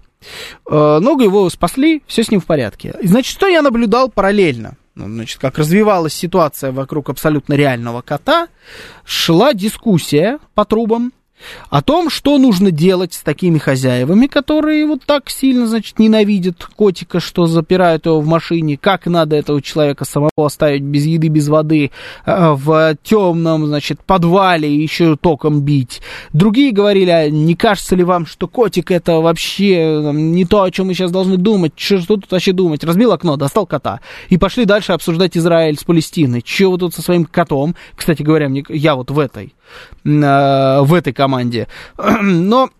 Э, 0.66 0.98
ногу 0.98 1.22
его 1.22 1.50
спасли, 1.50 2.02
все 2.06 2.24
с 2.24 2.30
ним 2.30 2.40
в 2.40 2.46
порядке. 2.46 2.94
Значит, 3.02 3.30
что 3.30 3.46
я 3.48 3.60
наблюдал 3.60 4.08
параллельно? 4.08 4.78
Ну, 4.94 5.06
значит, 5.06 5.40
как 5.40 5.58
развивалась 5.58 6.14
ситуация 6.14 6.70
вокруг 6.70 7.10
абсолютно 7.10 7.54
реального 7.54 8.00
кота, 8.00 8.48
шла 9.04 9.52
дискуссия 9.52 10.38
по 10.54 10.64
трубам 10.64 11.12
о 11.70 11.82
том, 11.82 12.10
что 12.10 12.38
нужно 12.38 12.70
делать 12.70 13.14
с 13.14 13.22
такими 13.22 13.58
хозяевами, 13.58 14.26
которые 14.26 14.86
вот 14.86 15.02
так 15.04 15.30
сильно, 15.30 15.66
значит, 15.66 15.98
ненавидят 15.98 16.64
котика, 16.64 17.20
что 17.20 17.46
запирают 17.46 18.06
его 18.06 18.20
в 18.20 18.26
машине, 18.26 18.76
как 18.76 19.06
надо 19.06 19.36
этого 19.36 19.60
человека 19.62 20.04
самого 20.04 20.30
оставить 20.36 20.82
без 20.82 21.06
еды, 21.06 21.28
без 21.28 21.48
воды, 21.48 21.90
э, 22.26 22.50
в 22.52 22.96
темном, 23.02 23.66
значит, 23.66 24.00
подвале 24.04 24.68
и 24.68 24.82
еще 24.82 25.16
током 25.16 25.62
бить. 25.62 26.00
Другие 26.32 26.72
говорили, 26.72 27.10
а 27.10 27.30
не 27.30 27.54
кажется 27.54 27.96
ли 27.96 28.04
вам, 28.04 28.26
что 28.26 28.48
котик 28.48 28.90
это 28.90 29.20
вообще 29.20 30.12
не 30.12 30.44
то, 30.44 30.62
о 30.62 30.70
чем 30.70 30.86
мы 30.86 30.94
сейчас 30.94 31.10
должны 31.10 31.36
думать, 31.36 31.72
что, 31.76 31.98
что 31.98 32.16
тут 32.16 32.30
вообще 32.30 32.52
думать? 32.52 32.84
Разбил 32.84 33.12
окно, 33.12 33.36
достал 33.36 33.66
кота. 33.66 34.00
И 34.28 34.38
пошли 34.38 34.64
дальше 34.64 34.92
обсуждать 34.92 35.36
Израиль 35.36 35.78
с 35.78 35.84
Палестиной. 35.84 36.42
Чего 36.42 36.72
вы 36.72 36.78
тут 36.78 36.94
со 36.94 37.02
своим 37.02 37.24
котом? 37.24 37.74
Кстати 37.94 38.22
говоря, 38.22 38.48
мне, 38.48 38.64
я 38.68 38.94
вот 38.94 39.10
в 39.10 39.18
этой, 39.18 39.54
э, 40.04 40.80
в 40.82 40.94
этой 40.94 41.12
команде. 41.12 41.33
Но 42.22 42.70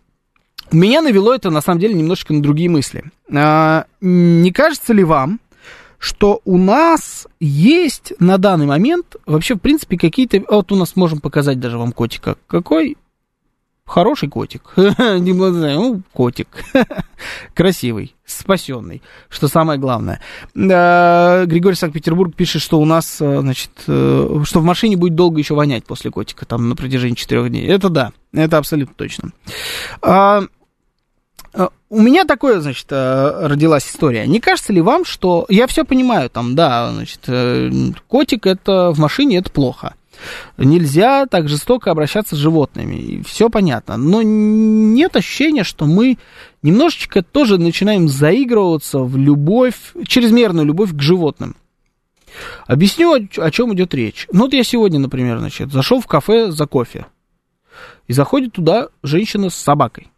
меня 0.70 1.02
навело 1.02 1.34
это, 1.34 1.50
на 1.50 1.60
самом 1.60 1.80
деле, 1.80 1.94
немножечко 1.94 2.32
на 2.32 2.42
другие 2.42 2.68
мысли. 2.68 3.04
А, 3.32 3.86
не 4.00 4.52
кажется 4.52 4.92
ли 4.92 5.04
вам, 5.04 5.40
что 5.98 6.40
у 6.44 6.58
нас 6.58 7.26
есть 7.40 8.12
на 8.18 8.36
данный 8.38 8.66
момент 8.66 9.16
вообще, 9.26 9.54
в 9.54 9.58
принципе, 9.58 9.96
какие-то... 9.96 10.42
Вот 10.48 10.70
у 10.72 10.76
нас 10.76 10.96
можем 10.96 11.20
показать 11.20 11.60
даже 11.60 11.78
вам 11.78 11.92
котика. 11.92 12.36
Какой 12.46 12.96
Хороший 13.86 14.30
котик. 14.30 14.62
ну, 14.76 16.02
котик. 16.12 16.48
Красивый, 17.54 18.14
спасенный, 18.24 19.02
что 19.28 19.46
самое 19.46 19.78
главное. 19.78 20.20
Григорий 20.54 21.76
Санкт-Петербург 21.76 22.34
пишет, 22.34 22.62
что 22.62 22.80
у 22.80 22.86
нас, 22.86 23.18
э, 23.20 23.40
значит, 23.40 23.70
э, 23.86 24.42
что 24.44 24.60
в 24.60 24.64
машине 24.64 24.96
будет 24.96 25.14
долго 25.14 25.38
еще 25.38 25.54
вонять 25.54 25.84
после 25.84 26.10
котика, 26.10 26.46
там, 26.46 26.70
на 26.70 26.76
протяжении 26.76 27.14
четырех 27.14 27.50
дней. 27.50 27.66
Это 27.66 27.90
да, 27.90 28.12
это 28.32 28.56
абсолютно 28.56 28.94
точно. 28.94 29.32
А, 30.00 30.44
э, 31.52 31.68
у 31.90 32.00
меня 32.00 32.24
такое, 32.24 32.60
значит, 32.60 32.86
родилась 32.90 33.86
история. 33.86 34.26
Не 34.26 34.40
кажется 34.40 34.72
ли 34.72 34.80
вам, 34.80 35.04
что... 35.04 35.44
Я 35.50 35.66
все 35.66 35.84
понимаю, 35.84 36.30
там, 36.30 36.54
да, 36.54 36.90
значит, 36.90 37.20
котик 38.08 38.46
это 38.46 38.92
в 38.92 38.98
машине, 38.98 39.36
это 39.38 39.50
плохо. 39.50 39.94
Нельзя 40.56 41.26
так 41.26 41.48
жестоко 41.48 41.90
обращаться 41.90 42.36
с 42.36 42.38
животными. 42.38 42.96
И 42.96 43.22
все 43.22 43.50
понятно. 43.50 43.96
Но 43.96 44.22
нет 44.22 45.16
ощущения, 45.16 45.64
что 45.64 45.86
мы 45.86 46.18
немножечко 46.62 47.22
тоже 47.22 47.58
начинаем 47.58 48.08
заигрываться 48.08 49.00
в 49.00 49.16
любовь, 49.16 49.92
чрезмерную 50.06 50.66
любовь 50.66 50.94
к 50.94 51.00
животным. 51.00 51.56
Объясню, 52.66 53.28
о 53.36 53.50
чем 53.50 53.74
идет 53.74 53.94
речь. 53.94 54.26
Ну, 54.32 54.44
вот 54.44 54.52
я 54.54 54.64
сегодня, 54.64 54.98
например, 54.98 55.38
значит, 55.38 55.72
зашел 55.72 56.00
в 56.00 56.06
кафе 56.06 56.50
за 56.50 56.66
кофе. 56.66 57.06
И 58.06 58.12
заходит 58.12 58.52
туда 58.52 58.88
женщина 59.02 59.50
с 59.50 59.54
собакой 59.54 60.08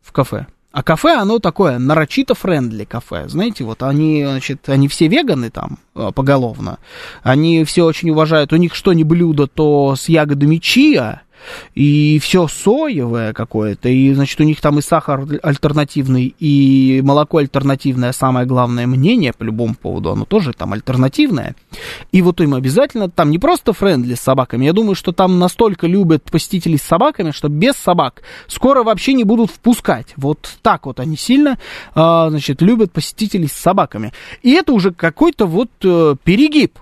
в 0.00 0.12
кафе. 0.12 0.46
А 0.72 0.84
кафе, 0.84 1.16
оно 1.16 1.40
такое 1.40 1.78
нарочито 1.78 2.34
френдли 2.34 2.84
кафе. 2.84 3.28
Знаете, 3.28 3.64
вот 3.64 3.82
они, 3.82 4.24
значит, 4.24 4.68
они 4.68 4.86
все 4.86 5.08
веганы 5.08 5.50
там 5.50 5.78
а, 5.94 6.12
поголовно. 6.12 6.78
Они 7.24 7.64
все 7.64 7.84
очень 7.84 8.10
уважают. 8.10 8.52
У 8.52 8.56
них 8.56 8.74
что 8.74 8.92
не 8.92 9.02
блюдо, 9.02 9.48
то 9.48 9.96
с 9.96 10.08
ягодами 10.08 10.58
чиа 10.58 11.22
и 11.74 12.18
все 12.18 12.48
соевое 12.48 13.32
какое-то, 13.32 13.88
и, 13.88 14.12
значит, 14.12 14.40
у 14.40 14.44
них 14.44 14.60
там 14.60 14.78
и 14.78 14.82
сахар 14.82 15.26
альтернативный, 15.42 16.34
и 16.38 17.00
молоко 17.04 17.38
альтернативное, 17.38 18.12
самое 18.12 18.46
главное 18.46 18.86
мнение 18.86 19.32
по 19.32 19.42
любому 19.42 19.74
поводу, 19.74 20.10
оно 20.10 20.24
тоже 20.24 20.52
там 20.52 20.72
альтернативное. 20.72 21.54
И 22.12 22.22
вот 22.22 22.40
им 22.40 22.54
обязательно, 22.54 23.08
там 23.08 23.30
не 23.30 23.38
просто 23.38 23.72
френдли 23.72 24.14
с 24.14 24.20
собаками, 24.20 24.64
я 24.64 24.72
думаю, 24.72 24.94
что 24.94 25.12
там 25.12 25.38
настолько 25.38 25.86
любят 25.86 26.24
посетителей 26.24 26.78
с 26.78 26.82
собаками, 26.82 27.30
что 27.30 27.48
без 27.48 27.74
собак 27.74 28.22
скоро 28.46 28.82
вообще 28.82 29.12
не 29.12 29.24
будут 29.24 29.50
впускать. 29.50 30.08
Вот 30.16 30.58
так 30.62 30.86
вот 30.86 31.00
они 31.00 31.16
сильно, 31.16 31.58
а, 31.94 32.30
значит, 32.30 32.62
любят 32.62 32.92
посетителей 32.92 33.48
с 33.48 33.52
собаками. 33.52 34.12
И 34.42 34.52
это 34.52 34.72
уже 34.72 34.92
какой-то 34.92 35.46
вот 35.46 35.70
э, 35.82 36.16
перегиб 36.22 36.78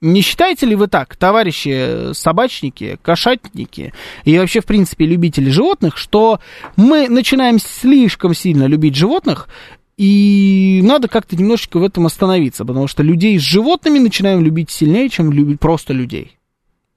не 0.00 0.20
считаете 0.20 0.66
ли 0.66 0.74
вы 0.74 0.86
так, 0.86 1.16
товарищи 1.16 2.12
собачники, 2.12 2.98
кошатники 3.02 3.92
и 4.24 4.38
вообще, 4.38 4.60
в 4.60 4.66
принципе, 4.66 5.06
любители 5.06 5.50
животных, 5.50 5.96
что 5.96 6.40
мы 6.76 7.08
начинаем 7.08 7.58
слишком 7.58 8.34
сильно 8.34 8.64
любить 8.64 8.94
животных, 8.94 9.48
и 9.96 10.80
надо 10.84 11.08
как-то 11.08 11.36
немножечко 11.36 11.78
в 11.78 11.82
этом 11.82 12.06
остановиться, 12.06 12.64
потому 12.64 12.86
что 12.86 13.02
людей 13.02 13.38
с 13.38 13.42
животными 13.42 13.98
начинаем 13.98 14.44
любить 14.44 14.70
сильнее, 14.70 15.08
чем 15.08 15.32
любить 15.32 15.58
просто 15.58 15.92
людей. 15.92 16.38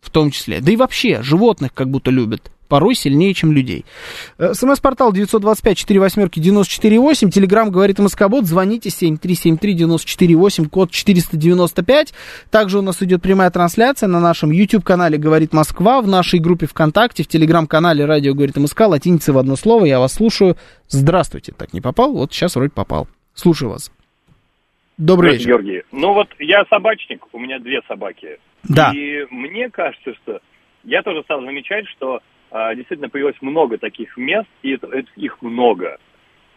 В 0.02 0.10
том 0.10 0.32
числе. 0.32 0.62
Да 0.62 0.72
и 0.72 0.76
вообще, 0.76 1.22
животных 1.22 1.74
как 1.74 1.90
будто 1.90 2.12
любят 2.12 2.52
порой 2.72 2.96
сильнее, 2.96 3.34
чем 3.34 3.52
людей. 3.52 3.84
Э, 4.38 4.54
СМС-портал 4.54 5.12
925-48-94-8. 5.12 7.30
Телеграмм 7.30 7.70
говорит 7.70 8.00
Москобот. 8.00 8.46
Звоните 8.46 8.88
7373-94-8, 8.88 10.70
код 10.70 10.90
495. 10.90 12.14
Также 12.50 12.80
у 12.80 12.82
нас 12.82 13.04
идет 13.04 13.22
прямая 13.22 13.52
трансляция 13.52 14.08
на 14.08 14.22
нашем 14.22 14.52
YouTube-канале 14.52 15.18
«Говорит 15.18 15.52
Москва», 15.52 16.00
в 16.00 16.08
нашей 16.08 16.40
группе 16.40 16.66
ВКонтакте, 16.66 17.24
в 17.24 17.28
Телеграм-канале 17.28 18.06
«Радио 18.06 18.34
говорит 18.34 18.56
МСК». 18.56 18.88
Латиница 18.88 19.34
в 19.34 19.38
одно 19.38 19.58
слово. 19.58 19.84
Я 19.84 20.00
вас 20.00 20.14
слушаю. 20.14 20.56
Здравствуйте. 20.88 21.52
Так, 21.52 21.74
не 21.74 21.82
попал? 21.82 22.14
Вот 22.14 22.32
сейчас 22.32 22.56
вроде 22.56 22.72
попал. 22.72 23.10
Слушаю 23.34 23.72
вас. 23.72 23.92
Добрый 24.98 25.34
вечер. 25.34 25.50
Георгий. 25.50 25.84
Ну 25.92 26.14
вот 26.14 26.30
я 26.40 26.64
собачник, 26.70 27.22
у 27.34 27.40
меня 27.40 27.60
две 27.60 27.82
собаки. 27.90 28.40
Да. 28.64 28.94
И 28.96 29.26
мне 29.30 29.70
кажется, 29.70 30.14
что 30.24 30.40
я 30.86 31.04
тоже 31.04 31.22
стал 31.24 31.42
замечать, 31.42 31.86
что 31.90 32.22
действительно 32.52 33.10
появилось 33.10 33.42
много 33.42 33.78
таких 33.78 34.18
мест, 34.18 34.50
и 34.62 34.78
их 35.16 35.42
много. 35.42 35.98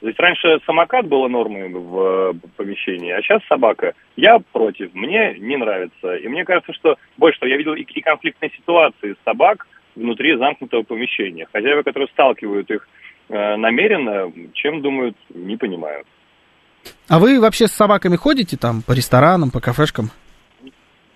То 0.00 0.08
есть 0.08 0.20
раньше 0.20 0.60
самокат 0.66 1.06
было 1.06 1.28
нормой 1.28 1.68
в 1.70 2.34
помещении, 2.56 3.10
а 3.10 3.22
сейчас 3.22 3.40
собака. 3.48 3.94
Я 4.16 4.38
против, 4.52 4.92
мне 4.92 5.34
не 5.38 5.56
нравится. 5.56 6.16
И 6.16 6.28
мне 6.28 6.44
кажется, 6.44 6.74
что 6.74 6.96
больше 7.16 7.40
того, 7.40 7.50
я 7.50 7.56
видел 7.56 7.74
и, 7.74 7.82
и 7.82 8.00
конфликтные 8.02 8.50
ситуации 8.50 9.16
собак 9.24 9.66
внутри 9.96 10.36
замкнутого 10.36 10.82
помещения. 10.82 11.46
Хозяева, 11.50 11.82
которые 11.82 12.08
сталкивают 12.08 12.70
их 12.70 12.86
э, 13.30 13.56
намеренно, 13.56 14.30
чем 14.52 14.82
думают, 14.82 15.16
не 15.30 15.56
понимаю. 15.56 16.04
А 17.08 17.18
вы 17.18 17.40
вообще 17.40 17.66
с 17.66 17.72
собаками 17.72 18.16
ходите 18.16 18.58
там 18.58 18.82
по 18.82 18.92
ресторанам, 18.92 19.50
по 19.50 19.60
кафешкам? 19.60 20.10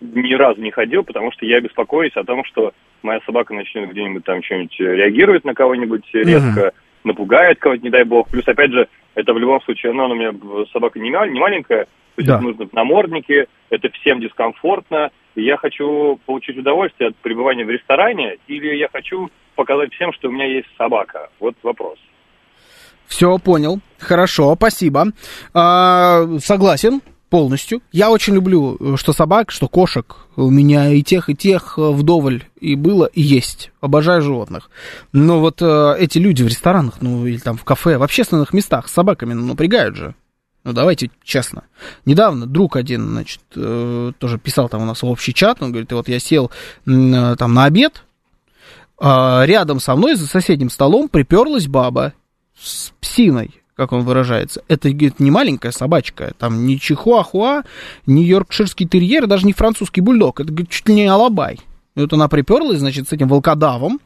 Ни 0.00 0.32
разу 0.34 0.62
не 0.62 0.70
ходил, 0.70 1.02
потому 1.02 1.30
что 1.32 1.44
я 1.44 1.60
беспокоюсь 1.60 2.16
о 2.16 2.24
том, 2.24 2.42
что 2.44 2.72
моя 3.02 3.20
собака 3.26 3.54
начнет 3.54 3.90
где-нибудь 3.90 4.24
там 4.24 4.42
что-нибудь 4.42 4.80
э, 4.80 4.84
реагировать 4.84 5.44
на 5.44 5.54
кого-нибудь 5.54 6.04
резко, 6.12 6.68
uh-huh. 6.68 6.72
напугает 7.04 7.58
кого-то, 7.58 7.82
не 7.82 7.90
дай 7.90 8.04
бог. 8.04 8.28
Плюс, 8.28 8.46
опять 8.46 8.72
же, 8.72 8.88
это 9.14 9.32
в 9.32 9.38
любом 9.38 9.60
случае, 9.62 9.92
она 9.92 10.06
у 10.06 10.14
меня 10.14 10.32
собака 10.72 10.98
не, 10.98 11.10
не 11.10 11.40
маленькая, 11.40 11.84
то 11.84 11.90
есть 12.18 12.28
да. 12.28 12.40
нужно 12.40 12.68
намордники, 12.72 13.46
это 13.70 13.88
всем 14.00 14.20
дискомфортно. 14.20 15.10
И 15.34 15.42
я 15.42 15.56
хочу 15.56 16.18
получить 16.26 16.58
удовольствие 16.58 17.10
от 17.10 17.16
пребывания 17.16 17.64
в 17.64 17.70
ресторане, 17.70 18.38
или 18.48 18.74
я 18.74 18.88
хочу 18.92 19.30
показать 19.54 19.92
всем, 19.92 20.12
что 20.12 20.28
у 20.28 20.32
меня 20.32 20.46
есть 20.46 20.68
собака. 20.76 21.30
Вот 21.38 21.54
вопрос. 21.62 21.98
Все, 23.06 23.38
понял. 23.38 23.80
Хорошо, 23.98 24.54
спасибо. 24.56 25.06
А, 25.54 26.26
согласен 26.38 27.00
полностью. 27.28 27.82
Я 27.92 28.10
очень 28.10 28.34
люблю, 28.34 28.76
э, 28.78 28.96
что 28.96 29.12
собак, 29.12 29.50
что 29.50 29.68
кошек. 29.68 30.16
У 30.36 30.50
меня 30.50 30.90
и 30.92 31.02
тех, 31.02 31.28
и 31.28 31.34
тех 31.34 31.74
э, 31.78 31.90
вдоволь 31.90 32.44
и 32.60 32.74
было, 32.74 33.06
и 33.06 33.22
есть. 33.22 33.70
Обожаю 33.80 34.22
животных. 34.22 34.70
Но 35.12 35.40
вот 35.40 35.62
э, 35.62 35.96
эти 35.98 36.18
люди 36.18 36.42
в 36.42 36.48
ресторанах, 36.48 37.00
ну, 37.00 37.26
или 37.26 37.38
там 37.38 37.56
в 37.56 37.64
кафе, 37.64 37.98
в 37.98 38.02
общественных 38.02 38.52
местах 38.52 38.88
с 38.88 38.92
собаками 38.92 39.34
ну, 39.34 39.46
напрягают 39.46 39.96
же. 39.96 40.14
Ну, 40.64 40.72
давайте 40.72 41.10
честно. 41.22 41.64
Недавно 42.04 42.46
друг 42.46 42.76
один, 42.76 43.08
значит, 43.08 43.40
э, 43.54 44.12
тоже 44.18 44.38
писал 44.38 44.68
там 44.68 44.82
у 44.82 44.84
нас 44.84 45.02
в 45.02 45.06
общий 45.06 45.32
чат, 45.32 45.62
он 45.62 45.70
говорит, 45.70 45.92
вот 45.92 46.08
я 46.08 46.18
сел 46.18 46.50
э, 46.86 47.36
там 47.38 47.54
на 47.54 47.64
обед, 47.64 48.04
э, 49.00 49.42
рядом 49.44 49.80
со 49.80 49.94
мной 49.96 50.16
за 50.16 50.26
соседним 50.26 50.68
столом 50.68 51.08
приперлась 51.08 51.68
баба 51.68 52.12
с 52.60 52.92
псиной 53.00 53.62
как 53.78 53.92
он 53.92 54.02
выражается, 54.02 54.60
это, 54.66 54.90
говорит, 54.90 55.20
не 55.20 55.30
маленькая 55.30 55.70
собачка, 55.70 56.32
там 56.36 56.66
не 56.66 56.80
чихуахуа, 56.80 57.62
не 58.06 58.24
йоркширский 58.24 58.88
терьер, 58.88 59.28
даже 59.28 59.46
не 59.46 59.52
французский 59.52 60.00
бульдог, 60.00 60.40
это, 60.40 60.50
говорит, 60.50 60.68
чуть 60.68 60.88
ли 60.88 60.96
не 60.96 61.06
алабай. 61.06 61.60
И 61.94 62.00
вот 62.00 62.12
она 62.12 62.26
приперлась, 62.26 62.80
значит, 62.80 63.08
с 63.08 63.12
этим 63.12 63.28
волкодавом 63.28 64.00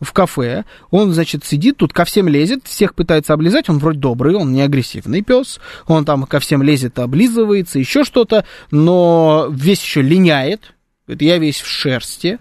в 0.00 0.12
кафе. 0.12 0.64
Он, 0.92 1.12
значит, 1.12 1.44
сидит 1.44 1.78
тут, 1.78 1.92
ко 1.92 2.04
всем 2.04 2.28
лезет, 2.28 2.60
всех 2.64 2.94
пытается 2.94 3.32
облизать. 3.34 3.68
Он 3.68 3.78
вроде 3.78 3.98
добрый, 3.98 4.36
он 4.36 4.52
не 4.52 4.62
агрессивный 4.62 5.22
пес. 5.22 5.58
Он 5.86 6.04
там 6.04 6.24
ко 6.24 6.38
всем 6.38 6.62
лезет, 6.62 6.98
облизывается, 7.00 7.80
еще 7.80 8.04
что-то. 8.04 8.44
Но 8.70 9.48
весь 9.50 9.82
еще 9.82 10.02
линяет. 10.02 10.74
Говорит, 11.06 11.22
я 11.22 11.38
весь 11.38 11.60
в 11.60 11.66
шерсти. 11.66 12.38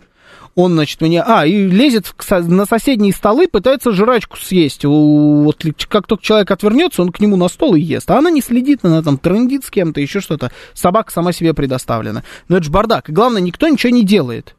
Он, 0.56 0.74
значит, 0.74 1.00
мне... 1.02 1.22
А, 1.22 1.46
и 1.46 1.68
лезет 1.68 2.14
на 2.30 2.66
соседние 2.66 3.14
столы, 3.14 3.48
пытается 3.48 3.92
жрачку 3.92 4.38
съесть. 4.38 4.84
Вот 4.84 5.66
как 5.88 6.08
только 6.08 6.24
человек 6.24 6.52
отвернется, 6.52 7.02
он 7.02 7.12
к 7.12 7.20
нему 7.20 7.38
на 7.38 7.48
стол 7.48 7.76
и 7.76 7.82
ест. 7.82 8.10
А 8.12 8.18
она 8.18 8.30
не 8.30 8.42
следит, 8.42 8.80
она 8.84 9.02
там 9.02 9.18
трындит 9.18 9.64
с 9.64 9.70
кем-то, 9.70 10.02
еще 10.02 10.20
что-то. 10.20 10.52
Собака 10.74 11.12
сама 11.12 11.32
себе 11.32 11.54
предоставлена. 11.54 12.24
Но 12.50 12.58
это 12.58 12.66
же 12.66 12.72
бардак. 12.72 13.10
И 13.10 13.14
главное, 13.14 13.42
никто 13.42 13.68
ничего 13.68 13.94
не 13.94 14.04
делает. 14.04 14.56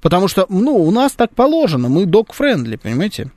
Потому 0.00 0.28
что, 0.28 0.46
ну, 0.48 0.76
у 0.76 0.90
нас 0.90 1.12
так 1.12 1.34
положено, 1.34 1.88
мы 1.88 2.06
док-френдли, 2.06 2.76
понимаете? 2.76 3.30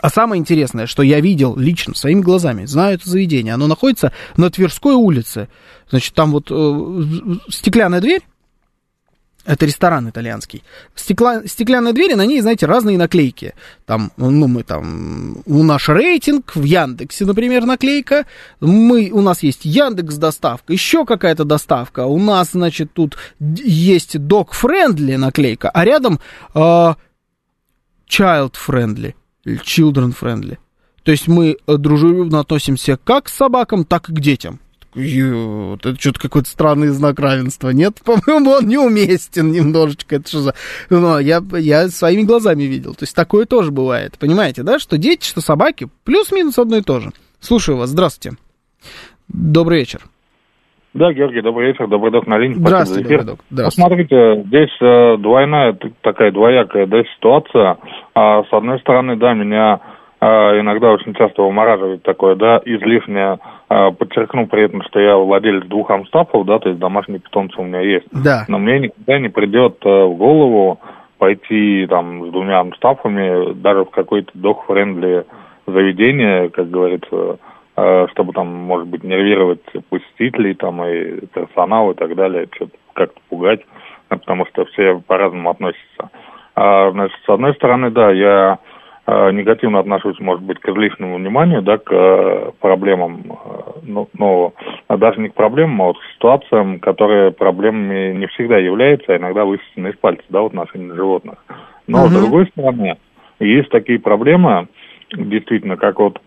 А 0.00 0.10
самое 0.10 0.38
интересное, 0.38 0.86
что 0.86 1.02
я 1.02 1.20
видел 1.20 1.56
лично, 1.56 1.94
своими 1.94 2.20
глазами, 2.20 2.66
знаю 2.66 2.94
это 2.94 3.08
заведение, 3.08 3.54
оно 3.54 3.66
находится 3.66 4.12
на 4.36 4.50
Тверской 4.50 4.94
улице. 4.94 5.48
Значит, 5.90 6.14
там 6.14 6.30
вот 6.30 6.50
э, 6.50 7.02
стеклянная 7.48 8.00
дверь, 8.00 8.22
это 9.48 9.64
ресторан 9.64 10.08
итальянский. 10.10 10.62
Стекла, 10.94 11.42
стеклянная 11.46 11.94
дверь, 11.94 12.12
и 12.12 12.14
на 12.14 12.26
ней, 12.26 12.42
знаете, 12.42 12.66
разные 12.66 12.98
наклейки. 12.98 13.54
Там, 13.86 14.12
ну, 14.18 14.46
мы 14.46 14.62
там, 14.62 15.42
у 15.46 15.62
наш 15.62 15.88
рейтинг 15.88 16.54
в 16.54 16.62
Яндексе, 16.62 17.24
например, 17.24 17.64
наклейка. 17.64 18.26
Мы, 18.60 19.10
у 19.10 19.22
нас 19.22 19.42
есть 19.42 19.64
Яндекс 19.64 20.16
доставка, 20.16 20.74
еще 20.74 21.06
какая-то 21.06 21.44
доставка. 21.44 22.04
У 22.04 22.18
нас, 22.18 22.50
значит, 22.52 22.92
тут 22.92 23.16
есть 23.40 24.16
dog 24.16 24.48
friendly 24.50 25.16
наклейка, 25.16 25.70
а 25.70 25.82
рядом 25.82 26.20
э, 26.54 26.58
child 28.06 28.54
friendly 28.54 29.14
children 29.46 30.14
friendly. 30.14 30.58
То 31.04 31.10
есть 31.10 31.26
мы 31.26 31.56
э, 31.66 31.76
дружелюбно 31.78 32.40
относимся 32.40 32.98
как 33.02 33.24
к 33.24 33.28
собакам, 33.30 33.86
так 33.86 34.10
и 34.10 34.14
к 34.14 34.20
детям. 34.20 34.60
Это 34.94 35.94
что-то 36.00 36.20
какой-то 36.20 36.48
странный 36.48 36.88
знак 36.88 37.18
равенства. 37.18 37.70
Нет, 37.70 38.00
по-моему, 38.04 38.50
он 38.50 38.66
неуместен 38.66 39.52
немножечко. 39.52 40.16
Это 40.16 40.28
что 40.28 40.38
за... 40.38 40.54
Ну, 40.90 41.18
я, 41.18 41.42
я 41.58 41.88
своими 41.88 42.22
глазами 42.22 42.64
видел. 42.64 42.94
То 42.94 43.02
есть 43.02 43.14
такое 43.14 43.46
тоже 43.46 43.70
бывает. 43.70 44.18
Понимаете, 44.18 44.62
да? 44.62 44.78
Что 44.78 44.98
дети, 44.98 45.26
что 45.26 45.40
собаки. 45.40 45.88
Плюс-минус 46.04 46.58
одно 46.58 46.76
и 46.78 46.82
то 46.82 47.00
же. 47.00 47.10
Слушаю 47.40 47.78
вас. 47.78 47.90
Здравствуйте. 47.90 48.36
Добрый 49.28 49.80
вечер. 49.80 50.00
Да, 50.94 51.12
Георгий, 51.12 51.42
добрый 51.42 51.68
вечер, 51.68 51.86
добрый 51.86 52.10
док 52.10 52.26
на 52.26 52.38
линии. 52.38 52.54
Здравствуйте, 52.54 53.08
добрый 53.08 53.26
док. 53.26 53.40
Здравствуйте. 53.50 53.88
Посмотрите, 53.88 54.42
здесь 54.46 54.76
э, 54.80 55.16
двойная 55.18 55.78
такая 56.00 56.32
двоякая 56.32 56.86
да, 56.86 57.04
ситуация. 57.14 57.76
А, 58.14 58.42
с 58.42 58.52
одной 58.52 58.80
стороны, 58.80 59.16
да, 59.16 59.34
меня 59.34 59.80
э, 60.20 60.26
иногда 60.26 60.90
очень 60.90 61.14
часто 61.14 61.42
вымораживает 61.42 62.02
такое, 62.02 62.36
да, 62.36 62.60
излишнее, 62.64 63.38
подчеркну 63.68 64.46
при 64.46 64.64
этом, 64.64 64.82
что 64.82 64.98
я 64.98 65.16
владелец 65.16 65.64
двух 65.66 65.90
амстафов, 65.90 66.46
да, 66.46 66.58
то 66.58 66.70
есть 66.70 66.80
домашние 66.80 67.20
питомцы 67.20 67.60
у 67.60 67.64
меня 67.64 67.80
есть. 67.80 68.06
Да. 68.10 68.44
Но 68.48 68.58
мне 68.58 68.78
никогда 68.80 69.18
не 69.18 69.28
придет 69.28 69.78
э, 69.84 70.04
в 70.04 70.14
голову 70.14 70.80
пойти 71.18 71.86
там 71.88 72.28
с 72.28 72.32
двумя 72.32 72.60
амстафами 72.60 73.52
даже 73.54 73.84
в 73.84 73.90
какое-то 73.90 74.30
док-френдли 74.34 75.26
заведение, 75.66 76.48
как 76.48 76.70
говорится, 76.70 77.38
э, 77.76 78.06
чтобы 78.12 78.32
там, 78.32 78.46
может 78.46 78.88
быть, 78.88 79.04
нервировать 79.04 79.62
посетителей 79.90 80.54
там 80.54 80.82
и 80.84 81.26
персонал 81.26 81.90
и 81.90 81.94
так 81.94 82.14
далее, 82.14 82.48
что-то 82.54 82.72
как-то 82.94 83.20
пугать, 83.28 83.60
э, 84.10 84.16
потому 84.16 84.46
что 84.46 84.64
все 84.66 85.00
по-разному 85.06 85.50
относятся. 85.50 86.10
А, 86.54 86.90
значит, 86.90 87.18
с 87.24 87.28
одной 87.28 87.54
стороны, 87.54 87.90
да, 87.90 88.10
я 88.10 88.58
негативно 89.32 89.78
отношусь, 89.78 90.18
может 90.20 90.42
быть, 90.42 90.58
к 90.58 90.68
излишнему 90.68 91.16
вниманию, 91.16 91.62
да, 91.62 91.78
к 91.78 91.90
э, 91.90 92.50
проблемам, 92.60 93.22
э, 93.26 93.80
но, 93.82 94.08
но 94.18 94.52
даже 94.88 95.20
не 95.20 95.30
к 95.30 95.34
проблемам, 95.34 95.80
а 95.80 95.86
вот 95.86 95.98
к 95.98 96.04
ситуациям, 96.14 96.78
которые 96.78 97.30
проблемами 97.30 98.12
не 98.12 98.26
всегда 98.26 98.58
являются, 98.58 99.12
а 99.12 99.16
иногда 99.16 99.44
высосаны 99.44 99.88
из 99.88 99.96
пальца, 99.96 100.24
да, 100.28 100.42
в 100.42 100.46
отношении 100.46 100.92
животных. 100.92 101.42
Но, 101.86 102.06
с 102.06 102.10
Мгм. 102.10 102.20
другой 102.20 102.46
стороны, 102.48 102.98
есть 103.40 103.70
такие 103.70 103.98
проблемы, 103.98 104.68
действительно, 105.16 105.76
как 105.76 105.98
вот 106.00 106.20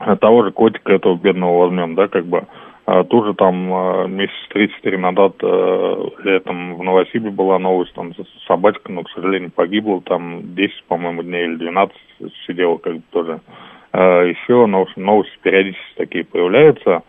э, 0.00 0.16
того 0.16 0.44
же 0.44 0.52
котика 0.52 0.92
этого 0.94 1.16
бедного 1.16 1.66
возьмем, 1.66 1.94
да, 1.94 2.08
как 2.08 2.24
бы, 2.24 2.46
а, 2.86 3.02
тут 3.04 3.24
же 3.24 3.34
там 3.34 3.72
э, 3.72 4.08
месяц 4.08 4.34
три-четыре 4.50 4.98
назад 4.98 5.36
э, 5.42 6.04
летом 6.22 6.76
в 6.76 6.82
Новосибе 6.82 7.30
была 7.30 7.58
новость, 7.58 7.94
там 7.94 8.12
собачка, 8.46 8.92
но, 8.92 9.04
к 9.04 9.10
сожалению, 9.10 9.50
погибла, 9.50 10.02
там 10.02 10.54
10, 10.54 10.84
по-моему, 10.84 11.22
дней 11.22 11.44
или 11.44 11.56
12 11.56 11.96
сидела 12.46 12.76
как 12.76 12.96
бы 12.96 13.02
тоже. 13.10 13.40
Э, 13.94 14.28
Еще, 14.28 14.66
ну, 14.66 14.86
новости 14.96 15.32
периодически 15.42 15.94
такие 15.96 16.24
появляются, 16.24 17.02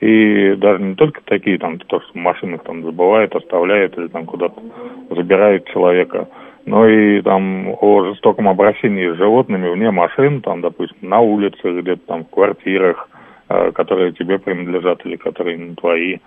и 0.00 0.54
даже 0.58 0.80
не 0.82 0.94
только 0.94 1.20
такие, 1.24 1.58
там, 1.58 1.78
то, 1.78 2.00
что 2.00 2.12
в 2.16 2.58
там 2.58 2.84
забывают, 2.84 3.34
оставляют 3.34 3.98
или 3.98 4.06
там 4.06 4.26
куда-то 4.26 4.62
забирают 5.10 5.66
человека, 5.66 6.28
но 6.66 6.86
и 6.86 7.20
там 7.22 7.74
о 7.80 8.04
жестоком 8.04 8.48
обращении 8.48 9.10
с 9.10 9.16
животными 9.16 9.70
вне 9.70 9.90
машин, 9.90 10.40
там, 10.40 10.60
допустим, 10.60 11.08
на 11.08 11.18
улице, 11.18 11.80
где-то 11.80 12.06
там 12.06 12.24
в 12.24 12.30
квартирах, 12.30 13.08
которые 13.72 14.12
тебе 14.12 14.38
принадлежат 14.38 15.04
или 15.04 15.16
которые 15.16 15.56
не 15.58 15.74
твои. 15.74 16.18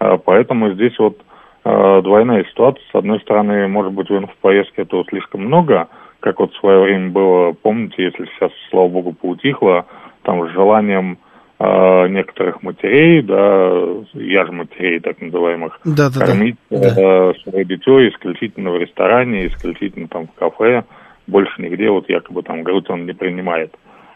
Э, 0.00 0.18
Поэтому 0.24 0.72
здесь 0.72 0.98
вот 0.98 1.18
э, 1.64 2.00
двойная 2.02 2.44
ситуация. 2.44 2.82
С 2.92 2.94
одной 2.94 3.20
стороны, 3.20 3.66
может 3.68 3.92
быть, 3.92 4.08
в 4.10 4.28
поездке 4.40 4.82
этого 4.82 5.04
слишком 5.08 5.42
много, 5.46 5.88
как 6.20 6.40
вот 6.40 6.52
в 6.52 6.58
свое 6.58 6.80
время 6.80 7.10
было, 7.10 7.52
помните, 7.52 8.04
если 8.04 8.26
сейчас, 8.26 8.50
слава 8.70 8.88
богу, 8.88 9.12
поутихло, 9.12 9.86
там 10.22 10.48
с 10.48 10.52
желанием 10.52 11.18
э, 11.58 12.08
некоторых 12.08 12.62
матерей, 12.62 13.22
да, 13.22 13.72
я 14.14 14.44
же 14.44 14.52
матерей 14.52 15.00
так 15.00 15.20
называемых, 15.20 15.78
Да-да-да. 15.84 16.26
кормить 16.26 16.56
э, 16.70 17.32
свое 17.44 17.64
дитё 17.64 18.06
исключительно 18.08 18.72
в 18.72 18.78
ресторане, 18.78 19.46
исключительно 19.46 20.08
там 20.08 20.26
в 20.26 20.32
кафе, 20.38 20.84
больше 21.26 21.60
нигде, 21.62 21.90
вот 21.90 22.08
якобы 22.08 22.42
там 22.42 22.62
грудь 22.62 22.90
он 22.90 23.06
не 23.06 23.12
принимает. 23.12 23.74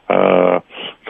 Э, 0.08 0.60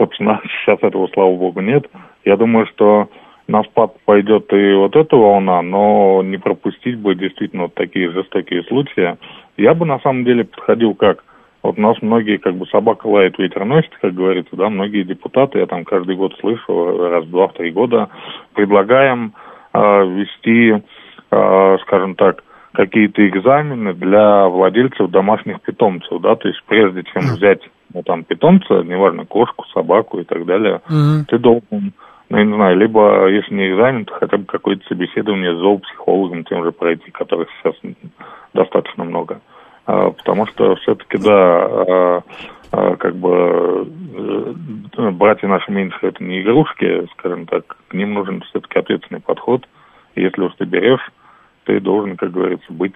собственно, 0.00 0.40
сейчас 0.64 0.78
этого, 0.82 1.08
слава 1.12 1.36
богу, 1.36 1.60
нет. 1.60 1.86
Я 2.24 2.36
думаю, 2.36 2.66
что 2.66 3.08
на 3.46 3.62
спад 3.64 3.94
пойдет 4.04 4.52
и 4.52 4.74
вот 4.74 4.96
эта 4.96 5.16
волна, 5.16 5.60
но 5.60 6.22
не 6.22 6.38
пропустить 6.38 6.98
бы 6.98 7.14
действительно 7.14 7.64
вот 7.64 7.74
такие 7.74 8.10
жестокие 8.10 8.62
случаи. 8.64 9.16
Я 9.56 9.74
бы 9.74 9.84
на 9.86 9.98
самом 10.00 10.24
деле 10.24 10.44
подходил 10.44 10.94
как? 10.94 11.24
Вот 11.62 11.78
у 11.78 11.80
нас 11.82 12.00
многие 12.00 12.38
как 12.38 12.54
бы 12.54 12.66
собака 12.66 13.06
лает, 13.06 13.38
ветер 13.38 13.66
носит, 13.66 13.90
как 14.00 14.14
говорится, 14.14 14.56
да, 14.56 14.70
многие 14.70 15.02
депутаты, 15.02 15.58
я 15.58 15.66
там 15.66 15.84
каждый 15.84 16.16
год 16.16 16.34
слышу, 16.40 17.10
раз 17.10 17.24
в 17.26 17.30
два-три 17.30 17.70
года, 17.70 18.08
предлагаем 18.54 19.34
э, 19.74 19.78
ввести, 19.78 20.82
э, 21.30 21.78
скажем 21.82 22.14
так, 22.14 22.42
какие-то 22.72 23.26
экзамены 23.28 23.92
для 23.92 24.48
владельцев 24.48 25.10
домашних 25.10 25.60
питомцев, 25.60 26.22
да, 26.22 26.34
то 26.36 26.48
есть 26.48 26.62
прежде 26.66 27.02
чем 27.12 27.22
взять, 27.34 27.60
ну, 27.92 28.02
там, 28.02 28.24
питомца, 28.24 28.82
неважно, 28.82 29.26
кошку, 29.26 29.64
собаку 29.72 30.18
и 30.20 30.24
так 30.24 30.44
далее, 30.46 30.80
Мгм. 30.88 31.24
ты 31.26 31.38
должен, 31.38 31.92
ну, 32.28 32.38
я 32.38 32.44
не 32.44 32.54
знаю, 32.54 32.76
либо, 32.76 33.28
если 33.28 33.54
не 33.54 33.70
экзамен, 33.70 34.04
то 34.04 34.14
хотя 34.14 34.36
бы 34.38 34.44
какое-то 34.44 34.86
собеседование 34.88 35.56
с 35.56 35.60
зоопсихологом 35.60 36.44
тем 36.44 36.64
же 36.64 36.72
пройти, 36.72 37.10
которых 37.10 37.48
сейчас 37.62 37.74
достаточно 38.54 39.04
много. 39.04 39.40
А, 39.86 40.10
Потому 40.10 40.46
что 40.46 40.76
все-таки, 40.76 41.18
да, 41.18 41.32
а, 41.32 42.22
а, 42.72 42.96
как 42.96 43.16
бы 43.16 43.88
э, 44.14 45.10
братья 45.10 45.48
наши 45.48 45.72
меньшие 45.72 46.10
это 46.10 46.22
не 46.22 46.42
игрушки, 46.42 47.08
скажем 47.18 47.46
так, 47.46 47.76
к 47.88 47.94
ним 47.94 48.14
нужен 48.14 48.42
все-таки 48.42 48.78
ответственный 48.78 49.20
подход. 49.20 49.66
И 50.14 50.22
если 50.22 50.42
уж 50.42 50.52
ты 50.56 50.64
берешь, 50.64 51.10
ты 51.64 51.80
должен, 51.80 52.16
как 52.16 52.30
говорится, 52.30 52.72
быть 52.72 52.94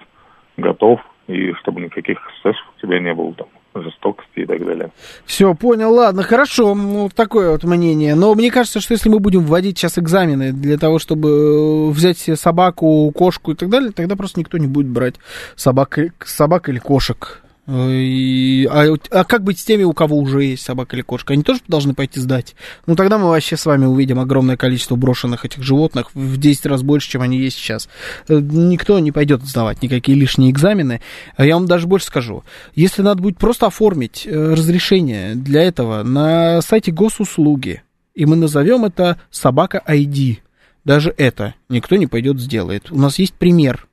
готов, 0.55 1.01
и 1.27 1.53
чтобы 1.53 1.81
никаких 1.81 2.17
эксцессов 2.17 2.65
у 2.77 2.81
тебя 2.81 2.99
не 2.99 3.13
было 3.13 3.33
там, 3.33 3.47
жестокости 3.81 4.39
и 4.39 4.45
так 4.45 4.65
далее. 4.65 4.91
Все, 5.25 5.53
понял, 5.53 5.93
ладно, 5.93 6.23
хорошо, 6.23 6.75
ну, 6.75 7.09
такое 7.13 7.51
вот 7.51 7.63
мнение. 7.63 8.15
Но 8.15 8.33
мне 8.35 8.51
кажется, 8.51 8.79
что 8.79 8.93
если 8.93 9.09
мы 9.09 9.19
будем 9.19 9.41
вводить 9.41 9.77
сейчас 9.77 9.97
экзамены 9.97 10.51
для 10.51 10.77
того, 10.77 10.99
чтобы 10.99 11.29
э, 11.29 11.89
взять 11.91 12.17
себе 12.17 12.35
собаку, 12.35 13.11
кошку 13.11 13.51
и 13.51 13.55
так 13.55 13.69
далее, 13.69 13.91
тогда 13.91 14.15
просто 14.15 14.39
никто 14.39 14.57
не 14.57 14.67
будет 14.67 14.87
брать 14.87 15.15
собак, 15.55 15.99
собак 16.23 16.69
или 16.69 16.79
кошек. 16.79 17.44
А, 17.67 18.93
а 19.09 19.23
как 19.23 19.43
быть 19.43 19.59
с 19.59 19.65
теми, 19.65 19.83
у 19.83 19.93
кого 19.93 20.17
уже 20.17 20.43
есть 20.43 20.63
собака 20.63 20.95
или 20.95 21.01
кошка? 21.01 21.33
Они 21.33 21.41
тоже 21.41 21.61
должны 21.67 21.95
пойти 21.95 22.19
сдать? 22.19 22.55
Ну, 22.85 22.95
тогда 22.95 23.17
мы 23.17 23.27
вообще 23.27 23.57
с 23.57 23.65
вами 23.65 23.85
увидим 23.85 24.19
огромное 24.19 24.55
количество 24.55 24.95
брошенных 24.95 25.45
этих 25.45 25.63
животных 25.63 26.13
в 26.13 26.37
10 26.37 26.65
раз 26.67 26.83
больше, 26.83 27.09
чем 27.09 27.21
они 27.23 27.39
есть 27.39 27.57
сейчас. 27.57 27.89
Э, 28.27 28.39
Никто 28.39 28.99
не 28.99 29.11
пойдет 29.11 29.43
сдавать 29.43 29.81
никакие 29.81 30.17
лишние 30.17 30.51
экзамены. 30.51 31.01
А 31.37 31.45
Я 31.45 31.55
вам 31.55 31.65
даже 31.65 31.87
больше 31.87 32.05
скажу. 32.05 32.43
Если 32.75 33.01
надо 33.01 33.23
будет 33.23 33.37
просто 33.37 33.65
оформить 33.65 34.27
э, 34.27 34.53
разрешение 34.53 35.33
для 35.33 35.63
этого 35.63 36.03
на 36.03 36.61
сайте 36.61 36.91
госуслуги, 36.91 37.81
и 38.13 38.25
мы 38.25 38.35
назовем 38.35 38.85
это 38.85 39.19
собака 39.31 39.81
ID, 39.87 40.37
даже 40.83 41.13
это 41.17 41.55
никто 41.67 41.95
не 41.95 42.05
пойдет 42.05 42.39
сделает. 42.39 42.91
У 42.91 42.97
нас 42.97 43.17
есть 43.17 43.33
пример 43.33 43.87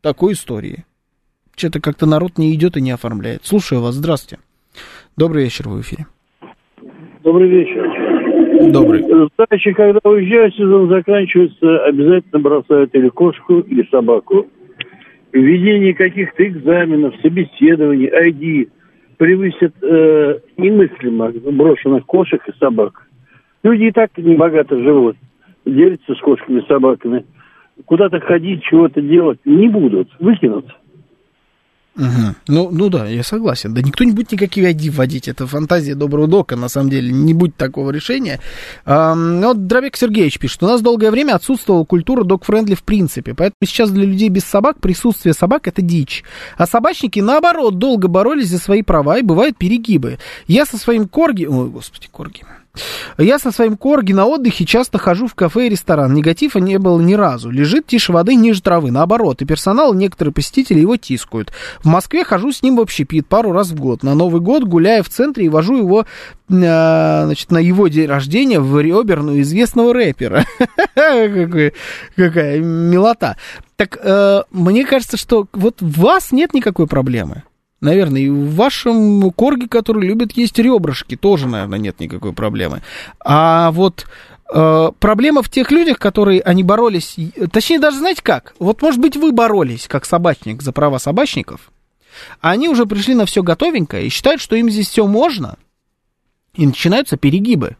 такой 0.00 0.32
истории. 0.32 0.84
Что-то 1.56 1.80
как-то 1.80 2.06
народ 2.06 2.38
не 2.38 2.54
идет 2.54 2.76
и 2.76 2.80
не 2.80 2.90
оформляет. 2.90 3.44
Слушаю 3.44 3.80
вас, 3.80 3.94
здравствуйте. 3.94 4.42
Добрый 5.16 5.44
вечер, 5.44 5.68
в 5.68 5.80
эфире. 5.80 6.06
Добрый 7.22 7.48
вечер. 7.48 8.72
Добрый. 8.72 9.04
Дачи, 9.36 9.72
когда 9.72 10.00
уезжают, 10.04 10.54
сезон 10.54 10.88
заканчивается, 10.88 11.84
обязательно 11.84 12.40
бросают 12.40 12.94
или 12.94 13.08
кошку, 13.08 13.60
или 13.60 13.86
собаку. 13.90 14.46
Введение 15.32 15.94
каких-то 15.94 16.46
экзаменов, 16.46 17.14
собеседований, 17.22 18.08
ID 18.08 18.68
превысит 19.16 19.74
э, 19.82 20.38
немыслимо 20.56 21.30
брошенных 21.30 22.06
кошек 22.06 22.42
и 22.48 22.58
собак. 22.58 23.06
Люди 23.62 23.84
и 23.84 23.92
так 23.92 24.10
небогато 24.16 24.78
живут, 24.78 25.16
делятся 25.64 26.14
с 26.14 26.20
кошками 26.20 26.60
и 26.60 26.66
собаками. 26.66 27.24
Куда-то 27.84 28.20
ходить, 28.20 28.62
чего-то 28.62 29.00
делать 29.00 29.38
не 29.44 29.68
будут, 29.68 30.08
выкинут. 30.18 30.66
Угу. 32.00 32.34
Ну, 32.48 32.70
ну 32.72 32.88
да, 32.88 33.06
я 33.06 33.22
согласен. 33.22 33.74
Да 33.74 33.82
никто 33.82 34.04
не 34.04 34.12
будет 34.12 34.32
никакие 34.32 34.72
ID 34.72 34.90
вводить. 34.90 35.28
Это 35.28 35.46
фантазия 35.46 35.94
доброго 35.94 36.26
дока, 36.26 36.56
на 36.56 36.68
самом 36.68 36.88
деле. 36.88 37.12
Не 37.12 37.34
будет 37.34 37.56
такого 37.56 37.90
решения. 37.90 38.40
А, 38.86 39.14
вот 39.14 39.66
Дробек 39.66 39.96
Сергеевич 39.96 40.38
пишет. 40.38 40.62
У 40.62 40.66
нас 40.66 40.80
долгое 40.80 41.10
время 41.10 41.34
отсутствовала 41.34 41.84
культура 41.84 42.24
док-френдли 42.24 42.74
в 42.74 42.82
принципе. 42.84 43.34
Поэтому 43.34 43.66
сейчас 43.66 43.90
для 43.90 44.06
людей 44.06 44.30
без 44.30 44.44
собак 44.44 44.80
присутствие 44.80 45.34
собак 45.34 45.68
это 45.68 45.82
дичь. 45.82 46.24
А 46.56 46.66
собачники, 46.66 47.20
наоборот, 47.20 47.78
долго 47.78 48.08
боролись 48.08 48.48
за 48.48 48.58
свои 48.58 48.82
права 48.82 49.18
и 49.18 49.22
бывают 49.22 49.58
перегибы. 49.58 50.18
Я 50.46 50.64
со 50.64 50.78
своим 50.78 51.06
корги... 51.06 51.44
Ой, 51.44 51.68
господи, 51.68 52.08
корги. 52.10 52.40
Я 53.18 53.38
со 53.38 53.50
своим 53.50 53.76
корги 53.76 54.12
на 54.12 54.26
отдыхе 54.26 54.64
часто 54.64 54.98
хожу 54.98 55.26
в 55.26 55.34
кафе 55.34 55.66
и 55.66 55.70
ресторан. 55.70 56.14
Негатива 56.14 56.58
не 56.58 56.78
было 56.78 57.00
ни 57.00 57.14
разу. 57.14 57.50
Лежит 57.50 57.86
тише 57.86 58.12
воды, 58.12 58.34
ниже 58.34 58.62
травы. 58.62 58.90
Наоборот, 58.90 59.42
и 59.42 59.44
персонал, 59.44 59.94
и 59.94 59.96
некоторые 59.96 60.32
посетители 60.32 60.80
его 60.80 60.96
тискают. 60.96 61.52
В 61.82 61.86
Москве 61.86 62.24
хожу 62.24 62.52
с 62.52 62.62
ним 62.62 62.76
в 62.76 62.80
общепит 62.80 63.26
пару 63.26 63.52
раз 63.52 63.68
в 63.70 63.80
год. 63.80 64.02
На 64.02 64.14
Новый 64.14 64.40
год 64.40 64.64
гуляю 64.64 65.04
в 65.04 65.08
центре 65.08 65.46
и 65.46 65.48
вожу 65.48 65.76
его 65.76 66.04
э, 66.48 67.24
значит, 67.24 67.50
на 67.50 67.58
его 67.58 67.88
день 67.88 68.06
рождения 68.06 68.60
в 68.60 68.80
реберную 68.80 69.42
известного 69.42 69.92
рэпера. 69.92 70.44
Какая 70.94 72.60
милота. 72.60 73.36
Так, 73.76 73.98
э, 74.02 74.42
мне 74.50 74.84
кажется, 74.84 75.16
что 75.16 75.46
вот 75.52 75.80
в 75.80 76.00
вас 76.00 76.32
нет 76.32 76.52
никакой 76.52 76.86
проблемы. 76.86 77.44
Наверное, 77.80 78.20
и 78.20 78.28
в 78.28 78.54
вашем 78.56 79.30
корге, 79.30 79.66
который 79.66 80.06
любит 80.06 80.32
есть 80.32 80.58
ребрышки, 80.58 81.16
тоже, 81.16 81.46
наверное, 81.46 81.78
нет 81.78 81.98
никакой 81.98 82.34
проблемы. 82.34 82.82
А 83.24 83.70
вот 83.70 84.06
э, 84.52 84.90
проблема 84.98 85.42
в 85.42 85.48
тех 85.48 85.70
людях, 85.70 85.98
которые 85.98 86.42
они 86.42 86.62
боролись, 86.62 87.16
точнее 87.50 87.78
даже 87.78 87.98
знаете 87.98 88.22
как? 88.22 88.54
Вот 88.58 88.82
может 88.82 89.00
быть 89.00 89.16
вы 89.16 89.32
боролись 89.32 89.88
как 89.88 90.04
собачник 90.04 90.60
за 90.60 90.72
права 90.72 90.98
собачников, 90.98 91.72
а 92.42 92.50
они 92.50 92.68
уже 92.68 92.84
пришли 92.84 93.14
на 93.14 93.24
все 93.24 93.42
готовенькое 93.42 94.06
и 94.06 94.10
считают, 94.10 94.42
что 94.42 94.56
им 94.56 94.68
здесь 94.68 94.90
все 94.90 95.06
можно, 95.06 95.56
и 96.52 96.66
начинаются 96.66 97.16
перегибы. 97.16 97.78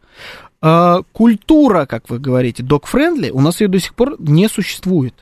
Э, 0.63 1.03
культура, 1.11 1.85
как 1.85 2.09
вы 2.09 2.17
говорите, 2.17 2.63
dog-friendly, 2.63 3.29
у 3.29 3.39
нас 3.39 3.61
ее 3.61 3.67
до 3.67 3.79
сих 3.79 3.93
пор 3.93 4.15
не 4.19 4.49
существует. 4.49 5.13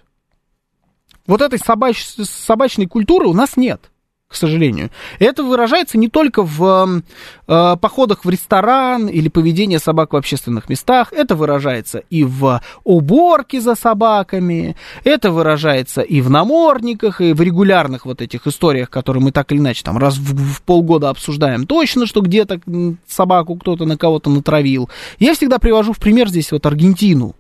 Вот 1.28 1.42
этой 1.42 1.60
собач, 1.60 2.02
собачной 2.06 2.86
культуры 2.86 3.28
у 3.28 3.34
нас 3.34 3.58
нет 3.58 3.90
к 4.30 4.36
сожалению. 4.36 4.92
Это 5.18 5.44
выражается 5.44 5.98
не 5.98 6.08
только 6.08 6.44
в 6.44 7.02
э, 7.48 7.76
походах 7.82 8.24
в 8.24 8.30
ресторан 8.30 9.08
или 9.08 9.28
поведении 9.28 9.78
собак 9.78 10.14
в 10.14 10.16
общественных 10.16 10.70
местах, 10.70 11.12
это 11.12 11.36
выражается 11.36 12.04
и 12.12 12.24
в 12.24 12.62
уборке 12.84 13.60
за 13.60 13.74
собаками, 13.74 14.76
это 15.04 15.32
выражается 15.32 16.02
и 16.02 16.22
в 16.22 16.30
намордниках, 16.30 17.22
и 17.22 17.34
в 17.34 17.42
регулярных 17.42 18.06
вот 18.06 18.22
этих 18.22 18.46
историях, 18.46 18.92
которые 18.92 19.24
мы 19.24 19.32
так 19.32 19.52
или 19.52 19.58
иначе 19.58 19.82
там 19.84 19.98
раз 19.98 20.18
в, 20.18 20.36
в 20.36 20.62
полгода 20.62 21.10
обсуждаем 21.10 21.66
точно, 21.66 22.06
что 22.06 22.22
где-то 22.22 22.62
собаку 23.08 23.56
кто-то 23.56 23.86
на 23.86 23.98
кого-то 23.98 24.30
натравил. 24.30 24.92
Я 25.18 25.34
всегда 25.34 25.58
привожу 25.58 25.92
в 25.94 25.98
пример 25.98 26.30
здесь 26.30 26.52
вот 26.52 26.64
Аргентину. 26.68 27.36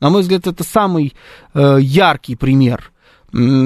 На 0.00 0.10
мой 0.10 0.22
взгляд, 0.22 0.48
это 0.48 0.64
самый 0.64 1.14
э, 1.54 1.78
яркий 1.80 2.34
пример 2.34 2.90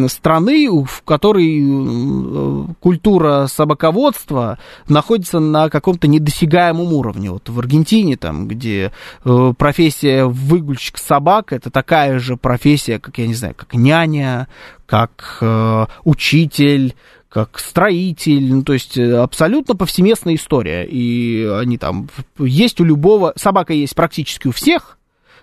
страны, 0.08 0.68
в 0.84 1.02
которой 1.04 1.60
э, 1.60 2.64
культура 2.80 3.46
собаководства 3.48 4.58
находится 4.88 5.40
на 5.40 5.68
каком-то 5.68 6.08
недосягаемом 6.08 6.92
уровне. 6.92 7.30
Вот 7.30 7.48
в 7.48 7.58
Аргентине, 7.58 8.16
там, 8.16 8.48
где 8.48 8.92
э, 9.24 9.52
профессия 9.58 10.24
выгульщик 10.24 10.96
собак, 10.96 11.52
это 11.52 11.70
такая 11.70 12.18
же 12.18 12.36
профессия, 12.36 12.98
как, 12.98 13.18
я 13.18 13.26
не 13.26 13.34
знаю, 13.34 13.54
как 13.54 13.74
няня, 13.74 14.48
как 14.86 15.38
э, 15.42 15.86
учитель, 16.04 16.94
как 17.28 17.58
строитель, 17.58 18.54
ну, 18.54 18.62
то 18.62 18.72
есть 18.72 18.98
абсолютно 18.98 19.76
повсеместная 19.76 20.36
история. 20.36 20.86
И 20.86 21.44
они 21.44 21.76
там 21.76 22.08
есть 22.38 22.80
у 22.80 22.84
любого, 22.84 23.34
собака 23.36 23.74
есть 23.74 23.94
практически 23.94 24.48
у 24.48 24.52
всех, 24.52 24.97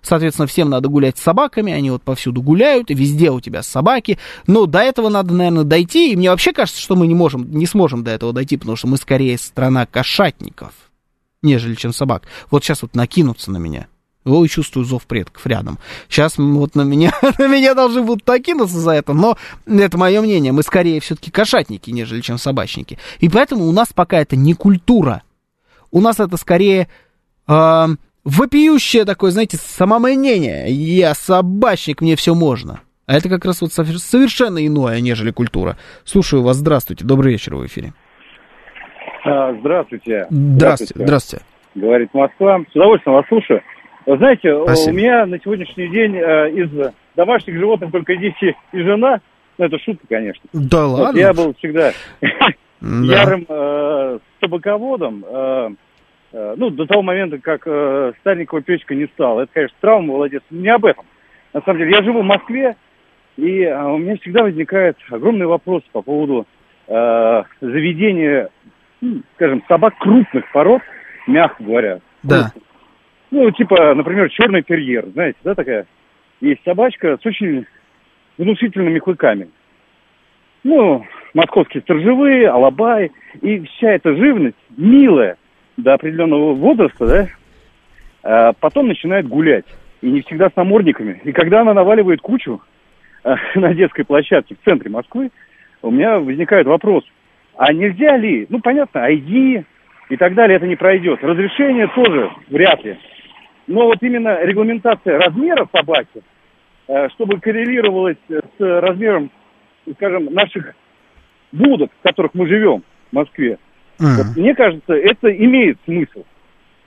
Соответственно, 0.06 0.48
всем 0.48 0.70
надо 0.70 0.88
гулять 0.88 1.18
с 1.18 1.22
собаками, 1.22 1.74
они 1.74 1.90
вот 1.90 2.04
повсюду 2.04 2.44
гуляют, 2.44 2.92
и 2.92 2.94
везде 2.94 3.32
у 3.32 3.42
тебя 3.42 3.64
собаки. 3.64 4.20
Но 4.46 4.68
до 4.68 4.80
этого 4.80 5.10
надо, 5.10 5.34
наверное, 5.34 5.64
дойти. 5.64 6.12
И 6.12 6.16
мне 6.16 6.30
вообще 6.30 6.54
кажется, 6.54 6.80
что 6.80 6.96
мы 6.96 7.08
не 7.08 7.16
можем, 7.16 7.52
не 7.52 7.66
сможем 7.66 8.04
до 8.04 8.12
этого 8.12 8.32
дойти, 8.32 8.56
потому 8.58 8.76
что 8.76 8.88
мы 8.88 8.98
скорее 8.98 9.38
страна 9.40 9.88
кошатников, 9.88 10.74
нежели 11.42 11.74
чем 11.74 11.92
собак. 11.92 12.24
Вот 12.52 12.64
сейчас 12.64 12.84
вот 12.84 12.96
накинутся 12.96 13.52
на 13.52 13.58
меня. 13.58 13.88
Ой, 14.26 14.48
чувствую 14.48 14.86
зов 14.86 15.06
предков 15.06 15.46
рядом. 15.48 15.80
Сейчас 16.08 16.38
вот 16.38 16.76
на 16.76 16.82
меня, 16.82 17.12
на 17.40 17.48
меня 17.48 17.74
должны 17.74 18.02
будут 18.04 18.28
накинуться 18.28 18.80
за 18.80 18.92
это, 18.92 19.14
но 19.14 19.38
это 19.66 19.98
мое 19.98 20.22
мнение. 20.22 20.52
Мы 20.52 20.62
скорее 20.62 21.00
все-таки 21.00 21.32
кошатники, 21.32 21.90
нежели 21.90 22.22
чем 22.22 22.38
собачники. 22.38 23.00
И 23.20 23.30
поэтому 23.30 23.66
у 23.66 23.72
нас 23.72 23.90
пока 23.94 24.20
это 24.20 24.36
не 24.36 24.54
культура. 24.54 25.24
У 25.92 26.02
нас 26.02 26.20
это 26.20 26.38
скорее 26.38 26.90
э, 27.48 27.88
вопиющее 28.26 29.06
такое, 29.06 29.32
знаете, 29.32 29.58
самомнение. 29.58 30.70
Я 30.70 31.14
собачник, 31.14 32.02
мне 32.02 32.16
все 32.16 32.34
можно. 32.34 32.82
А 33.06 33.16
это 33.16 33.30
как 33.30 33.46
раз 33.46 33.62
вот 33.62 33.72
совершенно 33.72 34.66
иное, 34.66 35.00
нежели 35.00 35.32
культура. 35.32 35.78
Слушаю 36.04 36.42
вас, 36.42 36.58
здравствуйте, 36.58 37.06
добрый 37.06 37.34
вечер 37.34 37.56
в 37.56 37.66
эфире. 37.68 37.94
А, 39.24 39.54
здравствуйте. 39.60 40.28
Здравствуйте, 40.30 40.94
здравствуйте. 40.96 41.46
Говорит 41.76 42.14
Москва. 42.14 42.60
С 42.72 42.76
удовольствием 42.76 43.16
вас 43.16 43.28
слушаю. 43.28 43.62
Вы 44.06 44.18
знаете, 44.18 44.56
Спасибо. 44.64 44.94
у 44.94 44.98
меня 44.98 45.26
на 45.26 45.40
сегодняшний 45.40 45.88
день 45.90 46.16
э, 46.16 46.52
из 46.52 46.70
домашних 47.16 47.58
животных 47.58 47.92
только 47.92 48.16
дети 48.16 48.56
и 48.72 48.80
жена. 48.82 49.20
Ну, 49.58 49.66
это 49.66 49.78
шутка, 49.80 50.06
конечно. 50.08 50.44
Да 50.54 50.86
вот 50.86 51.00
ладно? 51.00 51.18
Я 51.18 51.34
был 51.34 51.54
всегда 51.56 51.92
ярым 52.82 53.46
э, 53.48 54.20
собаководом. 54.42 55.26
Э, 55.28 55.70
ну, 56.58 56.70
до 56.70 56.86
того 56.86 57.02
момента, 57.02 57.38
как 57.38 57.62
э, 57.66 58.12
Стальникова 58.20 58.62
печка 58.62 58.94
не 58.94 59.06
стала. 59.08 59.42
Это, 59.42 59.54
конечно, 59.54 59.78
травма, 59.80 60.14
молодец. 60.14 60.44
Не 60.50 60.68
об 60.70 60.86
этом. 60.86 61.06
На 61.54 61.62
самом 61.62 61.80
деле, 61.80 61.92
я 61.92 62.04
живу 62.04 62.22
в 62.22 62.26
Москве, 62.26 62.76
и 63.38 63.62
э, 63.62 63.84
у 63.86 63.98
меня 63.98 64.18
всегда 64.18 64.44
возникает 64.44 64.98
огромный 65.10 65.46
вопрос 65.46 65.84
по 65.94 66.02
поводу 66.02 66.46
э, 66.88 67.44
заведения, 67.62 68.50
ну, 69.00 69.22
скажем, 69.36 69.64
собак 69.68 69.98
крупных 70.00 70.52
пород, 70.52 70.82
мягко 71.28 71.64
говоря. 71.64 72.00
Да. 72.24 72.52
Ну, 73.32 73.50
типа, 73.52 73.94
например, 73.96 74.30
черный 74.30 74.62
терьер, 74.62 75.06
знаете, 75.14 75.38
да, 75.44 75.56
такая? 75.56 75.86
Есть 76.42 76.64
собачка 76.66 77.18
с 77.18 77.26
очень 77.26 77.66
внушительными 78.38 79.00
клыками. 79.00 79.50
Ну, 80.64 81.06
московские 81.34 81.82
сторожевые, 81.84 82.50
алабай. 82.50 83.12
И 83.42 83.60
вся 83.60 83.92
эта 83.92 84.16
живность 84.16 84.58
милая, 84.76 85.38
до 85.78 85.94
определенного 85.94 86.54
возраста, 86.54 87.08
да, 87.08 87.28
а 88.24 88.54
потом 88.54 88.88
начинает 88.88 89.28
гулять. 89.28 89.66
И 90.02 90.12
не 90.12 90.22
всегда 90.22 90.50
с 90.50 90.56
намордниками. 90.56 91.22
И 91.24 91.32
когда 91.32 91.62
она 91.62 91.74
наваливает 91.74 92.22
кучу 92.22 92.62
а, 93.24 93.36
на 93.56 93.74
детской 93.74 94.04
площадке 94.04 94.56
в 94.56 94.66
центре 94.66 94.90
Москвы, 94.90 95.32
у 95.82 95.92
меня 95.92 96.20
возникает 96.20 96.68
вопрос, 96.68 97.04
а 97.58 97.72
нельзя 97.72 98.18
ли, 98.18 98.46
ну 98.50 98.60
понятно, 98.60 99.00
ID 99.10 99.64
и 100.10 100.18
так 100.18 100.34
далее, 100.34 100.58
это 100.58 100.68
не 100.68 100.76
пройдет. 100.76 101.24
Разрешение 101.24 101.88
тоже 101.88 102.32
вряд 102.50 102.84
ли. 102.84 102.98
Но 103.68 103.86
вот 103.86 103.98
именно 104.02 104.44
регламентация 104.44 105.18
размера 105.18 105.68
собаки, 105.74 106.22
чтобы 107.14 107.40
коррелировалась 107.40 108.18
с 108.30 108.60
размером, 108.60 109.32
скажем, 109.96 110.26
наших 110.34 110.76
будок, 111.52 111.92
в 112.00 112.08
которых 112.08 112.34
мы 112.36 112.48
живем 112.48 112.84
в 113.12 113.16
Москве, 113.16 113.58
Mm. 114.00 114.18
Вот, 114.18 114.36
мне 114.36 114.56
кажется, 114.56 114.94
это 114.94 115.30
имеет 115.30 115.78
смысл. 115.86 116.24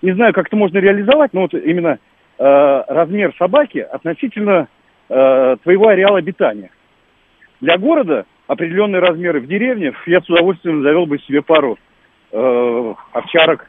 Не 0.02 0.12
знаю, 0.12 0.32
как 0.32 0.46
это 0.46 0.56
можно 0.56 0.78
реализовать, 0.78 1.32
но 1.32 1.42
вот 1.42 1.54
именно 1.54 1.98
э, 2.38 2.82
размер 2.88 3.34
собаки 3.38 3.78
относительно 3.78 4.68
э, 5.08 5.56
твоего 5.62 5.88
ареала 5.88 6.18
обитания. 6.18 6.70
Для 7.60 7.76
города 7.78 8.26
определенные 8.46 9.00
размеры. 9.00 9.40
В 9.40 9.46
деревне 9.46 9.92
я 10.06 10.20
с 10.20 10.30
удовольствием 10.30 10.82
завел 10.82 11.06
бы 11.06 11.18
себе 11.18 11.42
пару 11.42 11.78
э, 12.30 12.94
овчарок, 13.12 13.68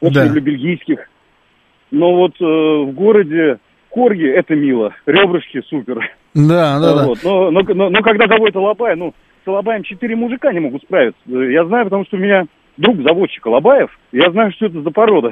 да. 0.00 0.28
для 0.28 0.40
бельгийских. 0.40 1.08
Но 1.90 2.16
вот 2.16 2.32
э, 2.40 2.44
в 2.44 2.92
городе 2.92 3.58
корги 3.90 4.26
это 4.26 4.54
мило, 4.54 4.94
ребрышки 5.06 5.62
супер. 5.68 6.10
Да, 6.34 6.80
да, 6.80 7.06
вот. 7.06 7.18
да. 7.22 7.28
Но, 7.28 7.50
но, 7.50 7.60
но, 7.62 7.90
но 7.90 8.02
когда 8.02 8.26
заводит 8.26 8.56
алабай, 8.56 8.96
ну, 8.96 9.14
Алабаем 9.50 9.82
четыре 9.82 10.16
мужика 10.16 10.52
не 10.52 10.60
могут 10.60 10.82
справиться. 10.82 11.20
Я 11.26 11.64
знаю, 11.64 11.84
потому 11.84 12.04
что 12.04 12.16
у 12.16 12.20
меня 12.20 12.44
друг 12.80 12.96
заводчик 13.06 13.46
Алабаев. 13.46 13.90
Я 14.12 14.30
знаю, 14.32 14.52
что 14.52 14.66
это 14.66 14.82
за 14.82 14.90
порода. 14.90 15.30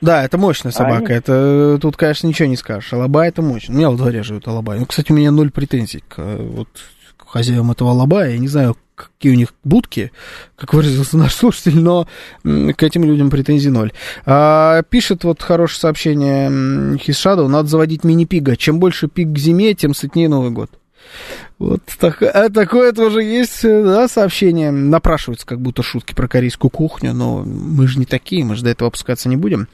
Да, 0.00 0.24
это 0.24 0.36
мощная 0.36 0.72
собака. 0.72 0.96
они- 1.06 1.14
Это 1.14 1.32
э, 1.76 1.78
тут, 1.80 1.96
конечно, 1.96 2.26
ничего 2.26 2.48
не 2.48 2.56
скажешь. 2.56 2.92
Алабай 2.92 3.28
это 3.28 3.40
мощно. 3.40 3.74
У 3.74 3.78
меня 3.78 3.88
во 3.90 3.96
дворе 3.96 4.22
живет 4.22 4.46
Алабай. 4.46 4.78
Ну, 4.78 4.84
кстати, 4.86 5.10
у 5.10 5.14
меня 5.14 5.30
ноль 5.30 5.50
претензий 5.50 6.02
к, 6.06 6.18
э, 6.18 6.36
вот, 6.42 6.68
к 7.16 7.26
хозяевам 7.28 7.70
этого 7.70 7.92
Алабая. 7.92 8.32
Я 8.32 8.38
не 8.38 8.48
знаю, 8.48 8.76
какие 8.94 9.32
у 9.32 9.36
них 9.36 9.54
будки, 9.64 10.12
как 10.56 10.74
выразился 10.74 11.16
наш 11.16 11.32
слушатель, 11.34 11.78
но 11.78 12.06
к 12.42 12.82
этим 12.82 13.04
людям 13.04 13.30
претензий 13.30 13.70
ноль. 13.70 13.92
А, 14.26 14.82
пишет 14.82 15.24
вот 15.24 15.40
хорошее 15.42 15.80
сообщение 15.80 16.48
His 16.96 16.96
Shadow, 17.12 17.46
надо 17.48 17.68
заводить 17.68 18.04
мини-пига. 18.04 18.56
Чем 18.56 18.78
больше 18.80 19.08
пиг 19.08 19.32
к 19.32 19.38
зиме, 19.38 19.72
тем 19.74 19.94
сытнее 19.94 20.28
Новый 20.28 20.50
год. 20.50 20.70
Вот 21.58 21.80
так- 21.98 22.20
а 22.22 22.50
такое 22.50 22.92
тоже 22.92 23.22
есть, 23.22 23.64
э, 23.64 23.82
да, 23.82 24.08
сообщение. 24.08 24.70
Напрашиваются 24.70 25.46
как 25.46 25.58
будто 25.58 25.82
шутки 25.82 26.12
про 26.12 26.28
корейскую 26.28 26.70
кухню, 26.70 27.14
но 27.14 27.44
мы 27.44 27.86
же 27.86 27.98
не 27.98 28.04
такие, 28.04 28.44
мы 28.44 28.56
же 28.56 28.62
до 28.62 28.70
этого 28.70 28.88
опускаться 28.88 29.30
не 29.30 29.36
будем. 29.36 29.66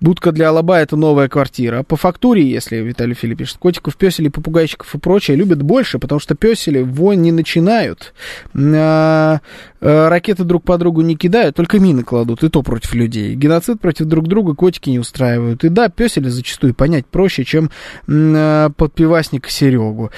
Будка 0.00 0.32
для 0.32 0.48
Алаба 0.48 0.78
это 0.78 0.96
новая 0.96 1.28
квартира. 1.28 1.82
По 1.82 1.96
фактуре, 1.96 2.48
если 2.50 2.76
Виталий 2.76 3.14
Филипп 3.14 3.38
пишет, 3.38 3.58
котиков, 3.58 3.96
песелей, 3.96 4.30
попугайчиков 4.30 4.94
и 4.94 4.98
прочее 4.98 5.36
любят 5.36 5.60
больше, 5.60 5.98
потому 5.98 6.18
что 6.18 6.34
песели 6.34 6.80
вонь 6.80 7.20
не 7.20 7.32
начинают. 7.32 8.14
А, 8.54 9.40
а, 9.82 10.08
ракеты 10.08 10.44
друг 10.44 10.64
по 10.64 10.78
другу 10.78 11.02
не 11.02 11.14
кидают, 11.14 11.56
только 11.56 11.78
мины 11.78 12.04
кладут, 12.04 12.42
и 12.42 12.48
то 12.48 12.62
против 12.62 12.94
людей. 12.94 13.34
Геноцид 13.34 13.82
против 13.82 14.06
друг 14.06 14.28
друга 14.28 14.54
котики 14.54 14.88
не 14.88 14.98
устраивают. 14.98 15.62
И 15.62 15.68
да, 15.68 15.90
песели 15.90 16.28
зачастую 16.28 16.74
понять 16.74 17.04
проще, 17.04 17.44
чем 17.44 17.70
а, 18.08 18.70
подпивасника 18.70 19.50
Серегу. 19.50 20.10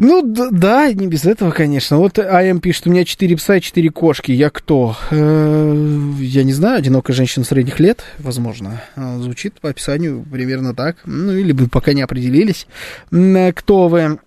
Ну, 0.00 0.22
да, 0.52 0.92
не 0.92 1.08
без 1.08 1.24
этого, 1.24 1.50
конечно. 1.50 1.96
Вот 1.96 2.20
АМ 2.20 2.60
пишет, 2.60 2.86
у 2.86 2.90
меня 2.90 3.04
четыре 3.04 3.36
пса 3.36 3.56
и 3.56 3.60
четыре 3.60 3.90
кошки. 3.90 4.30
Я 4.30 4.48
кто? 4.48 4.96
Э, 5.10 6.12
Я 6.20 6.44
не 6.44 6.52
знаю, 6.52 6.78
одинокая 6.78 7.16
женщина 7.16 7.44
средних 7.44 7.80
лет, 7.80 8.04
возможно. 8.20 8.80
А, 8.94 9.18
Звучит 9.18 9.60
по 9.60 9.70
описанию 9.70 10.24
примерно 10.30 10.72
так. 10.72 10.98
Ну, 11.04 11.32
или 11.32 11.50
вы 11.50 11.66
пока 11.68 11.94
не 11.94 12.02
определились. 12.02 12.68
Э, 13.10 13.52
Кто 13.52 13.88
вы? 13.88 14.20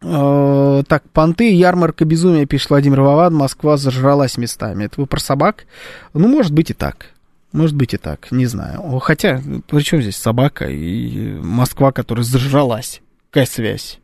Э, 0.00 0.82
Так, 0.86 1.02
понты, 1.12 1.52
ярмарка 1.52 2.04
безумия, 2.04 2.46
пишет 2.46 2.70
Владимир 2.70 3.00
Вован, 3.00 3.34
Москва 3.34 3.76
зажралась 3.76 4.36
местами. 4.36 4.84
Это 4.84 5.00
вы 5.00 5.06
про 5.08 5.18
собак? 5.18 5.64
Ну, 6.12 6.28
может 6.28 6.52
быть 6.52 6.70
и 6.70 6.74
так. 6.74 7.06
Может 7.50 7.74
быть 7.74 7.94
и 7.94 7.96
так, 7.96 8.30
не 8.30 8.46
знаю. 8.46 8.98
Хотя, 9.00 9.42
при 9.68 9.80
чем 9.82 10.00
здесь 10.02 10.16
собака 10.16 10.66
и 10.66 11.32
Москва, 11.40 11.90
которая 11.90 12.24
зажралась? 12.24 13.00
Какая 13.30 13.46
связь? 13.46 13.98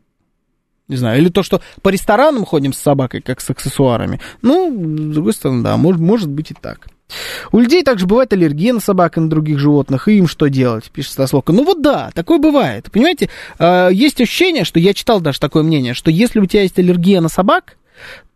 Не 0.91 0.97
знаю, 0.97 1.21
или 1.21 1.29
то, 1.29 1.41
что 1.41 1.61
по 1.81 1.87
ресторанам 1.87 2.43
ходим 2.43 2.73
с 2.73 2.77
собакой, 2.77 3.21
как 3.21 3.39
с 3.39 3.49
аксессуарами. 3.49 4.19
Ну, 4.41 4.69
с 4.69 5.13
другой 5.13 5.31
стороны, 5.31 5.63
да, 5.63 5.77
может, 5.77 6.01
может 6.01 6.29
быть 6.29 6.51
и 6.51 6.53
так. 6.53 6.87
У 7.53 7.59
людей 7.59 7.81
также 7.81 8.05
бывает 8.05 8.33
аллергия 8.33 8.73
на 8.73 8.81
собак 8.81 9.15
и 9.15 9.21
на 9.21 9.29
других 9.29 9.57
животных, 9.57 10.09
и 10.09 10.17
им 10.17 10.27
что 10.27 10.47
делать, 10.47 10.91
пишет 10.91 11.13
Стасловка. 11.13 11.53
Ну 11.53 11.63
вот 11.63 11.81
да, 11.81 12.11
такое 12.13 12.39
бывает. 12.39 12.89
Понимаете, 12.91 13.29
э, 13.57 13.89
есть 13.93 14.19
ощущение, 14.19 14.65
что 14.65 14.81
я 14.81 14.93
читал 14.93 15.21
даже 15.21 15.39
такое 15.39 15.63
мнение, 15.63 15.93
что 15.93 16.11
если 16.11 16.41
у 16.41 16.45
тебя 16.45 16.63
есть 16.63 16.77
аллергия 16.77 17.21
на 17.21 17.29
собак, 17.29 17.77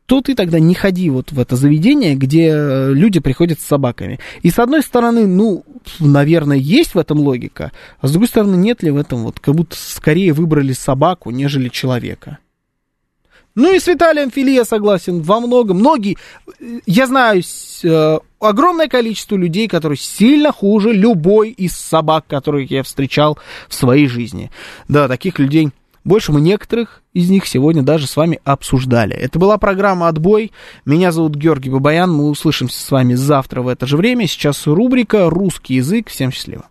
то 0.05 0.21
ты 0.21 0.33
тогда 0.33 0.59
не 0.59 0.75
ходи 0.75 1.09
вот 1.09 1.33
в 1.33 1.39
это 1.39 1.57
заведение, 1.57 2.15
где 2.15 2.51
э, 2.53 2.93
люди 2.93 3.19
приходят 3.19 3.59
с 3.59 3.65
собаками. 3.65 4.19
И 4.43 4.49
с 4.49 4.59
одной 4.59 4.81
стороны, 4.81 5.27
ну, 5.27 5.65
наверное, 5.99 6.57
есть 6.57 6.95
в 6.95 6.97
этом 6.97 7.19
логика, 7.19 7.73
а 7.99 8.07
с 8.07 8.11
другой 8.11 8.29
стороны, 8.29 8.55
нет 8.55 8.81
ли 8.81 8.91
в 8.91 8.97
этом 8.97 9.23
вот, 9.23 9.41
как 9.41 9.55
будто 9.55 9.75
скорее 9.77 10.31
выбрали 10.33 10.73
собаку, 10.73 11.31
нежели 11.31 11.69
человека. 11.69 12.37
Ну 13.55 13.73
и 13.73 13.79
с 13.79 13.87
Виталием 13.87 14.31
Фили 14.31 14.51
я 14.51 14.65
согласен 14.65 15.21
во 15.21 15.39
многом. 15.39 15.77
Многие, 15.77 16.17
э, 16.59 16.79
я 16.85 17.07
знаю 17.07 17.41
э, 17.83 18.19
огромное 18.39 18.87
количество 18.87 19.35
людей, 19.37 19.67
которые 19.67 19.97
сильно 19.97 20.51
хуже 20.51 20.91
любой 20.91 21.51
из 21.51 21.71
собак, 21.71 22.25
которых 22.27 22.69
я 22.69 22.83
встречал 22.83 23.39
в 23.69 23.73
своей 23.73 24.07
жизни. 24.07 24.51
Да, 24.89 25.07
таких 25.07 25.39
людей 25.39 25.69
больше 26.03 26.31
мы 26.31 26.39
некоторых 26.39 27.01
из 27.13 27.29
них 27.29 27.47
сегодня 27.47 27.81
даже 27.81 28.07
с 28.07 28.15
вами 28.15 28.39
обсуждали. 28.43 29.15
Это 29.15 29.39
была 29.39 29.57
программа 29.57 30.07
«Отбой». 30.07 30.51
Меня 30.85 31.11
зовут 31.11 31.35
Георгий 31.35 31.71
Бабаян. 31.71 32.13
Мы 32.13 32.29
услышимся 32.29 32.79
с 32.79 32.91
вами 32.91 33.15
завтра 33.15 33.61
в 33.61 33.67
это 33.67 33.87
же 33.87 33.97
время. 33.97 34.27
Сейчас 34.27 34.67
рубрика 34.67 35.29
«Русский 35.29 35.75
язык». 35.75 36.09
Всем 36.09 36.31
счастливо. 36.31 36.65